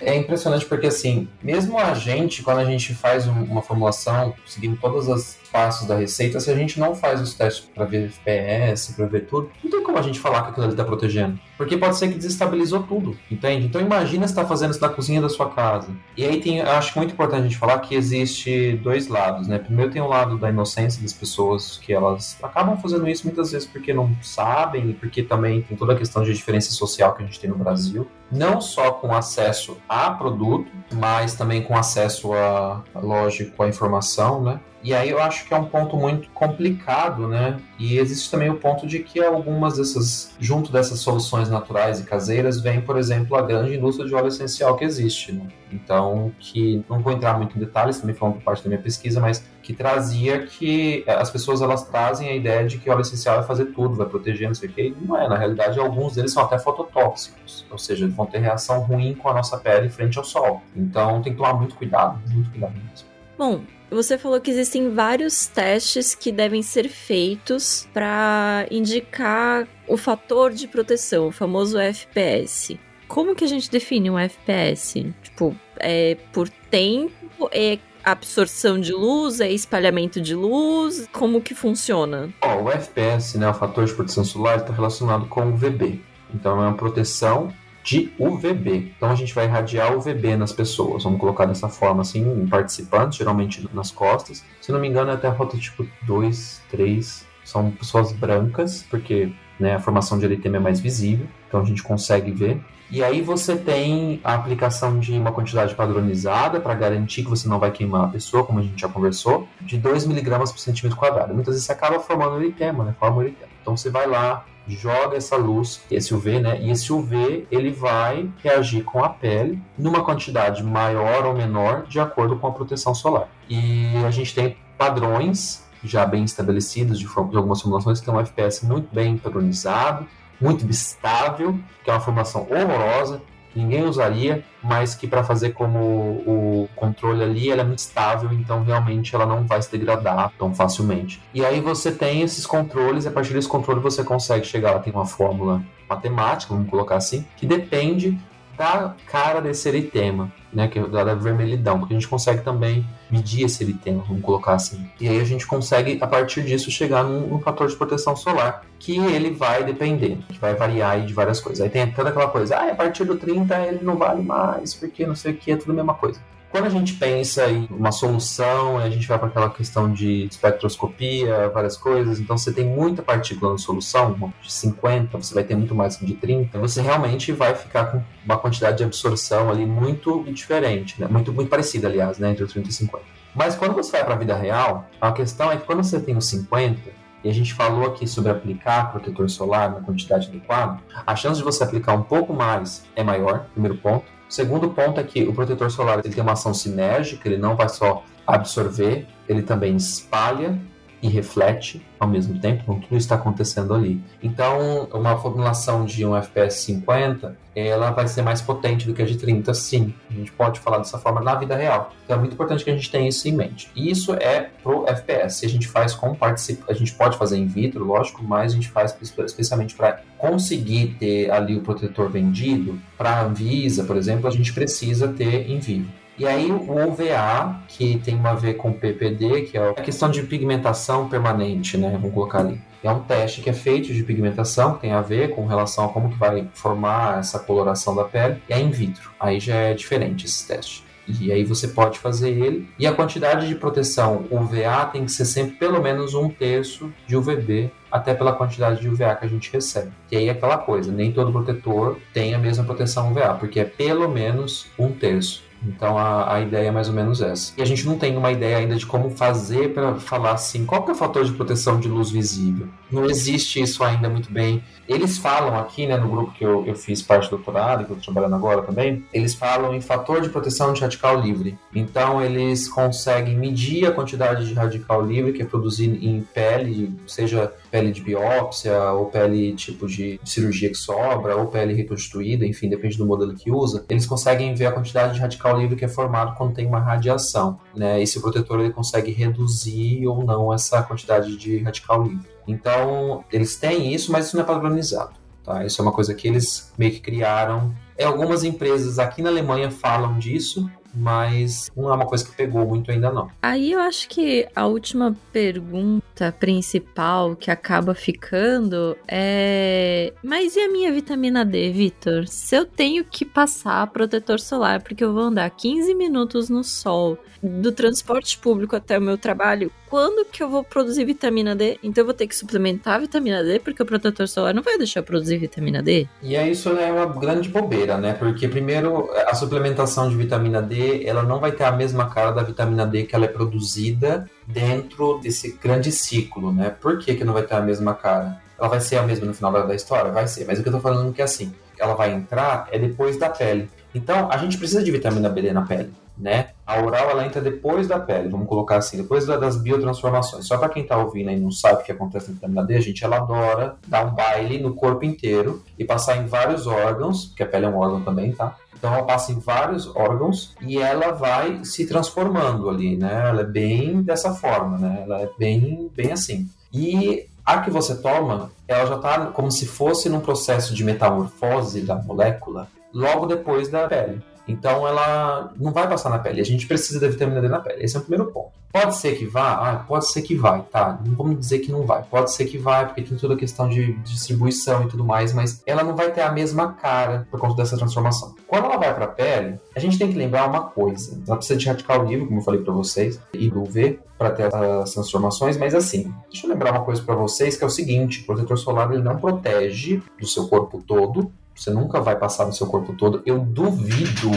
É 0.00 0.14
impressionante 0.14 0.64
porque, 0.66 0.86
assim, 0.86 1.28
mesmo 1.42 1.78
a 1.78 1.94
gente, 1.94 2.42
quando 2.42 2.58
a 2.58 2.64
gente 2.64 2.94
faz 2.94 3.26
um- 3.26 3.44
uma 3.44 3.62
formulação, 3.62 4.34
seguindo 4.46 4.76
todos 4.78 5.08
os 5.08 5.38
passos 5.50 5.88
da 5.88 5.96
receita, 5.96 6.38
se 6.38 6.50
a 6.50 6.54
gente 6.54 6.78
não 6.78 6.94
faz 6.94 7.20
os 7.20 7.32
testes 7.34 7.66
para 7.74 7.84
ver 7.86 8.10
FPS, 8.26 8.92
para 8.94 9.06
ver 9.06 9.20
tudo, 9.26 9.50
não 9.64 9.70
tem 9.70 9.82
como 9.82 9.96
a 9.98 10.02
gente 10.02 10.20
falar 10.20 10.42
que 10.42 10.50
aquilo 10.50 10.64
ali 10.64 10.74
está 10.74 10.84
protegendo. 10.84 11.38
Porque 11.56 11.76
pode 11.78 11.96
ser 11.96 12.08
que 12.08 12.14
desestabilizou 12.14 12.82
tudo, 12.82 13.16
entende? 13.30 13.64
Então 13.66 13.80
imagina 13.80 14.28
você 14.28 14.34
tá 14.34 14.44
fazendo 14.44 14.72
isso 14.72 14.80
na 14.82 14.90
cozinha 14.90 15.22
da 15.22 15.28
sua 15.30 15.48
casa. 15.50 15.88
E 16.14 16.24
aí 16.24 16.40
tem, 16.40 16.60
acho 16.60 16.96
muito 16.98 17.12
importante 17.12 17.40
a 17.40 17.44
gente 17.44 17.56
falar 17.56 17.78
que 17.78 17.94
existe 17.94 18.72
dois 18.82 19.08
lados, 19.08 19.48
né? 19.48 19.58
Primeiro 19.58 19.90
tem 19.90 20.02
o 20.02 20.06
lado 20.06 20.36
da 20.36 20.50
inocência 20.50 21.00
das 21.00 21.14
pessoas, 21.14 21.78
que 21.78 21.92
elas 21.94 22.36
acabam 22.42 22.76
fazendo 22.76 23.08
isso 23.08 23.24
muitas 23.26 23.52
vezes 23.52 23.66
porque 23.66 23.94
não 23.94 24.14
sabem 24.20 24.90
e 24.90 24.92
porque 24.92 25.22
também 25.22 25.62
tem 25.62 25.76
toda 25.76 25.94
a 25.94 25.96
questão 25.96 26.22
de 26.22 26.34
diferença 26.34 26.70
social 26.72 27.14
que 27.14 27.22
a 27.22 27.26
gente 27.26 27.40
tem 27.40 27.48
no 27.48 27.56
Brasil. 27.56 28.06
Não 28.30 28.60
só 28.60 28.90
com 28.92 29.14
acesso 29.14 29.76
a 29.88 30.10
produto, 30.10 30.70
mas 30.92 31.34
também 31.34 31.62
com 31.62 31.76
acesso 31.76 32.32
a, 32.32 32.82
lógico, 32.94 33.62
a 33.62 33.68
informação, 33.68 34.42
né? 34.42 34.60
E 34.86 34.94
aí 34.94 35.10
eu 35.10 35.20
acho 35.20 35.48
que 35.48 35.52
é 35.52 35.56
um 35.56 35.64
ponto 35.64 35.96
muito 35.96 36.30
complicado, 36.30 37.26
né? 37.26 37.58
E 37.76 37.98
existe 37.98 38.30
também 38.30 38.50
o 38.50 38.54
ponto 38.54 38.86
de 38.86 39.00
que 39.00 39.20
algumas 39.20 39.78
dessas, 39.78 40.32
junto 40.38 40.70
dessas 40.70 41.00
soluções 41.00 41.48
naturais 41.48 41.98
e 41.98 42.04
caseiras, 42.04 42.60
vem, 42.60 42.80
por 42.80 42.96
exemplo, 42.96 43.36
a 43.36 43.42
grande 43.42 43.74
indústria 43.74 44.06
de 44.06 44.14
óleo 44.14 44.28
essencial 44.28 44.76
que 44.76 44.84
existe, 44.84 45.32
né? 45.32 45.48
Então, 45.72 46.30
que 46.38 46.84
não 46.88 47.00
vou 47.00 47.12
entrar 47.12 47.36
muito 47.36 47.56
em 47.56 47.58
detalhes, 47.58 47.98
também 47.98 48.14
falando 48.14 48.34
por 48.34 48.44
parte 48.44 48.62
da 48.62 48.68
minha 48.68 48.80
pesquisa, 48.80 49.20
mas 49.20 49.44
que 49.60 49.74
trazia 49.74 50.46
que 50.46 51.02
eh, 51.04 51.14
as 51.14 51.30
pessoas 51.30 51.62
elas 51.62 51.82
trazem 51.88 52.28
a 52.28 52.36
ideia 52.36 52.64
de 52.64 52.78
que 52.78 52.88
óleo 52.88 53.00
essencial 53.00 53.38
vai 53.38 53.44
fazer 53.44 53.64
tudo, 53.72 53.96
vai 53.96 54.06
proteger, 54.06 54.46
não 54.46 54.54
sei 54.54 54.68
o 54.68 54.72
quê. 54.72 54.94
Não 55.00 55.20
é, 55.20 55.28
na 55.28 55.36
realidade, 55.36 55.80
alguns 55.80 56.14
deles 56.14 56.32
são 56.32 56.44
até 56.44 56.60
fototóxicos, 56.60 57.66
ou 57.68 57.76
seja, 57.76 58.06
vão 58.06 58.26
ter 58.26 58.38
reação 58.38 58.78
ruim 58.82 59.16
com 59.16 59.28
a 59.28 59.34
nossa 59.34 59.58
pele 59.58 59.88
frente 59.88 60.16
ao 60.16 60.22
sol. 60.22 60.62
Então, 60.76 61.20
tem 61.22 61.32
que 61.32 61.38
tomar 61.38 61.54
muito 61.54 61.74
cuidado, 61.74 62.20
muito 62.30 62.48
cuidado 62.50 62.72
mesmo. 62.72 63.08
Bom, 63.36 63.60
você 63.94 64.18
falou 64.18 64.40
que 64.40 64.50
existem 64.50 64.90
vários 64.90 65.46
testes 65.46 66.14
que 66.14 66.32
devem 66.32 66.62
ser 66.62 66.88
feitos 66.88 67.88
para 67.92 68.66
indicar 68.70 69.66
o 69.86 69.96
fator 69.96 70.52
de 70.52 70.66
proteção, 70.66 71.28
o 71.28 71.32
famoso 71.32 71.78
FPS. 71.78 72.78
Como 73.06 73.34
que 73.34 73.44
a 73.44 73.48
gente 73.48 73.70
define 73.70 74.10
um 74.10 74.18
FPS? 74.18 75.14
Tipo, 75.22 75.54
é 75.78 76.16
por 76.32 76.48
tempo, 76.48 77.48
é 77.52 77.78
absorção 78.04 78.80
de 78.80 78.92
luz, 78.92 79.40
é 79.40 79.50
espalhamento 79.50 80.20
de 80.20 80.34
luz? 80.34 81.08
Como 81.12 81.40
que 81.40 81.54
funciona? 81.54 82.30
O 82.42 82.70
FPS, 82.70 83.38
né, 83.38 83.48
o 83.48 83.54
fator 83.54 83.84
de 83.84 83.94
proteção 83.94 84.24
solar, 84.24 84.58
está 84.58 84.72
relacionado 84.72 85.26
com 85.26 85.42
o 85.42 85.48
UVB. 85.54 86.00
Então, 86.34 86.62
é 86.62 86.66
uma 86.66 86.76
proteção 86.76 87.52
de 87.86 88.12
UVB. 88.18 88.92
Então, 88.96 89.08
a 89.08 89.14
gente 89.14 89.32
vai 89.32 89.44
irradiar 89.44 89.96
UVB 89.96 90.36
nas 90.36 90.52
pessoas. 90.52 91.04
Vamos 91.04 91.20
colocar 91.20 91.46
dessa 91.46 91.68
forma, 91.68 92.02
assim, 92.02 92.20
em 92.20 92.44
participantes, 92.48 93.16
geralmente 93.16 93.66
nas 93.72 93.92
costas. 93.92 94.44
Se 94.60 94.72
não 94.72 94.80
me 94.80 94.88
engano, 94.88 95.12
é 95.12 95.14
até 95.14 95.28
a 95.28 95.34
fototipo 95.34 95.86
2, 96.02 96.62
3. 96.68 97.24
São 97.44 97.70
pessoas 97.70 98.10
brancas, 98.10 98.84
porque 98.90 99.32
né, 99.60 99.76
a 99.76 99.78
formação 99.78 100.18
de 100.18 100.24
eritema 100.24 100.56
é 100.56 100.60
mais 100.60 100.80
visível. 100.80 101.28
Então, 101.46 101.60
a 101.60 101.64
gente 101.64 101.80
consegue 101.80 102.32
ver. 102.32 102.60
E 102.90 103.04
aí 103.04 103.22
você 103.22 103.56
tem 103.56 104.20
a 104.24 104.34
aplicação 104.34 104.98
de 104.98 105.12
uma 105.12 105.30
quantidade 105.30 105.72
padronizada 105.76 106.58
para 106.58 106.74
garantir 106.74 107.22
que 107.22 107.30
você 107.30 107.48
não 107.48 107.60
vai 107.60 107.70
queimar 107.70 108.06
a 108.06 108.08
pessoa, 108.08 108.42
como 108.44 108.58
a 108.58 108.62
gente 108.62 108.80
já 108.80 108.88
conversou, 108.88 109.48
de 109.60 109.78
2 109.78 110.06
miligramas 110.06 110.50
por 110.50 110.58
centímetro 110.58 110.98
quadrado. 110.98 111.32
Muitas 111.32 111.54
vezes 111.54 111.66
você 111.66 111.72
acaba 111.72 112.00
formando 112.00 112.42
eritema, 112.42 112.84
né? 112.84 112.94
Forma 112.98 113.22
eritema. 113.22 113.50
Então 113.62 113.76
você 113.76 113.90
vai 113.90 114.06
lá, 114.06 114.44
joga 114.66 115.16
essa 115.16 115.36
luz, 115.36 115.80
esse 115.90 116.14
UV, 116.14 116.40
né? 116.40 116.60
E 116.60 116.70
esse 116.70 116.92
UV 116.92 117.46
ele 117.50 117.70
vai 117.70 118.28
reagir 118.42 118.82
com 118.84 119.02
a 119.04 119.08
pele 119.08 119.62
numa 119.78 120.02
quantidade 120.04 120.62
maior 120.62 121.26
ou 121.26 121.34
menor 121.34 121.84
de 121.86 122.00
acordo 122.00 122.36
com 122.36 122.46
a 122.46 122.52
proteção 122.52 122.94
solar. 122.94 123.28
E 123.48 123.96
a 124.04 124.10
gente 124.10 124.34
tem 124.34 124.56
padrões 124.76 125.64
já 125.84 126.04
bem 126.04 126.24
estabelecidos 126.24 126.98
de, 126.98 127.06
de 127.06 127.36
algumas 127.36 127.60
formulações 127.60 128.00
que 128.00 128.06
tem 128.06 128.14
um 128.14 128.20
FPS 128.20 128.66
muito 128.66 128.92
bem 128.92 129.16
padronizado, 129.16 130.06
muito 130.40 130.66
estável, 130.68 131.58
que 131.84 131.90
é 131.90 131.92
uma 131.92 132.00
formação 132.00 132.46
horrorosa, 132.50 133.22
ninguém 133.56 133.84
usaria, 133.84 134.44
mas 134.62 134.94
que 134.94 135.06
para 135.06 135.24
fazer 135.24 135.50
como 135.50 135.78
o 135.78 136.68
controle 136.76 137.22
ali, 137.22 137.50
ela 137.50 137.62
é 137.62 137.64
muito 137.64 137.78
estável, 137.78 138.30
então 138.32 138.62
realmente 138.62 139.14
ela 139.14 139.26
não 139.26 139.44
vai 139.46 139.60
se 139.62 139.70
degradar 139.70 140.32
tão 140.38 140.54
facilmente. 140.54 141.22
E 141.32 141.44
aí 141.44 141.60
você 141.60 141.90
tem 141.90 142.22
esses 142.22 142.46
controles, 142.46 143.04
e 143.04 143.08
a 143.08 143.10
partir 143.10 143.32
desse 143.32 143.48
controle 143.48 143.80
você 143.80 144.04
consegue 144.04 144.46
chegar, 144.46 144.78
tem 144.80 144.92
uma 144.92 145.06
fórmula 145.06 145.62
matemática, 145.88 146.52
vamos 146.52 146.68
colocar 146.68 146.96
assim, 146.96 147.24
que 147.36 147.46
depende 147.46 148.18
da 148.56 148.94
cara 149.06 149.40
desse 149.40 149.68
eritema, 149.68 150.32
né, 150.52 150.68
que 150.68 150.78
é 150.78 150.86
da 150.86 151.14
vermelhidão, 151.14 151.78
porque 151.78 151.94
a 151.94 151.96
gente 151.98 152.08
consegue 152.08 152.42
também 152.42 152.86
medir 153.10 153.44
esse 153.44 153.62
eritema, 153.62 154.02
vamos 154.06 154.22
colocar 154.22 154.54
assim. 154.54 154.88
E 155.00 155.08
aí 155.08 155.20
a 155.20 155.24
gente 155.24 155.46
consegue, 155.46 155.98
a 156.00 156.06
partir 156.06 156.42
disso, 156.42 156.70
chegar 156.70 157.04
num, 157.04 157.26
num 157.26 157.40
fator 157.40 157.68
de 157.68 157.76
proteção 157.76 158.16
solar, 158.16 158.64
que 158.78 158.96
ele 158.96 159.30
vai 159.30 159.64
dependendo, 159.64 160.22
que 160.28 160.38
vai 160.38 160.54
variar 160.54 161.04
de 161.04 161.12
várias 161.12 161.40
coisas. 161.40 161.62
Aí 161.62 161.70
tem 161.70 161.90
toda 161.90 162.10
aquela 162.10 162.28
coisa, 162.28 162.56
ah, 162.56 162.72
a 162.72 162.74
partir 162.74 163.04
do 163.04 163.16
30 163.16 163.54
ele 163.66 163.84
não 163.84 163.96
vale 163.96 164.22
mais, 164.22 164.74
porque 164.74 165.06
não 165.06 165.14
sei 165.14 165.32
o 165.32 165.36
que, 165.36 165.52
é 165.52 165.56
tudo 165.56 165.72
a 165.72 165.74
mesma 165.74 165.94
coisa. 165.94 166.20
Quando 166.50 166.64
a 166.64 166.70
gente 166.70 166.94
pensa 166.94 167.50
em 167.50 167.66
uma 167.70 167.92
solução, 167.92 168.78
a 168.78 168.88
gente 168.88 169.06
vai 169.06 169.18
para 169.18 169.28
aquela 169.28 169.50
questão 169.50 169.92
de 169.92 170.24
espectroscopia, 170.24 171.48
várias 171.50 171.76
coisas, 171.76 172.18
então 172.18 172.38
você 172.38 172.52
tem 172.52 172.64
muita 172.64 173.02
partícula 173.02 173.52
na 173.52 173.58
solução, 173.58 174.32
de 174.40 174.52
50, 174.52 175.18
você 175.18 175.34
vai 175.34 175.44
ter 175.44 175.54
muito 175.54 175.74
mais 175.74 175.98
de 175.98 176.14
30, 176.14 176.58
você 176.58 176.80
realmente 176.80 177.32
vai 177.32 177.54
ficar 177.54 177.86
com 177.86 178.02
uma 178.24 178.38
quantidade 178.38 178.78
de 178.78 178.84
absorção 178.84 179.50
ali 179.50 179.66
muito 179.66 180.24
diferente, 180.32 181.00
né? 181.00 181.08
muito, 181.10 181.32
muito 181.32 181.48
parecida, 181.48 181.88
aliás, 181.88 182.18
né? 182.18 182.30
entre 182.30 182.44
os 182.44 182.52
30 182.52 182.68
e 182.68 182.72
50. 182.72 183.04
Mas 183.34 183.54
quando 183.54 183.74
você 183.74 183.92
vai 183.92 184.04
para 184.04 184.14
a 184.14 184.18
vida 184.18 184.34
real, 184.34 184.88
a 184.98 185.12
questão 185.12 185.52
é 185.52 185.56
que 185.56 185.64
quando 185.64 185.84
você 185.84 186.00
tem 186.00 186.16
os 186.16 186.26
50, 186.26 187.06
e 187.26 187.28
a 187.28 187.34
gente 187.34 187.52
falou 187.54 187.86
aqui 187.86 188.06
sobre 188.06 188.30
aplicar 188.30 188.92
protetor 188.92 189.28
solar 189.28 189.72
na 189.72 189.80
quantidade 189.80 190.28
adequada, 190.28 190.78
a 191.04 191.16
chance 191.16 191.38
de 191.38 191.44
você 191.44 191.64
aplicar 191.64 191.94
um 191.94 192.02
pouco 192.02 192.32
mais 192.32 192.84
é 192.94 193.02
maior, 193.02 193.46
primeiro 193.52 193.76
ponto. 193.78 194.15
O 194.28 194.32
segundo 194.32 194.70
ponto 194.70 195.00
é 195.00 195.04
que 195.04 195.22
o 195.22 195.32
protetor 195.32 195.70
solar 195.70 196.00
ele 196.00 196.12
tem 196.12 196.22
uma 196.22 196.32
ação 196.32 196.52
sinérgica, 196.52 197.28
ele 197.28 197.38
não 197.38 197.54
vai 197.54 197.68
só 197.68 198.04
absorver, 198.26 199.06
ele 199.28 199.42
também 199.42 199.76
espalha 199.76 200.58
e 201.02 201.08
reflete 201.08 201.84
ao 201.98 202.08
mesmo 202.08 202.38
tempo, 202.38 202.62
então 202.62 202.80
tudo 202.80 202.96
está 202.96 203.14
acontecendo 203.14 203.74
ali. 203.74 204.00
Então, 204.22 204.88
uma 204.92 205.16
formulação 205.16 205.84
de 205.84 206.04
um 206.04 206.16
FPS 206.16 206.60
50, 206.64 207.36
ela 207.54 207.90
vai 207.90 208.06
ser 208.06 208.22
mais 208.22 208.42
potente 208.42 208.86
do 208.86 208.92
que 208.92 209.00
a 209.00 209.06
de 209.06 209.16
30, 209.16 209.52
sim. 209.54 209.94
A 210.10 210.12
gente 210.12 210.30
pode 210.32 210.60
falar 210.60 210.78
dessa 210.78 210.98
forma 210.98 211.20
na 211.20 211.34
vida 211.34 211.56
real. 211.56 211.92
Então 212.04 212.16
é 212.16 212.18
muito 212.18 212.34
importante 212.34 212.62
que 212.62 212.70
a 212.70 212.74
gente 212.74 212.90
tenha 212.90 213.08
isso 213.08 213.26
em 213.28 213.32
mente. 213.32 213.70
E 213.74 213.90
isso 213.90 214.14
é 214.14 214.50
pro 214.62 214.86
FPS. 214.86 215.46
A 215.46 215.48
gente 215.48 215.66
faz 215.66 215.94
com 215.94 216.14
participa, 216.14 216.70
a 216.70 216.74
gente 216.74 216.92
pode 216.92 217.16
fazer 217.16 217.38
in 217.38 217.46
vitro, 217.46 217.84
lógico, 217.84 218.22
mas 218.22 218.52
a 218.52 218.54
gente 218.54 218.68
faz 218.68 218.94
especialmente 219.00 219.74
para 219.74 220.02
conseguir 220.18 220.96
ter 220.98 221.30
ali 221.30 221.56
o 221.56 221.62
protetor 221.62 222.10
vendido 222.10 222.78
para 222.96 223.10
a 223.10 223.24
Anvisa, 223.24 223.84
por 223.84 223.96
exemplo, 223.96 224.26
a 224.26 224.30
gente 224.30 224.52
precisa 224.52 225.08
ter 225.08 225.50
em 225.50 225.58
vivo. 225.58 225.90
E 226.18 226.26
aí 226.26 226.50
o 226.50 226.88
UVA, 226.88 227.60
que 227.68 227.98
tem 227.98 228.18
a 228.24 228.32
ver 228.32 228.54
com 228.54 228.72
PPD, 228.72 229.42
que 229.42 229.58
é 229.58 229.70
a 229.70 229.74
questão 229.74 230.10
de 230.10 230.22
pigmentação 230.22 231.08
permanente, 231.08 231.76
né? 231.76 231.90
Vamos 231.92 232.14
colocar 232.14 232.38
ali. 232.38 232.60
É 232.82 232.90
um 232.90 233.00
teste 233.00 233.42
que 233.42 233.50
é 233.50 233.52
feito 233.52 233.92
de 233.92 234.02
pigmentação, 234.02 234.74
que 234.74 234.80
tem 234.80 234.92
a 234.92 235.02
ver 235.02 235.34
com 235.34 235.46
relação 235.46 235.84
a 235.84 235.88
como 235.88 236.08
que 236.08 236.18
vai 236.18 236.48
formar 236.54 237.18
essa 237.18 237.38
coloração 237.38 237.94
da 237.94 238.04
pele, 238.04 238.40
e 238.48 238.52
é 238.52 238.60
in 238.60 238.70
vitro. 238.70 239.10
Aí 239.20 239.40
já 239.40 239.56
é 239.56 239.74
diferente 239.74 240.24
esse 240.24 240.46
teste. 240.46 240.86
E 241.08 241.30
aí 241.30 241.44
você 241.44 241.68
pode 241.68 241.98
fazer 241.98 242.30
ele. 242.30 242.68
E 242.78 242.86
a 242.86 242.92
quantidade 242.92 243.46
de 243.46 243.54
proteção 243.54 244.24
UVA 244.30 244.86
tem 244.86 245.04
que 245.04 245.12
ser 245.12 245.24
sempre 245.24 245.56
pelo 245.56 245.80
menos 245.82 246.14
um 246.14 246.28
terço 246.28 246.92
de 247.06 247.16
UVB, 247.16 247.70
até 247.90 248.14
pela 248.14 248.32
quantidade 248.32 248.80
de 248.80 248.88
UVA 248.88 249.14
que 249.14 249.24
a 249.24 249.28
gente 249.28 249.52
recebe. 249.52 249.92
E 250.10 250.16
aí 250.16 250.28
é 250.28 250.32
aquela 250.32 250.58
coisa, 250.58 250.90
nem 250.90 251.12
todo 251.12 251.32
protetor 251.32 251.98
tem 252.12 252.34
a 252.34 252.38
mesma 252.38 252.64
proteção 252.64 253.10
UVA, 253.10 253.34
porque 253.34 253.60
é 253.60 253.64
pelo 253.64 254.08
menos 254.08 254.66
um 254.78 254.90
terço. 254.90 255.45
Então 255.64 255.98
a, 255.98 256.34
a 256.34 256.40
ideia 256.40 256.68
é 256.68 256.70
mais 256.70 256.88
ou 256.88 256.94
menos 256.94 257.20
essa. 257.20 257.52
E 257.56 257.62
a 257.62 257.64
gente 257.64 257.86
não 257.86 257.98
tem 257.98 258.16
uma 258.16 258.30
ideia 258.30 258.58
ainda 258.58 258.76
de 258.76 258.86
como 258.86 259.10
fazer 259.10 259.72
para 259.72 259.94
falar 259.96 260.32
assim, 260.32 260.64
qual 260.64 260.82
que 260.82 260.90
é 260.90 260.92
o 260.92 260.96
fator 260.96 261.24
de 261.24 261.32
proteção 261.32 261.78
de 261.80 261.88
luz 261.88 262.10
visível? 262.10 262.68
Não 262.90 263.06
existe 263.06 263.60
isso 263.60 263.82
ainda 263.82 264.08
muito 264.08 264.32
bem. 264.32 264.62
Eles 264.88 265.18
falam 265.18 265.58
aqui, 265.58 265.86
né, 265.86 265.96
no 265.96 266.08
grupo 266.08 266.32
que 266.32 266.44
eu, 266.44 266.64
eu 266.64 266.74
fiz 266.74 267.02
parte 267.02 267.28
do 267.28 267.36
doutorado, 267.36 267.84
que 267.84 267.90
eu 267.90 267.96
estou 267.96 268.12
trabalhando 268.12 268.36
agora 268.36 268.62
também, 268.62 269.04
eles 269.12 269.34
falam 269.34 269.74
em 269.74 269.80
fator 269.80 270.20
de 270.20 270.28
proteção 270.28 270.72
de 270.72 270.80
radical 270.80 271.20
livre. 271.20 271.58
Então 271.74 272.22
eles 272.22 272.68
conseguem 272.68 273.36
medir 273.36 273.86
a 273.86 273.92
quantidade 273.92 274.46
de 274.46 274.54
radical 274.54 275.04
livre 275.04 275.32
que 275.32 275.42
é 275.42 275.44
produzido 275.44 275.96
em 275.96 276.22
pele, 276.32 276.94
seja 277.06 277.52
pele 277.70 277.92
de 277.92 278.00
biópsia, 278.00 278.92
ou 278.92 279.06
pele 279.06 279.54
tipo 279.54 279.86
de 279.86 280.20
cirurgia 280.24 280.68
que 280.68 280.76
sobra, 280.76 281.36
ou 281.36 281.46
pele 281.46 281.74
reconstituída, 281.74 282.46
enfim, 282.46 282.68
depende 282.68 282.96
do 282.96 283.06
modelo 283.06 283.34
que 283.34 283.50
usa. 283.50 283.84
Eles 283.88 284.06
conseguem 284.06 284.54
ver 284.54 284.66
a 284.66 284.72
quantidade 284.72 285.14
de 285.14 285.20
radical 285.20 285.58
livre 285.58 285.76
que 285.76 285.84
é 285.84 285.88
formado 285.88 286.36
quando 286.36 286.54
tem 286.54 286.66
uma 286.66 286.80
radiação. 286.80 287.58
Né? 287.74 288.02
Esse 288.02 288.20
protetor 288.20 288.60
ele 288.60 288.72
consegue 288.72 289.10
reduzir 289.10 290.06
ou 290.06 290.24
não 290.24 290.52
essa 290.52 290.82
quantidade 290.82 291.36
de 291.36 291.58
radical 291.58 292.02
livre. 292.02 292.28
Então, 292.46 293.24
eles 293.32 293.56
têm 293.56 293.92
isso, 293.92 294.12
mas 294.12 294.26
isso 294.26 294.36
não 294.36 294.44
é 294.44 294.46
padronizado. 294.46 295.14
Tá? 295.46 295.64
Isso 295.64 295.80
é 295.80 295.82
uma 295.82 295.92
coisa 295.92 296.12
que 296.12 296.26
eles 296.26 296.72
meio 296.76 296.92
que 296.92 297.00
criaram. 297.00 297.72
É, 297.96 298.04
algumas 298.04 298.42
empresas 298.42 298.98
aqui 298.98 299.22
na 299.22 299.30
Alemanha 299.30 299.70
falam 299.70 300.18
disso, 300.18 300.68
mas 300.96 301.70
não 301.76 301.90
é 301.90 301.94
uma 301.94 302.06
coisa 302.06 302.24
que 302.24 302.34
pegou 302.34 302.66
muito 302.66 302.90
ainda 302.90 303.12
não. 303.12 303.30
Aí 303.42 303.72
eu 303.72 303.80
acho 303.80 304.08
que 304.08 304.48
a 304.56 304.66
última 304.66 305.14
pergunta 305.32 306.32
principal 306.32 307.36
que 307.36 307.50
acaba 307.50 307.94
ficando 307.94 308.96
é: 309.06 310.12
mas 310.22 310.56
e 310.56 310.60
a 310.60 310.70
minha 310.70 310.90
vitamina 310.90 311.44
D, 311.44 311.70
Vitor? 311.70 312.26
Se 312.26 312.56
eu 312.56 312.64
tenho 312.64 313.04
que 313.04 313.24
passar 313.24 313.86
protetor 313.88 314.40
solar 314.40 314.82
porque 314.82 315.04
eu 315.04 315.12
vou 315.12 315.24
andar 315.24 315.50
15 315.50 315.94
minutos 315.94 316.48
no 316.48 316.64
sol, 316.64 317.18
do 317.48 317.72
transporte 317.72 318.38
público 318.38 318.76
até 318.76 318.98
o 318.98 319.02
meu 319.02 319.16
trabalho, 319.16 319.70
quando 319.88 320.24
que 320.26 320.42
eu 320.42 320.50
vou 320.50 320.64
produzir 320.64 321.04
vitamina 321.04 321.54
D? 321.54 321.78
Então 321.82 322.02
eu 322.02 322.06
vou 322.06 322.14
ter 322.14 322.26
que 322.26 322.34
suplementar 322.34 323.00
vitamina 323.00 323.42
D 323.42 323.58
porque 323.60 323.82
o 323.82 323.86
protetor 323.86 324.28
solar 324.28 324.54
não 324.54 324.62
vai 324.62 324.76
deixar 324.76 325.00
eu 325.00 325.04
produzir 325.04 325.38
vitamina 325.38 325.82
D? 325.82 326.08
E 326.22 326.34
é 326.34 326.48
isso 326.48 326.70
é 326.70 326.90
uma 326.90 327.06
grande 327.06 327.48
bobeira, 327.48 327.96
né? 327.96 328.12
Porque 328.12 328.48
primeiro 328.48 329.10
a 329.26 329.34
suplementação 329.34 330.08
de 330.08 330.16
vitamina 330.16 330.60
D 330.60 331.04
ela 331.04 331.22
não 331.22 331.38
vai 331.38 331.52
ter 331.52 331.64
a 331.64 331.72
mesma 331.72 332.08
cara 332.10 332.32
da 332.32 332.42
vitamina 332.42 332.86
D 332.86 333.04
que 333.04 333.14
ela 333.14 333.24
é 333.24 333.28
produzida 333.28 334.28
dentro 334.46 335.18
desse 335.18 335.52
grande 335.52 335.90
ciclo, 335.92 336.52
né? 336.52 336.70
Por 336.70 336.98
que, 336.98 337.14
que 337.14 337.24
não 337.24 337.32
vai 337.32 337.42
ter 337.42 337.54
a 337.54 337.60
mesma 337.60 337.94
cara? 337.94 338.40
Ela 338.58 338.68
vai 338.68 338.80
ser 338.80 338.96
a 338.96 339.02
mesma 339.02 339.26
no 339.26 339.34
final 339.34 339.52
da, 339.52 339.74
história? 339.74 340.10
Vai 340.10 340.26
ser, 340.26 340.46
mas 340.46 340.58
o 340.58 340.62
que 340.62 340.68
eu 340.68 340.72
tô 340.72 340.80
falando 340.80 341.10
é 341.10 341.12
que 341.12 341.22
assim, 341.22 341.52
ela 341.78 341.94
vai 341.94 342.12
entrar 342.12 342.68
é 342.70 342.78
depois 342.78 343.18
da 343.18 343.28
pele. 343.28 343.68
Então, 343.94 344.30
a 344.30 344.36
gente 344.38 344.58
precisa 344.58 344.82
de 344.82 344.90
vitamina 344.90 345.28
B 345.28 345.52
na 345.52 345.62
pele, 345.62 345.92
né? 346.16 346.48
A 346.66 346.80
oral 346.80 347.10
ela 347.10 347.26
entra 347.26 347.40
depois 347.40 347.86
da 347.86 347.98
pele, 347.98 348.28
vamos 348.28 348.48
colocar 348.48 348.76
assim, 348.76 348.96
depois 348.96 349.26
das 349.26 349.56
biotransformações. 349.56 350.46
Só 350.46 350.56
para 350.56 350.68
quem 350.68 350.86
tá 350.86 350.96
ouvindo 350.96 351.30
e 351.30 351.36
não 351.36 351.50
sabe 351.50 351.82
o 351.82 351.84
que 351.84 351.92
acontece 351.92 352.28
na 352.28 352.34
vitamina 352.34 352.64
D, 352.64 352.76
a 352.76 352.80
gente 352.80 353.04
ela 353.04 353.16
adora 353.16 353.76
dar 353.86 354.06
um 354.06 354.14
baile 354.14 354.58
no 354.58 354.74
corpo 354.74 355.04
inteiro 355.04 355.62
e 355.78 355.84
passar 355.84 356.16
em 356.16 356.26
vários 356.26 356.66
órgãos, 356.66 357.26
porque 357.26 357.42
a 357.42 357.46
pele 357.46 357.66
é 357.66 357.68
um 357.68 357.76
órgão 357.76 358.02
também, 358.02 358.32
tá? 358.32 358.56
Então 358.74 358.92
ela 358.92 359.04
passa 359.04 359.32
em 359.32 359.38
vários 359.38 359.86
órgãos 359.94 360.54
e 360.60 360.78
ela 360.78 361.12
vai 361.12 361.64
se 361.64 361.86
transformando 361.86 362.68
ali, 362.68 362.96
né? 362.96 363.28
Ela 363.28 363.40
é 363.42 363.44
bem 363.44 364.02
dessa 364.02 364.34
forma, 364.34 364.78
né? 364.78 365.02
Ela 365.04 365.22
é 365.22 365.30
bem, 365.38 365.90
bem 365.94 366.12
assim. 366.12 366.48
E 366.72 367.26
a 367.44 367.60
que 367.60 367.70
você 367.70 367.94
toma, 367.94 368.50
ela 368.68 368.86
já 368.86 368.96
está 368.96 369.26
como 369.26 369.50
se 369.50 369.66
fosse 369.66 370.08
num 370.08 370.20
processo 370.20 370.74
de 370.74 370.84
metamorfose 370.84 371.80
da 371.80 371.94
molécula 371.94 372.68
logo 372.92 373.26
depois 373.26 373.68
da 373.68 373.86
pele. 373.86 374.20
Então 374.46 374.86
ela 374.86 375.52
não 375.56 375.72
vai 375.72 375.88
passar 375.88 376.10
na 376.10 376.18
pele. 376.18 376.40
A 376.40 376.44
gente 376.44 376.66
precisa 376.66 377.00
da 377.00 377.08
vitamina 377.08 377.40
D 377.40 377.48
na 377.48 377.60
pele. 377.60 377.84
Esse 377.84 377.96
é 377.96 377.98
o 377.98 378.02
primeiro 378.02 378.30
ponto. 378.30 378.52
Pode 378.72 378.96
ser 378.96 379.16
que 379.16 379.24
vá? 379.24 379.52
Ah, 379.52 379.76
pode 379.76 380.06
ser 380.08 380.20
que 380.20 380.34
vai, 380.34 380.60
tá? 380.62 381.00
Não 381.04 381.14
vamos 381.14 381.38
dizer 381.38 381.60
que 381.60 381.72
não 381.72 381.86
vai. 381.86 382.02
Pode 382.02 382.30
ser 382.32 382.44
que 382.44 382.58
vai, 382.58 382.84
porque 382.84 383.00
tem 383.00 383.16
toda 383.16 383.32
a 383.32 383.36
questão 383.36 383.68
de 383.68 383.94
distribuição 384.00 384.84
e 384.84 384.88
tudo 384.88 385.02
mais, 385.02 385.32
mas 385.32 385.62
ela 385.66 385.82
não 385.82 385.96
vai 385.96 386.12
ter 386.12 386.20
a 386.20 386.30
mesma 386.30 386.74
cara 386.74 387.26
por 387.30 387.40
conta 387.40 387.56
dessa 387.56 387.78
transformação. 387.78 388.34
Quando 388.46 388.66
ela 388.66 388.76
vai 388.76 388.94
para 388.94 389.06
a 389.06 389.08
pele, 389.08 389.58
a 389.74 389.80
gente 389.80 389.98
tem 389.98 390.12
que 390.12 390.18
lembrar 390.18 390.46
uma 390.46 390.64
coisa. 390.64 391.18
Ela 391.26 391.38
precisa 391.38 391.58
de 391.58 391.66
radical 391.66 392.04
livre, 392.04 392.26
como 392.26 392.40
eu 392.40 392.44
falei 392.44 392.60
para 392.60 392.72
vocês, 392.74 393.18
e 393.32 393.48
do 393.48 393.62
UV 393.62 393.98
para 394.18 394.30
ter 394.30 394.42
essas 394.42 394.92
transformações, 394.92 395.56
mas 395.56 395.74
assim, 395.74 396.12
deixa 396.30 396.46
eu 396.46 396.50
lembrar 396.50 396.72
uma 396.72 396.84
coisa 396.84 397.02
para 397.02 397.14
vocês 397.14 397.56
que 397.56 397.64
é 397.64 397.66
o 397.66 397.70
seguinte, 397.70 398.22
o 398.22 398.26
protetor 398.26 398.58
solar 398.58 398.90
ele 398.90 399.02
não 399.02 399.16
protege 399.16 400.02
do 400.18 400.26
seu 400.26 400.48
corpo 400.48 400.82
todo, 400.86 401.30
você 401.56 401.70
nunca 401.70 402.00
vai 402.00 402.16
passar 402.16 402.46
no 402.46 402.52
seu 402.52 402.66
corpo 402.66 402.92
todo. 402.94 403.22
Eu 403.24 403.38
duvido, 403.38 404.30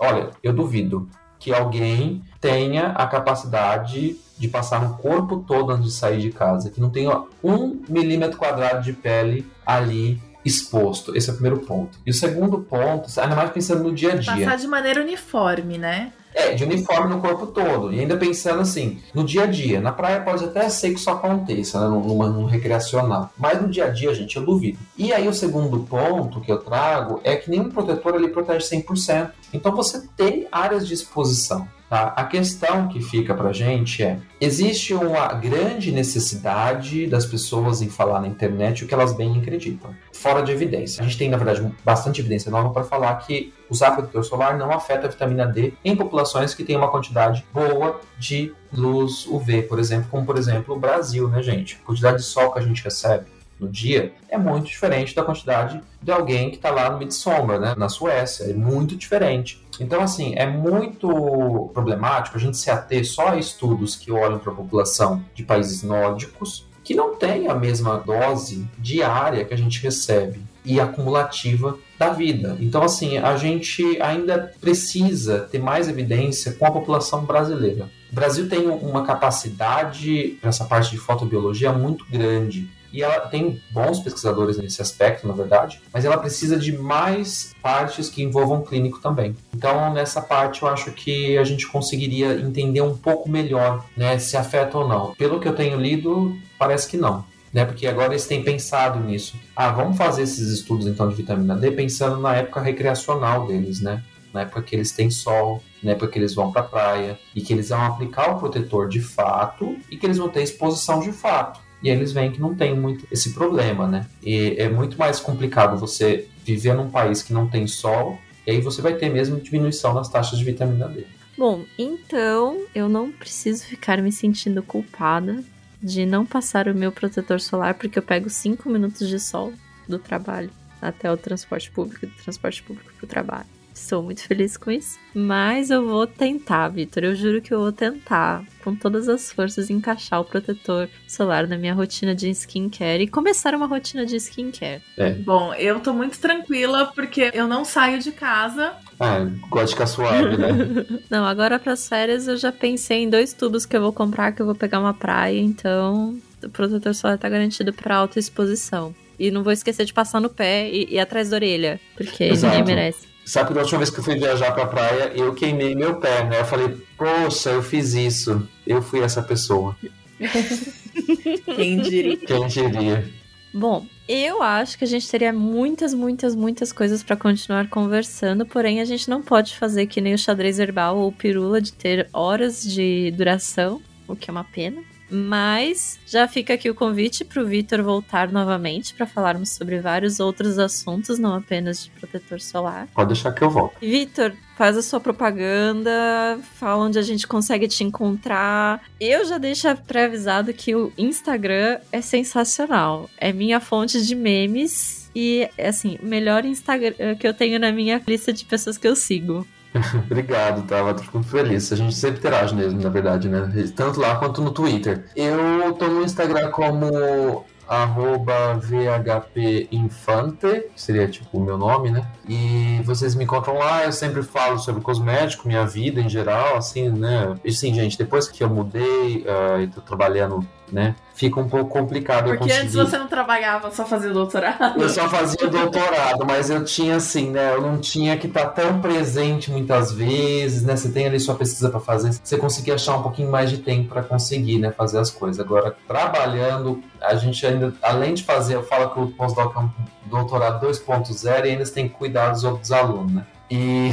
olha, 0.00 0.30
eu 0.42 0.52
duvido 0.52 1.08
que 1.38 1.52
alguém 1.52 2.22
tenha 2.40 2.88
a 2.88 3.06
capacidade 3.06 4.16
de 4.38 4.48
passar 4.48 4.80
no 4.80 4.96
corpo 4.96 5.44
todo 5.46 5.72
antes 5.72 5.86
de 5.86 5.92
sair 5.92 6.20
de 6.20 6.32
casa, 6.32 6.70
que 6.70 6.80
não 6.80 6.90
tenha 6.90 7.22
um 7.42 7.82
milímetro 7.88 8.38
quadrado 8.38 8.82
de 8.82 8.92
pele 8.92 9.46
ali 9.64 10.20
exposto. 10.44 11.16
Esse 11.16 11.30
é 11.30 11.32
o 11.32 11.36
primeiro 11.36 11.60
ponto. 11.60 11.98
E 12.04 12.10
o 12.10 12.14
segundo 12.14 12.60
ponto, 12.60 13.08
ainda 13.20 13.34
mais 13.34 13.50
pensando 13.50 13.82
no 13.82 13.92
dia 13.92 14.12
a 14.12 14.16
dia. 14.16 14.32
Passar 14.32 14.56
de 14.56 14.66
maneira 14.66 15.00
uniforme, 15.00 15.78
né? 15.78 16.12
É, 16.34 16.52
de 16.52 16.64
uniforme 16.64 17.14
no 17.14 17.20
corpo 17.20 17.46
todo. 17.46 17.92
E 17.92 18.00
ainda 18.00 18.16
pensando 18.16 18.60
assim, 18.60 19.00
no 19.14 19.22
dia 19.22 19.44
a 19.44 19.46
dia. 19.46 19.80
Na 19.80 19.92
praia 19.92 20.20
pode 20.20 20.44
até 20.44 20.68
ser 20.68 20.90
que 20.90 20.98
isso 20.98 21.08
aconteça, 21.08 21.80
né? 21.80 21.86
Num 21.88 22.44
recreacional. 22.44 23.30
Mas 23.38 23.62
no 23.62 23.68
dia 23.68 23.84
a 23.84 23.88
dia, 23.90 24.12
gente, 24.12 24.36
eu 24.36 24.44
duvido. 24.44 24.78
E 24.98 25.12
aí 25.12 25.28
o 25.28 25.32
segundo 25.32 25.80
ponto 25.80 26.40
que 26.40 26.50
eu 26.50 26.58
trago 26.58 27.20
é 27.22 27.36
que 27.36 27.48
nenhum 27.48 27.70
protetor 27.70 28.16
ele 28.16 28.28
protege 28.28 28.66
100%. 28.66 29.30
Então 29.52 29.74
você 29.76 30.08
tem 30.16 30.48
áreas 30.50 30.88
de 30.88 30.94
exposição. 30.94 31.68
Tá? 31.94 32.12
A 32.16 32.24
questão 32.24 32.88
que 32.88 33.00
fica 33.00 33.32
pra 33.36 33.52
gente 33.52 34.02
é: 34.02 34.18
existe 34.40 34.92
uma 34.92 35.28
grande 35.28 35.92
necessidade 35.92 37.06
das 37.06 37.24
pessoas 37.24 37.80
em 37.82 37.88
falar 37.88 38.20
na 38.20 38.26
internet 38.26 38.82
o 38.82 38.88
que 38.88 38.92
elas 38.92 39.12
bem 39.12 39.38
acreditam, 39.38 39.94
fora 40.12 40.42
de 40.42 40.50
evidência. 40.50 41.00
A 41.00 41.04
gente 41.04 41.16
tem, 41.16 41.28
na 41.28 41.36
verdade, 41.36 41.72
bastante 41.84 42.20
evidência 42.20 42.50
nova 42.50 42.70
para 42.70 42.82
falar 42.82 43.14
que 43.18 43.54
usar 43.70 43.92
protetor 43.92 44.24
solar 44.24 44.58
não 44.58 44.72
afeta 44.72 45.06
a 45.06 45.08
vitamina 45.08 45.46
D 45.46 45.72
em 45.84 45.94
populações 45.94 46.52
que 46.52 46.64
têm 46.64 46.76
uma 46.76 46.90
quantidade 46.90 47.46
boa 47.54 48.00
de 48.18 48.52
luz 48.72 49.24
UV, 49.28 49.62
por 49.62 49.78
exemplo, 49.78 50.08
como 50.10 50.26
por 50.26 50.36
exemplo 50.36 50.74
o 50.74 50.78
Brasil, 50.80 51.28
né, 51.28 51.44
gente? 51.44 51.78
A 51.80 51.86
quantidade 51.86 52.16
de 52.16 52.24
sol 52.24 52.50
que 52.50 52.58
a 52.58 52.62
gente 52.62 52.82
recebe 52.82 53.26
no 53.60 53.68
dia 53.68 54.12
é 54.28 54.36
muito 54.36 54.66
diferente 54.66 55.14
da 55.14 55.22
quantidade 55.22 55.80
de 56.02 56.10
alguém 56.10 56.50
que 56.50 56.56
está 56.56 56.70
lá 56.70 56.90
no 56.90 56.98
Midsommar, 56.98 57.60
né, 57.60 57.74
na 57.76 57.88
Suécia. 57.88 58.50
É 58.50 58.52
muito 58.52 58.96
diferente. 58.96 59.63
Então, 59.80 60.02
assim, 60.02 60.34
é 60.36 60.46
muito 60.46 61.70
problemático 61.72 62.36
a 62.36 62.40
gente 62.40 62.56
se 62.56 62.70
ater 62.70 63.04
só 63.06 63.28
a 63.28 63.36
estudos 63.36 63.96
que 63.96 64.10
olham 64.10 64.38
para 64.38 64.52
a 64.52 64.56
população 64.56 65.24
de 65.34 65.42
países 65.42 65.82
nórdicos 65.82 66.66
que 66.84 66.94
não 66.94 67.16
tem 67.16 67.48
a 67.48 67.54
mesma 67.54 67.96
dose 67.96 68.68
diária 68.78 69.44
que 69.44 69.54
a 69.54 69.56
gente 69.56 69.82
recebe 69.82 70.42
e 70.64 70.78
acumulativa 70.78 71.78
da 71.98 72.10
vida. 72.10 72.56
Então, 72.60 72.82
assim, 72.82 73.18
a 73.18 73.36
gente 73.36 74.00
ainda 74.00 74.52
precisa 74.60 75.40
ter 75.50 75.58
mais 75.58 75.88
evidência 75.88 76.52
com 76.52 76.66
a 76.66 76.70
população 76.70 77.24
brasileira. 77.24 77.90
O 78.12 78.14
Brasil 78.14 78.48
tem 78.48 78.66
uma 78.66 79.04
capacidade, 79.04 80.38
nessa 80.42 80.64
parte 80.64 80.90
de 80.90 80.98
fotobiologia, 80.98 81.72
muito 81.72 82.04
grande 82.10 82.70
e 82.94 83.02
ela 83.02 83.18
tem 83.22 83.60
bons 83.72 83.98
pesquisadores 83.98 84.56
nesse 84.56 84.80
aspecto, 84.80 85.26
na 85.26 85.34
verdade, 85.34 85.82
mas 85.92 86.04
ela 86.04 86.16
precisa 86.16 86.56
de 86.56 86.78
mais 86.78 87.52
partes 87.60 88.08
que 88.08 88.22
envolvam 88.22 88.62
clínico 88.62 89.00
também. 89.00 89.34
Então, 89.52 89.92
nessa 89.92 90.22
parte, 90.22 90.62
eu 90.62 90.68
acho 90.68 90.92
que 90.92 91.36
a 91.36 91.42
gente 91.42 91.66
conseguiria 91.66 92.34
entender 92.34 92.82
um 92.82 92.96
pouco 92.96 93.28
melhor 93.28 93.84
né, 93.96 94.16
se 94.20 94.36
afeta 94.36 94.78
ou 94.78 94.86
não. 94.86 95.12
Pelo 95.16 95.40
que 95.40 95.48
eu 95.48 95.56
tenho 95.56 95.76
lido, 95.76 96.38
parece 96.56 96.88
que 96.88 96.96
não. 96.96 97.24
Né, 97.52 97.64
porque 97.64 97.86
agora 97.88 98.12
eles 98.12 98.26
têm 98.26 98.44
pensado 98.44 99.00
nisso. 99.00 99.36
Ah, 99.56 99.70
vamos 99.70 99.96
fazer 99.96 100.22
esses 100.22 100.48
estudos 100.50 100.86
então 100.86 101.08
de 101.08 101.16
vitamina 101.16 101.56
D 101.56 101.72
pensando 101.72 102.20
na 102.20 102.36
época 102.36 102.60
recreacional 102.60 103.46
deles, 103.46 103.80
né? 103.80 104.02
Na 104.32 104.40
época 104.42 104.62
que 104.62 104.74
eles 104.74 104.90
têm 104.90 105.08
sol, 105.08 105.62
na 105.80 105.92
época 105.92 106.08
que 106.08 106.18
eles 106.18 106.34
vão 106.34 106.50
para 106.50 106.62
a 106.62 106.64
praia 106.64 107.18
e 107.32 107.40
que 107.40 107.52
eles 107.52 107.68
vão 107.68 107.80
aplicar 107.80 108.32
o 108.32 108.40
protetor 108.40 108.88
de 108.88 109.00
fato 109.00 109.76
e 109.88 109.96
que 109.96 110.04
eles 110.04 110.18
vão 110.18 110.28
ter 110.28 110.42
exposição 110.42 110.98
de 110.98 111.12
fato 111.12 111.63
e 111.84 111.90
eles 111.90 112.12
veem 112.12 112.32
que 112.32 112.40
não 112.40 112.54
tem 112.54 112.74
muito 112.74 113.06
esse 113.12 113.34
problema, 113.34 113.86
né? 113.86 114.06
E 114.22 114.56
é 114.56 114.70
muito 114.70 114.98
mais 114.98 115.20
complicado 115.20 115.78
você 115.78 116.26
viver 116.42 116.72
num 116.72 116.88
país 116.88 117.22
que 117.22 117.34
não 117.34 117.46
tem 117.46 117.66
sol, 117.66 118.18
e 118.46 118.52
aí 118.52 118.60
você 118.60 118.80
vai 118.80 118.94
ter 118.94 119.10
mesmo 119.10 119.38
diminuição 119.38 119.92
nas 119.92 120.08
taxas 120.08 120.38
de 120.38 120.44
vitamina 120.46 120.88
D. 120.88 121.04
Bom, 121.36 121.64
então 121.78 122.64
eu 122.74 122.88
não 122.88 123.12
preciso 123.12 123.64
ficar 123.64 124.00
me 124.00 124.10
sentindo 124.10 124.62
culpada 124.62 125.44
de 125.82 126.06
não 126.06 126.24
passar 126.24 126.68
o 126.68 126.74
meu 126.74 126.90
protetor 126.90 127.38
solar 127.38 127.74
porque 127.74 127.98
eu 127.98 128.02
pego 128.02 128.30
5 128.30 128.70
minutos 128.70 129.06
de 129.06 129.20
sol 129.20 129.52
do 129.86 129.98
trabalho 129.98 130.50
até 130.80 131.12
o 131.12 131.16
transporte 131.18 131.70
público, 131.70 132.06
do 132.06 132.12
transporte 132.22 132.62
público 132.62 132.90
para 132.96 133.04
o 133.04 133.08
trabalho. 133.08 133.53
Estou 133.84 134.02
muito 134.02 134.26
feliz 134.26 134.56
com 134.56 134.70
isso. 134.70 134.98
Mas 135.14 135.70
eu 135.70 135.86
vou 135.86 136.06
tentar, 136.06 136.68
Vitor. 136.68 137.04
Eu 137.04 137.14
juro 137.14 137.42
que 137.42 137.52
eu 137.52 137.60
vou 137.60 137.70
tentar, 137.70 138.42
com 138.64 138.74
todas 138.74 139.10
as 139.10 139.30
forças, 139.30 139.68
encaixar 139.68 140.22
o 140.22 140.24
protetor 140.24 140.88
solar 141.06 141.46
na 141.46 141.58
minha 141.58 141.74
rotina 141.74 142.14
de 142.14 142.30
skincare 142.30 143.02
e 143.02 143.06
começar 143.06 143.54
uma 143.54 143.66
rotina 143.66 144.06
de 144.06 144.16
skincare. 144.16 144.80
É. 144.96 145.10
Bom, 145.10 145.52
eu 145.52 145.80
tô 145.80 145.92
muito 145.92 146.18
tranquila 146.18 146.86
porque 146.94 147.30
eu 147.34 147.46
não 147.46 147.62
saio 147.62 147.98
de 147.98 148.10
casa. 148.10 148.72
Ah, 148.98 149.18
gosto 149.50 149.66
de 149.66 149.72
ficar 149.74 149.86
suave, 149.86 150.38
né? 150.38 150.48
não, 151.10 151.26
agora 151.26 151.58
para 151.58 151.74
as 151.74 151.86
férias 151.86 152.26
eu 152.26 152.38
já 152.38 152.50
pensei 152.50 153.02
em 153.02 153.10
dois 153.10 153.34
tubos 153.34 153.66
que 153.66 153.76
eu 153.76 153.82
vou 153.82 153.92
comprar, 153.92 154.32
que 154.32 154.40
eu 154.40 154.46
vou 154.46 154.54
pegar 154.54 154.80
uma 154.80 154.94
praia, 154.94 155.38
então 155.38 156.18
o 156.42 156.48
protetor 156.48 156.94
solar 156.94 157.18
tá 157.18 157.28
garantido 157.28 157.70
para 157.70 157.96
alta 157.96 158.18
exposição. 158.18 158.94
E 159.18 159.30
não 159.30 159.44
vou 159.44 159.52
esquecer 159.52 159.84
de 159.84 159.92
passar 159.92 160.20
no 160.20 160.30
pé 160.30 160.70
e, 160.70 160.94
e 160.94 160.98
atrás 160.98 161.28
da 161.28 161.36
orelha, 161.36 161.78
porque 161.94 162.24
Exato. 162.24 162.56
ninguém 162.56 162.74
merece. 162.74 163.13
Sabe 163.24 163.48
que 163.48 163.54
da 163.54 163.60
última 163.62 163.78
vez 163.78 163.90
que 163.90 163.98
eu 163.98 164.04
fui 164.04 164.16
viajar 164.16 164.52
pra 164.52 164.66
praia, 164.66 165.12
eu 165.14 165.34
queimei 165.34 165.74
meu 165.74 165.96
pé, 165.96 166.24
né? 166.24 166.40
Eu 166.40 166.44
falei, 166.44 166.76
poxa, 166.96 167.50
eu 167.50 167.62
fiz 167.62 167.94
isso. 167.94 168.46
Eu 168.66 168.82
fui 168.82 169.00
essa 169.00 169.22
pessoa. 169.22 169.76
Quem 171.56 171.80
diria? 171.80 172.16
Quem 172.18 172.46
diria? 172.46 173.08
Bom, 173.52 173.86
eu 174.08 174.42
acho 174.42 174.76
que 174.76 174.84
a 174.84 174.86
gente 174.86 175.08
teria 175.08 175.32
muitas, 175.32 175.94
muitas, 175.94 176.34
muitas 176.34 176.72
coisas 176.72 177.02
para 177.02 177.16
continuar 177.16 177.68
conversando, 177.68 178.44
porém 178.44 178.80
a 178.80 178.84
gente 178.84 179.08
não 179.08 179.22
pode 179.22 179.56
fazer 179.56 179.86
que 179.86 180.00
nem 180.00 180.12
o 180.12 180.18
xadrez 180.18 180.58
herbal 180.58 180.98
ou 180.98 181.12
pirula 181.12 181.60
de 181.60 181.72
ter 181.72 182.08
horas 182.12 182.62
de 182.62 183.12
duração, 183.12 183.80
o 184.08 184.16
que 184.16 184.28
é 184.28 184.32
uma 184.32 184.44
pena. 184.44 184.82
Mas 185.14 186.00
já 186.06 186.26
fica 186.26 186.54
aqui 186.54 186.68
o 186.68 186.74
convite 186.74 187.24
para 187.24 187.40
o 187.40 187.46
Vitor 187.46 187.82
voltar 187.82 188.32
novamente 188.32 188.92
para 188.94 189.06
falarmos 189.06 189.50
sobre 189.50 189.78
vários 189.78 190.18
outros 190.18 190.58
assuntos, 190.58 191.18
não 191.18 191.34
apenas 191.34 191.84
de 191.84 191.90
protetor 191.90 192.40
solar. 192.40 192.88
Pode 192.92 193.08
deixar 193.08 193.32
que 193.32 193.42
eu 193.42 193.48
volto. 193.48 193.76
Vitor, 193.80 194.32
faz 194.56 194.76
a 194.76 194.82
sua 194.82 194.98
propaganda, 194.98 196.38
fala 196.54 196.84
onde 196.84 196.98
a 196.98 197.02
gente 197.02 197.26
consegue 197.26 197.68
te 197.68 197.84
encontrar. 197.84 198.82
Eu 199.00 199.24
já 199.24 199.38
deixo 199.38 199.68
pré-avisado 199.86 200.52
que 200.52 200.74
o 200.74 200.92
Instagram 200.98 201.78
é 201.92 202.00
sensacional. 202.00 203.08
É 203.16 203.32
minha 203.32 203.60
fonte 203.60 204.04
de 204.04 204.14
memes 204.14 205.10
e, 205.14 205.48
assim, 205.58 205.96
melhor 206.02 206.44
Instagram 206.44 207.14
que 207.18 207.26
eu 207.26 207.32
tenho 207.32 207.58
na 207.60 207.70
minha 207.70 208.02
lista 208.06 208.32
de 208.32 208.44
pessoas 208.44 208.76
que 208.76 208.88
eu 208.88 208.96
sigo. 208.96 209.46
Obrigado, 210.06 210.66
tava 210.66 210.94
tá? 210.94 211.02
fico 211.02 211.22
feliz. 211.22 211.72
A 211.72 211.76
gente 211.76 211.94
sempre 211.94 212.18
interage 212.18 212.54
mesmo, 212.54 212.80
na 212.80 212.88
verdade, 212.88 213.28
né? 213.28 213.50
Tanto 213.74 214.00
lá 214.00 214.16
quanto 214.16 214.40
no 214.40 214.52
Twitter. 214.52 215.04
Eu 215.16 215.72
tô 215.74 215.86
no 215.88 216.02
Instagram 216.02 216.50
como 216.50 217.44
arroba 217.66 218.54
VHPinfante, 218.60 220.36
que 220.74 220.80
seria 220.80 221.08
tipo 221.08 221.38
o 221.38 221.40
meu 221.40 221.56
nome, 221.56 221.90
né? 221.90 222.06
E 222.28 222.80
vocês 222.84 223.14
me 223.14 223.24
encontram 223.24 223.58
lá, 223.58 223.84
eu 223.84 223.92
sempre 223.92 224.22
falo 224.22 224.58
sobre 224.58 224.82
cosmético, 224.82 225.48
minha 225.48 225.66
vida 225.66 226.00
em 226.00 226.08
geral, 226.08 226.56
assim, 226.56 226.90
né? 226.90 227.34
E 227.42 227.50
sim, 227.52 227.74
gente, 227.74 227.98
depois 227.98 228.28
que 228.28 228.44
eu 228.44 228.50
mudei 228.50 229.24
uh, 229.26 229.62
e 229.62 229.66
tô 229.68 229.80
trabalhando 229.80 230.46
né? 230.70 230.94
Fica 231.14 231.38
um 231.38 231.48
pouco 231.48 231.70
complicado 231.70 232.24
Porque 232.24 232.38
conseguir... 232.38 232.60
antes 232.60 232.74
você 232.74 232.98
não 232.98 233.06
trabalhava, 233.06 233.70
só 233.70 233.86
fazia 233.86 234.10
doutorado. 234.10 234.80
Eu 234.82 234.88
só 234.88 235.08
fazia 235.08 235.48
doutorado, 235.48 236.24
mas 236.26 236.50
eu 236.50 236.64
tinha 236.64 236.96
assim, 236.96 237.30
né? 237.30 237.54
Eu 237.54 237.60
não 237.60 237.78
tinha 237.78 238.16
que 238.16 238.26
estar 238.26 238.46
tão 238.46 238.80
presente 238.80 239.50
muitas 239.50 239.92
vezes, 239.92 240.64
né? 240.64 240.74
Você 240.76 240.90
tem 240.90 241.06
ali 241.06 241.20
sua 241.20 241.36
pesquisa 241.36 241.70
para 241.70 241.78
fazer, 241.78 242.12
você 242.12 242.36
conseguia 242.36 242.74
achar 242.74 242.96
um 242.96 243.02
pouquinho 243.02 243.30
mais 243.30 243.48
de 243.48 243.58
tempo 243.58 243.90
para 243.90 244.02
conseguir, 244.02 244.58
né? 244.58 244.72
Fazer 244.72 244.98
as 244.98 245.10
coisas. 245.10 245.38
Agora, 245.38 245.76
trabalhando, 245.86 246.82
a 247.00 247.14
gente 247.14 247.46
ainda, 247.46 247.72
além 247.80 248.14
de 248.14 248.24
fazer, 248.24 248.56
eu 248.56 248.64
falo 248.64 248.90
que 248.90 249.00
o 249.00 249.06
pós-doc 249.12 249.54
é 249.54 249.60
um 249.60 249.70
doutorado 250.06 250.66
2.0 250.66 251.44
e 251.44 251.50
ainda 251.50 251.64
tem 251.64 251.88
que 251.88 251.94
cuidar 251.94 252.30
dos 252.30 252.42
outros 252.42 252.72
alunos, 252.72 253.12
né? 253.12 253.26
E 253.50 253.90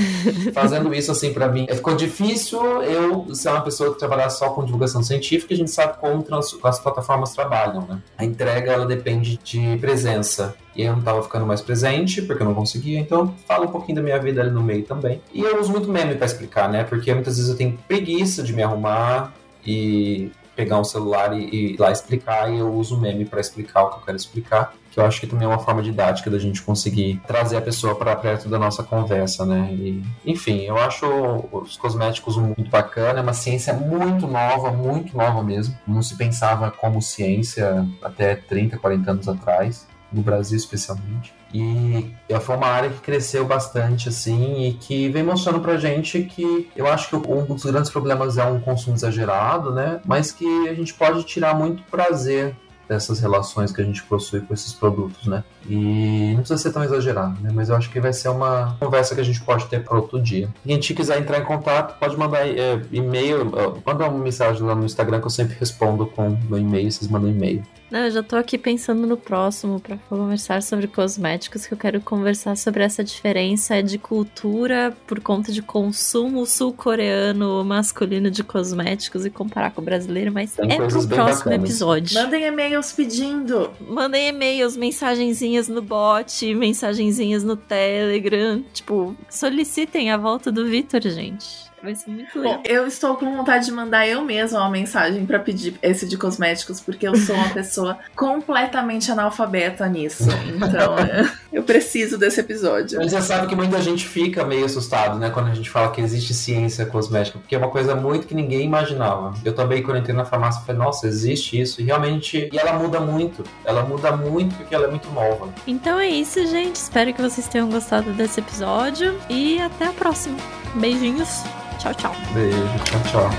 fazendo 0.52 0.92
isso, 0.94 1.10
assim, 1.10 1.32
para 1.32 1.48
mim, 1.48 1.66
ficou 1.70 1.94
difícil 1.94 2.60
eu 2.82 3.34
ser 3.34 3.50
uma 3.50 3.60
pessoa 3.60 3.92
que 3.92 3.98
trabalhar 3.98 4.30
só 4.30 4.50
com 4.50 4.64
divulgação 4.64 5.02
científica. 5.02 5.54
A 5.54 5.56
gente 5.56 5.70
sabe 5.70 5.98
como 5.98 6.24
as 6.64 6.78
plataformas 6.78 7.32
trabalham, 7.34 7.82
né? 7.82 8.00
A 8.16 8.24
entrega, 8.24 8.72
ela 8.72 8.86
depende 8.86 9.38
de 9.42 9.76
presença. 9.78 10.56
E 10.74 10.82
eu 10.82 10.94
não 10.94 11.02
tava 11.02 11.22
ficando 11.22 11.46
mais 11.46 11.60
presente, 11.60 12.22
porque 12.22 12.42
eu 12.42 12.46
não 12.46 12.54
conseguia. 12.54 12.98
Então, 12.98 13.34
fala 13.46 13.66
um 13.66 13.70
pouquinho 13.70 13.96
da 13.96 14.02
minha 14.02 14.18
vida 14.18 14.40
ali 14.40 14.50
no 14.50 14.62
meio 14.62 14.84
também. 14.84 15.20
E 15.32 15.40
eu 15.40 15.60
uso 15.60 15.70
muito 15.70 15.88
meme 15.88 16.14
para 16.14 16.26
explicar, 16.26 16.68
né? 16.68 16.84
Porque 16.84 17.12
muitas 17.12 17.36
vezes 17.36 17.50
eu 17.50 17.56
tenho 17.56 17.78
preguiça 17.86 18.42
de 18.42 18.52
me 18.52 18.62
arrumar 18.62 19.34
e 19.64 20.30
pegar 20.54 20.80
um 20.80 20.84
celular 20.84 21.38
e, 21.38 21.44
e 21.44 21.74
ir 21.74 21.80
lá 21.80 21.92
explicar, 21.92 22.50
e 22.50 22.58
eu 22.58 22.72
uso 22.72 22.98
meme 22.98 23.26
para 23.26 23.40
explicar 23.40 23.82
o 23.84 23.90
que 23.90 23.96
eu 23.96 24.02
quero 24.06 24.16
explicar 24.16 24.74
que 24.96 25.00
eu 25.00 25.04
acho 25.04 25.20
que 25.20 25.26
também 25.26 25.44
é 25.44 25.48
uma 25.48 25.58
forma 25.58 25.82
didática 25.82 26.30
da 26.30 26.38
gente 26.38 26.62
conseguir 26.62 27.20
trazer 27.26 27.58
a 27.58 27.60
pessoa 27.60 27.94
para 27.94 28.16
perto 28.16 28.48
da 28.48 28.58
nossa 28.58 28.82
conversa, 28.82 29.44
né? 29.44 29.68
E, 29.70 30.02
enfim, 30.24 30.62
eu 30.62 30.78
acho 30.78 31.06
os 31.52 31.76
cosméticos 31.76 32.38
muito 32.38 32.70
bacana, 32.70 33.18
é 33.18 33.22
uma 33.22 33.34
ciência 33.34 33.74
muito 33.74 34.26
nova, 34.26 34.72
muito 34.72 35.14
nova 35.14 35.42
mesmo. 35.42 35.76
Não 35.86 36.00
se 36.00 36.16
pensava 36.16 36.70
como 36.70 37.02
ciência 37.02 37.86
até 38.02 38.36
30, 38.36 38.78
40 38.78 39.10
anos 39.10 39.28
atrás, 39.28 39.86
no 40.10 40.22
Brasil 40.22 40.56
especialmente. 40.56 41.34
E 41.52 42.14
foi 42.40 42.56
uma 42.56 42.68
área 42.68 42.88
que 42.88 43.00
cresceu 43.00 43.44
bastante, 43.44 44.08
assim, 44.08 44.66
e 44.66 44.72
que 44.72 45.10
vem 45.10 45.22
mostrando 45.22 45.60
pra 45.60 45.76
gente 45.76 46.22
que 46.22 46.70
eu 46.74 46.86
acho 46.86 47.10
que 47.10 47.16
um 47.16 47.44
dos 47.44 47.66
grandes 47.66 47.90
problemas 47.90 48.38
é 48.38 48.44
um 48.44 48.60
consumo 48.60 48.96
exagerado, 48.96 49.74
né? 49.74 50.00
Mas 50.06 50.32
que 50.32 50.68
a 50.70 50.74
gente 50.74 50.94
pode 50.94 51.22
tirar 51.24 51.54
muito 51.54 51.82
prazer 51.82 52.56
dessas 52.88 53.20
relações 53.20 53.72
que 53.72 53.80
a 53.80 53.84
gente 53.84 54.02
possui 54.02 54.40
com 54.40 54.54
esses 54.54 54.72
produtos, 54.72 55.26
né? 55.26 55.44
E 55.68 56.30
não 56.30 56.38
precisa 56.38 56.58
ser 56.58 56.72
tão 56.72 56.84
exagerado, 56.84 57.40
né? 57.40 57.50
Mas 57.52 57.68
eu 57.68 57.76
acho 57.76 57.90
que 57.90 58.00
vai 58.00 58.12
ser 58.12 58.28
uma 58.28 58.76
conversa 58.78 59.14
que 59.14 59.20
a 59.20 59.24
gente 59.24 59.40
pode 59.42 59.66
ter 59.66 59.82
para 59.84 59.96
outro 59.96 60.20
dia. 60.20 60.48
E 60.64 60.76
quem 60.78 60.96
quiser 60.96 61.18
entrar 61.18 61.38
em 61.38 61.44
contato, 61.44 61.98
pode 61.98 62.16
mandar 62.16 62.46
é, 62.46 62.80
e-mail, 62.92 63.52
manda 63.84 64.08
uma 64.08 64.18
mensagem 64.22 64.62
lá 64.62 64.74
no 64.74 64.84
Instagram 64.84 65.20
que 65.20 65.26
eu 65.26 65.30
sempre 65.30 65.56
respondo 65.58 66.06
com 66.06 66.36
meu 66.48 66.58
e-mail, 66.58 66.90
vocês 66.90 67.10
mandam 67.10 67.30
e-mail. 67.30 67.62
Não, 67.90 68.00
eu 68.00 68.10
já 68.10 68.22
tô 68.22 68.34
aqui 68.34 68.58
pensando 68.58 69.06
no 69.06 69.16
próximo 69.16 69.78
para 69.78 69.96
conversar 70.08 70.60
sobre 70.60 70.88
cosméticos, 70.88 71.66
que 71.66 71.72
eu 71.72 71.78
quero 71.78 72.00
conversar 72.00 72.56
sobre 72.56 72.82
essa 72.82 73.04
diferença 73.04 73.80
de 73.80 73.96
cultura 73.96 74.92
por 75.06 75.20
conta 75.20 75.52
de 75.52 75.62
consumo 75.62 76.44
sul-coreano 76.46 77.64
masculino 77.64 78.28
de 78.28 78.42
cosméticos 78.42 79.24
e 79.24 79.30
comparar 79.30 79.70
com 79.70 79.80
o 79.80 79.84
brasileiro, 79.84 80.32
mas 80.32 80.54
Tem 80.54 80.72
é 80.72 80.76
pro 80.76 81.06
próximo 81.06 81.50
bacanas. 81.50 81.70
episódio. 81.70 82.20
Mandem 82.20 82.46
e-mails 82.76 82.92
pedindo. 82.92 83.70
Mandem 83.80 84.28
e-mails, 84.28 84.76
mensagenzinhas 84.76 85.68
no 85.68 85.80
bot, 85.80 86.54
mensagenzinhas 86.54 87.42
no 87.42 87.56
Telegram. 87.56 88.62
Tipo, 88.72 89.16
solicitem 89.30 90.10
a 90.10 90.16
volta 90.16 90.52
do 90.52 90.66
Vitor, 90.66 91.00
gente. 91.00 91.65
Vai 91.86 91.94
ser 91.94 92.10
muito 92.10 92.36
legal. 92.36 92.56
Bom, 92.56 92.62
eu 92.64 92.84
estou 92.84 93.14
com 93.14 93.36
vontade 93.36 93.66
de 93.66 93.70
mandar 93.70 94.08
eu 94.08 94.20
mesma 94.20 94.58
uma 94.58 94.70
mensagem 94.70 95.24
pra 95.24 95.38
pedir 95.38 95.78
esse 95.80 96.04
de 96.04 96.18
cosméticos, 96.18 96.80
porque 96.80 97.06
eu 97.06 97.14
sou 97.14 97.36
uma 97.36 97.50
pessoa 97.54 97.96
completamente 98.16 99.12
analfabeta 99.12 99.86
nisso. 99.86 100.24
Então, 100.56 100.96
eu 101.52 101.62
preciso 101.62 102.18
desse 102.18 102.40
episódio. 102.40 102.98
Mas 102.98 103.12
você 103.12 103.22
sabe 103.22 103.46
que 103.46 103.54
muita 103.54 103.80
gente 103.80 104.04
fica 104.04 104.44
meio 104.44 104.64
assustado, 104.64 105.16
né, 105.16 105.30
quando 105.30 105.46
a 105.46 105.54
gente 105.54 105.70
fala 105.70 105.92
que 105.92 106.00
existe 106.00 106.34
ciência 106.34 106.84
cosmética, 106.86 107.38
porque 107.38 107.54
é 107.54 107.58
uma 107.58 107.70
coisa 107.70 107.94
muito 107.94 108.26
que 108.26 108.34
ninguém 108.34 108.64
imaginava. 108.64 109.32
Eu 109.44 109.54
também, 109.54 109.80
quando 109.80 109.98
entrei 109.98 110.16
na 110.16 110.24
farmácia, 110.24 110.62
falei, 110.66 110.82
nossa, 110.82 111.06
existe 111.06 111.60
isso. 111.60 111.80
E 111.80 111.84
realmente, 111.84 112.50
e 112.52 112.58
ela 112.58 112.72
muda 112.72 112.98
muito. 112.98 113.44
Ela 113.64 113.84
muda 113.84 114.10
muito 114.10 114.56
porque 114.56 114.74
ela 114.74 114.86
é 114.86 114.90
muito 114.90 115.08
nova. 115.10 115.54
Então 115.64 116.00
é 116.00 116.08
isso, 116.08 116.44
gente. 116.48 116.74
Espero 116.74 117.14
que 117.14 117.22
vocês 117.22 117.46
tenham 117.46 117.70
gostado 117.70 118.12
desse 118.12 118.40
episódio. 118.40 119.16
E 119.30 119.60
até 119.60 119.86
a 119.86 119.92
próxima. 119.92 120.36
Beijinhos. 120.74 121.44
Tchau, 121.86 121.94
tchau. 121.94 122.12
Beijo, 122.34 122.58
tchau, 122.84 123.00
tchau. 123.04 123.30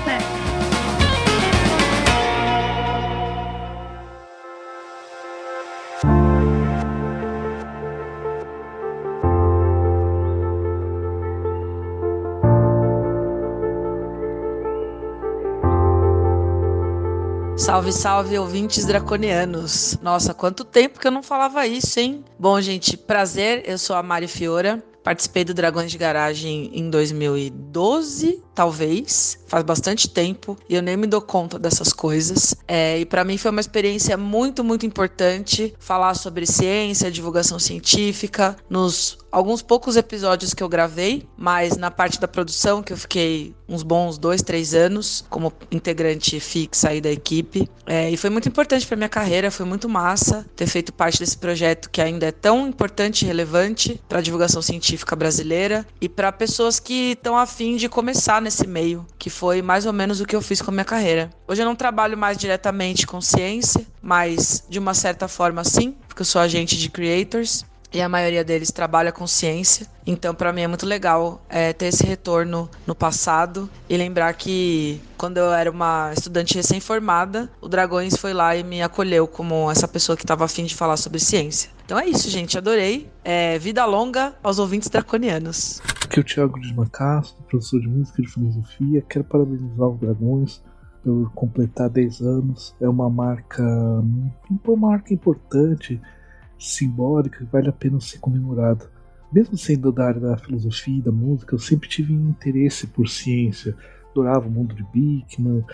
Salve, 17.58 17.92
salve, 17.92 18.38
ouvintes 18.38 18.86
draconianos. 18.86 19.98
Nossa, 20.00 20.32
quanto 20.32 20.64
tempo 20.64 20.98
que 20.98 21.06
eu 21.06 21.10
não 21.10 21.22
falava 21.22 21.66
isso, 21.66 22.00
hein? 22.00 22.24
Bom, 22.38 22.58
gente, 22.62 22.96
prazer, 22.96 23.62
eu 23.66 23.76
sou 23.76 23.94
a 23.94 24.02
Mari 24.02 24.26
Fiora. 24.26 24.82
Participei 25.08 25.42
do 25.42 25.54
Dragões 25.54 25.90
de 25.90 25.96
Garagem 25.96 26.70
em 26.70 26.90
2012, 26.90 28.42
talvez. 28.58 29.38
Faz 29.46 29.62
bastante 29.62 30.10
tempo 30.10 30.56
e 30.68 30.74
eu 30.74 30.82
nem 30.82 30.96
me 30.96 31.06
dou 31.06 31.22
conta 31.22 31.60
dessas 31.60 31.92
coisas. 31.92 32.56
É, 32.66 32.98
e 32.98 33.06
para 33.06 33.22
mim 33.24 33.38
foi 33.38 33.52
uma 33.52 33.60
experiência 33.60 34.16
muito, 34.16 34.64
muito 34.64 34.84
importante 34.84 35.72
falar 35.78 36.14
sobre 36.14 36.44
ciência, 36.44 37.08
divulgação 37.08 37.60
científica, 37.60 38.56
nos 38.68 39.16
alguns 39.30 39.62
poucos 39.62 39.96
episódios 39.96 40.54
que 40.54 40.62
eu 40.62 40.68
gravei, 40.68 41.26
mas 41.36 41.76
na 41.76 41.90
parte 41.90 42.20
da 42.20 42.26
produção, 42.26 42.82
que 42.82 42.92
eu 42.92 42.96
fiquei 42.96 43.54
uns 43.68 43.82
bons 43.82 44.16
dois, 44.18 44.42
três 44.42 44.74
anos 44.74 45.24
como 45.28 45.52
integrante 45.70 46.40
fixa 46.40 46.88
aí 46.88 47.00
da 47.00 47.10
equipe. 47.10 47.68
É, 47.86 48.10
e 48.10 48.16
foi 48.16 48.30
muito 48.30 48.48
importante 48.48 48.86
para 48.86 48.96
minha 48.96 49.08
carreira, 49.08 49.50
foi 49.50 49.66
muito 49.66 49.88
massa 49.88 50.46
ter 50.56 50.66
feito 50.66 50.92
parte 50.92 51.18
desse 51.18 51.36
projeto 51.36 51.90
que 51.90 52.00
ainda 52.00 52.26
é 52.26 52.32
tão 52.32 52.66
importante 52.66 53.22
e 53.22 53.26
relevante 53.26 54.00
para 54.08 54.18
a 54.18 54.22
divulgação 54.22 54.62
científica 54.62 55.14
brasileira 55.14 55.86
e 56.00 56.08
para 56.08 56.32
pessoas 56.32 56.80
que 56.80 57.12
estão 57.12 57.36
afim 57.36 57.76
de 57.76 57.88
começar 57.88 58.40
nesse 58.48 58.66
meio, 58.66 59.06
que 59.18 59.28
foi 59.28 59.60
mais 59.60 59.84
ou 59.84 59.92
menos 59.92 60.20
o 60.20 60.24
que 60.24 60.34
eu 60.34 60.40
fiz 60.40 60.62
com 60.62 60.70
a 60.70 60.72
minha 60.72 60.84
carreira. 60.84 61.30
Hoje 61.46 61.60
eu 61.60 61.66
não 61.66 61.76
trabalho 61.76 62.16
mais 62.16 62.38
diretamente 62.38 63.06
com 63.06 63.20
ciência, 63.20 63.86
mas 64.00 64.64
de 64.68 64.78
uma 64.78 64.94
certa 64.94 65.28
forma 65.28 65.62
sim, 65.64 65.94
porque 66.08 66.22
eu 66.22 66.26
sou 66.26 66.40
agente 66.40 66.76
de 66.78 66.88
creators 66.88 67.66
e 67.92 68.00
a 68.00 68.08
maioria 68.08 68.42
deles 68.42 68.70
trabalha 68.70 69.12
com 69.12 69.26
ciência. 69.26 69.86
Então, 70.06 70.34
para 70.34 70.50
mim 70.50 70.62
é 70.62 70.66
muito 70.66 70.86
legal 70.86 71.42
é, 71.48 71.74
ter 71.74 71.86
esse 71.86 72.04
retorno 72.04 72.70
no 72.86 72.94
passado 72.94 73.68
e 73.86 73.96
lembrar 73.98 74.32
que 74.32 74.98
quando 75.18 75.36
eu 75.36 75.52
era 75.52 75.70
uma 75.70 76.10
estudante 76.16 76.54
recém-formada, 76.54 77.50
o 77.60 77.68
Dragões 77.68 78.16
foi 78.16 78.32
lá 78.32 78.56
e 78.56 78.64
me 78.64 78.82
acolheu 78.82 79.28
como 79.28 79.70
essa 79.70 79.86
pessoa 79.86 80.16
que 80.16 80.24
estava 80.24 80.46
afim 80.46 80.64
de 80.64 80.74
falar 80.74 80.96
sobre 80.96 81.18
ciência. 81.18 81.70
Então 81.88 81.98
é 81.98 82.06
isso, 82.06 82.28
gente. 82.28 82.58
Adorei. 82.58 83.10
É, 83.24 83.58
vida 83.58 83.82
longa 83.86 84.34
aos 84.42 84.58
ouvintes 84.58 84.90
draconianos. 84.90 85.80
Aqui 86.04 86.18
é 86.18 86.20
o 86.20 86.24
Thiago 86.24 86.60
de 86.60 86.74
Macastro, 86.74 87.42
professor 87.44 87.80
de 87.80 87.88
música 87.88 88.20
e 88.20 88.26
de 88.26 88.30
filosofia. 88.30 89.02
Quero 89.08 89.24
parabenizar 89.24 89.88
os 89.88 89.98
Dragões 89.98 90.62
por 91.02 91.32
completar 91.32 91.88
10 91.88 92.20
anos. 92.20 92.76
É 92.78 92.86
uma 92.86 93.08
marca, 93.08 93.64
uma 94.66 94.76
marca 94.76 95.14
importante, 95.14 95.98
simbólica, 96.58 97.38
que 97.38 97.50
vale 97.50 97.70
a 97.70 97.72
pena 97.72 97.98
ser 98.02 98.18
comemorada. 98.18 98.90
Mesmo 99.32 99.56
sendo 99.56 99.90
da 99.90 100.08
área 100.08 100.20
da 100.20 100.36
filosofia 100.36 100.98
e 100.98 101.02
da 101.02 101.10
música, 101.10 101.54
eu 101.54 101.58
sempre 101.58 101.88
tive 101.88 102.12
interesse 102.12 102.86
por 102.86 103.08
ciência. 103.08 103.74
Adorava 104.10 104.46
o 104.46 104.50
mundo 104.50 104.74
de 104.74 104.84
Bickman, 104.92 105.64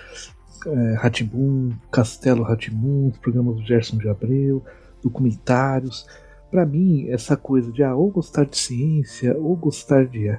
é, 0.64 0.94
Ratimbun, 0.94 1.72
Castelo 1.90 2.44
Ratimbun, 2.44 3.08
os 3.08 3.18
programas 3.18 3.56
do 3.56 3.66
Gerson 3.66 3.98
de 3.98 4.08
Abreu, 4.08 4.64
documentários. 5.04 6.06
Para 6.50 6.66
mim, 6.66 7.08
essa 7.08 7.36
coisa 7.36 7.70
de 7.70 7.84
ah, 7.84 7.94
ou 7.94 8.10
gostar 8.10 8.44
de 8.44 8.56
ciência 8.56 9.36
ou 9.38 9.54
gostar 9.54 10.06
de, 10.06 10.36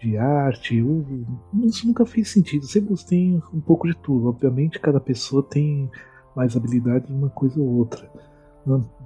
de 0.00 0.18
arte, 0.18 0.82
ou, 0.82 1.04
isso 1.64 1.86
nunca 1.86 2.04
fez 2.04 2.28
sentido. 2.28 2.64
Eu 2.64 2.68
sempre 2.68 2.88
gostei 2.90 3.40
um 3.54 3.60
pouco 3.60 3.86
de 3.86 3.96
tudo. 3.96 4.28
Obviamente, 4.28 4.80
cada 4.80 5.00
pessoa 5.00 5.42
tem 5.42 5.90
mais 6.34 6.56
habilidade 6.56 7.10
em 7.10 7.16
uma 7.16 7.30
coisa 7.30 7.60
ou 7.60 7.68
outra. 7.68 8.10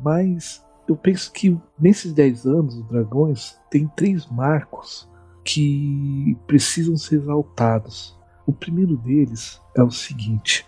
Mas 0.03 0.65
eu 0.89 0.97
penso 0.97 1.33
que 1.33 1.59
nesses 1.79 2.13
10 2.13 2.47
anos, 2.47 2.77
os 2.77 2.89
Dragões 2.89 3.59
tem 3.71 3.89
três 3.89 4.27
marcos 4.27 5.09
que 5.45 6.37
precisam 6.47 6.97
ser 6.97 7.17
exaltados. 7.17 8.17
O 8.47 8.53
primeiro 8.53 8.97
deles 8.97 9.61
é 9.75 9.83
o 9.83 9.91
seguinte. 9.91 10.67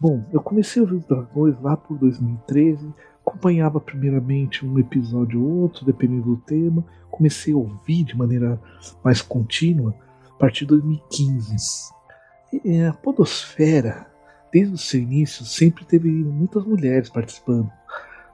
Bom, 0.00 0.24
eu 0.32 0.40
comecei 0.40 0.80
a 0.80 0.84
ouvir 0.84 0.96
os 0.96 1.04
Dragões 1.04 1.60
lá 1.60 1.76
por 1.76 1.96
2013, 1.98 2.92
acompanhava 3.34 3.80
primeiramente 3.80 4.64
um 4.64 4.78
episódio 4.78 5.42
ou 5.42 5.62
outro, 5.62 5.84
dependendo 5.84 6.22
do 6.22 6.36
tema, 6.36 6.84
comecei 7.10 7.52
a 7.52 7.56
ouvir 7.56 8.04
de 8.04 8.16
maneira 8.16 8.60
mais 9.02 9.20
contínua 9.20 9.94
a 10.28 10.34
partir 10.34 10.60
de 10.60 10.68
2015. 10.68 11.92
E 12.64 12.80
a 12.82 12.92
Podosfera, 12.92 14.06
desde 14.52 14.74
o 14.74 14.78
seu 14.78 15.00
início, 15.00 15.44
sempre 15.44 15.84
teve 15.84 16.08
muitas 16.08 16.64
mulheres 16.64 17.10
participando. 17.10 17.70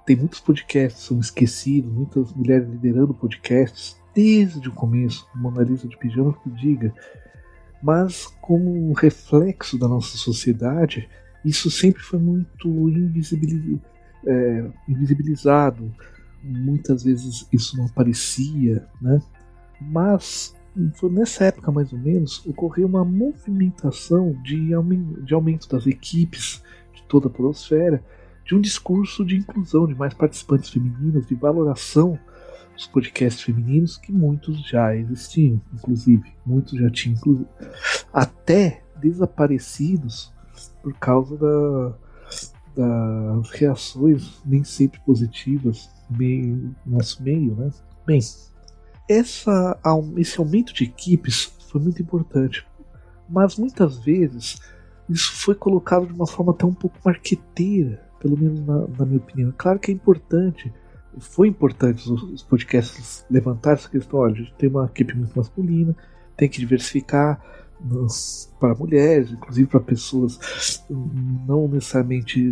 Tem 0.04 0.16
muitos 0.16 0.40
podcasts 0.40 1.04
são 1.04 1.18
esquecidos, 1.18 1.90
muitas 1.90 2.32
mulheres 2.34 2.68
liderando 2.68 3.14
podcasts 3.14 3.98
desde 4.14 4.68
o 4.68 4.72
começo, 4.72 5.26
Mona 5.34 5.62
Lisa 5.62 5.88
de 5.88 5.96
Pijama 5.96 6.36
que 6.42 6.50
diga. 6.50 6.92
Mas 7.82 8.26
como 8.42 8.90
um 8.90 8.92
reflexo 8.92 9.78
da 9.78 9.88
nossa 9.88 10.18
sociedade, 10.18 11.08
isso 11.42 11.70
sempre 11.70 12.02
foi 12.02 12.18
muito 12.18 12.68
invisibiliz... 12.68 13.80
é, 14.26 14.70
invisibilizado. 14.88 15.92
Muitas 16.42 17.04
vezes 17.04 17.46
isso 17.52 17.76
não 17.76 17.86
aparecia, 17.86 18.86
né? 19.00 19.20
Mas 19.80 20.54
foi 20.94 21.10
nessa 21.10 21.44
época 21.44 21.72
mais 21.72 21.92
ou 21.92 21.98
menos 21.98 22.44
ocorreu 22.46 22.86
uma 22.86 23.04
movimentação 23.04 24.32
de 24.42 24.72
aumento, 24.72 25.22
de 25.22 25.34
aumento 25.34 25.68
das 25.68 25.86
equipes 25.86 26.62
de 26.94 27.02
toda 27.02 27.26
a 27.26 27.30
podosfera 27.30 28.02
de 28.44 28.54
um 28.54 28.60
discurso 28.60 29.24
de 29.24 29.36
inclusão 29.36 29.86
de 29.86 29.94
mais 29.94 30.12
participantes 30.12 30.70
femininas, 30.70 31.26
de 31.26 31.34
valoração 31.34 32.18
dos 32.74 32.86
podcasts 32.86 33.42
femininos 33.42 33.96
que 33.96 34.10
muitos 34.10 34.66
já 34.68 34.96
existiam, 34.96 35.60
inclusive 35.72 36.32
muitos 36.44 36.78
já 36.78 36.90
tinham, 36.90 37.46
até 38.12 38.82
desaparecidos 39.00 40.32
por 40.82 40.92
causa 40.94 41.36
da, 41.36 41.94
das 42.74 43.50
reações 43.50 44.40
nem 44.44 44.64
sempre 44.64 45.00
positivas 45.00 45.90
meio, 46.08 46.74
no 46.84 46.96
nosso 46.96 47.22
meio, 47.22 47.54
né? 47.54 47.70
Bem, 48.06 48.20
essa, 49.08 49.78
esse 50.16 50.38
aumento 50.38 50.72
de 50.72 50.84
equipes 50.84 51.52
foi 51.68 51.80
muito 51.80 52.00
importante, 52.00 52.66
mas 53.28 53.56
muitas 53.56 53.98
vezes 53.98 54.60
isso 55.08 55.32
foi 55.36 55.54
colocado 55.54 56.06
de 56.06 56.12
uma 56.12 56.26
forma 56.26 56.52
até 56.52 56.64
um 56.64 56.74
pouco 56.74 56.98
marqueteira, 57.04 58.02
pelo 58.20 58.38
menos 58.38 58.60
na, 58.60 58.86
na 58.86 59.06
minha 59.06 59.18
opinião. 59.18 59.52
Claro 59.56 59.78
que 59.78 59.90
é 59.90 59.94
importante, 59.94 60.72
foi 61.18 61.48
importante 61.48 62.08
os, 62.10 62.22
os 62.22 62.42
podcasts 62.42 63.24
levantar 63.30 63.72
essa 63.72 63.88
questão. 63.88 64.20
Olha, 64.20 64.34
a 64.34 64.36
gente 64.36 64.54
tem 64.54 64.68
uma 64.68 64.86
equipe 64.86 65.16
muito 65.16 65.36
masculina, 65.36 65.96
tem 66.36 66.48
que 66.48 66.60
diversificar 66.60 67.42
para 68.58 68.74
mulheres, 68.74 69.32
inclusive 69.32 69.68
para 69.68 69.80
pessoas 69.80 70.84
não 71.46 71.66
necessariamente 71.66 72.50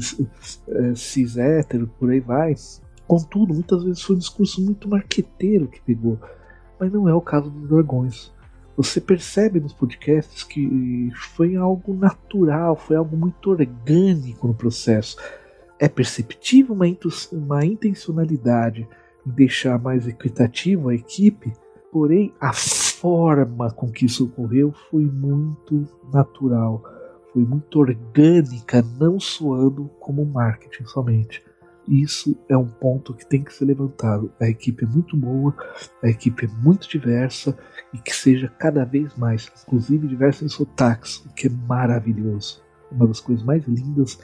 é, 0.68 0.94
cis 0.94 1.36
hétero, 1.36 1.90
por 1.98 2.10
aí 2.10 2.20
vai. 2.20 2.54
Contudo, 3.06 3.54
muitas 3.54 3.84
vezes 3.84 4.02
foi 4.02 4.16
um 4.16 4.18
discurso 4.18 4.62
muito 4.62 4.88
marqueteiro 4.88 5.68
que 5.68 5.80
pegou, 5.80 6.18
mas 6.78 6.92
não 6.92 7.08
é 7.08 7.14
o 7.14 7.20
caso 7.20 7.50
dos 7.50 7.68
dragões. 7.68 8.32
Você 8.76 9.00
percebe 9.00 9.58
nos 9.58 9.72
podcasts 9.72 10.44
que 10.44 11.10
foi 11.34 11.56
algo 11.56 11.94
natural, 11.94 12.76
foi 12.76 12.96
algo 12.96 13.16
muito 13.16 13.50
orgânico 13.50 14.46
no 14.46 14.54
processo. 14.54 15.16
é 15.80 15.88
perceptível 15.88 16.74
uma, 16.74 16.86
uma 17.32 17.64
intencionalidade 17.64 18.88
em 19.26 19.30
deixar 19.30 19.78
mais 19.78 20.06
equitativo 20.06 20.88
a 20.88 20.94
equipe, 20.94 21.52
porém 21.92 22.32
a 22.40 22.52
forma 23.00 23.70
com 23.70 23.90
que 23.90 24.06
isso 24.06 24.24
ocorreu 24.24 24.72
foi 24.90 25.04
muito 25.04 25.86
natural, 26.12 26.82
foi 27.32 27.44
muito 27.44 27.78
orgânica, 27.78 28.84
não 28.98 29.20
soando 29.20 29.88
como 30.00 30.24
marketing 30.24 30.84
somente. 30.84 31.42
Isso 31.86 32.36
é 32.48 32.56
um 32.56 32.66
ponto 32.66 33.14
que 33.14 33.24
tem 33.24 33.42
que 33.42 33.54
ser 33.54 33.64
levantado. 33.64 34.30
A 34.38 34.48
equipe 34.48 34.84
é 34.84 34.88
muito 34.88 35.16
boa, 35.16 35.54
a 36.02 36.08
equipe 36.08 36.44
é 36.44 36.48
muito 36.62 36.88
diversa 36.88 37.56
e 37.94 37.98
que 37.98 38.14
seja 38.14 38.48
cada 38.58 38.84
vez 38.84 39.16
mais, 39.16 39.50
inclusive 39.66 40.06
diversa 40.06 40.44
em 40.44 40.48
sotaques, 40.48 41.24
o 41.24 41.32
que 41.32 41.46
é 41.46 41.50
maravilhoso. 41.50 42.62
Uma 42.90 43.06
das 43.06 43.20
coisas 43.20 43.44
mais 43.44 43.64
lindas 43.66 44.18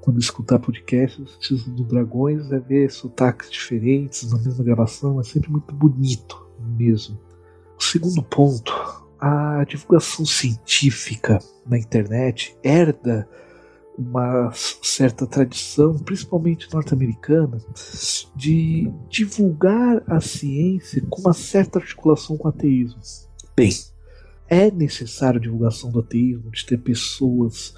quando 0.00 0.18
escutar 0.18 0.58
podcasts 0.58 1.38
do 1.66 1.84
Dragões 1.84 2.50
é 2.52 2.58
ver 2.58 2.90
sotaques 2.90 3.50
diferentes 3.50 4.30
na 4.30 4.38
mesma 4.38 4.64
gravação, 4.64 5.20
é 5.20 5.22
sempre 5.22 5.50
muito 5.50 5.74
bonito 5.74 6.46
mesmo. 6.58 7.18
O 7.80 7.82
segundo 7.82 8.22
ponto, 8.22 8.72
a 9.18 9.64
divulgação 9.64 10.26
científica 10.26 11.38
na 11.66 11.78
internet 11.78 12.54
herda 12.62 13.26
uma 13.96 14.52
certa 14.52 15.26
tradição, 15.26 15.98
principalmente 15.98 16.70
norte-americana, 16.72 17.58
de 18.36 18.92
divulgar 19.08 20.02
a 20.06 20.20
ciência 20.20 21.02
com 21.08 21.22
uma 21.22 21.32
certa 21.32 21.78
articulação 21.78 22.36
com 22.36 22.48
o 22.48 22.50
ateísmo. 22.50 23.00
Bem, 23.56 23.72
é 24.46 24.70
necessário 24.70 25.38
a 25.38 25.42
divulgação 25.42 25.90
do 25.90 26.00
ateísmo, 26.00 26.50
de 26.50 26.66
ter 26.66 26.76
pessoas 26.76 27.74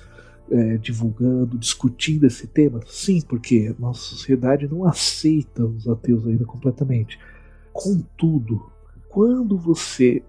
é, 0.51 0.79
divulgando, 0.79 1.57
discutindo 1.57 2.27
esse 2.27 2.49
tema? 2.49 2.81
Sim, 2.89 3.21
porque 3.21 3.73
nossa 3.79 4.01
sociedade 4.01 4.67
não 4.67 4.85
aceita 4.85 5.65
os 5.65 5.87
ateus 5.87 6.27
ainda 6.27 6.45
completamente. 6.45 7.21
Contudo, 7.73 8.72
quando 9.13 9.59
você 9.59 10.23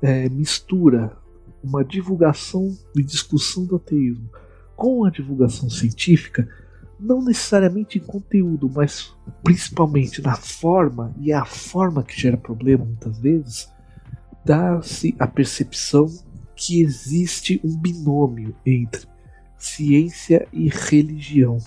é, 0.00 0.28
mistura 0.30 1.14
uma 1.62 1.84
divulgação 1.84 2.74
e 2.96 3.02
discussão 3.02 3.66
do 3.66 3.76
ateísmo 3.76 4.30
com 4.74 5.04
a 5.04 5.10
divulgação 5.10 5.68
científica, 5.68 6.48
não 6.98 7.22
necessariamente 7.22 7.98
em 7.98 8.00
conteúdo, 8.00 8.68
mas 8.74 9.14
principalmente 9.44 10.22
na 10.22 10.34
forma, 10.34 11.14
e 11.20 11.32
é 11.32 11.34
a 11.34 11.44
forma 11.44 12.02
que 12.02 12.18
gera 12.18 12.36
problema 12.36 12.84
muitas 12.84 13.18
vezes, 13.18 13.70
dá-se 14.42 15.14
a 15.18 15.26
percepção 15.26 16.06
que 16.56 16.80
existe 16.80 17.60
um 17.62 17.76
binômio 17.76 18.56
entre 18.64 19.06
ciência 19.58 20.48
e 20.50 20.68
religião. 20.68 21.58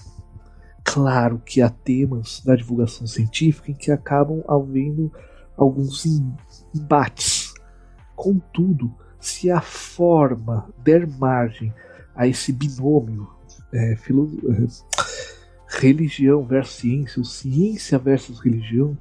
Claro 0.83 1.39
que 1.45 1.61
há 1.61 1.69
temas 1.69 2.41
da 2.43 2.55
divulgação 2.55 3.05
científica 3.05 3.71
em 3.71 3.75
que 3.75 3.91
acabam 3.91 4.43
havendo 4.47 5.11
alguns 5.57 6.05
embates. 6.73 7.53
Contudo, 8.15 8.93
se 9.19 9.49
a 9.49 9.61
forma 9.61 10.69
der 10.83 11.07
margem 11.07 11.73
a 12.15 12.27
esse 12.27 12.53
binômio 12.53 13.27
é, 13.73 13.95
filo, 13.95 14.29
é, 14.49 14.67
religião 15.67 16.43
versus 16.43 16.75
ciência, 16.75 17.19
ou 17.19 17.25
ciência 17.25 17.99
versus 17.99 18.39
religião, 18.39 18.97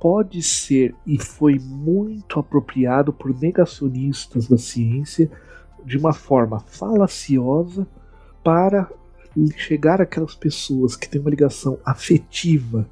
pode 0.00 0.42
ser 0.42 0.94
e 1.06 1.18
foi 1.18 1.58
muito 1.58 2.38
apropriado 2.38 3.12
por 3.12 3.34
negacionistas 3.38 4.46
da 4.46 4.58
ciência 4.58 5.30
de 5.84 5.96
uma 5.96 6.12
forma 6.12 6.60
falaciosa 6.60 7.86
para 8.44 8.88
chegar 9.56 10.00
àquelas 10.00 10.34
pessoas 10.34 10.96
que 10.96 11.08
têm 11.08 11.20
uma 11.20 11.30
ligação 11.30 11.78
afetiva, 11.84 12.86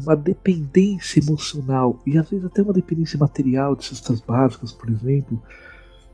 uma 0.00 0.14
dependência 0.14 1.20
emocional 1.20 1.98
e 2.06 2.16
às 2.16 2.30
vezes 2.30 2.46
até 2.46 2.62
uma 2.62 2.72
dependência 2.72 3.18
material 3.18 3.74
de 3.74 3.84
cestas 3.84 4.20
básicas, 4.20 4.72
por 4.72 4.88
exemplo, 4.88 5.42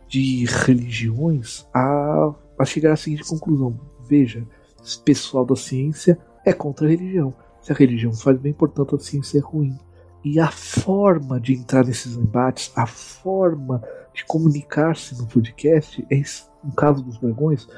de 0.09 0.44
religiões, 0.47 1.66
a, 1.74 2.35
a 2.59 2.65
chegar 2.65 2.93
à 2.93 2.97
seguinte 2.97 3.24
conclusão: 3.24 3.78
veja, 4.09 4.47
esse 4.82 4.98
pessoal 5.01 5.44
da 5.44 5.56
ciência 5.56 6.19
é 6.44 6.52
contra 6.52 6.86
a 6.86 6.90
religião. 6.90 7.35
Se 7.61 7.73
a 7.73 7.74
religião 7.74 8.12
faz 8.12 8.39
bem, 8.39 8.52
portanto 8.52 8.97
a 8.97 8.98
ciência 8.98 9.39
é 9.39 9.40
ruim. 9.40 9.78
E 10.23 10.40
a 10.40 10.51
forma 10.51 11.39
de 11.39 11.55
entrar 11.55 11.85
nesses 11.85 12.16
embates, 12.16 12.73
a 12.77 12.86
forma 12.86 13.82
de 14.15 14.24
comunicar-se 14.24 15.19
no 15.19 15.27
podcast, 15.27 16.06
é, 16.11 16.23
no 16.62 16.73
caso 16.73 17.02
dos 17.02 17.19
dragões, 17.19 17.69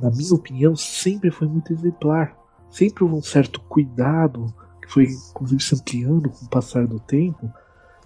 na 0.00 0.10
minha 0.10 0.34
opinião, 0.34 0.76
sempre 0.76 1.30
foi 1.30 1.48
muito 1.48 1.72
exemplar. 1.72 2.36
Sempre 2.70 3.04
houve 3.04 3.16
um 3.16 3.22
certo 3.22 3.60
cuidado, 3.60 4.52
que 4.84 4.92
foi 4.92 5.04
inclusive 5.04 5.62
se 5.62 5.74
ampliando 5.74 6.30
com 6.30 6.44
o 6.44 6.48
passar 6.48 6.86
do 6.86 7.00
tempo, 7.00 7.50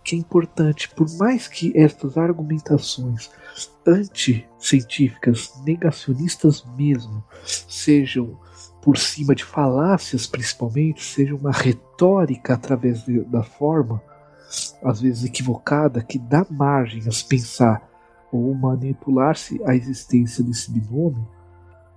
que 0.04 0.14
é 0.14 0.18
importante. 0.18 0.88
Por 0.90 1.06
mais 1.18 1.48
que 1.48 1.72
estas 1.76 2.16
argumentações 2.16 3.30
anti-científicas, 3.86 5.52
negacionistas 5.64 6.64
mesmo, 6.76 7.22
sejam 7.44 8.38
por 8.80 8.96
cima 8.96 9.34
de 9.34 9.44
falácias 9.44 10.26
principalmente, 10.26 11.04
seja 11.04 11.34
uma 11.34 11.50
retórica 11.50 12.54
através 12.54 13.04
de, 13.04 13.20
da 13.24 13.42
forma, 13.42 14.02
às 14.82 15.00
vezes 15.00 15.24
equivocada, 15.24 16.02
que 16.02 16.18
dá 16.18 16.46
margem 16.48 17.02
a 17.06 17.10
se 17.10 17.24
pensar 17.24 17.86
ou 18.32 18.54
manipular-se 18.54 19.60
a 19.64 19.74
existência 19.74 20.44
desse 20.44 20.70
binômio, 20.70 21.26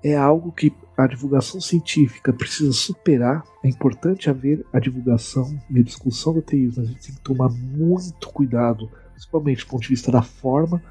é 0.04 0.18
algo 0.18 0.52
que 0.52 0.74
a 1.04 1.08
divulgação 1.08 1.60
científica 1.60 2.32
precisa 2.32 2.72
superar. 2.72 3.44
É 3.64 3.68
importante 3.68 4.30
haver 4.30 4.66
a 4.72 4.80
divulgação 4.80 5.60
e 5.70 5.80
a 5.80 5.84
discussão 5.84 6.34
do 6.34 6.40
ateísmo. 6.40 6.84
A 6.84 6.86
gente 6.86 7.08
tem 7.08 7.16
que 7.16 7.22
tomar 7.22 7.50
muito 7.50 8.30
cuidado, 8.30 8.90
principalmente 9.14 9.66
do 9.66 9.70
ponto 9.70 9.84
de 9.84 9.90
vista 9.90 10.12
da 10.12 10.22
forma, 10.22 10.82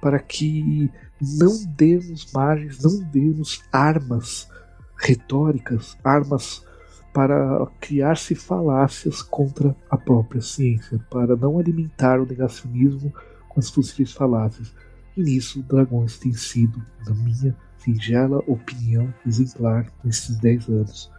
para 0.00 0.18
que 0.18 0.90
não 1.20 1.64
demos 1.76 2.30
margens, 2.32 2.82
não 2.82 2.98
demos 3.10 3.62
armas 3.72 4.48
retóricas, 4.96 5.96
armas 6.04 6.64
para 7.12 7.66
criar-se 7.80 8.34
falácias 8.34 9.22
contra 9.22 9.74
a 9.90 9.96
própria 9.96 10.42
ciência, 10.42 10.98
para 11.10 11.34
não 11.34 11.58
alimentar 11.58 12.20
o 12.20 12.26
negacionismo 12.26 13.12
com 13.48 13.58
as 13.58 13.70
possíveis 13.70 14.12
falácias. 14.12 14.74
E 15.16 15.22
nisso, 15.22 15.62
Dragões 15.62 16.18
tem 16.18 16.34
sido, 16.34 16.82
na 17.06 17.14
minha 17.14 17.56
singela 17.86 18.42
opinião 18.46 19.12
exemplar 19.24 19.86
nesses 20.04 20.36
10 20.38 20.68
anos. 20.68 21.10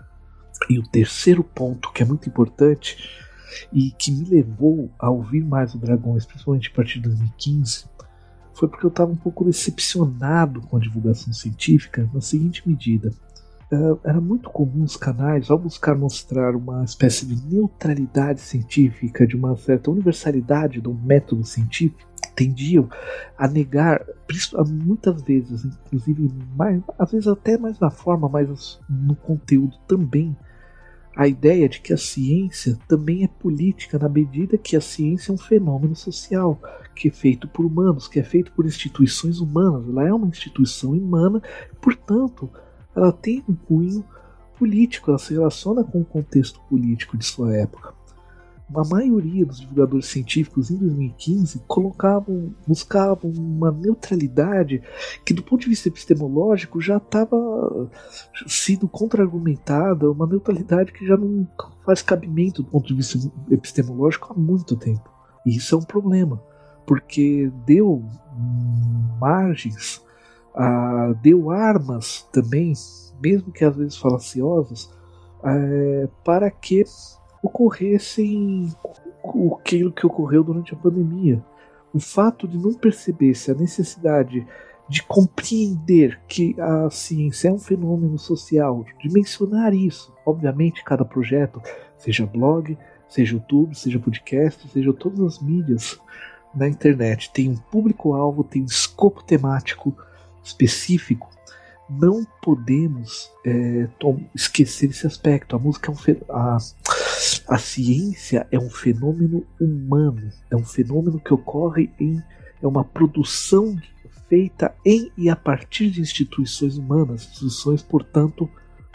E 0.70 0.78
o 0.78 0.84
terceiro 0.84 1.44
ponto, 1.44 1.92
que 1.94 2.04
é 2.04 2.06
muito 2.06 2.28
importante 2.28 2.98
e 3.72 3.92
que 3.92 4.12
me 4.12 4.26
levou 4.26 4.92
a 5.00 5.10
ouvir 5.10 5.44
mais 5.44 5.74
o 5.74 5.78
Dragões, 5.78 6.26
principalmente 6.26 6.70
a 6.70 6.76
partir 6.76 6.96
de 6.96 7.10
2015, 7.10 7.86
foi 8.54 8.68
porque 8.68 8.86
eu 8.86 8.90
estava 8.90 9.12
um 9.12 9.16
pouco 9.16 9.46
decepcionado 9.46 10.62
com 10.62 10.78
a 10.78 10.80
divulgação 10.80 11.32
científica 11.32 12.10
na 12.14 12.20
seguinte 12.20 12.68
medida. 12.68 13.14
Uh, 13.72 14.00
era 14.04 14.20
muito 14.20 14.50
comum 14.50 14.84
os 14.84 14.96
canais, 14.96 15.52
ao 15.52 15.60
buscar 15.60 15.96
mostrar 15.96 16.56
uma 16.56 16.84
espécie 16.84 17.26
de 17.26 17.36
neutralidade 17.54 18.40
científica, 18.40 19.28
de 19.28 19.36
uma 19.36 19.56
certa 19.58 19.92
universalidade 19.92 20.82
do 20.82 20.94
método 20.94 21.44
científico, 21.44 22.07
tendiam 22.38 22.88
a 23.36 23.48
negar, 23.48 24.06
muitas 24.70 25.24
vezes, 25.24 25.66
inclusive, 25.66 26.32
mais, 26.56 26.82
às 27.00 27.12
vezes 27.12 27.28
até 27.28 27.58
mais 27.58 27.80
na 27.80 27.90
forma, 27.90 28.30
mas 28.30 28.80
no 28.88 29.16
conteúdo 29.16 29.76
também, 29.88 30.38
a 31.16 31.28
ideia 31.28 31.68
de 31.68 31.82
que 31.82 31.92
a 31.92 31.98
ciência 31.98 32.78
também 32.88 33.24
é 33.24 33.28
política 33.28 33.98
na 33.98 34.08
medida 34.08 34.56
que 34.56 34.76
a 34.76 34.82
ciência 34.82 35.32
é 35.32 35.34
um 35.34 35.38
fenômeno 35.38 35.96
social, 35.96 36.62
que 36.94 37.08
é 37.08 37.12
feito 37.12 37.48
por 37.48 37.66
humanos, 37.66 38.08
que 38.08 38.20
é 38.20 38.24
feito 38.24 38.52
por 38.52 38.68
instituições 38.68 39.40
humanas. 39.40 39.90
Ela 39.90 40.08
é 40.08 40.14
uma 40.14 40.28
instituição 40.28 40.92
humana, 40.92 41.42
portanto, 41.82 42.48
ela 42.96 43.12
tem 43.12 43.44
um 43.50 43.56
cunho 43.56 44.06
político, 44.60 45.10
ela 45.10 45.18
se 45.18 45.34
relaciona 45.34 45.84
com 45.84 46.02
o 46.02 46.06
contexto 46.06 46.60
político 46.70 47.18
de 47.18 47.26
sua 47.26 47.56
época 47.56 47.97
a 48.76 48.84
maioria 48.84 49.46
dos 49.46 49.62
divulgadores 49.62 50.08
científicos 50.08 50.70
em 50.70 50.76
2015 50.76 51.64
colocavam, 51.68 52.54
buscavam 52.68 53.32
uma 53.32 53.72
neutralidade 53.72 54.84
que, 55.26 55.34
do 55.34 55.42
ponto 55.42 55.62
de 55.62 55.70
vista 55.70 55.88
epistemológico, 55.88 56.82
já 56.82 56.98
estava 56.98 57.90
sendo 58.46 58.88
contra-argumentada, 58.88 60.12
uma 60.12 60.28
neutralidade 60.28 60.92
que 60.92 61.06
já 61.06 61.16
não 61.16 61.48
faz 61.86 62.02
cabimento 62.02 62.62
do 62.62 62.70
ponto 62.70 62.88
de 62.88 62.94
vista 62.94 63.18
epistemológico 63.50 64.34
há 64.34 64.38
muito 64.38 64.76
tempo. 64.76 65.10
E 65.46 65.56
isso 65.56 65.74
é 65.74 65.78
um 65.78 65.84
problema, 65.84 66.44
porque 66.86 67.50
deu 67.66 68.04
margens, 69.18 70.04
deu 71.22 71.50
armas 71.50 72.28
também, 72.34 72.74
mesmo 73.22 73.52
que 73.54 73.64
às 73.64 73.76
vezes 73.76 73.98
falaciosas, 73.98 74.92
é, 75.44 76.10
para 76.26 76.52
que 76.52 76.84
ocorressem 77.42 78.72
aquilo 79.60 79.92
que 79.92 80.06
ocorreu 80.06 80.44
durante 80.44 80.74
a 80.74 80.78
pandemia. 80.78 81.44
O 81.94 82.00
fato 82.00 82.48
de 82.48 82.58
não 82.58 82.74
perceber-se 82.74 83.52
a 83.52 83.56
necessidade 83.56 84.46
de 84.90 85.04
compreender 85.04 86.20
que 86.28 86.56
a 86.60 86.90
ciência 86.90 87.50
é 87.50 87.52
um 87.52 87.60
fenômeno 87.60 88.18
social, 88.18 88.86
de 89.02 89.12
mencionar 89.12 89.74
isso. 89.74 90.14
Obviamente, 90.26 90.84
cada 90.84 91.04
projeto, 91.04 91.62
seja 91.98 92.26
blog, 92.26 92.78
seja 93.10 93.36
YouTube, 93.36 93.76
seja 93.76 94.00
podcast, 94.00 94.68
seja 94.70 94.94
todas 94.94 95.20
as 95.20 95.42
mídias 95.42 96.00
na 96.56 96.68
internet, 96.68 97.32
tem 97.32 97.50
um 97.50 97.56
público-alvo, 97.56 98.44
tem 98.44 98.62
um 98.62 98.66
escopo 98.66 99.24
temático 99.24 99.96
específico. 100.44 101.30
Não 101.90 102.26
podemos 102.42 103.32
é, 103.46 103.88
esquecer 104.36 104.90
esse 104.90 105.06
aspecto. 105.08 105.56
A 105.56 105.60
música 105.60 105.92
é 105.92 105.94
um 105.94 106.36
a, 106.36 106.58
a 107.48 107.58
ciência 107.58 108.46
é 108.52 108.60
um 108.60 108.70
fenômeno 108.70 109.46
humano, 109.60 110.30
é 110.52 110.56
um 110.56 110.66
fenômeno 110.66 111.20
que 111.20 111.34
ocorre 111.34 111.90
em 112.00 112.22
é 112.62 112.68
uma 112.68 112.84
produção 112.84 113.78
feita 114.28 114.74
em 114.84 115.12
e 115.18 115.30
a 115.30 115.36
partir 115.36 115.90
de 115.90 116.02
instituições 116.02 116.78
humanas, 116.78 117.24
instituições, 117.24 117.82
portanto, 117.82 118.50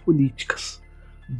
políticas. 0.05 0.83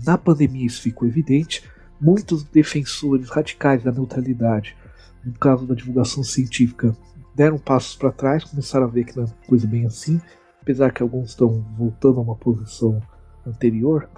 Na 0.07 0.17
pandemia 0.17 0.67
isso 0.67 0.83
ficou 0.83 1.07
evidente. 1.07 1.69
Muitos 2.01 2.43
defensores 2.45 3.29
radicais 3.29 3.83
da 3.83 3.93
neutralidade, 3.93 4.77
no 5.25 5.33
caso 5.33 5.67
da 5.67 5.75
divulgação 5.75 6.23
científica, 6.25 6.97
deram 7.35 7.59
passos 7.59 7.97
para 7.97 8.13
trás, 8.13 8.45
começaram 8.45 8.87
a 8.87 8.91
ver 8.91 9.05
que 9.05 9.17
não 9.17 9.25
é 9.25 9.47
coisa 9.47 9.67
bem 9.67 9.87
assim, 9.87 10.21
apesar 10.61 10.93
que 10.93 11.03
alguns 11.03 11.31
estão 11.31 11.65
voltando 11.77 12.19
a 12.19 12.23
uma 12.23 12.37
posição 12.37 13.01
anterior. 13.47 14.09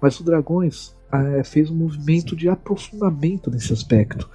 Mas 0.00 0.18
o 0.20 0.24
Dragões 0.24 0.96
é, 1.12 1.42
fez 1.44 1.70
um 1.70 1.74
movimento 1.74 2.36
de 2.36 2.48
aprofundamento 2.48 3.50
nesse 3.50 3.72
aspecto. 3.72 4.28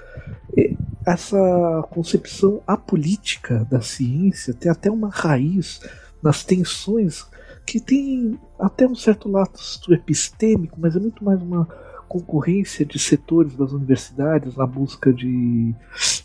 E 0.56 0.76
essa 1.06 1.88
concepção 1.90 2.62
apolítica 2.66 3.66
da 3.70 3.82
ciência 3.82 4.54
tem 4.54 4.72
até 4.72 4.90
uma 4.90 5.10
raiz 5.10 5.82
nas 6.22 6.44
tensões 6.44 7.26
que 7.66 7.80
tem 7.80 8.40
até 8.60 8.88
um 8.88 8.96
certo 8.96 9.30
lado 9.30 9.60
epistêmico, 9.90 10.80
mas 10.80 10.96
é 10.96 11.00
muito 11.00 11.24
mais 11.24 11.42
uma 11.42 11.68
concorrência 12.08 12.86
de 12.86 13.00
setores 13.00 13.56
das 13.56 13.72
universidades 13.72 14.56
na 14.56 14.68
busca 14.68 15.12
de 15.12 15.74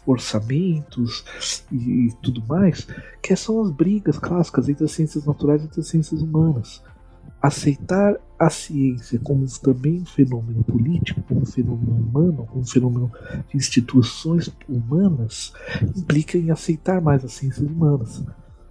orçamentos 0.05 1.25
e, 1.73 2.13
tudo 2.23 2.45
mais, 2.47 2.87
que 3.23 3.35
são 3.35 3.63
as 3.63 3.71
brigas 3.71 4.19
clássicas 4.19 4.69
entre 4.69 4.85
as 4.85 4.93
ciências 4.93 5.25
naturais 5.25 5.65
e 5.65 5.81
as 5.81 5.87
ciências 5.87 6.21
humanas 6.21 6.83
aceitar 7.41 8.17
a 8.39 8.51
ciência 8.51 9.19
como 9.19 9.45
também 9.61 10.01
um 10.01 10.07
fenômeno 10.07 10.63
político, 10.63 11.23
como 11.23 11.43
um 11.43 11.47
fenômeno 11.47 11.93
humano, 11.93 12.47
como 12.47 12.61
um 12.61 12.67
fenômeno 12.67 13.13
de 13.49 13.57
instituições 13.57 14.51
humanas, 14.69 15.53
implica 15.97 16.39
em 16.39 16.51
aceitar 16.51 17.01
mais 17.01 17.25
as 17.25 17.33
ciências 17.33 17.67
humanas. 17.67 18.25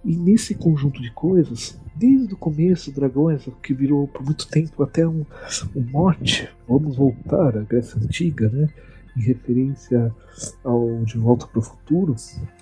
E 0.04 0.16
nesse 0.16 0.54
conjunto 0.54 1.02
de 1.02 1.10
coisas, 1.10 1.78
desde 1.94 2.32
o 2.32 2.36
começo, 2.36 2.92
Dragões, 2.92 3.46
que 3.62 3.74
virou 3.74 4.08
por 4.08 4.24
muito 4.24 4.48
tempo 4.48 4.82
até 4.82 5.06
um, 5.06 5.24
um 5.74 5.82
mote, 5.90 6.48
vamos 6.66 6.96
voltar 6.96 7.58
à 7.58 7.62
Grécia 7.62 8.00
Antiga, 8.00 8.48
né? 8.48 8.68
em 9.16 9.20
referência 9.20 10.14
ao 10.62 11.02
De 11.04 11.18
Volta 11.18 11.46
para 11.46 11.58
o 11.58 11.62
Futuro, 11.62 12.14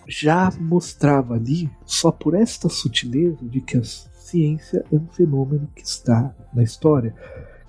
já 0.09 0.51
mostrava 0.59 1.35
ali, 1.35 1.71
só 1.85 2.11
por 2.11 2.35
esta 2.35 2.69
sutileza 2.69 3.45
de 3.45 3.61
que 3.61 3.77
as 3.77 4.09
ciência 4.27 4.85
é 4.93 4.97
um 4.97 5.07
fenômeno 5.09 5.69
que 5.75 5.83
está 5.83 6.35
na 6.53 6.63
história, 6.63 7.15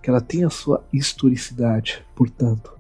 que 0.02 0.10
ela 0.10 0.22
tem 0.22 0.44
a 0.44 0.50
sua 0.50 0.84
historicidade, 0.92 2.04
portanto. 2.16 2.76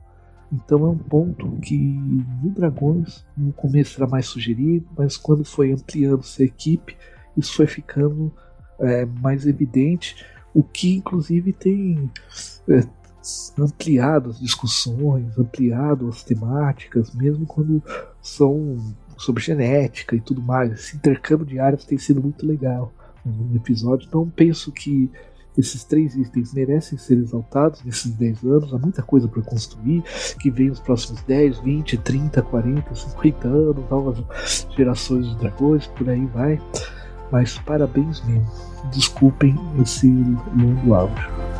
Então 0.51 0.85
é 0.85 0.89
um 0.89 0.97
ponto 0.97 1.57
que 1.57 1.77
no 1.77 2.49
Dragões 2.51 3.25
no 3.35 3.51
começo 3.51 4.01
era 4.01 4.09
mais 4.09 4.27
sugerido, 4.27 4.87
mas 4.97 5.17
quando 5.17 5.43
foi 5.43 5.71
ampliando-se 5.71 6.41
a 6.41 6.45
equipe, 6.45 6.97
isso 7.35 7.53
foi 7.53 7.67
ficando 7.67 8.33
é, 8.79 9.05
mais 9.05 9.45
evidente, 9.45 10.25
o 10.53 10.63
que 10.63 10.95
inclusive 10.95 11.51
tem 11.51 12.09
é, 12.69 12.81
ampliado 13.59 14.29
as 14.29 14.39
discussões, 14.39 15.37
ampliado 15.37 16.07
as 16.07 16.23
temáticas, 16.23 17.13
mesmo 17.13 17.45
quando 17.45 17.83
são 18.21 18.77
sobre 19.17 19.43
genética 19.43 20.15
e 20.15 20.21
tudo 20.21 20.41
mais. 20.41 20.71
Esse 20.71 20.95
intercâmbio 20.95 21.45
de 21.45 21.59
áreas 21.59 21.83
tem 21.83 21.97
sido 21.97 22.21
muito 22.21 22.45
legal 22.45 22.93
no 23.27 23.55
episódio. 23.55 24.07
Então 24.07 24.31
penso 24.35 24.71
que 24.71 25.09
esses 25.57 25.83
três 25.83 26.15
itens 26.15 26.53
merecem 26.53 26.97
ser 26.97 27.17
exaltados 27.17 27.83
nesses 27.83 28.11
10 28.11 28.43
anos. 28.43 28.73
Há 28.73 28.77
muita 28.77 29.01
coisa 29.01 29.27
para 29.27 29.41
construir, 29.41 30.03
que 30.39 30.51
vem 30.51 30.69
os 30.69 30.79
próximos 30.79 31.21
10, 31.23 31.59
20, 31.59 31.97
30, 31.97 32.41
40, 32.43 32.95
50 32.95 33.47
anos, 33.47 33.89
novas 33.89 34.67
gerações 34.75 35.27
de 35.27 35.35
dragões, 35.37 35.87
por 35.87 36.07
aí 36.09 36.25
vai. 36.27 36.61
Mas 37.31 37.57
parabéns 37.59 38.23
mesmo. 38.25 38.47
Desculpem 38.91 39.55
esse 39.81 40.07
longo 40.07 40.93
áudio. 40.93 41.56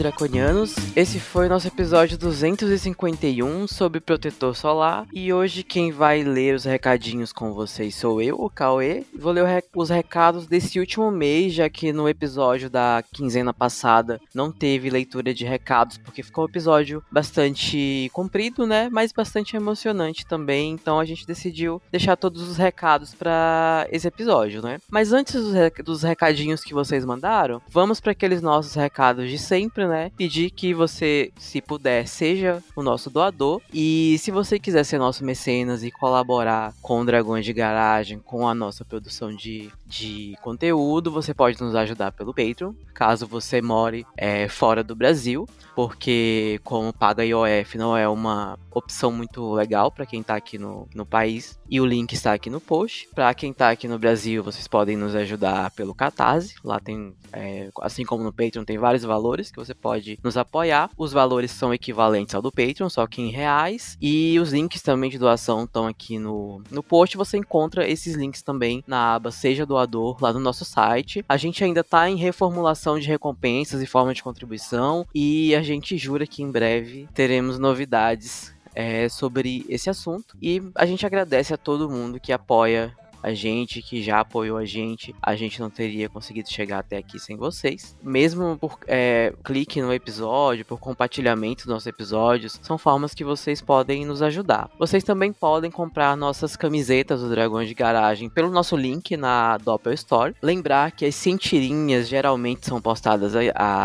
Draconianos. 0.00 0.74
Esse 0.96 1.20
foi 1.20 1.46
nosso 1.46 1.68
episódio 1.68 2.16
251 2.16 3.66
sobre 3.66 4.00
protetor 4.00 4.56
solar. 4.56 5.06
E 5.12 5.30
hoje 5.30 5.62
quem 5.62 5.92
vai 5.92 6.22
ler 6.22 6.54
os 6.54 6.64
recadinhos 6.64 7.34
com 7.34 7.52
vocês 7.52 7.94
sou 7.96 8.22
eu, 8.22 8.34
o 8.36 8.48
Cauê. 8.48 9.04
Vou 9.14 9.30
ler 9.30 9.62
os 9.76 9.90
recados 9.90 10.46
desse 10.46 10.80
último 10.80 11.10
mês, 11.10 11.52
já 11.52 11.68
que 11.68 11.92
no 11.92 12.08
episódio 12.08 12.70
da 12.70 13.04
quinzena 13.12 13.52
passada 13.52 14.18
não 14.34 14.50
teve 14.50 14.88
leitura 14.88 15.34
de 15.34 15.44
recados, 15.44 15.98
porque 15.98 16.22
ficou 16.22 16.44
um 16.44 16.48
episódio 16.48 17.04
bastante 17.12 18.08
comprido, 18.14 18.66
né? 18.66 18.88
Mas 18.90 19.12
bastante 19.12 19.54
emocionante 19.54 20.24
também. 20.24 20.72
Então 20.72 20.98
a 20.98 21.04
gente 21.04 21.26
decidiu 21.26 21.80
deixar 21.92 22.16
todos 22.16 22.48
os 22.48 22.56
recados 22.56 23.14
para 23.14 23.86
esse 23.92 24.08
episódio, 24.08 24.62
né? 24.62 24.78
Mas 24.90 25.12
antes 25.12 25.42
dos 25.84 26.02
recadinhos 26.02 26.64
que 26.64 26.72
vocês 26.72 27.04
mandaram, 27.04 27.60
vamos 27.68 28.00
para 28.00 28.12
aqueles 28.12 28.40
nossos 28.40 28.74
recados 28.74 29.28
de 29.28 29.36
sempre, 29.36 29.89
né? 29.90 30.10
Pedir 30.16 30.50
que 30.50 30.72
você, 30.72 31.32
se 31.36 31.60
puder, 31.60 32.06
seja 32.06 32.62
o 32.74 32.82
nosso 32.82 33.10
doador. 33.10 33.60
E 33.72 34.16
se 34.18 34.30
você 34.30 34.58
quiser 34.58 34.84
ser 34.84 34.98
nosso 34.98 35.24
mecenas 35.24 35.84
e 35.84 35.90
colaborar 35.90 36.72
com 36.80 37.00
o 37.00 37.04
Dragões 37.04 37.44
de 37.44 37.52
Garagem, 37.52 38.18
com 38.18 38.48
a 38.48 38.54
nossa 38.54 38.84
produção 38.84 39.34
de, 39.34 39.70
de 39.86 40.34
conteúdo, 40.42 41.10
você 41.10 41.34
pode 41.34 41.60
nos 41.60 41.74
ajudar 41.74 42.12
pelo 42.12 42.32
Patreon, 42.32 42.72
caso 42.94 43.26
você 43.26 43.60
more 43.60 44.06
é, 44.16 44.48
fora 44.48 44.82
do 44.82 44.94
Brasil, 44.94 45.48
porque 45.74 46.60
como 46.64 46.92
paga 46.92 47.24
IOF 47.24 47.78
não 47.78 47.96
é 47.96 48.08
uma 48.08 48.58
opção 48.70 49.10
muito 49.10 49.54
legal 49.54 49.90
para 49.90 50.06
quem 50.06 50.20
está 50.20 50.36
aqui 50.36 50.58
no, 50.58 50.88
no 50.94 51.06
país. 51.06 51.58
E 51.68 51.80
o 51.80 51.86
link 51.86 52.12
está 52.12 52.32
aqui 52.32 52.50
no 52.50 52.60
post. 52.60 53.08
Para 53.14 53.32
quem 53.32 53.50
está 53.50 53.70
aqui 53.70 53.88
no 53.88 53.98
Brasil, 53.98 54.42
vocês 54.42 54.66
podem 54.66 54.96
nos 54.96 55.14
ajudar 55.14 55.70
pelo 55.70 55.94
Catarse. 55.94 56.54
Lá 56.64 56.80
tem, 56.80 57.14
é, 57.32 57.70
assim 57.80 58.04
como 58.04 58.24
no 58.24 58.32
Patreon, 58.32 58.64
tem 58.64 58.78
vários 58.78 59.04
valores 59.04 59.50
que 59.50 59.56
você 59.56 59.74
pode 59.80 60.18
nos 60.22 60.36
apoiar. 60.36 60.90
Os 60.96 61.12
valores 61.12 61.50
são 61.50 61.72
equivalentes 61.72 62.34
ao 62.34 62.42
do 62.42 62.52
Patreon, 62.52 62.88
só 62.88 63.06
que 63.06 63.22
em 63.22 63.30
reais. 63.30 63.96
E 64.00 64.38
os 64.38 64.52
links 64.52 64.82
também 64.82 65.10
de 65.10 65.18
doação 65.18 65.64
estão 65.64 65.86
aqui 65.86 66.18
no, 66.18 66.62
no 66.70 66.82
post. 66.82 67.16
Você 67.16 67.36
encontra 67.38 67.88
esses 67.88 68.14
links 68.14 68.42
também 68.42 68.84
na 68.86 69.14
aba 69.14 69.30
Seja 69.30 69.66
Doador, 69.66 70.16
lá 70.20 70.32
no 70.32 70.40
nosso 70.40 70.64
site. 70.64 71.24
A 71.28 71.36
gente 71.36 71.64
ainda 71.64 71.80
está 71.80 72.08
em 72.08 72.16
reformulação 72.16 72.98
de 72.98 73.06
recompensas 73.06 73.82
e 73.82 73.86
forma 73.86 74.14
de 74.14 74.22
contribuição. 74.22 75.06
E 75.14 75.54
a 75.54 75.62
gente 75.62 75.96
jura 75.96 76.26
que 76.26 76.42
em 76.42 76.50
breve 76.50 77.08
teremos 77.14 77.58
novidades 77.58 78.54
é, 78.74 79.08
sobre 79.08 79.64
esse 79.68 79.90
assunto. 79.90 80.36
E 80.40 80.62
a 80.74 80.86
gente 80.86 81.04
agradece 81.04 81.52
a 81.54 81.56
todo 81.56 81.90
mundo 81.90 82.20
que 82.20 82.32
apoia 82.32 82.94
a 83.22 83.32
gente 83.32 83.82
que 83.82 84.02
já 84.02 84.20
apoiou 84.20 84.56
a 84.56 84.64
gente, 84.64 85.14
a 85.22 85.36
gente 85.36 85.60
não 85.60 85.70
teria 85.70 86.08
conseguido 86.08 86.50
chegar 86.50 86.78
até 86.78 86.96
aqui 86.96 87.18
sem 87.18 87.36
vocês. 87.36 87.96
Mesmo 88.02 88.56
por 88.58 88.78
é, 88.86 89.32
clique 89.44 89.80
no 89.80 89.92
episódio, 89.92 90.64
por 90.64 90.78
compartilhamento 90.78 91.64
dos 91.64 91.72
nossos 91.72 91.86
episódios, 91.86 92.58
são 92.62 92.78
formas 92.78 93.14
que 93.14 93.24
vocês 93.24 93.60
podem 93.60 94.04
nos 94.04 94.22
ajudar. 94.22 94.70
Vocês 94.78 95.04
também 95.04 95.32
podem 95.32 95.70
comprar 95.70 96.16
nossas 96.16 96.56
camisetas 96.56 97.20
do 97.20 97.30
Dragões 97.30 97.68
de 97.68 97.74
Garagem 97.74 98.28
pelo 98.28 98.50
nosso 98.50 98.76
link 98.76 99.16
na 99.16 99.56
Doppel 99.58 99.92
Store. 99.92 100.34
Lembrar 100.42 100.92
que 100.92 101.04
as 101.04 101.14
centirinhas 101.14 102.08
geralmente 102.08 102.66
são 102.66 102.80
postadas 102.80 103.32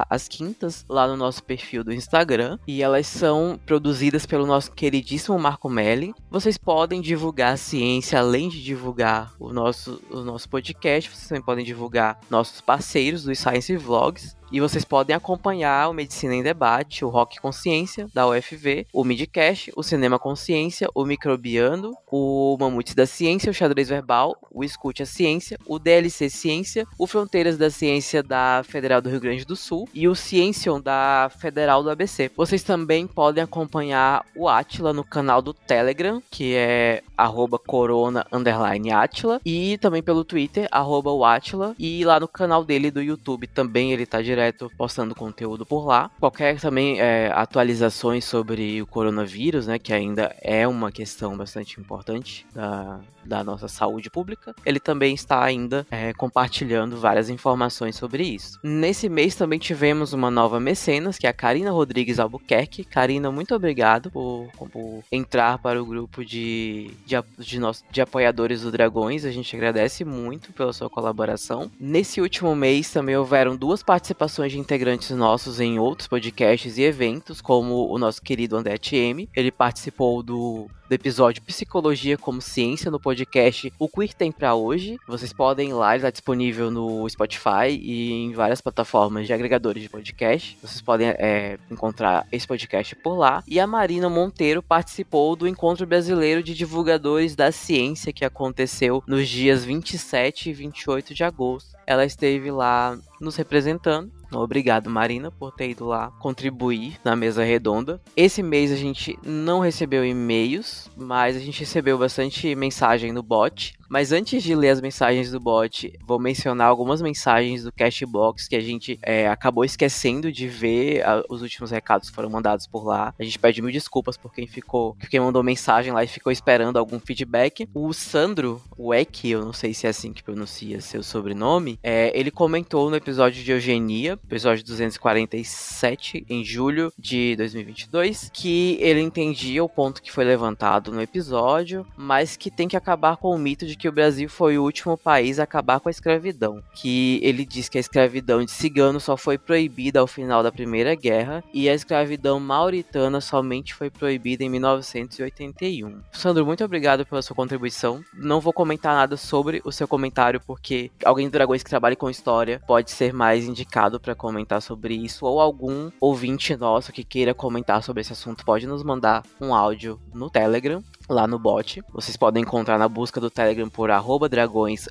às 0.10 0.28
quintas 0.28 0.86
lá 0.88 1.08
no 1.08 1.18
nosso 1.18 1.44
perfil 1.44 1.84
do 1.84 1.94
Instagram 1.94 2.58
e 2.68 2.82
elas 2.82 3.08
são 3.08 3.60
produzidas 3.66 4.26
pelo 4.26 4.46
nosso 4.46 4.72
queridíssimo 4.72 5.38
Marco 5.38 5.70
Melli. 5.70 6.14
Vocês 6.30 6.58
podem 6.58 7.02
divulgar 7.02 7.54
a 7.54 7.58
ciência 7.58 8.20
além 8.20 8.50
de 8.50 8.64
divulgar 8.64 9.25
o 9.40 9.52
nosso, 9.52 10.02
o 10.10 10.22
nosso 10.22 10.50
podcast. 10.50 11.10
Vocês 11.10 11.28
também 11.28 11.44
podem 11.44 11.66
divulgar 11.66 12.20
nossos 12.30 12.62
parceiros 12.62 13.24
dos 13.24 13.40
Science 13.40 13.76
Vlogs. 13.78 14.36
E 14.52 14.62
vocês 14.62 14.86
podem 14.86 15.16
acompanhar 15.16 15.90
o 15.90 15.94
Medicina 15.94 16.36
em 16.36 16.44
Debate, 16.44 17.04
o 17.04 17.10
Rock 17.10 17.40
Consciência, 17.42 18.08
da 18.14 18.28
UFV, 18.28 18.88
o 18.94 19.04
Midcast, 19.04 19.72
o 19.76 19.84
Cinema 19.84 20.20
Consciência, 20.20 20.88
o 20.94 21.04
Microbiano, 21.04 21.94
o 22.12 22.56
Mamutes 22.60 22.96
da 22.96 23.06
Ciência, 23.06 23.50
o 23.50 23.54
Xadrez 23.54 23.90
Verbal, 23.90 24.38
o 24.52 24.64
Escute 24.64 25.04
a 25.04 25.06
Ciência, 25.06 25.58
o 25.66 25.80
DLC 25.80 26.30
Ciência, 26.30 26.88
o 26.98 27.08
Fronteiras 27.08 27.58
da 27.58 27.70
Ciência 27.70 28.22
da 28.22 28.64
Federal 28.64 29.02
do 29.02 29.10
Rio 29.10 29.20
Grande 29.20 29.46
do 29.46 29.56
Sul 29.56 29.90
e 29.94 30.08
o 30.08 30.16
Ciencion 30.16 30.80
da 30.80 31.30
Federal 31.40 31.84
do 31.84 31.90
ABC. 31.90 32.32
Vocês 32.38 32.64
também 32.64 33.08
podem 33.08 33.44
acompanhar 33.44 34.26
o 34.36 34.48
Atila 34.48 34.94
no 34.94 35.04
canal 35.04 35.42
do 35.42 35.54
Telegram, 35.54 36.22
que 36.30 36.54
é 36.56 37.02
arroba 37.18 37.58
corona 37.58 38.26
underline 38.32 38.92
Atila, 38.92 39.42
e 39.46 39.78
também 39.80 40.04
pelo 40.04 40.24
Twitter, 40.24 40.68
arroba 40.72 41.12
o 41.12 41.26
Atila, 41.26 41.76
e 41.80 42.04
lá 42.06 42.20
no 42.20 42.28
canal 42.28 42.64
dele 42.64 42.92
do 42.92 43.02
YouTube 43.02 43.48
também 43.48 43.92
ele 43.92 44.06
tá 44.06 44.22
direto 44.22 44.45
postando 44.78 45.16
conteúdo 45.16 45.66
por 45.66 45.86
lá. 45.86 46.10
Qualquer 46.20 46.60
também 46.60 47.00
é, 47.00 47.32
atualizações 47.34 48.26
sobre 48.26 48.82
o 48.82 48.88
coronavírus, 48.88 49.68
né, 49.68 49.80
que 49.80 49.94
ainda 49.94 50.36
é 50.42 50.68
uma 50.68 50.92
questão 50.92 51.36
bastante 51.38 51.80
importante 51.80 52.46
da, 52.54 53.00
da 53.26 53.44
nossa 53.44 53.68
saúde 53.68 54.10
pública, 54.10 54.54
ele 54.66 54.80
também 54.80 55.14
está 55.14 55.44
ainda 55.44 55.86
é, 55.90 56.14
compartilhando 56.14 56.98
várias 56.98 57.30
informações 57.30 57.96
sobre 57.96 58.24
isso. 58.24 58.60
Nesse 58.64 59.10
mês 59.10 59.36
também 59.36 59.60
tivemos 59.60 60.14
uma 60.14 60.30
nova 60.30 60.60
mecenas, 60.60 61.18
que 61.18 61.28
é 61.28 61.30
a 61.30 61.34
Karina 61.34 61.72
Rodrigues 61.72 62.20
Albuquerque. 62.20 62.84
Karina, 62.84 63.32
muito 63.32 63.56
obrigado 63.56 64.12
por, 64.12 64.50
por 64.72 65.04
entrar 65.12 65.58
para 65.58 65.82
o 65.82 65.86
grupo 65.86 66.24
de, 66.24 66.92
de, 67.06 67.16
de, 67.40 67.60
de 67.92 68.02
apoiadores 68.02 68.62
do 68.62 68.72
Dragões. 68.72 69.26
A 69.26 69.32
gente 69.32 69.56
agradece 69.56 70.06
muito 70.06 70.54
pela 70.54 70.74
sua 70.74 70.90
colaboração. 70.90 71.72
Nesse 71.80 72.22
último 72.22 72.56
mês 72.56 72.92
também 72.92 73.18
houveram 73.18 73.56
duas 73.56 73.82
participações 73.82 74.25
de 74.26 74.60
integrantes 74.60 75.12
nossos 75.12 75.60
em 75.60 75.80
outros 75.80 76.08
podcasts 76.08 76.78
e 76.78 76.84
eventos, 76.84 77.42
como 77.42 77.88
o 77.92 77.98
nosso 77.98 78.22
querido 78.22 78.58
André 78.58 78.78
TM. 78.78 79.30
Ele 79.36 79.52
participou 79.52 80.22
do 80.22 80.68
do 80.88 80.94
episódio 80.94 81.42
Psicologia 81.42 82.18
como 82.18 82.42
Ciência 82.42 82.92
no 82.92 83.00
podcast 83.00 83.74
O 83.80 83.90
Queer 83.90 84.14
Tem 84.14 84.32
Pra 84.32 84.54
Hoje. 84.54 85.00
Vocês 85.08 85.34
podem 85.34 85.70
ir 85.70 85.74
lá, 85.74 85.92
ele 85.92 85.98
está 85.98 86.10
disponível 86.10 86.70
no 86.70 87.10
Spotify 87.10 87.70
e 87.70 88.12
em 88.12 88.34
várias 88.34 88.62
plataformas 88.62 89.26
de 89.26 89.34
agregadores 89.34 89.82
de 89.82 89.90
podcast. 89.90 90.58
Vocês 90.62 90.82
podem 90.82 91.10
é, 91.10 91.58
encontrar 91.72 92.28
esse 92.32 92.48
podcast 92.48 92.96
por 92.98 93.16
lá. 93.16 93.44
E 93.48 93.60
a 93.60 93.66
Marina 93.66 94.10
Monteiro 94.10 94.62
participou 94.62 95.36
do 95.36 95.48
Encontro 95.48 95.88
Brasileiro 95.88 96.44
de 96.44 96.54
Divulgadores 96.54 97.36
da 97.36 97.52
Ciência 97.52 98.14
que 98.14 98.26
aconteceu 98.26 99.04
nos 99.08 99.28
dias 99.28 99.66
27 99.66 100.50
e 100.50 100.54
28 100.54 101.14
de 101.14 101.24
agosto. 101.24 101.76
Ela 101.88 102.06
esteve 102.06 102.52
lá 102.52 102.98
nos 103.20 103.36
representando. 103.36 104.12
Obrigado, 104.32 104.90
Marina, 104.90 105.32
por 105.32 105.52
ter 105.52 105.70
ido 105.70 105.86
lá 105.86 106.12
contribuir 106.20 107.00
na 107.04 107.16
mesa 107.16 107.44
redonda. 107.44 108.02
Esse 108.16 108.42
mês 108.42 108.72
a 108.72 108.76
gente 108.76 109.18
não 109.24 109.60
recebeu 109.60 110.06
e-mails, 110.06 110.90
mas 110.96 111.36
a 111.36 111.40
gente 111.40 111.60
recebeu 111.60 111.98
bastante 111.98 112.56
mensagem 112.56 113.12
no 113.12 113.24
bot. 113.24 113.78
Mas 113.90 114.12
antes 114.12 114.44
de 114.44 114.56
ler 114.56 114.70
as 114.70 114.82
mensagens 114.82 115.32
do 115.32 115.40
bot, 115.40 115.94
vou 116.06 116.20
mencionar 116.20 116.68
algumas 116.68 117.02
mensagens 117.02 117.64
do 117.64 117.72
Cashbox 117.72 118.48
que 118.48 118.56
a 118.56 118.62
gente 118.62 119.00
é, 119.02 119.28
acabou 119.28 119.64
esquecendo 119.64 120.32
de 120.32 120.48
ver. 120.48 121.06
A, 121.06 121.24
os 121.30 121.42
últimos 121.42 121.72
recados 121.72 122.10
foram 122.10 122.30
mandados 122.30 122.68
por 122.68 122.86
lá. 122.86 123.14
A 123.18 123.24
gente 123.24 123.40
pede 123.40 123.62
mil 123.62 123.72
desculpas 123.72 124.18
por 124.18 124.34
quem 124.34 124.48
ficou, 124.48 124.96
quem 125.10 125.20
mandou 125.20 125.44
mensagem 125.44 125.92
lá 125.94 126.04
e 126.04 126.08
ficou 126.08 126.32
esperando 126.32 126.78
algum 126.78 127.00
feedback. 127.00 127.68
O 127.74 127.94
Sandro, 127.94 128.62
o 128.78 128.94
Ek, 128.94 129.30
eu 129.30 129.44
não 129.44 129.54
sei 129.54 129.74
se 129.74 129.88
é 129.88 129.90
assim 129.90 130.14
que 130.14 130.24
pronuncia 130.24 130.82
seu 130.82 131.04
sobrenome, 131.04 131.80
é, 131.84 132.18
ele 132.18 132.32
comentou 132.32 132.90
no 132.90 132.96
episódio 132.96 133.44
de 133.44 133.52
Eugenia, 133.52 134.14
episódio 134.14 134.64
247, 134.64 136.26
em 136.30 136.44
julho 136.44 136.92
de 136.98 137.36
2022, 137.36 138.30
que 138.34 138.78
ele 138.82 139.02
entendia 139.02 139.64
o 139.64 139.70
ponto 139.70 140.02
que 140.02 140.12
foi 140.12 140.26
levantado 140.26 140.92
no 140.92 141.02
episódio, 141.02 141.86
mas 141.98 142.36
que 142.36 142.50
tem 142.50 142.68
que 142.68 142.78
acabar 142.78 143.18
com 143.18 143.30
o 143.30 143.38
mito 143.38 143.66
de 143.66 143.75
que 143.78 143.88
o 143.88 143.92
Brasil 143.92 144.30
foi 144.30 144.58
o 144.58 144.64
último 144.64 144.98
país 144.98 145.40
a 145.40 145.44
acabar 145.44 145.80
com 145.80 145.90
a 145.90 145.92
escravidão. 145.92 146.62
Que 146.74 147.20
ele 147.24 147.46
diz 147.46 147.70
que 147.70 147.78
a 147.78 147.82
escravidão 147.82 148.44
de 148.44 148.52
cigano 148.52 149.00
só 149.00 149.16
foi 149.16 149.38
proibida 149.38 150.00
ao 150.00 150.08
final 150.08 150.42
da 150.42 150.52
Primeira 150.52 150.96
Guerra 150.96 151.44
e 151.54 151.70
a 151.70 151.74
escravidão 151.74 152.40
mauritana 152.40 153.22
somente 153.22 153.74
foi 153.74 153.90
proibida 153.90 154.44
em 154.44 154.50
1981. 154.50 156.02
Sandro, 156.12 156.46
muito 156.46 156.64
obrigado 156.64 157.06
pela 157.06 157.22
sua 157.22 157.36
contribuição. 157.36 158.04
Não 158.14 158.42
vou 158.42 158.54
comentar 158.54 158.96
nada 158.96 159.18
sobre 159.18 159.62
o 159.64 159.72
seu 159.72 159.88
comentário 159.88 160.42
porque 160.46 160.92
alguém 161.04 161.28
do 161.28 161.32
Dragões 161.32 161.64
que 161.64 161.70
trabalha 161.70 161.96
com 161.96 162.10
história 162.10 162.62
pode 162.66 162.92
ser 162.92 163.14
mais 163.14 163.46
indicado 163.46 164.00
para 164.00 164.16
comentar 164.16 164.62
sobre 164.62 164.96
isso 164.96 165.26
ou 165.26 165.42
algum 165.42 165.92
ouvinte 166.00 166.56
nosso 166.56 166.92
que 166.92 167.04
queira 167.04 167.34
comentar 167.34 167.84
sobre 167.84 168.02
esse 168.02 168.14
assunto 168.14 168.46
pode 168.46 168.66
nos 168.66 168.84
mandar 168.84 169.24
um 169.40 169.54
áudio 169.54 170.00
no 170.14 170.30
Telegram 170.30 170.82
lá 171.10 171.28
no 171.28 171.40
bot. 171.40 171.84
Vocês 171.94 172.18
podem 172.18 172.44
encontrar 172.44 172.78
na 172.78 172.88
busca 172.88 173.20
do 173.20 173.30
Telegram 173.30 173.70
por 173.70 173.92
arroba 173.92 174.28
dragões 174.30 174.88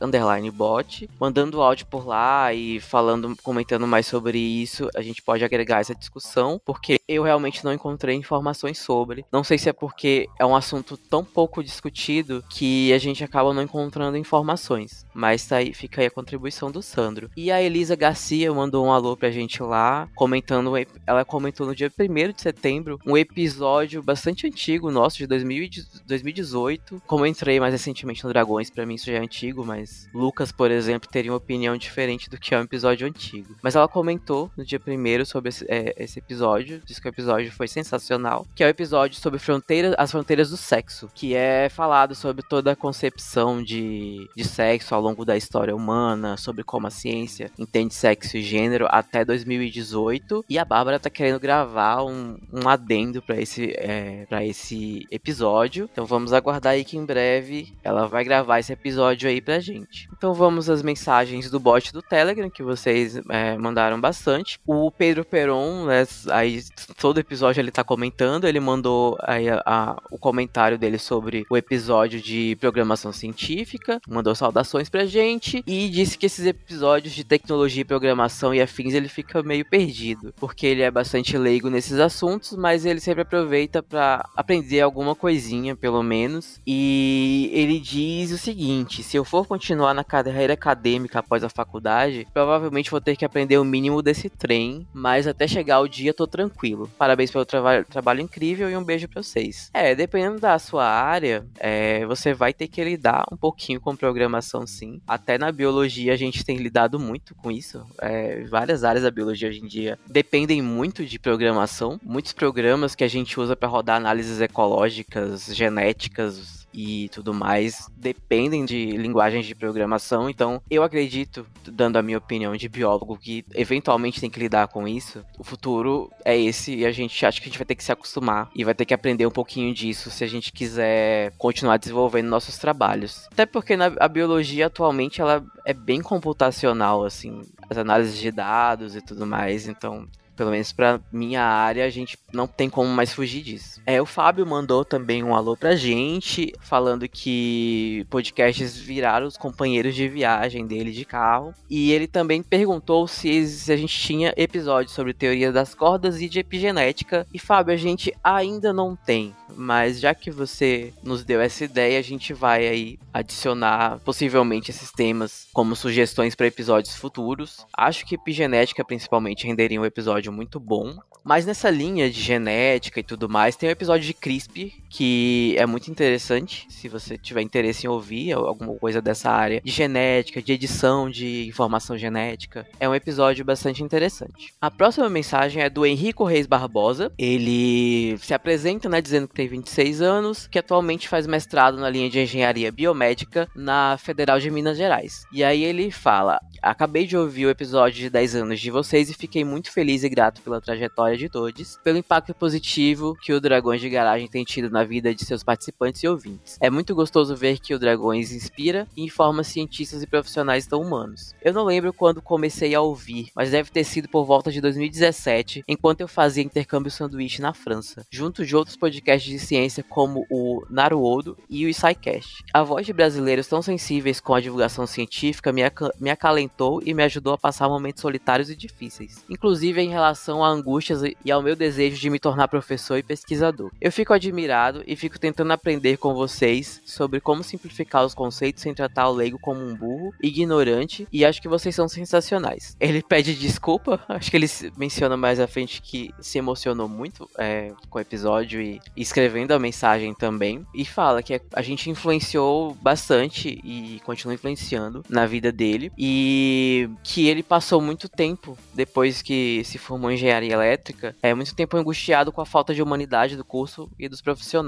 bot. 0.53 1.09
Mandando 1.21 1.63
áudio 1.63 1.87
por 1.87 2.07
lá 2.07 2.53
e 2.53 2.81
falando, 2.81 3.37
comentando 3.43 3.87
mais 3.87 4.07
sobre 4.07 4.39
isso, 4.39 4.89
a 4.95 5.03
gente 5.03 5.23
pode 5.23 5.45
agregar 5.45 5.81
essa 5.81 5.95
discussão, 5.95 6.61
porque 6.65 7.01
eu 7.07 7.23
realmente 7.23 7.65
não 7.65 7.73
encontrei 7.73 8.17
informações 8.17 8.79
sobre. 8.79 9.25
Não 9.33 9.45
sei 9.45 9.59
se 9.59 9.69
é 9.69 9.73
porque 9.73 10.29
é 10.39 10.47
um 10.47 10.57
assunto 10.57 10.97
tão 10.97 11.25
pouco 11.25 11.63
discutido 11.63 12.45
que 12.51 12.93
a 12.93 12.99
gente 12.99 13.23
acaba 13.23 13.53
não 13.53 13.63
encontrando 13.63 14.17
informações. 14.17 15.07
Mas 15.15 15.47
tá 15.47 15.57
aí, 15.57 15.73
fica 15.75 16.01
aí 16.01 16.07
a 16.07 16.11
contribuição 16.11 16.71
do 16.71 16.83
Sandro. 16.83 17.31
E 17.37 17.51
a 17.51 17.61
Elisa 17.61 17.97
Garcia 17.97 18.53
mandou 18.53 18.87
um 18.87 18.93
alô 18.93 19.17
pra 19.17 19.31
gente 19.31 19.63
lá, 19.63 20.09
comentando, 20.15 20.73
ela 21.07 21.25
comentou 21.25 21.67
no 21.67 21.75
dia 21.75 21.91
1 21.99 22.33
de 22.33 22.43
setembro, 22.43 22.99
um 23.07 23.17
episódio 23.17 24.03
bastante 24.03 24.47
antigo 24.47 24.91
nosso, 24.91 25.19
de 25.19 25.27
2018 25.27 26.05
2018. 26.07 27.03
Como 27.07 27.25
eu 27.25 27.31
entrei 27.31 27.61
mais 27.61 27.73
recentemente 27.73 28.25
no 28.25 28.31
Dragões, 28.31 28.71
para 28.71 28.87
mim 28.87 28.95
isso 28.95 29.07
já 29.07 29.15
é 29.15 29.19
antigo, 29.19 29.65
mas 29.65 30.09
Lucas, 30.15 30.53
por 30.53 30.71
exemplo, 30.71 31.09
teria 31.11 31.31
uma 31.31 31.39
opinião 31.39 31.77
diferente 31.77 32.29
do 32.29 32.39
que 32.39 32.55
é 32.55 32.59
um 32.59 32.63
episódio 32.63 33.07
antigo. 33.07 33.57
Mas 33.63 33.77
ela 33.77 33.89
comentou 33.89 34.51
no 34.57 34.65
dia 34.65 34.81
primeiro 34.81 35.25
sobre 35.25 35.49
esse, 35.49 35.65
é, 35.69 35.95
esse 35.97 36.19
episódio, 36.19 36.83
que 37.01 37.09
o 37.09 37.11
episódio 37.11 37.53
foi 37.53 37.69
sensacional, 37.69 38.47
que 38.55 38.63
é 38.63 38.67
o 38.67 38.71
episódio 38.71 39.21
sobre 39.21 39.39
fronteiras, 39.39 39.95
as 39.99 40.11
fronteiras 40.11 40.51
do 40.51 40.57
sexo, 40.57 41.11
que 41.15 41.35
é 41.35 41.69
falado 41.69 42.15
sobre 42.15 42.43
toda 42.43 42.73
a 42.73 42.77
concepção 42.77 43.63
de, 43.63 44.29
de 44.37 44.45
sexo 44.45 44.95
ao 44.95 45.01
longo 45.01 45.25
da 45.25 45.37
história 45.37 45.75
humana, 45.75 46.37
sobre 46.37 46.65
como 46.65 46.87
a 46.87 46.91
ciência 46.91 47.51
entende 47.59 47.95
sexo 47.95 48.37
e 48.37 48.43
gênero 48.43 48.87
até 48.91 49.25
2018. 49.25 50.45
E 50.49 50.59
a 50.59 50.65
Bárbara 50.65 50.99
tá 50.99 51.11
querendo 51.11 51.41
gravar 51.41 52.05
um, 52.05 52.39
um 52.53 52.69
adendo 52.69 53.23
para 53.23 53.41
esse, 53.41 53.73
é, 53.77 54.27
pra 54.27 54.45
esse 54.45 55.07
episódio. 55.11 55.89
Então 55.93 56.05
vamos 56.05 56.33
aguardar 56.33 56.75
aí 56.75 56.85
que 56.85 56.97
em 56.97 57.05
breve 57.05 57.73
ela 57.83 58.07
vai 58.07 58.25
gravar 58.25 58.59
esse 58.59 58.73
episódio 58.73 59.29
aí 59.29 59.41
pra 59.41 59.61
gente. 59.61 60.09
Então 60.17 60.35
vamos 60.35 60.69
às 60.69 60.83
mensagens 60.83 61.51
do 61.51 61.61
bot 61.61 61.93
do 61.93 62.03
Telegram, 62.03 62.51
que 62.51 62.63
vocês 62.63 63.17
é, 63.29 63.57
mandaram 63.57 64.01
bastante. 64.01 64.59
O 64.67 64.91
Pedro 64.91 65.25
Peron, 65.25 65.87
né, 65.87 66.07
aí 66.31 66.63
todo 66.99 67.21
episódio 67.21 67.61
ele 67.61 67.71
tá 67.71 67.85
comentando, 67.85 68.47
ele 68.47 68.61
mandou 68.61 69.17
aí 69.23 69.49
a, 69.49 69.63
a, 69.65 70.03
o 70.11 70.19
comentário 70.19 70.79
dele 70.79 70.99
sobre 70.99 71.47
o 71.49 71.57
episódio 71.57 72.21
de 72.21 72.57
programação 72.61 73.13
científica, 73.13 74.01
mandou 74.09 74.35
saudações 74.35 74.89
pra 74.89 75.07
gente 75.07 75.63
e 75.67 75.89
disse 75.89 76.19
que 76.19 76.27
esses 76.27 76.47
episódios 76.47 77.15
de 77.15 77.25
tecnologia, 77.25 77.85
programação 77.85 78.55
e 78.55 78.61
afins 78.61 78.95
ele 78.95 79.09
fica 79.09 79.43
meio 79.43 79.65
perdido, 79.65 80.33
porque 80.37 80.67
ele 80.67 80.83
é 80.83 80.91
bastante 80.91 81.37
leigo 81.37 81.71
nesses 81.71 81.99
assuntos, 81.99 82.57
mas 82.57 82.85
ele 82.85 83.01
sempre 83.01 83.23
aproveita 83.23 83.83
para 83.83 84.29
aprender 84.37 84.81
alguma 84.81 85.15
coisinha 85.15 85.77
pelo 85.77 86.03
menos. 86.03 86.61
E 86.67 87.51
ele 87.53 87.79
diz 87.79 88.31
o 88.31 88.39
seguinte: 88.39 89.03
se 89.03 89.17
eu 89.17 89.25
for 89.25 89.47
continuar 89.47 89.95
na 89.95 90.05
carreira 90.05 90.55
acadêmica 90.55 91.19
após 91.19 91.45
a 91.45 91.49
faculdade, 91.49 92.27
provavelmente 92.33 92.91
vou 92.91 93.01
ter 93.01 93.17
que 93.17 93.25
aprender 93.25 93.59
o 93.59 93.65
mínimo 93.65 94.03
desse 94.03 94.29
trem, 94.29 94.87
mas 94.93 95.27
até 95.27 95.47
chegar 95.47 95.81
o 95.81 95.89
dia 95.89 96.15
tô 96.15 96.27
tranquilo. 96.27 96.74
Parabéns 96.99 97.31
pelo 97.31 97.45
trabalho, 97.45 98.21
incrível 98.21 98.71
e 98.71 98.77
um 98.77 98.85
beijo 98.85 99.09
pra 99.09 99.23
vocês. 99.23 99.71
É, 99.73 99.95
dependendo 99.95 100.41
da 100.41 100.59
sua 100.59 100.87
área, 100.87 101.47
é, 101.59 102.05
você 102.07 102.33
vai 102.35 102.53
ter 102.53 102.69
que 102.69 102.83
lidar 102.83 103.25
um 103.31 103.37
pouquinho 103.37 103.81
com 103.81 103.97
programação 103.97 104.67
sim. 104.67 105.01
Até 105.07 105.39
na 105.39 105.51
biologia 105.51 106.13
a 106.13 106.17
gente 106.17 106.45
tem 106.45 106.57
lidado 106.57 106.99
muito 106.99 107.35
com 107.35 107.51
isso. 107.51 107.85
É, 108.01 108.45
várias 108.45 108.85
áreas 108.85 109.05
da 109.05 109.11
biologia 109.11 109.49
hoje 109.49 109.61
em 109.61 109.67
dia 109.67 109.99
dependem 110.07 110.63
muito 110.63 111.05
de 111.05 111.19
programação. 111.19 111.99
Muitos 112.03 112.33
programas 112.33 112.95
que 112.95 113.05
a 113.05 113.09
gente 113.09 113.39
usa 113.39 113.57
para 113.57 113.69
rodar 113.69 113.97
análises 113.97 114.41
ecológicas, 114.41 115.55
genéticas, 115.55 116.64
e 116.75 117.09
tudo 117.11 117.33
mais 117.33 117.89
dependem 117.97 118.65
de 118.65 118.91
linguagens 118.97 119.47
de 119.47 119.55
programação. 119.55 120.29
Então, 120.29 120.61
eu 120.69 120.83
acredito, 120.83 121.47
dando 121.67 121.97
a 121.97 122.03
minha 122.03 122.19
opinião 122.19 122.57
de 122.57 122.69
biólogo, 122.69 123.17
que 123.17 123.45
eventualmente 123.55 124.21
tem 124.21 124.29
que 124.29 124.41
lidar 124.41 124.69
com 124.69 124.87
isso. 124.87 125.25
O 125.39 125.45
futuro 125.45 126.11
é 126.25 126.37
esse 126.39 126.75
e 126.75 126.85
a 126.85 126.93
gente 126.93 127.25
acha 127.25 127.41
que 127.41 127.49
a 127.49 127.51
gente 127.51 127.59
vai 127.59 127.67
ter 127.67 127.75
que 127.75 127.85
se 127.85 127.93
acostumar 127.93 128.51
e 128.55 128.65
vai 128.65 128.75
ter 128.75 128.85
que 128.85 128.93
aprender 128.93 129.27
um 129.27 129.31
pouquinho 129.31 129.73
disso 129.73 130.11
se 130.11 130.25
a 130.25 130.27
gente 130.27 130.53
quiser 130.53 131.33
continuar 131.39 131.77
desenvolvendo 131.77 132.29
nossos 132.29 132.59
trabalhos. 132.59 133.27
Até 133.33 133.47
porque 133.47 133.77
na, 133.77 133.93
a 133.99 134.09
biologia 134.09 134.67
atualmente 134.67 135.21
ela 135.21 135.45
é 135.65 135.73
bem 135.73 136.01
computacional, 136.01 137.05
assim, 137.05 137.43
as 137.71 137.79
análises 137.79 138.19
de 138.19 138.31
dados 138.31 138.97
e 138.97 139.01
tudo 139.01 139.27
mais. 139.27 139.69
Então, 139.69 140.07
pelo 140.37 140.51
menos 140.51 140.73
pra 140.73 141.01
minha 141.13 141.43
área, 141.43 141.85
a 141.85 141.91
gente 141.91 142.19
não 142.33 142.47
tem 142.47 142.69
como 142.69 142.89
mais 142.89 143.13
fugir 143.13 143.43
disso. 143.43 143.81
É, 143.87 144.01
o 144.01 144.07
Fábio 144.07 144.47
mandou 144.47 144.85
também 144.85 145.23
um 145.23 145.35
alô 145.35 145.57
pra 145.57 145.77
gente, 145.77 146.53
falando 146.61 147.09
que 147.09 148.07
podcasts 148.11 148.77
viraram 148.77 149.27
os 149.27 149.37
companheiros 149.37 149.95
de 149.95 150.09
viagem 150.09 150.67
dele 150.67 150.93
de 150.93 151.05
carro. 151.05 151.55
E 151.69 151.93
ele 151.93 152.07
também 152.07 152.43
perguntou 152.43 153.07
se, 153.07 153.47
se 153.47 153.73
a 153.73 153.77
gente 153.77 153.99
tinha 153.99 154.35
episódios 154.37 154.95
sobre 154.95 155.15
teoria 155.15 155.53
das 155.53 155.75
cordas 155.75 156.21
e 156.21 156.29
de 156.29 156.41
epigenética. 156.41 157.27
E 157.33 157.39
Fábio, 157.39 157.75
a 157.75 157.77
gente 157.77 158.15
ainda 158.23 158.73
não 158.73 158.97
tem. 158.97 159.35
Mas 159.57 160.01
já 160.01 160.15
que 160.15 160.31
você 160.31 160.93
nos 161.03 161.25
deu 161.25 161.41
essa 161.41 161.65
ideia, 161.65 161.99
a 161.99 162.03
gente 162.03 162.33
vai 162.33 162.67
aí 162.67 162.99
adicionar 163.13 164.01
possivelmente 164.05 164.71
esses 164.71 164.91
temas 164.91 165.47
como 165.53 165.77
sugestões 165.77 166.35
para 166.35 166.47
episódios 166.47 166.97
futuros. 166.97 167.67
Acho 167.77 168.05
que 168.05 168.15
epigenética 168.15 168.85
principalmente 168.85 169.47
renderia 169.47 169.81
um 169.81 169.85
episódio 169.85 170.33
muito 170.33 170.59
bom. 170.59 170.97
Mas 171.25 171.47
nessa 171.47 171.71
linha 171.71 172.11
de 172.11 172.21
genética 172.21 173.01
e 173.01 173.03
tudo 173.03 173.31
mais, 173.31 173.57
tem 173.57 173.69
o 173.69 173.71
um 173.71 173.73
episódio 173.73 174.07
de 174.07 174.13
CRISPR, 174.13 174.71
que 174.95 175.57
é 175.59 175.67
muito 175.67 175.91
interessante, 175.91 176.67
se 176.69 176.89
você 176.89 177.19
tiver 177.19 177.43
interesse 177.43 177.85
em 177.85 177.91
ouvir 177.91 178.33
alguma 178.33 178.77
coisa 178.77 179.03
dessa 179.03 179.29
área 179.29 179.61
de 179.61 179.73
genética, 179.73 180.41
de 180.41 180.53
edição 180.53 181.11
de 181.11 181.49
informação 181.49 181.99
genética. 181.99 182.65
É 182.79 182.89
um 182.89 182.95
episódio 182.95 183.45
bastante 183.45 183.83
interessante. 183.83 184.55
A 184.61 184.71
próxima 184.71 185.11
mensagem 185.11 185.65
é 185.65 185.69
do 185.69 185.85
Henrico 185.85 186.23
Reis 186.23 186.47
Barbosa. 186.47 187.11
Ele 187.19 188.17
se 188.19 188.33
apresenta, 188.33 188.89
né, 188.89 189.03
dizendo 189.03 189.27
que 189.27 189.35
tem 189.35 189.49
26 189.49 190.01
anos, 190.01 190.47
que 190.47 190.61
atualmente 190.61 191.09
faz 191.09 191.27
mestrado 191.27 191.77
na 191.77 191.91
linha 191.91 192.09
de 192.09 192.21
engenharia 192.21 192.71
biomédica 192.71 193.49
na 193.53 193.99
Federal 193.99 194.39
de 194.39 194.49
Minas 194.49 194.77
Gerais. 194.77 195.25
E 195.33 195.43
aí 195.43 195.65
ele 195.65 195.91
fala: 195.91 196.39
Acabei 196.63 197.05
de 197.05 197.17
ouvir 197.17 197.47
o 197.47 197.51
episódio 197.51 197.99
de 197.99 198.09
10 198.09 198.37
anos 198.37 198.61
de 198.61 198.71
vocês 198.71 199.11
e 199.11 199.15
fiquei 199.15 199.45
muito 199.45 199.73
feliz 199.73 200.05
e 200.05 200.09
grato 200.09 200.41
pela 200.41 200.61
trajetória 200.61 201.17
de 201.17 201.29
todos, 201.29 201.81
pelo 201.83 201.99
impacto 201.99 202.33
positivo 202.33 203.17
que 203.21 203.33
o 203.33 203.41
Dragões 203.41 203.81
de 203.81 203.91
Garagem 203.91 204.29
tem 204.29 204.45
tido 204.45 204.71
na 204.71 204.84
vida 204.85 205.15
de 205.15 205.25
seus 205.25 205.43
participantes 205.43 206.03
e 206.03 206.09
ouvintes. 206.09 206.57
É 206.61 206.71
muito 206.71 206.95
gostoso 206.95 207.37
ver 207.37 207.59
que 207.59 207.75
o 207.75 207.79
Dragões 207.79 208.33
inspira 208.33 208.87
e 208.97 209.03
informa 209.03 209.45
cientistas 209.45 210.03
e 210.03 210.07
profissionais 210.07 210.67
tão 210.67 210.81
humanos. 210.81 211.35
Eu 211.43 211.53
não 211.53 211.65
lembro 211.65 211.93
quando 211.93 212.23
comecei 212.23 212.75
a 212.75 212.81
ouvir, 212.81 213.29
mas 213.35 213.51
deve 213.51 213.71
ter 213.71 213.85
sido 213.85 214.09
por 214.09 214.25
volta 214.25 214.51
de 214.51 214.61
2017, 214.61 215.65
enquanto 215.69 216.01
eu 216.01 216.09
fazia 216.09 216.43
intercâmbio 216.43 216.91
sanduíche 216.91 217.43
na 217.43 217.53
França, 217.53 218.07
junto 218.11 218.45
de 218.45 218.57
outros 218.57 218.77
podcasts 218.77 219.31
de 219.31 219.39
ciência 219.39 219.83
como 219.83 220.27
o 220.31 220.65
Naruodo 220.71 221.37
e 221.49 221.67
o 221.67 221.73
SciCast. 221.73 222.45
A 222.53 222.63
voz 222.63 222.87
de 222.87 222.93
brasileiros 222.93 223.47
tão 223.47 223.63
sensíveis 223.63 224.21
com 224.21 224.35
a 224.35 224.41
divulgação 224.41 224.87
científica 224.87 225.53
me, 225.53 225.63
ac 225.63 225.91
me 226.01 226.11
acalentou 226.11 226.83
e 226.85 226.95
me 226.95 227.03
ajudou 227.03 227.35
a 227.35 227.39
passar 227.39 227.69
momentos 227.69 228.01
solitários 228.01 228.51
e 228.51 228.57
difíceis, 228.57 229.25
inclusive 229.29 229.81
em 229.81 229.91
relação 229.91 230.43
a 230.43 230.49
angústias 230.49 231.03
e 231.25 231.31
ao 231.31 231.43
meu 231.43 231.55
desejo 231.55 232.01
de 232.01 232.11
me 232.11 232.19
tornar 232.19 232.49
professor 232.49 232.97
e 232.97 233.03
pesquisador. 233.03 233.71
Eu 233.81 233.93
fico 233.93 234.13
admirado 234.13 234.74
e 234.87 234.97
fico 234.97 235.19
tentando 235.19 235.53
aprender 235.53 235.97
com 235.97 236.15
vocês 236.15 236.81
sobre 236.85 237.21
como 237.21 237.45
simplificar 237.45 238.05
os 238.05 238.15
conceitos 238.15 238.63
sem 238.63 238.75
tratar 238.75 239.09
o 239.09 239.13
leigo 239.13 239.39
como 239.39 239.61
um 239.61 239.75
burro, 239.75 240.13
ignorante, 240.23 241.07
e 241.13 241.25
acho 241.25 241.41
que 241.41 241.49
vocês 241.49 241.75
são 241.75 241.89
sensacionais. 241.89 242.77
Ele 242.81 243.03
pede 243.03 243.35
desculpa, 243.35 244.01
acho 244.09 244.31
que 244.31 244.37
ele 244.37 244.49
menciona 244.77 245.17
mais 245.17 245.39
à 245.39 245.47
frente 245.47 245.83
que 245.83 246.11
se 246.21 246.39
emocionou 246.39 246.89
muito 246.89 247.29
é, 247.39 247.73
com 247.91 247.99
o 247.99 248.01
episódio 248.01 248.61
e, 248.61 248.81
e 248.97 249.03
escrevendo 249.03 249.53
a 249.53 249.59
mensagem 249.59 250.15
também, 250.15 250.67
e 250.75 250.85
fala 250.85 251.23
que 251.23 251.41
a 251.53 251.63
gente 251.63 251.91
influenciou 251.91 252.75
bastante 252.75 253.61
e 253.63 254.01
continua 254.05 254.35
influenciando 254.35 255.05
na 255.09 255.27
vida 255.27 255.53
dele, 255.53 255.93
e 255.97 256.89
que 257.03 257.29
ele 257.29 257.43
passou 257.43 257.81
muito 257.81 258.09
tempo 258.09 258.57
depois 258.73 259.23
que 259.23 259.63
se 259.65 259.79
formou 259.79 260.11
em 260.11 260.15
engenharia 260.15 260.55
elétrica, 260.55 261.15
é 261.23 261.35
muito 261.35 261.55
tempo 261.55 261.77
angustiado 261.77 262.33
com 262.33 262.41
a 262.41 262.47
falta 262.47 262.75
de 262.75 262.83
humanidade 262.83 263.37
do 263.37 263.45
curso 263.45 263.91
e 263.99 264.09
dos 264.09 264.21
profissionais. 264.21 264.64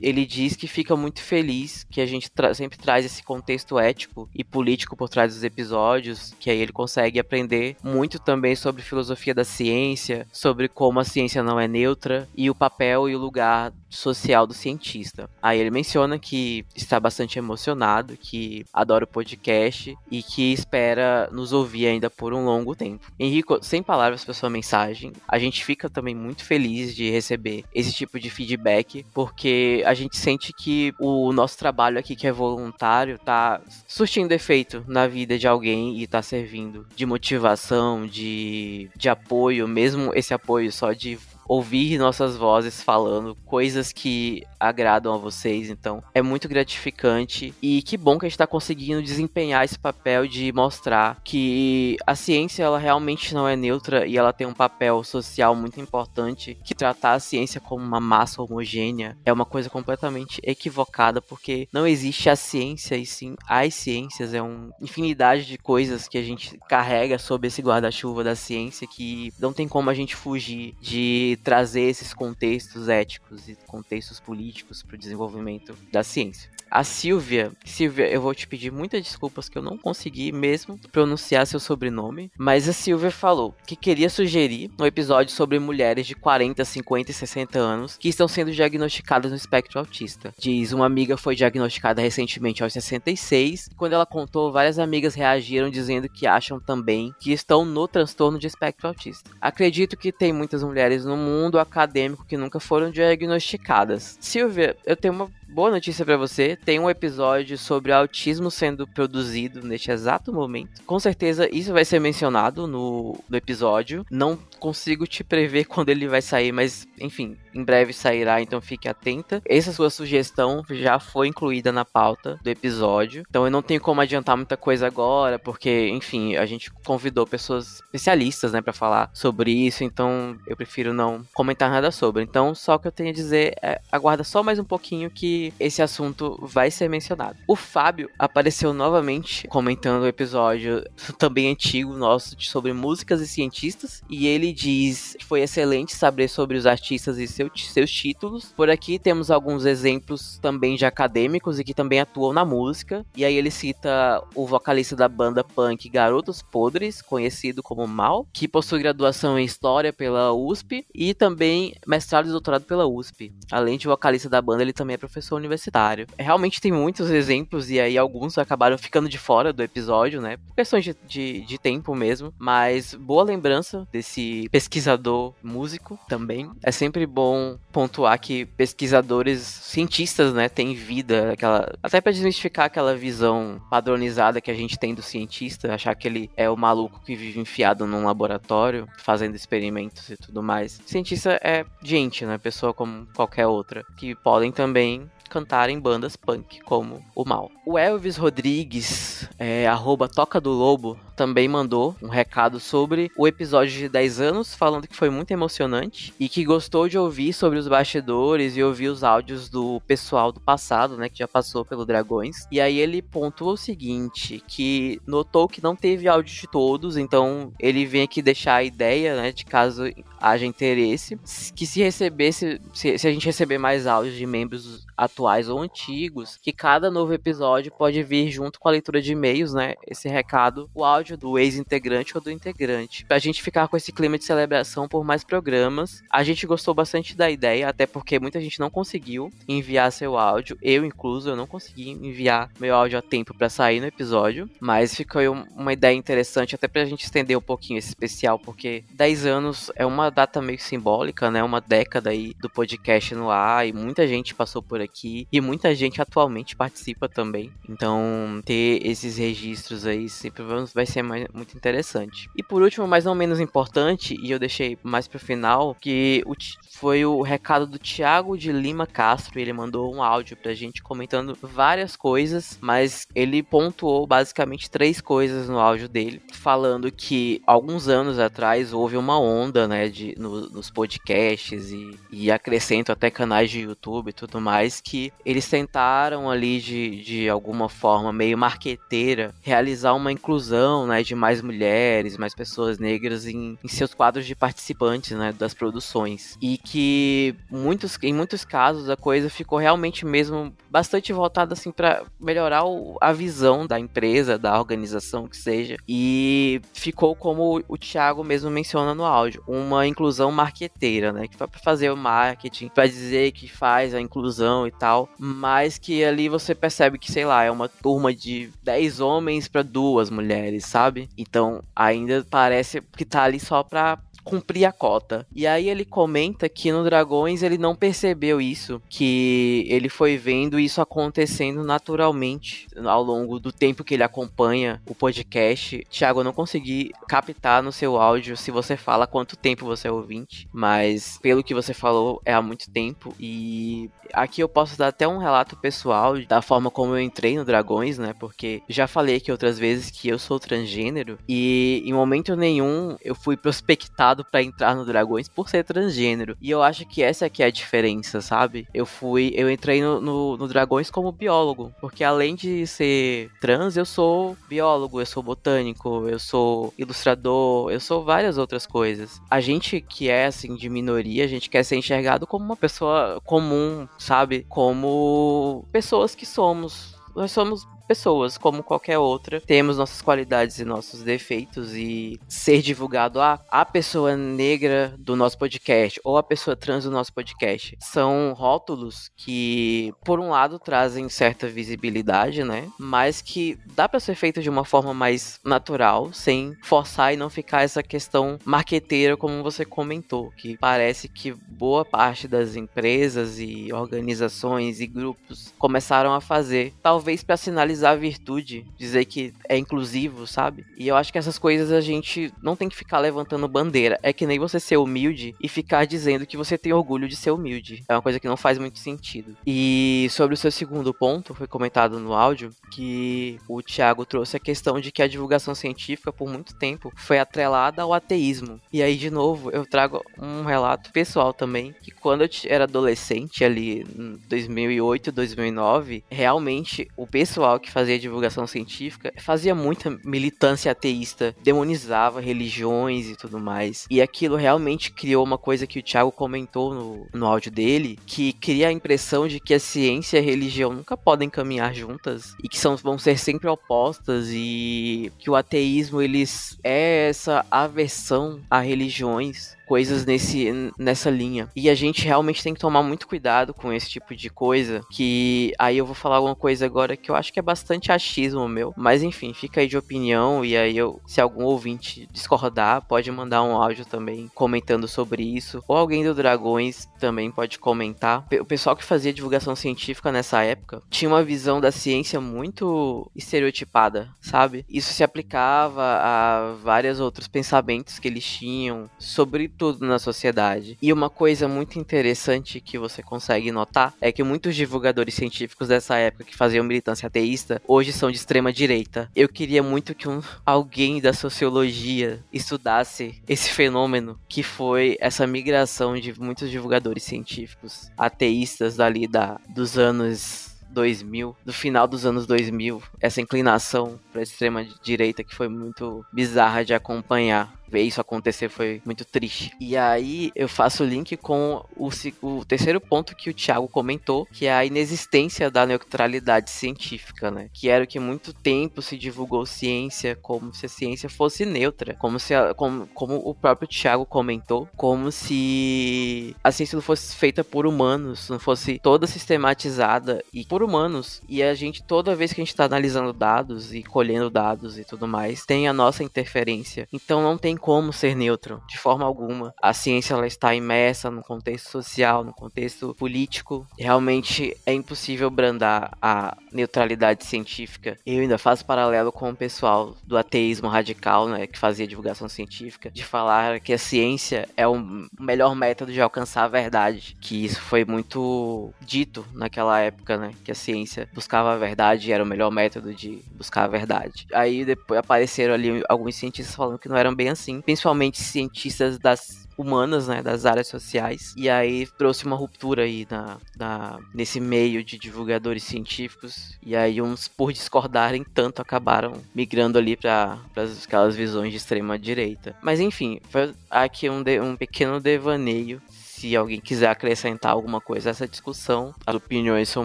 Ele 0.00 0.24
diz 0.26 0.56
que 0.56 0.66
fica 0.66 0.96
muito 0.96 1.20
feliz 1.20 1.86
que 1.90 2.00
a 2.00 2.06
gente 2.06 2.30
tra 2.30 2.54
sempre 2.54 2.78
traz 2.78 3.04
esse 3.04 3.22
contexto 3.22 3.78
ético 3.78 4.28
e 4.34 4.42
político 4.42 4.96
por 4.96 5.08
trás 5.08 5.34
dos 5.34 5.44
episódios, 5.44 6.34
que 6.40 6.50
aí 6.50 6.58
ele 6.58 6.72
consegue 6.72 7.18
aprender 7.18 7.76
muito 7.82 8.18
também 8.18 8.56
sobre 8.56 8.82
filosofia 8.82 9.34
da 9.34 9.44
ciência, 9.44 10.26
sobre 10.32 10.68
como 10.68 11.00
a 11.00 11.04
ciência 11.04 11.42
não 11.42 11.60
é 11.60 11.68
neutra 11.68 12.28
e 12.36 12.50
o 12.50 12.54
papel 12.54 13.08
e 13.08 13.14
o 13.14 13.18
lugar 13.18 13.72
social 13.94 14.46
do 14.46 14.54
cientista. 14.54 15.28
Aí 15.42 15.58
ele 15.58 15.70
menciona 15.70 16.18
que 16.18 16.64
está 16.74 16.98
bastante 16.98 17.38
emocionado, 17.38 18.16
que 18.16 18.64
adora 18.72 19.04
o 19.04 19.08
podcast 19.08 19.96
e 20.10 20.22
que 20.22 20.52
espera 20.52 21.28
nos 21.32 21.52
ouvir 21.52 21.86
ainda 21.86 22.10
por 22.10 22.32
um 22.32 22.44
longo 22.44 22.74
tempo. 22.74 23.06
Henrico, 23.18 23.58
sem 23.62 23.82
palavras 23.82 24.24
para 24.24 24.34
sua 24.34 24.50
mensagem, 24.50 25.12
a 25.26 25.38
gente 25.38 25.64
fica 25.64 25.88
também 25.88 26.14
muito 26.14 26.44
feliz 26.44 26.94
de 26.94 27.10
receber 27.10 27.64
esse 27.74 27.92
tipo 27.92 28.18
de 28.18 28.30
feedback, 28.30 29.04
porque 29.14 29.82
a 29.86 29.94
gente 29.94 30.16
sente 30.16 30.52
que 30.52 30.92
o 30.98 31.32
nosso 31.32 31.58
trabalho 31.58 31.98
aqui, 31.98 32.16
que 32.16 32.26
é 32.26 32.32
voluntário, 32.32 33.18
tá 33.18 33.60
surtindo 33.86 34.32
efeito 34.32 34.84
na 34.86 35.06
vida 35.06 35.38
de 35.38 35.46
alguém 35.46 36.00
e 36.00 36.06
tá 36.06 36.22
servindo 36.22 36.86
de 36.94 37.06
motivação, 37.06 38.06
de, 38.06 38.90
de 38.96 39.08
apoio, 39.08 39.68
mesmo 39.68 40.12
esse 40.14 40.34
apoio 40.34 40.72
só 40.72 40.92
de 40.92 41.18
ouvir 41.48 41.98
nossas 41.98 42.36
vozes 42.36 42.82
falando 42.82 43.36
coisas 43.46 43.92
que 43.92 44.42
agradam 44.58 45.14
a 45.14 45.18
vocês. 45.18 45.70
Então, 45.70 46.02
é 46.14 46.22
muito 46.22 46.48
gratificante 46.48 47.54
e 47.62 47.82
que 47.82 47.96
bom 47.96 48.18
que 48.18 48.26
a 48.26 48.28
gente 48.28 48.34
está 48.34 48.46
conseguindo 48.46 49.02
desempenhar 49.02 49.64
esse 49.64 49.78
papel 49.78 50.26
de 50.26 50.52
mostrar 50.52 51.20
que 51.24 51.96
a 52.06 52.14
ciência 52.14 52.62
ela 52.62 52.78
realmente 52.78 53.34
não 53.34 53.46
é 53.46 53.56
neutra 53.56 54.06
e 54.06 54.16
ela 54.16 54.32
tem 54.32 54.46
um 54.46 54.54
papel 54.54 55.02
social 55.04 55.54
muito 55.54 55.80
importante. 55.80 56.58
Que 56.64 56.74
tratar 56.74 57.12
a 57.12 57.20
ciência 57.20 57.60
como 57.60 57.84
uma 57.84 58.00
massa 58.00 58.42
homogênea 58.42 59.16
é 59.24 59.32
uma 59.32 59.44
coisa 59.44 59.68
completamente 59.68 60.40
equivocada, 60.42 61.20
porque 61.20 61.68
não 61.72 61.86
existe 61.86 62.30
a 62.30 62.36
ciência 62.36 62.96
e 62.96 63.06
sim 63.06 63.36
as 63.46 63.74
ciências. 63.74 64.34
É 64.34 64.42
uma 64.42 64.70
infinidade 64.80 65.46
de 65.46 65.58
coisas 65.58 66.08
que 66.08 66.18
a 66.18 66.22
gente 66.22 66.58
carrega 66.68 67.18
sob 67.18 67.46
esse 67.46 67.62
guarda-chuva 67.62 68.24
da 68.24 68.34
ciência 68.34 68.86
que 68.86 69.32
não 69.38 69.52
tem 69.52 69.68
como 69.68 69.90
a 69.90 69.94
gente 69.94 70.16
fugir 70.16 70.74
de 70.80 71.33
trazer 71.36 71.82
esses 71.82 72.12
contextos 72.12 72.88
éticos 72.88 73.48
e 73.48 73.56
contextos 73.66 74.20
políticos 74.20 74.82
para 74.82 74.96
o 74.96 74.98
desenvolvimento 74.98 75.76
da 75.92 76.02
ciência. 76.02 76.50
A 76.74 76.82
Silvia, 76.82 77.52
Silvia, 77.64 78.08
eu 78.08 78.20
vou 78.20 78.34
te 78.34 78.48
pedir 78.48 78.72
muitas 78.72 79.00
desculpas 79.00 79.48
que 79.48 79.56
eu 79.56 79.62
não 79.62 79.78
consegui 79.78 80.32
mesmo 80.32 80.76
pronunciar 80.90 81.46
seu 81.46 81.60
sobrenome, 81.60 82.32
mas 82.36 82.68
a 82.68 82.72
Silvia 82.72 83.12
falou 83.12 83.54
que 83.64 83.76
queria 83.76 84.10
sugerir 84.10 84.72
um 84.76 84.84
episódio 84.84 85.32
sobre 85.32 85.56
mulheres 85.60 86.04
de 86.04 86.16
40, 86.16 86.64
50 86.64 87.12
e 87.12 87.14
60 87.14 87.58
anos 87.60 87.96
que 87.96 88.08
estão 88.08 88.26
sendo 88.26 88.50
diagnosticadas 88.50 89.30
no 89.30 89.36
espectro 89.36 89.78
autista. 89.78 90.34
Diz, 90.36 90.72
uma 90.72 90.84
amiga 90.84 91.16
foi 91.16 91.36
diagnosticada 91.36 92.02
recentemente 92.02 92.64
aos 92.64 92.72
66, 92.72 93.68
e 93.70 93.74
quando 93.76 93.92
ela 93.92 94.04
contou, 94.04 94.50
várias 94.50 94.76
amigas 94.76 95.14
reagiram 95.14 95.70
dizendo 95.70 96.08
que 96.08 96.26
acham 96.26 96.58
também 96.58 97.14
que 97.20 97.32
estão 97.32 97.64
no 97.64 97.86
transtorno 97.86 98.36
de 98.36 98.48
espectro 98.48 98.88
autista. 98.88 99.30
Acredito 99.40 99.96
que 99.96 100.10
tem 100.10 100.32
muitas 100.32 100.64
mulheres 100.64 101.04
no 101.04 101.16
mundo 101.16 101.60
acadêmico 101.60 102.26
que 102.26 102.36
nunca 102.36 102.58
foram 102.58 102.90
diagnosticadas. 102.90 104.18
Silvia, 104.20 104.76
eu 104.84 104.96
tenho 104.96 105.14
uma 105.14 105.30
boa 105.54 105.70
notícia 105.70 106.04
para 106.04 106.16
você. 106.16 106.56
Tem 106.56 106.80
um 106.80 106.90
episódio 106.90 107.56
sobre 107.56 107.92
autismo 107.92 108.50
sendo 108.50 108.88
produzido 108.88 109.62
neste 109.62 109.88
exato 109.88 110.32
momento. 110.32 110.82
Com 110.84 110.98
certeza 110.98 111.48
isso 111.52 111.72
vai 111.72 111.84
ser 111.84 112.00
mencionado 112.00 112.66
no, 112.66 113.16
no 113.28 113.36
episódio. 113.36 114.04
Não 114.10 114.36
consigo 114.58 115.06
te 115.06 115.22
prever 115.22 115.66
quando 115.70 115.90
ele 115.90 116.08
vai 116.08 116.20
sair, 116.20 116.50
mas 116.50 116.88
enfim, 117.00 117.36
em 117.54 117.64
breve 117.64 117.92
sairá, 117.92 118.40
então 118.40 118.60
fique 118.60 118.88
atenta. 118.88 119.42
Essa 119.46 119.72
sua 119.72 119.90
sugestão 119.90 120.62
já 120.70 120.98
foi 120.98 121.28
incluída 121.28 121.72
na 121.72 121.84
pauta 121.84 122.38
do 122.42 122.48
episódio. 122.48 123.24
Então 123.28 123.44
eu 123.44 123.50
não 123.50 123.62
tenho 123.62 123.80
como 123.80 124.00
adiantar 124.00 124.36
muita 124.36 124.56
coisa 124.56 124.86
agora, 124.86 125.38
porque, 125.38 125.88
enfim, 125.88 126.36
a 126.36 126.46
gente 126.46 126.70
convidou 126.84 127.26
pessoas 127.26 127.80
especialistas, 127.80 128.52
né, 128.52 128.60
para 128.60 128.72
falar 128.72 129.10
sobre 129.12 129.50
isso, 129.50 129.84
então 129.84 130.36
eu 130.46 130.56
prefiro 130.56 130.92
não 130.92 131.24
comentar 131.32 131.70
nada 131.70 131.90
sobre. 131.90 132.22
Então, 132.22 132.54
só 132.54 132.74
o 132.74 132.78
que 132.78 132.88
eu 132.88 132.92
tenho 132.92 133.10
a 133.10 133.12
dizer 133.12 133.54
é 133.62 133.80
aguarda 133.90 134.24
só 134.24 134.42
mais 134.42 134.58
um 134.58 134.64
pouquinho 134.64 135.10
que 135.10 135.52
esse 135.58 135.82
assunto 135.82 136.38
vai 136.42 136.70
ser 136.70 136.88
mencionado. 136.88 137.38
O 137.46 137.56
Fábio 137.56 138.10
apareceu 138.18 138.72
novamente 138.72 139.46
comentando 139.48 140.02
o 140.02 140.06
episódio 140.06 140.84
também 141.18 141.50
antigo 141.50 141.92
nosso 141.92 142.34
sobre 142.38 142.72
músicas 142.72 143.20
e 143.20 143.26
cientistas, 143.26 144.02
e 144.08 144.26
ele 144.26 144.52
diz 144.52 145.16
foi 145.26 145.40
excelente 145.40 145.94
saber 145.94 146.28
sobre 146.28 146.56
os 146.56 146.66
artistas 146.66 147.18
e 147.18 147.26
seu, 147.26 147.43
seus 147.54 147.90
títulos. 147.90 148.52
Por 148.56 148.70
aqui 148.70 148.98
temos 148.98 149.30
alguns 149.30 149.64
exemplos 149.64 150.38
também 150.40 150.76
de 150.76 150.84
acadêmicos 150.84 151.58
e 151.58 151.64
que 151.64 151.74
também 151.74 152.00
atuam 152.00 152.32
na 152.32 152.44
música, 152.44 153.04
e 153.16 153.24
aí 153.24 153.36
ele 153.36 153.50
cita 153.50 154.22
o 154.34 154.46
vocalista 154.46 154.96
da 154.96 155.08
banda 155.08 155.44
punk 155.44 155.88
Garotos 155.88 156.42
Podres, 156.42 157.02
conhecido 157.02 157.62
como 157.62 157.86
Mal, 157.86 158.26
que 158.32 158.48
possui 158.48 158.80
graduação 158.80 159.38
em 159.38 159.44
História 159.44 159.92
pela 159.92 160.32
USP 160.32 160.86
e 160.94 161.14
também 161.14 161.74
mestrado 161.86 162.28
e 162.28 162.30
doutorado 162.30 162.64
pela 162.64 162.86
USP. 162.86 163.32
Além 163.50 163.78
de 163.78 163.86
vocalista 163.86 164.28
da 164.28 164.40
banda, 164.40 164.62
ele 164.62 164.72
também 164.72 164.94
é 164.94 164.98
professor 164.98 165.36
universitário. 165.36 166.06
Realmente 166.18 166.60
tem 166.60 166.72
muitos 166.72 167.10
exemplos 167.10 167.70
e 167.70 167.80
aí 167.80 167.96
alguns 167.96 168.38
acabaram 168.38 168.76
ficando 168.78 169.08
de 169.08 169.18
fora 169.18 169.52
do 169.52 169.62
episódio, 169.62 170.20
né? 170.20 170.36
Por 170.36 170.54
questões 170.54 170.84
de, 170.84 170.96
de, 171.06 171.40
de 171.42 171.58
tempo 171.58 171.94
mesmo. 171.94 172.32
Mas 172.38 172.94
boa 172.94 173.22
lembrança 173.22 173.86
desse 173.92 174.48
pesquisador 174.50 175.34
músico 175.42 175.98
também. 176.08 176.50
É 176.62 176.70
sempre 176.70 177.06
bom 177.06 177.33
pontuar 177.72 178.18
que 178.18 178.46
pesquisadores 178.46 179.40
cientistas, 179.40 180.32
né, 180.32 180.48
têm 180.48 180.74
vida, 180.74 181.32
aquela 181.32 181.72
até 181.82 182.00
para 182.00 182.12
desmistificar 182.12 182.66
aquela 182.66 182.94
visão 182.94 183.60
padronizada 183.70 184.40
que 184.40 184.50
a 184.50 184.54
gente 184.54 184.78
tem 184.78 184.94
do 184.94 185.02
cientista, 185.02 185.74
achar 185.74 185.94
que 185.94 186.06
ele 186.06 186.30
é 186.36 186.48
o 186.48 186.56
maluco 186.56 187.00
que 187.04 187.16
vive 187.16 187.40
enfiado 187.40 187.86
num 187.86 188.04
laboratório 188.04 188.88
fazendo 188.98 189.34
experimentos 189.34 190.08
e 190.10 190.16
tudo 190.16 190.42
mais. 190.42 190.80
Cientista 190.86 191.38
é 191.42 191.64
gente, 191.82 192.24
né, 192.24 192.38
pessoa 192.38 192.72
como 192.72 193.06
qualquer 193.14 193.46
outra, 193.46 193.84
que 193.96 194.14
podem 194.14 194.52
também 194.52 195.10
cantar 195.34 195.68
em 195.68 195.80
bandas 195.80 196.14
punk, 196.14 196.60
como 196.60 197.02
o 197.12 197.24
Mal. 197.24 197.50
O 197.66 197.76
Elvis 197.76 198.16
Rodrigues, 198.16 199.28
é, 199.36 199.66
arroba 199.66 200.08
Toca 200.08 200.40
do 200.40 200.50
Lobo, 200.50 200.96
também 201.14 201.48
mandou 201.48 201.96
um 202.02 202.08
recado 202.08 202.60
sobre 202.60 203.10
o 203.16 203.26
episódio 203.26 203.76
de 203.76 203.88
10 203.88 204.20
anos, 204.20 204.54
falando 204.54 204.88
que 204.88 204.96
foi 204.96 205.10
muito 205.10 205.30
emocionante 205.30 206.12
e 206.18 206.28
que 206.28 206.44
gostou 206.44 206.88
de 206.88 206.98
ouvir 206.98 207.32
sobre 207.32 207.58
os 207.58 207.68
bastidores 207.68 208.56
e 208.56 208.62
ouvir 208.62 208.88
os 208.88 209.04
áudios 209.04 209.48
do 209.48 209.80
pessoal 209.86 210.32
do 210.32 210.40
passado, 210.40 210.96
né, 210.96 211.08
que 211.08 211.18
já 211.18 211.28
passou 211.28 211.64
pelo 211.64 211.86
Dragões. 211.86 212.46
E 212.50 212.60
aí 212.60 212.78
ele 212.78 213.00
pontuou 213.00 213.52
o 213.52 213.56
seguinte, 213.56 214.42
que 214.46 215.00
notou 215.06 215.48
que 215.48 215.62
não 215.62 215.76
teve 215.76 216.08
áudio 216.08 216.34
de 216.34 216.46
todos, 216.46 216.96
então 216.96 217.52
ele 217.58 217.86
vem 217.86 218.02
aqui 218.02 218.20
deixar 218.20 218.56
a 218.56 218.64
ideia, 218.64 219.16
né, 219.16 219.32
de 219.32 219.44
caso 219.44 219.84
haja 220.20 220.46
interesse, 220.46 221.18
que 221.54 221.66
se 221.66 221.82
recebesse, 221.82 222.60
se, 222.72 222.98
se 222.98 223.06
a 223.06 223.12
gente 223.12 223.26
receber 223.26 223.58
mais 223.58 223.86
áudios 223.86 224.16
de 224.16 224.26
membros 224.26 224.86
atuais 224.96 225.48
ou 225.48 225.60
antigos, 225.60 226.38
que 226.42 226.52
cada 226.52 226.90
novo 226.90 227.12
episódio 227.12 227.72
pode 227.72 228.02
vir 228.02 228.30
junto 228.30 228.58
com 228.58 228.68
a 228.68 228.72
leitura 228.72 229.02
de 229.02 229.12
e-mails, 229.12 229.52
né, 229.52 229.74
esse 229.86 230.08
recado, 230.08 230.70
o 230.74 230.84
áudio 230.84 231.03
áudio 231.04 231.18
do 231.18 231.38
ex-integrante 231.38 232.16
ou 232.16 232.22
do 232.22 232.30
integrante. 232.30 233.04
Pra 233.04 233.18
gente 233.18 233.42
ficar 233.42 233.68
com 233.68 233.76
esse 233.76 233.92
clima 233.92 234.16
de 234.16 234.24
celebração 234.24 234.88
por 234.88 235.04
mais 235.04 235.22
programas. 235.22 236.02
A 236.10 236.24
gente 236.24 236.46
gostou 236.46 236.72
bastante 236.72 237.14
da 237.14 237.30
ideia, 237.30 237.68
até 237.68 237.86
porque 237.86 238.18
muita 238.18 238.40
gente 238.40 238.58
não 238.58 238.70
conseguiu 238.70 239.30
enviar 239.46 239.92
seu 239.92 240.16
áudio. 240.16 240.56
Eu, 240.62 240.84
incluso, 240.84 241.28
eu 241.28 241.36
não 241.36 241.46
consegui 241.46 241.90
enviar 241.90 242.50
meu 242.58 242.74
áudio 242.74 242.98
a 242.98 243.02
tempo 243.02 243.34
para 243.34 243.50
sair 243.50 243.80
no 243.80 243.86
episódio. 243.86 244.48
Mas 244.58 244.94
ficou 244.94 245.20
uma 245.54 245.74
ideia 245.74 245.94
interessante, 245.94 246.54
até 246.54 246.66
pra 246.66 246.86
gente 246.86 247.04
estender 247.04 247.36
um 247.36 247.42
pouquinho 247.42 247.78
esse 247.78 247.88
especial, 247.88 248.38
porque 248.38 248.82
10 248.92 249.26
anos 249.26 249.70
é 249.76 249.84
uma 249.84 250.10
data 250.10 250.40
meio 250.40 250.58
simbólica, 250.58 251.30
né? 251.30 251.42
Uma 251.42 251.60
década 251.60 252.10
aí 252.10 252.34
do 252.40 252.48
podcast 252.48 253.14
no 253.14 253.30
ar 253.30 253.66
e 253.66 253.72
muita 253.72 254.06
gente 254.08 254.34
passou 254.34 254.62
por 254.62 254.80
aqui 254.80 255.28
e 255.30 255.40
muita 255.40 255.74
gente 255.74 256.00
atualmente 256.00 256.56
participa 256.56 257.08
também. 257.08 257.52
Então, 257.68 258.40
ter 258.44 258.80
esses 258.86 259.18
registros 259.18 259.86
aí 259.86 260.08
sempre 260.08 260.42
vai 260.72 260.86
ser 260.86 260.93
ser 260.94 261.02
mais, 261.02 261.26
muito 261.32 261.56
interessante. 261.56 262.28
E 262.34 262.42
por 262.42 262.62
último, 262.62 262.86
mas 262.86 263.04
não 263.04 263.14
menos 263.14 263.40
importante, 263.40 264.16
e 264.20 264.30
eu 264.30 264.38
deixei 264.38 264.78
mais 264.82 265.06
pro 265.06 265.18
final, 265.18 265.74
que 265.80 266.22
o, 266.26 266.34
foi 266.74 267.04
o 267.04 267.22
recado 267.22 267.66
do 267.66 267.78
Thiago 267.78 268.36
de 268.36 268.50
Lima 268.50 268.86
Castro. 268.86 269.38
Ele 269.38 269.52
mandou 269.52 269.94
um 269.94 270.02
áudio 270.02 270.36
pra 270.36 270.54
gente 270.54 270.82
comentando 270.82 271.36
várias 271.40 271.94
coisas, 271.96 272.58
mas 272.60 273.06
ele 273.14 273.42
pontuou 273.42 274.06
basicamente 274.06 274.70
três 274.70 275.00
coisas 275.00 275.48
no 275.48 275.58
áudio 275.58 275.88
dele, 275.88 276.20
falando 276.32 276.90
que 276.90 277.40
alguns 277.46 277.88
anos 277.88 278.18
atrás 278.18 278.72
houve 278.72 278.96
uma 278.96 279.18
onda, 279.18 279.68
né, 279.68 279.88
de, 279.88 280.14
no, 280.18 280.50
nos 280.50 280.70
podcasts 280.70 281.70
e, 281.70 281.98
e 282.10 282.30
acrescento 282.30 282.90
até 282.90 283.10
canais 283.10 283.50
de 283.50 283.60
YouTube 283.60 284.08
e 284.08 284.12
tudo 284.12 284.40
mais, 284.40 284.80
que 284.80 285.12
eles 285.24 285.48
tentaram 285.48 286.28
ali 286.28 286.60
de, 286.60 287.02
de 287.02 287.28
alguma 287.28 287.68
forma 287.68 288.12
meio 288.12 288.36
marqueteira 288.36 289.34
realizar 289.42 289.94
uma 289.94 290.10
inclusão 290.10 290.86
né, 290.86 291.02
de 291.02 291.14
mais 291.14 291.40
mulheres, 291.40 292.16
mais 292.16 292.34
pessoas 292.34 292.78
negras 292.78 293.26
em, 293.26 293.58
em 293.62 293.68
seus 293.68 293.94
quadros 293.94 294.26
de 294.26 294.34
participantes, 294.34 295.16
né, 295.16 295.32
das 295.32 295.54
produções. 295.54 296.36
E 296.42 296.58
que 296.64 297.36
muitos, 297.50 297.98
em 298.02 298.12
muitos 298.12 298.44
casos 298.44 298.88
a 298.88 298.96
coisa 298.96 299.28
ficou 299.28 299.58
realmente 299.58 300.06
mesmo 300.06 300.52
bastante 300.70 301.12
voltada 301.12 301.52
assim 301.52 301.70
para 301.70 302.02
melhorar 302.18 302.64
o, 302.64 302.96
a 303.00 303.12
visão 303.12 303.66
da 303.66 303.78
empresa, 303.78 304.38
da 304.38 304.58
organização 304.58 305.28
que 305.28 305.36
seja. 305.36 305.76
E 305.86 306.60
ficou 306.72 307.14
como 307.14 307.62
o 307.68 307.76
Thiago 307.76 308.24
mesmo 308.24 308.50
menciona 308.50 308.94
no 308.94 309.04
áudio, 309.04 309.42
uma 309.46 309.86
inclusão 309.86 310.32
marqueteira, 310.32 311.12
né, 311.12 311.28
que 311.28 311.36
foi 311.36 311.46
para 311.46 311.60
fazer 311.60 311.90
o 311.90 311.96
marketing, 311.96 312.68
para 312.68 312.86
dizer 312.86 313.32
que 313.32 313.46
faz 313.46 313.94
a 313.94 314.00
inclusão 314.00 314.66
e 314.66 314.70
tal, 314.70 315.08
mas 315.18 315.78
que 315.78 316.02
ali 316.02 316.28
você 316.28 316.54
percebe 316.54 316.98
que, 316.98 317.12
sei 317.12 317.26
lá, 317.26 317.44
é 317.44 317.50
uma 317.50 317.68
turma 317.68 318.14
de 318.14 318.50
10 318.62 319.00
homens 319.00 319.46
para 319.48 319.62
duas 319.62 320.08
mulheres, 320.08 320.64
sabe? 320.64 321.08
Então 321.18 321.62
ainda 321.76 322.24
parece 322.30 322.80
que 322.96 323.04
tá 323.04 323.24
ali 323.24 323.38
só 323.38 323.62
pra 323.62 323.98
cumprir 324.24 324.64
a 324.64 324.72
cota. 324.72 325.26
E 325.34 325.46
aí 325.46 325.68
ele 325.68 325.84
comenta 325.84 326.48
que 326.48 326.72
no 326.72 326.82
Dragões 326.82 327.42
ele 327.42 327.58
não 327.58 327.76
percebeu 327.76 328.40
isso, 328.40 328.80
que 328.88 329.66
ele 329.68 329.88
foi 329.88 330.16
vendo 330.16 330.58
isso 330.58 330.80
acontecendo 330.80 331.62
naturalmente 331.62 332.66
ao 332.84 333.02
longo 333.02 333.38
do 333.38 333.52
tempo 333.52 333.84
que 333.84 333.94
ele 333.94 334.02
acompanha 334.02 334.80
o 334.86 334.94
podcast. 334.94 335.86
Thiago, 335.90 336.20
eu 336.20 336.24
não 336.24 336.32
consegui 336.32 336.90
captar 337.08 337.62
no 337.62 337.72
seu 337.72 337.96
áudio 337.96 338.36
se 338.36 338.50
você 338.50 338.76
fala 338.76 339.06
quanto 339.06 339.36
tempo 339.36 339.66
você 339.66 339.88
é 339.88 339.92
ouvinte, 339.92 340.48
mas 340.52 341.18
pelo 341.22 341.44
que 341.44 341.54
você 341.54 341.74
falou 341.74 342.20
é 342.24 342.32
há 342.32 342.40
muito 342.40 342.70
tempo 342.70 343.14
e 343.18 343.90
aqui 344.12 344.40
eu 344.40 344.48
posso 344.48 344.78
dar 344.78 344.88
até 344.88 345.06
um 345.06 345.18
relato 345.18 345.56
pessoal 345.56 346.18
da 346.26 346.40
forma 346.40 346.70
como 346.70 346.94
eu 346.94 347.00
entrei 347.00 347.36
no 347.36 347.44
Dragões, 347.44 347.98
né? 347.98 348.14
Porque 348.18 348.62
já 348.68 348.86
falei 348.86 349.16
aqui 349.16 349.30
outras 349.30 349.58
vezes 349.58 349.90
que 349.90 350.08
eu 350.08 350.18
sou 350.18 350.38
transgênero 350.38 351.18
e 351.28 351.82
em 351.84 351.92
momento 351.92 352.36
nenhum 352.36 352.96
eu 353.02 353.14
fui 353.14 353.36
prospectado 353.36 354.13
para 354.22 354.42
entrar 354.42 354.76
no 354.76 354.84
Dragões 354.84 355.28
por 355.28 355.48
ser 355.48 355.64
transgênero. 355.64 356.36
E 356.40 356.50
eu 356.50 356.62
acho 356.62 356.84
que 356.84 357.02
essa 357.02 357.26
aqui 357.26 357.42
é 357.42 357.46
a 357.46 357.50
diferença, 357.50 358.20
sabe? 358.20 358.68
Eu 358.74 358.84
fui, 358.84 359.32
eu 359.34 359.50
entrei 359.50 359.82
no, 359.82 360.00
no, 360.00 360.36
no 360.36 360.46
Dragões 360.46 360.90
como 360.90 361.10
biólogo, 361.10 361.72
porque 361.80 362.04
além 362.04 362.34
de 362.34 362.66
ser 362.66 363.30
trans, 363.40 363.76
eu 363.76 363.86
sou 363.86 364.36
biólogo, 364.48 365.00
eu 365.00 365.06
sou 365.06 365.22
botânico, 365.22 366.06
eu 366.06 366.18
sou 366.18 366.74
ilustrador, 366.76 367.70
eu 367.70 367.80
sou 367.80 368.04
várias 368.04 368.36
outras 368.36 368.66
coisas. 368.66 369.20
A 369.30 369.40
gente 369.40 369.80
que 369.80 370.10
é 370.10 370.26
assim 370.26 370.54
de 370.54 370.68
minoria, 370.68 371.24
a 371.24 371.28
gente 371.28 371.48
quer 371.48 371.62
ser 371.62 371.76
enxergado 371.76 372.26
como 372.26 372.44
uma 372.44 372.56
pessoa 372.56 373.20
comum, 373.24 373.88
sabe? 373.98 374.44
Como 374.48 375.64
pessoas 375.72 376.14
que 376.14 376.26
somos 376.26 376.94
nós 377.14 377.30
somos 377.30 377.66
pessoas 377.86 378.38
como 378.38 378.62
qualquer 378.62 378.98
outra. 378.98 379.40
Temos 379.40 379.76
nossas 379.76 380.00
qualidades 380.02 380.58
e 380.58 380.64
nossos 380.64 381.02
defeitos 381.02 381.74
e 381.74 382.18
ser 382.28 382.62
divulgado 382.62 383.20
a, 383.20 383.40
a 383.50 383.64
pessoa 383.64 384.16
negra 384.16 384.94
do 384.98 385.16
nosso 385.16 385.38
podcast 385.38 386.00
ou 386.04 386.16
a 386.16 386.22
pessoa 386.22 386.56
trans 386.56 386.84
do 386.84 386.90
nosso 386.90 387.12
podcast 387.12 387.76
são 387.80 388.32
rótulos 388.32 389.10
que, 389.16 389.92
por 390.04 390.18
um 390.18 390.30
lado, 390.30 390.58
trazem 390.58 391.08
certa 391.08 391.46
visibilidade, 391.46 392.42
né? 392.42 392.68
Mas 392.78 393.20
que 393.20 393.58
dá 393.74 393.88
para 393.88 394.00
ser 394.00 394.14
feito 394.14 394.42
de 394.42 394.50
uma 394.50 394.64
forma 394.64 394.94
mais 394.94 395.40
natural, 395.44 396.12
sem 396.12 396.56
forçar 396.62 397.12
e 397.12 397.16
não 397.16 397.28
ficar 397.28 397.62
essa 397.62 397.82
questão 397.82 398.38
marqueteira 398.44 399.16
como 399.16 399.42
você 399.42 399.64
comentou, 399.64 400.30
que 400.36 400.56
parece 400.58 401.08
que 401.08 401.32
boa 401.32 401.84
parte 401.84 402.26
das 402.26 402.56
empresas 402.56 403.38
e 403.38 403.72
organizações 403.72 404.80
e 404.80 404.86
grupos 404.86 405.52
começaram 405.58 406.14
a 406.14 406.20
fazer, 406.20 406.72
talvez 406.82 407.22
para 407.22 407.36
sinalizar 407.36 407.73
a 407.82 407.94
virtude, 407.94 408.64
dizer 408.78 409.04
que 409.04 409.32
é 409.48 409.56
inclusivo, 409.56 410.26
sabe? 410.26 410.64
E 410.76 410.86
eu 410.86 410.96
acho 410.96 411.12
que 411.12 411.18
essas 411.18 411.38
coisas 411.38 411.72
a 411.72 411.80
gente 411.80 412.32
não 412.42 412.54
tem 412.54 412.68
que 412.68 412.76
ficar 412.76 412.98
levantando 412.98 413.48
bandeira. 413.48 413.98
É 414.02 414.12
que 414.12 414.26
nem 414.26 414.38
você 414.38 414.60
ser 414.60 414.76
humilde 414.76 415.34
e 415.40 415.48
ficar 415.48 415.84
dizendo 415.86 416.26
que 416.26 416.36
você 416.36 416.56
tem 416.56 416.72
orgulho 416.72 417.08
de 417.08 417.16
ser 417.16 417.30
humilde. 417.30 417.82
É 417.88 417.94
uma 417.94 418.02
coisa 418.02 418.20
que 418.20 418.28
não 418.28 418.36
faz 418.36 418.58
muito 418.58 418.78
sentido. 418.78 419.36
E 419.46 420.06
sobre 420.10 420.34
o 420.34 420.36
seu 420.36 420.50
segundo 420.50 420.92
ponto, 420.92 421.34
foi 421.34 421.46
comentado 421.46 421.98
no 421.98 422.12
áudio 422.12 422.50
que 422.70 423.38
o 423.48 423.62
Thiago 423.62 424.04
trouxe 424.04 424.36
a 424.36 424.40
questão 424.40 424.80
de 424.80 424.92
que 424.92 425.02
a 425.02 425.08
divulgação 425.08 425.54
científica 425.54 426.12
por 426.12 426.28
muito 426.28 426.54
tempo 426.54 426.92
foi 426.96 427.18
atrelada 427.18 427.82
ao 427.82 427.92
ateísmo. 427.92 428.60
E 428.72 428.82
aí, 428.82 428.96
de 428.96 429.10
novo, 429.10 429.50
eu 429.50 429.64
trago 429.64 430.02
um 430.18 430.42
relato 430.42 430.92
pessoal 430.92 431.32
também, 431.32 431.74
que 431.82 431.90
quando 431.90 432.22
eu 432.22 432.28
era 432.46 432.64
adolescente, 432.64 433.44
ali 433.44 433.86
em 433.98 434.18
2008, 434.28 435.12
2009, 435.12 436.04
realmente 436.10 436.88
o 436.96 437.06
pessoal 437.06 437.58
que 437.64 437.72
fazia 437.72 437.98
divulgação 437.98 438.46
científica 438.46 439.12
fazia 439.18 439.54
muita 439.54 439.98
militância 440.04 440.70
ateísta, 440.70 441.34
demonizava 441.42 442.20
religiões 442.20 443.08
e 443.08 443.16
tudo 443.16 443.40
mais. 443.40 443.86
E 443.90 444.00
aquilo 444.00 444.36
realmente 444.36 444.92
criou 444.92 445.24
uma 445.24 445.38
coisa 445.38 445.66
que 445.66 445.78
o 445.78 445.82
Thiago 445.82 446.12
comentou 446.12 446.74
no, 446.74 447.06
no 447.12 447.26
áudio 447.26 447.50
dele, 447.50 447.98
que 448.06 448.32
cria 448.34 448.68
a 448.68 448.72
impressão 448.72 449.26
de 449.26 449.40
que 449.40 449.54
a 449.54 449.60
ciência 449.60 450.18
e 450.18 450.20
a 450.20 450.22
religião 450.22 450.72
nunca 450.72 450.96
podem 450.96 451.30
caminhar 451.30 451.74
juntas 451.74 452.34
e 452.42 452.48
que 452.48 452.58
são, 452.58 452.76
vão 452.76 452.98
ser 452.98 453.18
sempre 453.18 453.48
opostas 453.48 454.28
e 454.30 455.10
que 455.18 455.30
o 455.30 455.36
ateísmo 455.36 456.02
eles 456.02 456.58
é 456.62 457.08
essa 457.08 457.44
aversão 457.50 458.40
a 458.50 458.60
religiões 458.60 459.56
coisas 459.66 460.04
nesse, 460.04 460.72
nessa 460.78 461.10
linha. 461.10 461.48
E 461.54 461.68
a 461.68 461.74
gente 461.74 462.04
realmente 462.04 462.42
tem 462.42 462.54
que 462.54 462.60
tomar 462.60 462.82
muito 462.82 463.06
cuidado 463.06 463.52
com 463.54 463.72
esse 463.72 463.88
tipo 463.88 464.14
de 464.14 464.30
coisa. 464.30 464.82
Que 464.90 465.52
aí 465.58 465.78
eu 465.78 465.86
vou 465.86 465.94
falar 465.94 466.16
alguma 466.16 466.36
coisa 466.36 466.66
agora 466.66 466.96
que 466.96 467.10
eu 467.10 467.14
acho 467.14 467.32
que 467.32 467.38
é 467.38 467.42
bastante 467.42 467.90
achismo 467.90 468.48
meu. 468.48 468.72
Mas 468.76 469.02
enfim, 469.02 469.32
fica 469.32 469.60
aí 469.60 469.66
de 469.66 469.76
opinião. 469.76 470.44
E 470.44 470.56
aí 470.56 470.76
eu, 470.76 471.00
se 471.06 471.20
algum 471.20 471.44
ouvinte 471.44 472.08
discordar, 472.12 472.86
pode 472.86 473.10
mandar 473.10 473.42
um 473.42 473.56
áudio 473.56 473.84
também 473.84 474.30
comentando 474.34 474.86
sobre 474.86 475.22
isso. 475.22 475.62
Ou 475.68 475.76
alguém 475.76 476.04
do 476.04 476.14
Dragões 476.14 476.88
também 476.98 477.30
pode 477.30 477.58
comentar. 477.58 478.26
O 478.40 478.44
pessoal 478.44 478.76
que 478.76 478.84
fazia 478.84 479.12
divulgação 479.12 479.56
científica 479.56 480.12
nessa 480.12 480.42
época 480.42 480.82
tinha 480.90 481.08
uma 481.08 481.22
visão 481.22 481.60
da 481.60 481.72
ciência 481.72 482.20
muito 482.20 483.10
estereotipada, 483.14 484.10
sabe? 484.20 484.64
Isso 484.68 484.92
se 484.92 485.02
aplicava 485.02 485.82
a 485.82 486.56
vários 486.62 487.00
outros 487.00 487.28
pensamentos 487.28 487.98
que 487.98 488.08
eles 488.08 488.24
tinham 488.24 488.88
sobre 488.98 489.48
tudo 489.56 489.86
na 489.86 489.98
sociedade. 489.98 490.76
E 490.80 490.92
uma 490.92 491.10
coisa 491.10 491.48
muito 491.48 491.78
interessante 491.78 492.60
que 492.60 492.78
você 492.78 493.02
consegue 493.02 493.50
notar 493.50 493.94
é 494.00 494.12
que 494.12 494.22
muitos 494.22 494.54
divulgadores 494.54 495.14
científicos 495.14 495.68
dessa 495.68 495.96
época 495.96 496.24
que 496.24 496.36
faziam 496.36 496.64
militância 496.64 497.06
ateísta 497.06 497.60
hoje 497.66 497.92
são 497.92 498.10
de 498.10 498.16
extrema 498.16 498.52
direita. 498.52 499.10
Eu 499.14 499.28
queria 499.28 499.62
muito 499.62 499.94
que 499.94 500.08
um, 500.08 500.20
alguém 500.44 501.00
da 501.00 501.12
sociologia 501.12 502.22
estudasse 502.32 503.22
esse 503.28 503.50
fenômeno 503.50 504.18
que 504.28 504.42
foi 504.42 504.96
essa 505.00 505.26
migração 505.26 505.98
de 505.98 506.18
muitos 506.18 506.50
divulgadores 506.50 507.02
científicos 507.02 507.90
ateístas 507.96 508.76
dali 508.76 509.06
da, 509.06 509.40
dos 509.48 509.78
anos 509.78 510.54
2000, 510.74 511.36
do 511.44 511.52
final 511.52 511.86
dos 511.86 512.04
anos 512.04 512.26
2000, 512.26 512.82
essa 513.00 513.20
inclinação 513.20 513.98
para 514.10 514.20
a 514.20 514.24
extrema 514.24 514.66
direita 514.82 515.22
que 515.22 515.34
foi 515.34 515.48
muito 515.48 516.04
bizarra 516.12 516.64
de 516.64 516.74
acompanhar 516.74 517.54
ver 517.68 517.82
isso 517.82 518.00
acontecer 518.00 518.48
foi 518.48 518.80
muito 518.84 519.04
triste. 519.04 519.52
E 519.60 519.76
aí 519.76 520.30
eu 520.34 520.48
faço 520.48 520.82
o 520.82 520.86
link 520.86 521.16
com 521.16 521.64
o, 521.76 521.88
o 522.22 522.44
terceiro 522.44 522.80
ponto 522.80 523.16
que 523.16 523.30
o 523.30 523.34
Thiago 523.34 523.68
comentou, 523.68 524.26
que 524.32 524.46
é 524.46 524.52
a 524.52 524.64
inexistência 524.64 525.50
da 525.50 525.66
neutralidade 525.66 526.50
científica, 526.50 527.30
né? 527.30 527.48
Que 527.52 527.68
era 527.68 527.84
o 527.84 527.86
que 527.86 527.98
muito 527.98 528.32
tempo 528.32 528.82
se 528.82 528.96
divulgou 528.96 529.46
ciência 529.46 530.16
como 530.16 530.52
se 530.54 530.66
a 530.66 530.68
ciência 530.68 531.08
fosse 531.08 531.44
neutra, 531.44 531.94
como 531.94 532.18
se 532.18 532.34
a, 532.34 532.54
como, 532.54 532.86
como 532.88 533.16
o 533.16 533.34
próprio 533.34 533.68
Thiago 533.68 534.06
comentou, 534.06 534.68
como 534.76 535.10
se 535.10 536.34
a 536.42 536.50
ciência 536.52 536.76
não 536.76 536.82
fosse 536.82 537.16
feita 537.16 537.42
por 537.42 537.66
humanos, 537.66 538.28
não 538.28 538.38
fosse 538.38 538.78
toda 538.78 539.06
sistematizada 539.06 540.22
e 540.32 540.44
por 540.44 540.62
humanos. 540.62 541.22
E 541.28 541.42
a 541.42 541.54
gente 541.54 541.82
toda 541.82 542.14
vez 542.14 542.32
que 542.32 542.40
a 542.40 542.44
gente 542.44 542.52
está 542.52 542.64
analisando 542.64 543.12
dados 543.12 543.74
e 543.74 543.82
colhendo 543.82 544.30
dados 544.30 544.78
e 544.78 544.84
tudo 544.84 545.06
mais, 545.06 545.44
tem 545.44 545.68
a 545.68 545.72
nossa 545.72 546.02
interferência. 546.02 546.88
Então 546.92 547.22
não 547.22 547.36
tem 547.36 547.53
como 547.56 547.92
ser 547.92 548.14
neutro, 548.14 548.62
de 548.68 548.78
forma 548.78 549.04
alguma. 549.04 549.54
A 549.62 549.72
ciência 549.72 550.14
ela 550.14 550.26
está 550.26 550.54
imersa 550.54 551.10
no 551.10 551.22
contexto 551.22 551.70
social, 551.70 552.24
no 552.24 552.32
contexto 552.32 552.94
político. 552.94 553.66
Realmente 553.78 554.56
é 554.66 554.72
impossível 554.72 555.30
brandar 555.30 555.96
a 556.00 556.36
neutralidade 556.52 557.24
científica. 557.24 557.98
Eu 558.06 558.20
ainda 558.20 558.38
faço 558.38 558.64
paralelo 558.64 559.10
com 559.10 559.30
o 559.30 559.36
pessoal 559.36 559.96
do 560.04 560.16
ateísmo 560.16 560.68
radical, 560.68 561.28
né, 561.28 561.46
que 561.46 561.58
fazia 561.58 561.86
divulgação 561.86 562.28
científica, 562.28 562.90
de 562.90 563.04
falar 563.04 563.60
que 563.60 563.72
a 563.72 563.78
ciência 563.78 564.48
é 564.56 564.66
o 564.66 565.06
melhor 565.18 565.54
método 565.54 565.92
de 565.92 566.00
alcançar 566.00 566.44
a 566.44 566.48
verdade, 566.48 567.16
que 567.20 567.44
isso 567.44 567.60
foi 567.60 567.84
muito 567.84 568.72
dito 568.80 569.24
naquela 569.32 569.80
época, 569.80 570.16
né, 570.16 570.32
que 570.44 570.52
a 570.52 570.54
ciência 570.54 571.08
buscava 571.12 571.52
a 571.52 571.56
verdade 571.56 572.08
e 572.08 572.12
era 572.12 572.22
o 572.22 572.26
melhor 572.26 572.50
método 572.50 572.94
de 572.94 573.22
buscar 573.32 573.64
a 573.64 573.68
verdade. 573.68 574.26
Aí 574.32 574.64
depois 574.64 574.98
apareceram 574.98 575.54
ali 575.54 575.82
alguns 575.88 576.14
cientistas 576.14 576.54
falando 576.54 576.78
que 576.78 576.88
não 576.88 576.96
eram 576.96 577.14
bem 577.14 577.28
assim, 577.28 577.43
principalmente 577.60 578.20
cientistas 578.20 578.98
das 578.98 579.44
humanas, 579.56 580.08
né, 580.08 580.22
das 580.22 580.46
áreas 580.46 580.68
sociais. 580.68 581.34
E 581.36 581.48
aí 581.48 581.86
trouxe 581.98 582.24
uma 582.24 582.36
ruptura 582.36 582.82
aí 582.82 583.06
na, 583.10 583.38
na, 583.56 583.98
nesse 584.12 584.40
meio 584.40 584.84
de 584.84 584.98
divulgadores 584.98 585.62
científicos. 585.62 586.58
E 586.62 586.74
aí 586.74 587.00
uns, 587.00 587.28
por 587.28 587.52
discordarem 587.52 588.24
tanto, 588.24 588.60
acabaram 588.60 589.14
migrando 589.34 589.78
ali 589.78 589.96
para 589.96 590.38
aquelas 590.84 591.14
visões 591.14 591.50
de 591.50 591.56
extrema 591.56 591.98
direita. 591.98 592.56
Mas 592.62 592.80
enfim, 592.80 593.20
foi 593.30 593.54
aqui 593.70 594.08
um, 594.10 594.22
de, 594.22 594.40
um 594.40 594.56
pequeno 594.56 595.00
devaneio 595.00 595.80
se 596.24 596.34
alguém 596.34 596.58
quiser 596.58 596.88
acrescentar 596.88 597.52
alguma 597.52 597.82
coisa 597.82 598.08
a 598.08 598.12
essa 598.12 598.26
discussão, 598.26 598.94
as 599.06 599.14
opiniões 599.14 599.68
são 599.68 599.84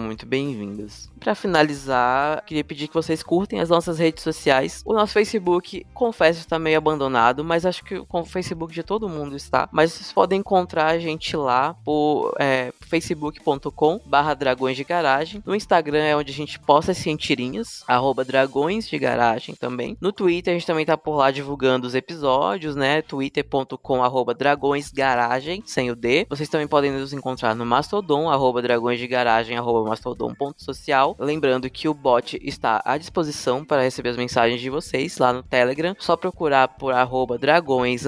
muito 0.00 0.24
bem-vindas. 0.24 1.10
Para 1.20 1.34
finalizar, 1.34 2.42
queria 2.46 2.64
pedir 2.64 2.88
que 2.88 2.94
vocês 2.94 3.22
curtem 3.22 3.60
as 3.60 3.68
nossas 3.68 3.98
redes 3.98 4.22
sociais. 4.24 4.82
O 4.86 4.94
nosso 4.94 5.12
Facebook, 5.12 5.86
confesso, 5.92 6.40
está 6.40 6.58
meio 6.58 6.78
abandonado, 6.78 7.44
mas 7.44 7.66
acho 7.66 7.84
que 7.84 7.98
o 7.98 8.24
Facebook 8.24 8.72
de 8.72 8.82
todo 8.82 9.06
mundo 9.06 9.36
está. 9.36 9.68
Mas 9.70 9.92
vocês 9.92 10.10
podem 10.14 10.40
encontrar 10.40 10.86
a 10.86 10.98
gente 10.98 11.36
lá 11.36 11.74
por 11.84 12.34
é, 12.38 12.72
facebook.com 12.88 14.00
barra 14.06 14.32
dragões 14.32 14.78
de 14.78 14.84
garagem. 14.84 15.42
No 15.44 15.54
Instagram 15.54 16.02
é 16.02 16.16
onde 16.16 16.32
a 16.32 16.34
gente 16.34 16.58
posta 16.58 16.92
as 16.92 16.98
cientirinhas, 16.98 17.84
arroba 17.86 18.24
dragões 18.24 18.88
de 18.88 18.98
garagem 18.98 19.54
também. 19.54 19.94
No 20.00 20.10
Twitter 20.10 20.54
a 20.54 20.56
gente 20.56 20.66
também 20.66 20.86
tá 20.86 20.96
por 20.96 21.16
lá 21.16 21.30
divulgando 21.30 21.86
os 21.86 21.94
episódios, 21.94 22.74
né? 22.74 23.02
twitter.com 23.02 24.02
arroba 24.02 24.32
dragões 24.32 24.90
garagem, 24.90 25.62
sem 25.66 25.90
o 25.90 25.94
D. 25.94 26.26
Vocês 26.30 26.48
também 26.48 26.68
podem 26.68 26.92
nos 26.92 27.12
encontrar 27.12 27.56
no 27.56 27.66
Mastodon, 27.66 28.30
arroba 28.30 28.62
dragões 28.62 29.00
de 29.00 29.08
garagem, 29.08 29.56
arroba 29.56 29.88
mastodon.social 29.88 31.16
Lembrando 31.18 31.68
que 31.68 31.88
o 31.88 31.92
bot 31.92 32.38
está 32.40 32.80
à 32.84 32.96
disposição 32.96 33.64
para 33.64 33.82
receber 33.82 34.10
as 34.10 34.16
mensagens 34.16 34.60
de 34.60 34.70
vocês 34.70 35.18
lá 35.18 35.32
no 35.32 35.42
Telegram. 35.42 35.92
Só 35.98 36.16
procurar 36.16 36.68
por 36.68 36.92
arroba 36.92 37.36
dragões 37.36 38.04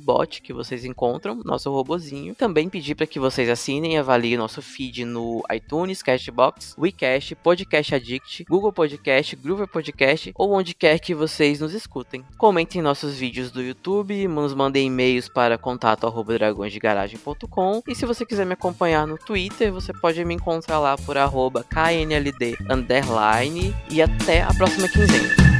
bot 0.00 0.42
que 0.42 0.52
vocês 0.52 0.84
encontram, 0.84 1.42
nosso 1.44 1.70
robozinho. 1.70 2.34
Também 2.34 2.68
pedir 2.68 2.96
para 2.96 3.06
que 3.06 3.20
vocês 3.20 3.48
assinem 3.48 3.94
e 3.94 3.98
avaliem 3.98 4.36
nosso 4.36 4.60
feed 4.60 5.04
no 5.04 5.40
iTunes, 5.54 6.02
Cashbox, 6.02 6.74
WeCast, 6.76 7.36
Podcast 7.36 7.94
Addict, 7.94 8.44
Google 8.48 8.72
Podcast, 8.72 9.36
Groover 9.36 9.68
Podcast 9.68 10.32
ou 10.34 10.52
onde 10.52 10.74
quer 10.74 10.98
que 10.98 11.14
vocês 11.14 11.60
nos 11.60 11.72
escutem. 11.72 12.24
Comentem 12.36 12.82
nossos 12.82 13.14
vídeos 13.16 13.52
do 13.52 13.62
YouTube, 13.62 14.26
nos 14.26 14.54
mandem 14.54 14.88
e-mails 14.88 15.28
para 15.28 15.56
contato 15.56 16.04
arroba 16.04 16.36
dragõesdegaragem.com 16.36 17.59
KNLD.com. 17.60 17.82
E 17.86 17.94
se 17.94 18.06
você 18.06 18.24
quiser 18.24 18.46
me 18.46 18.54
acompanhar 18.54 19.06
no 19.06 19.18
Twitter, 19.18 19.72
você 19.72 19.92
pode 19.92 20.24
me 20.24 20.34
encontrar 20.34 20.78
lá 20.78 20.96
por 20.96 21.18
arroba 21.18 21.64
KNLD 21.64 22.56
underline. 22.68 23.74
E 23.90 24.00
até 24.00 24.42
a 24.42 24.52
próxima 24.54 24.88
quinzena. 24.88 25.50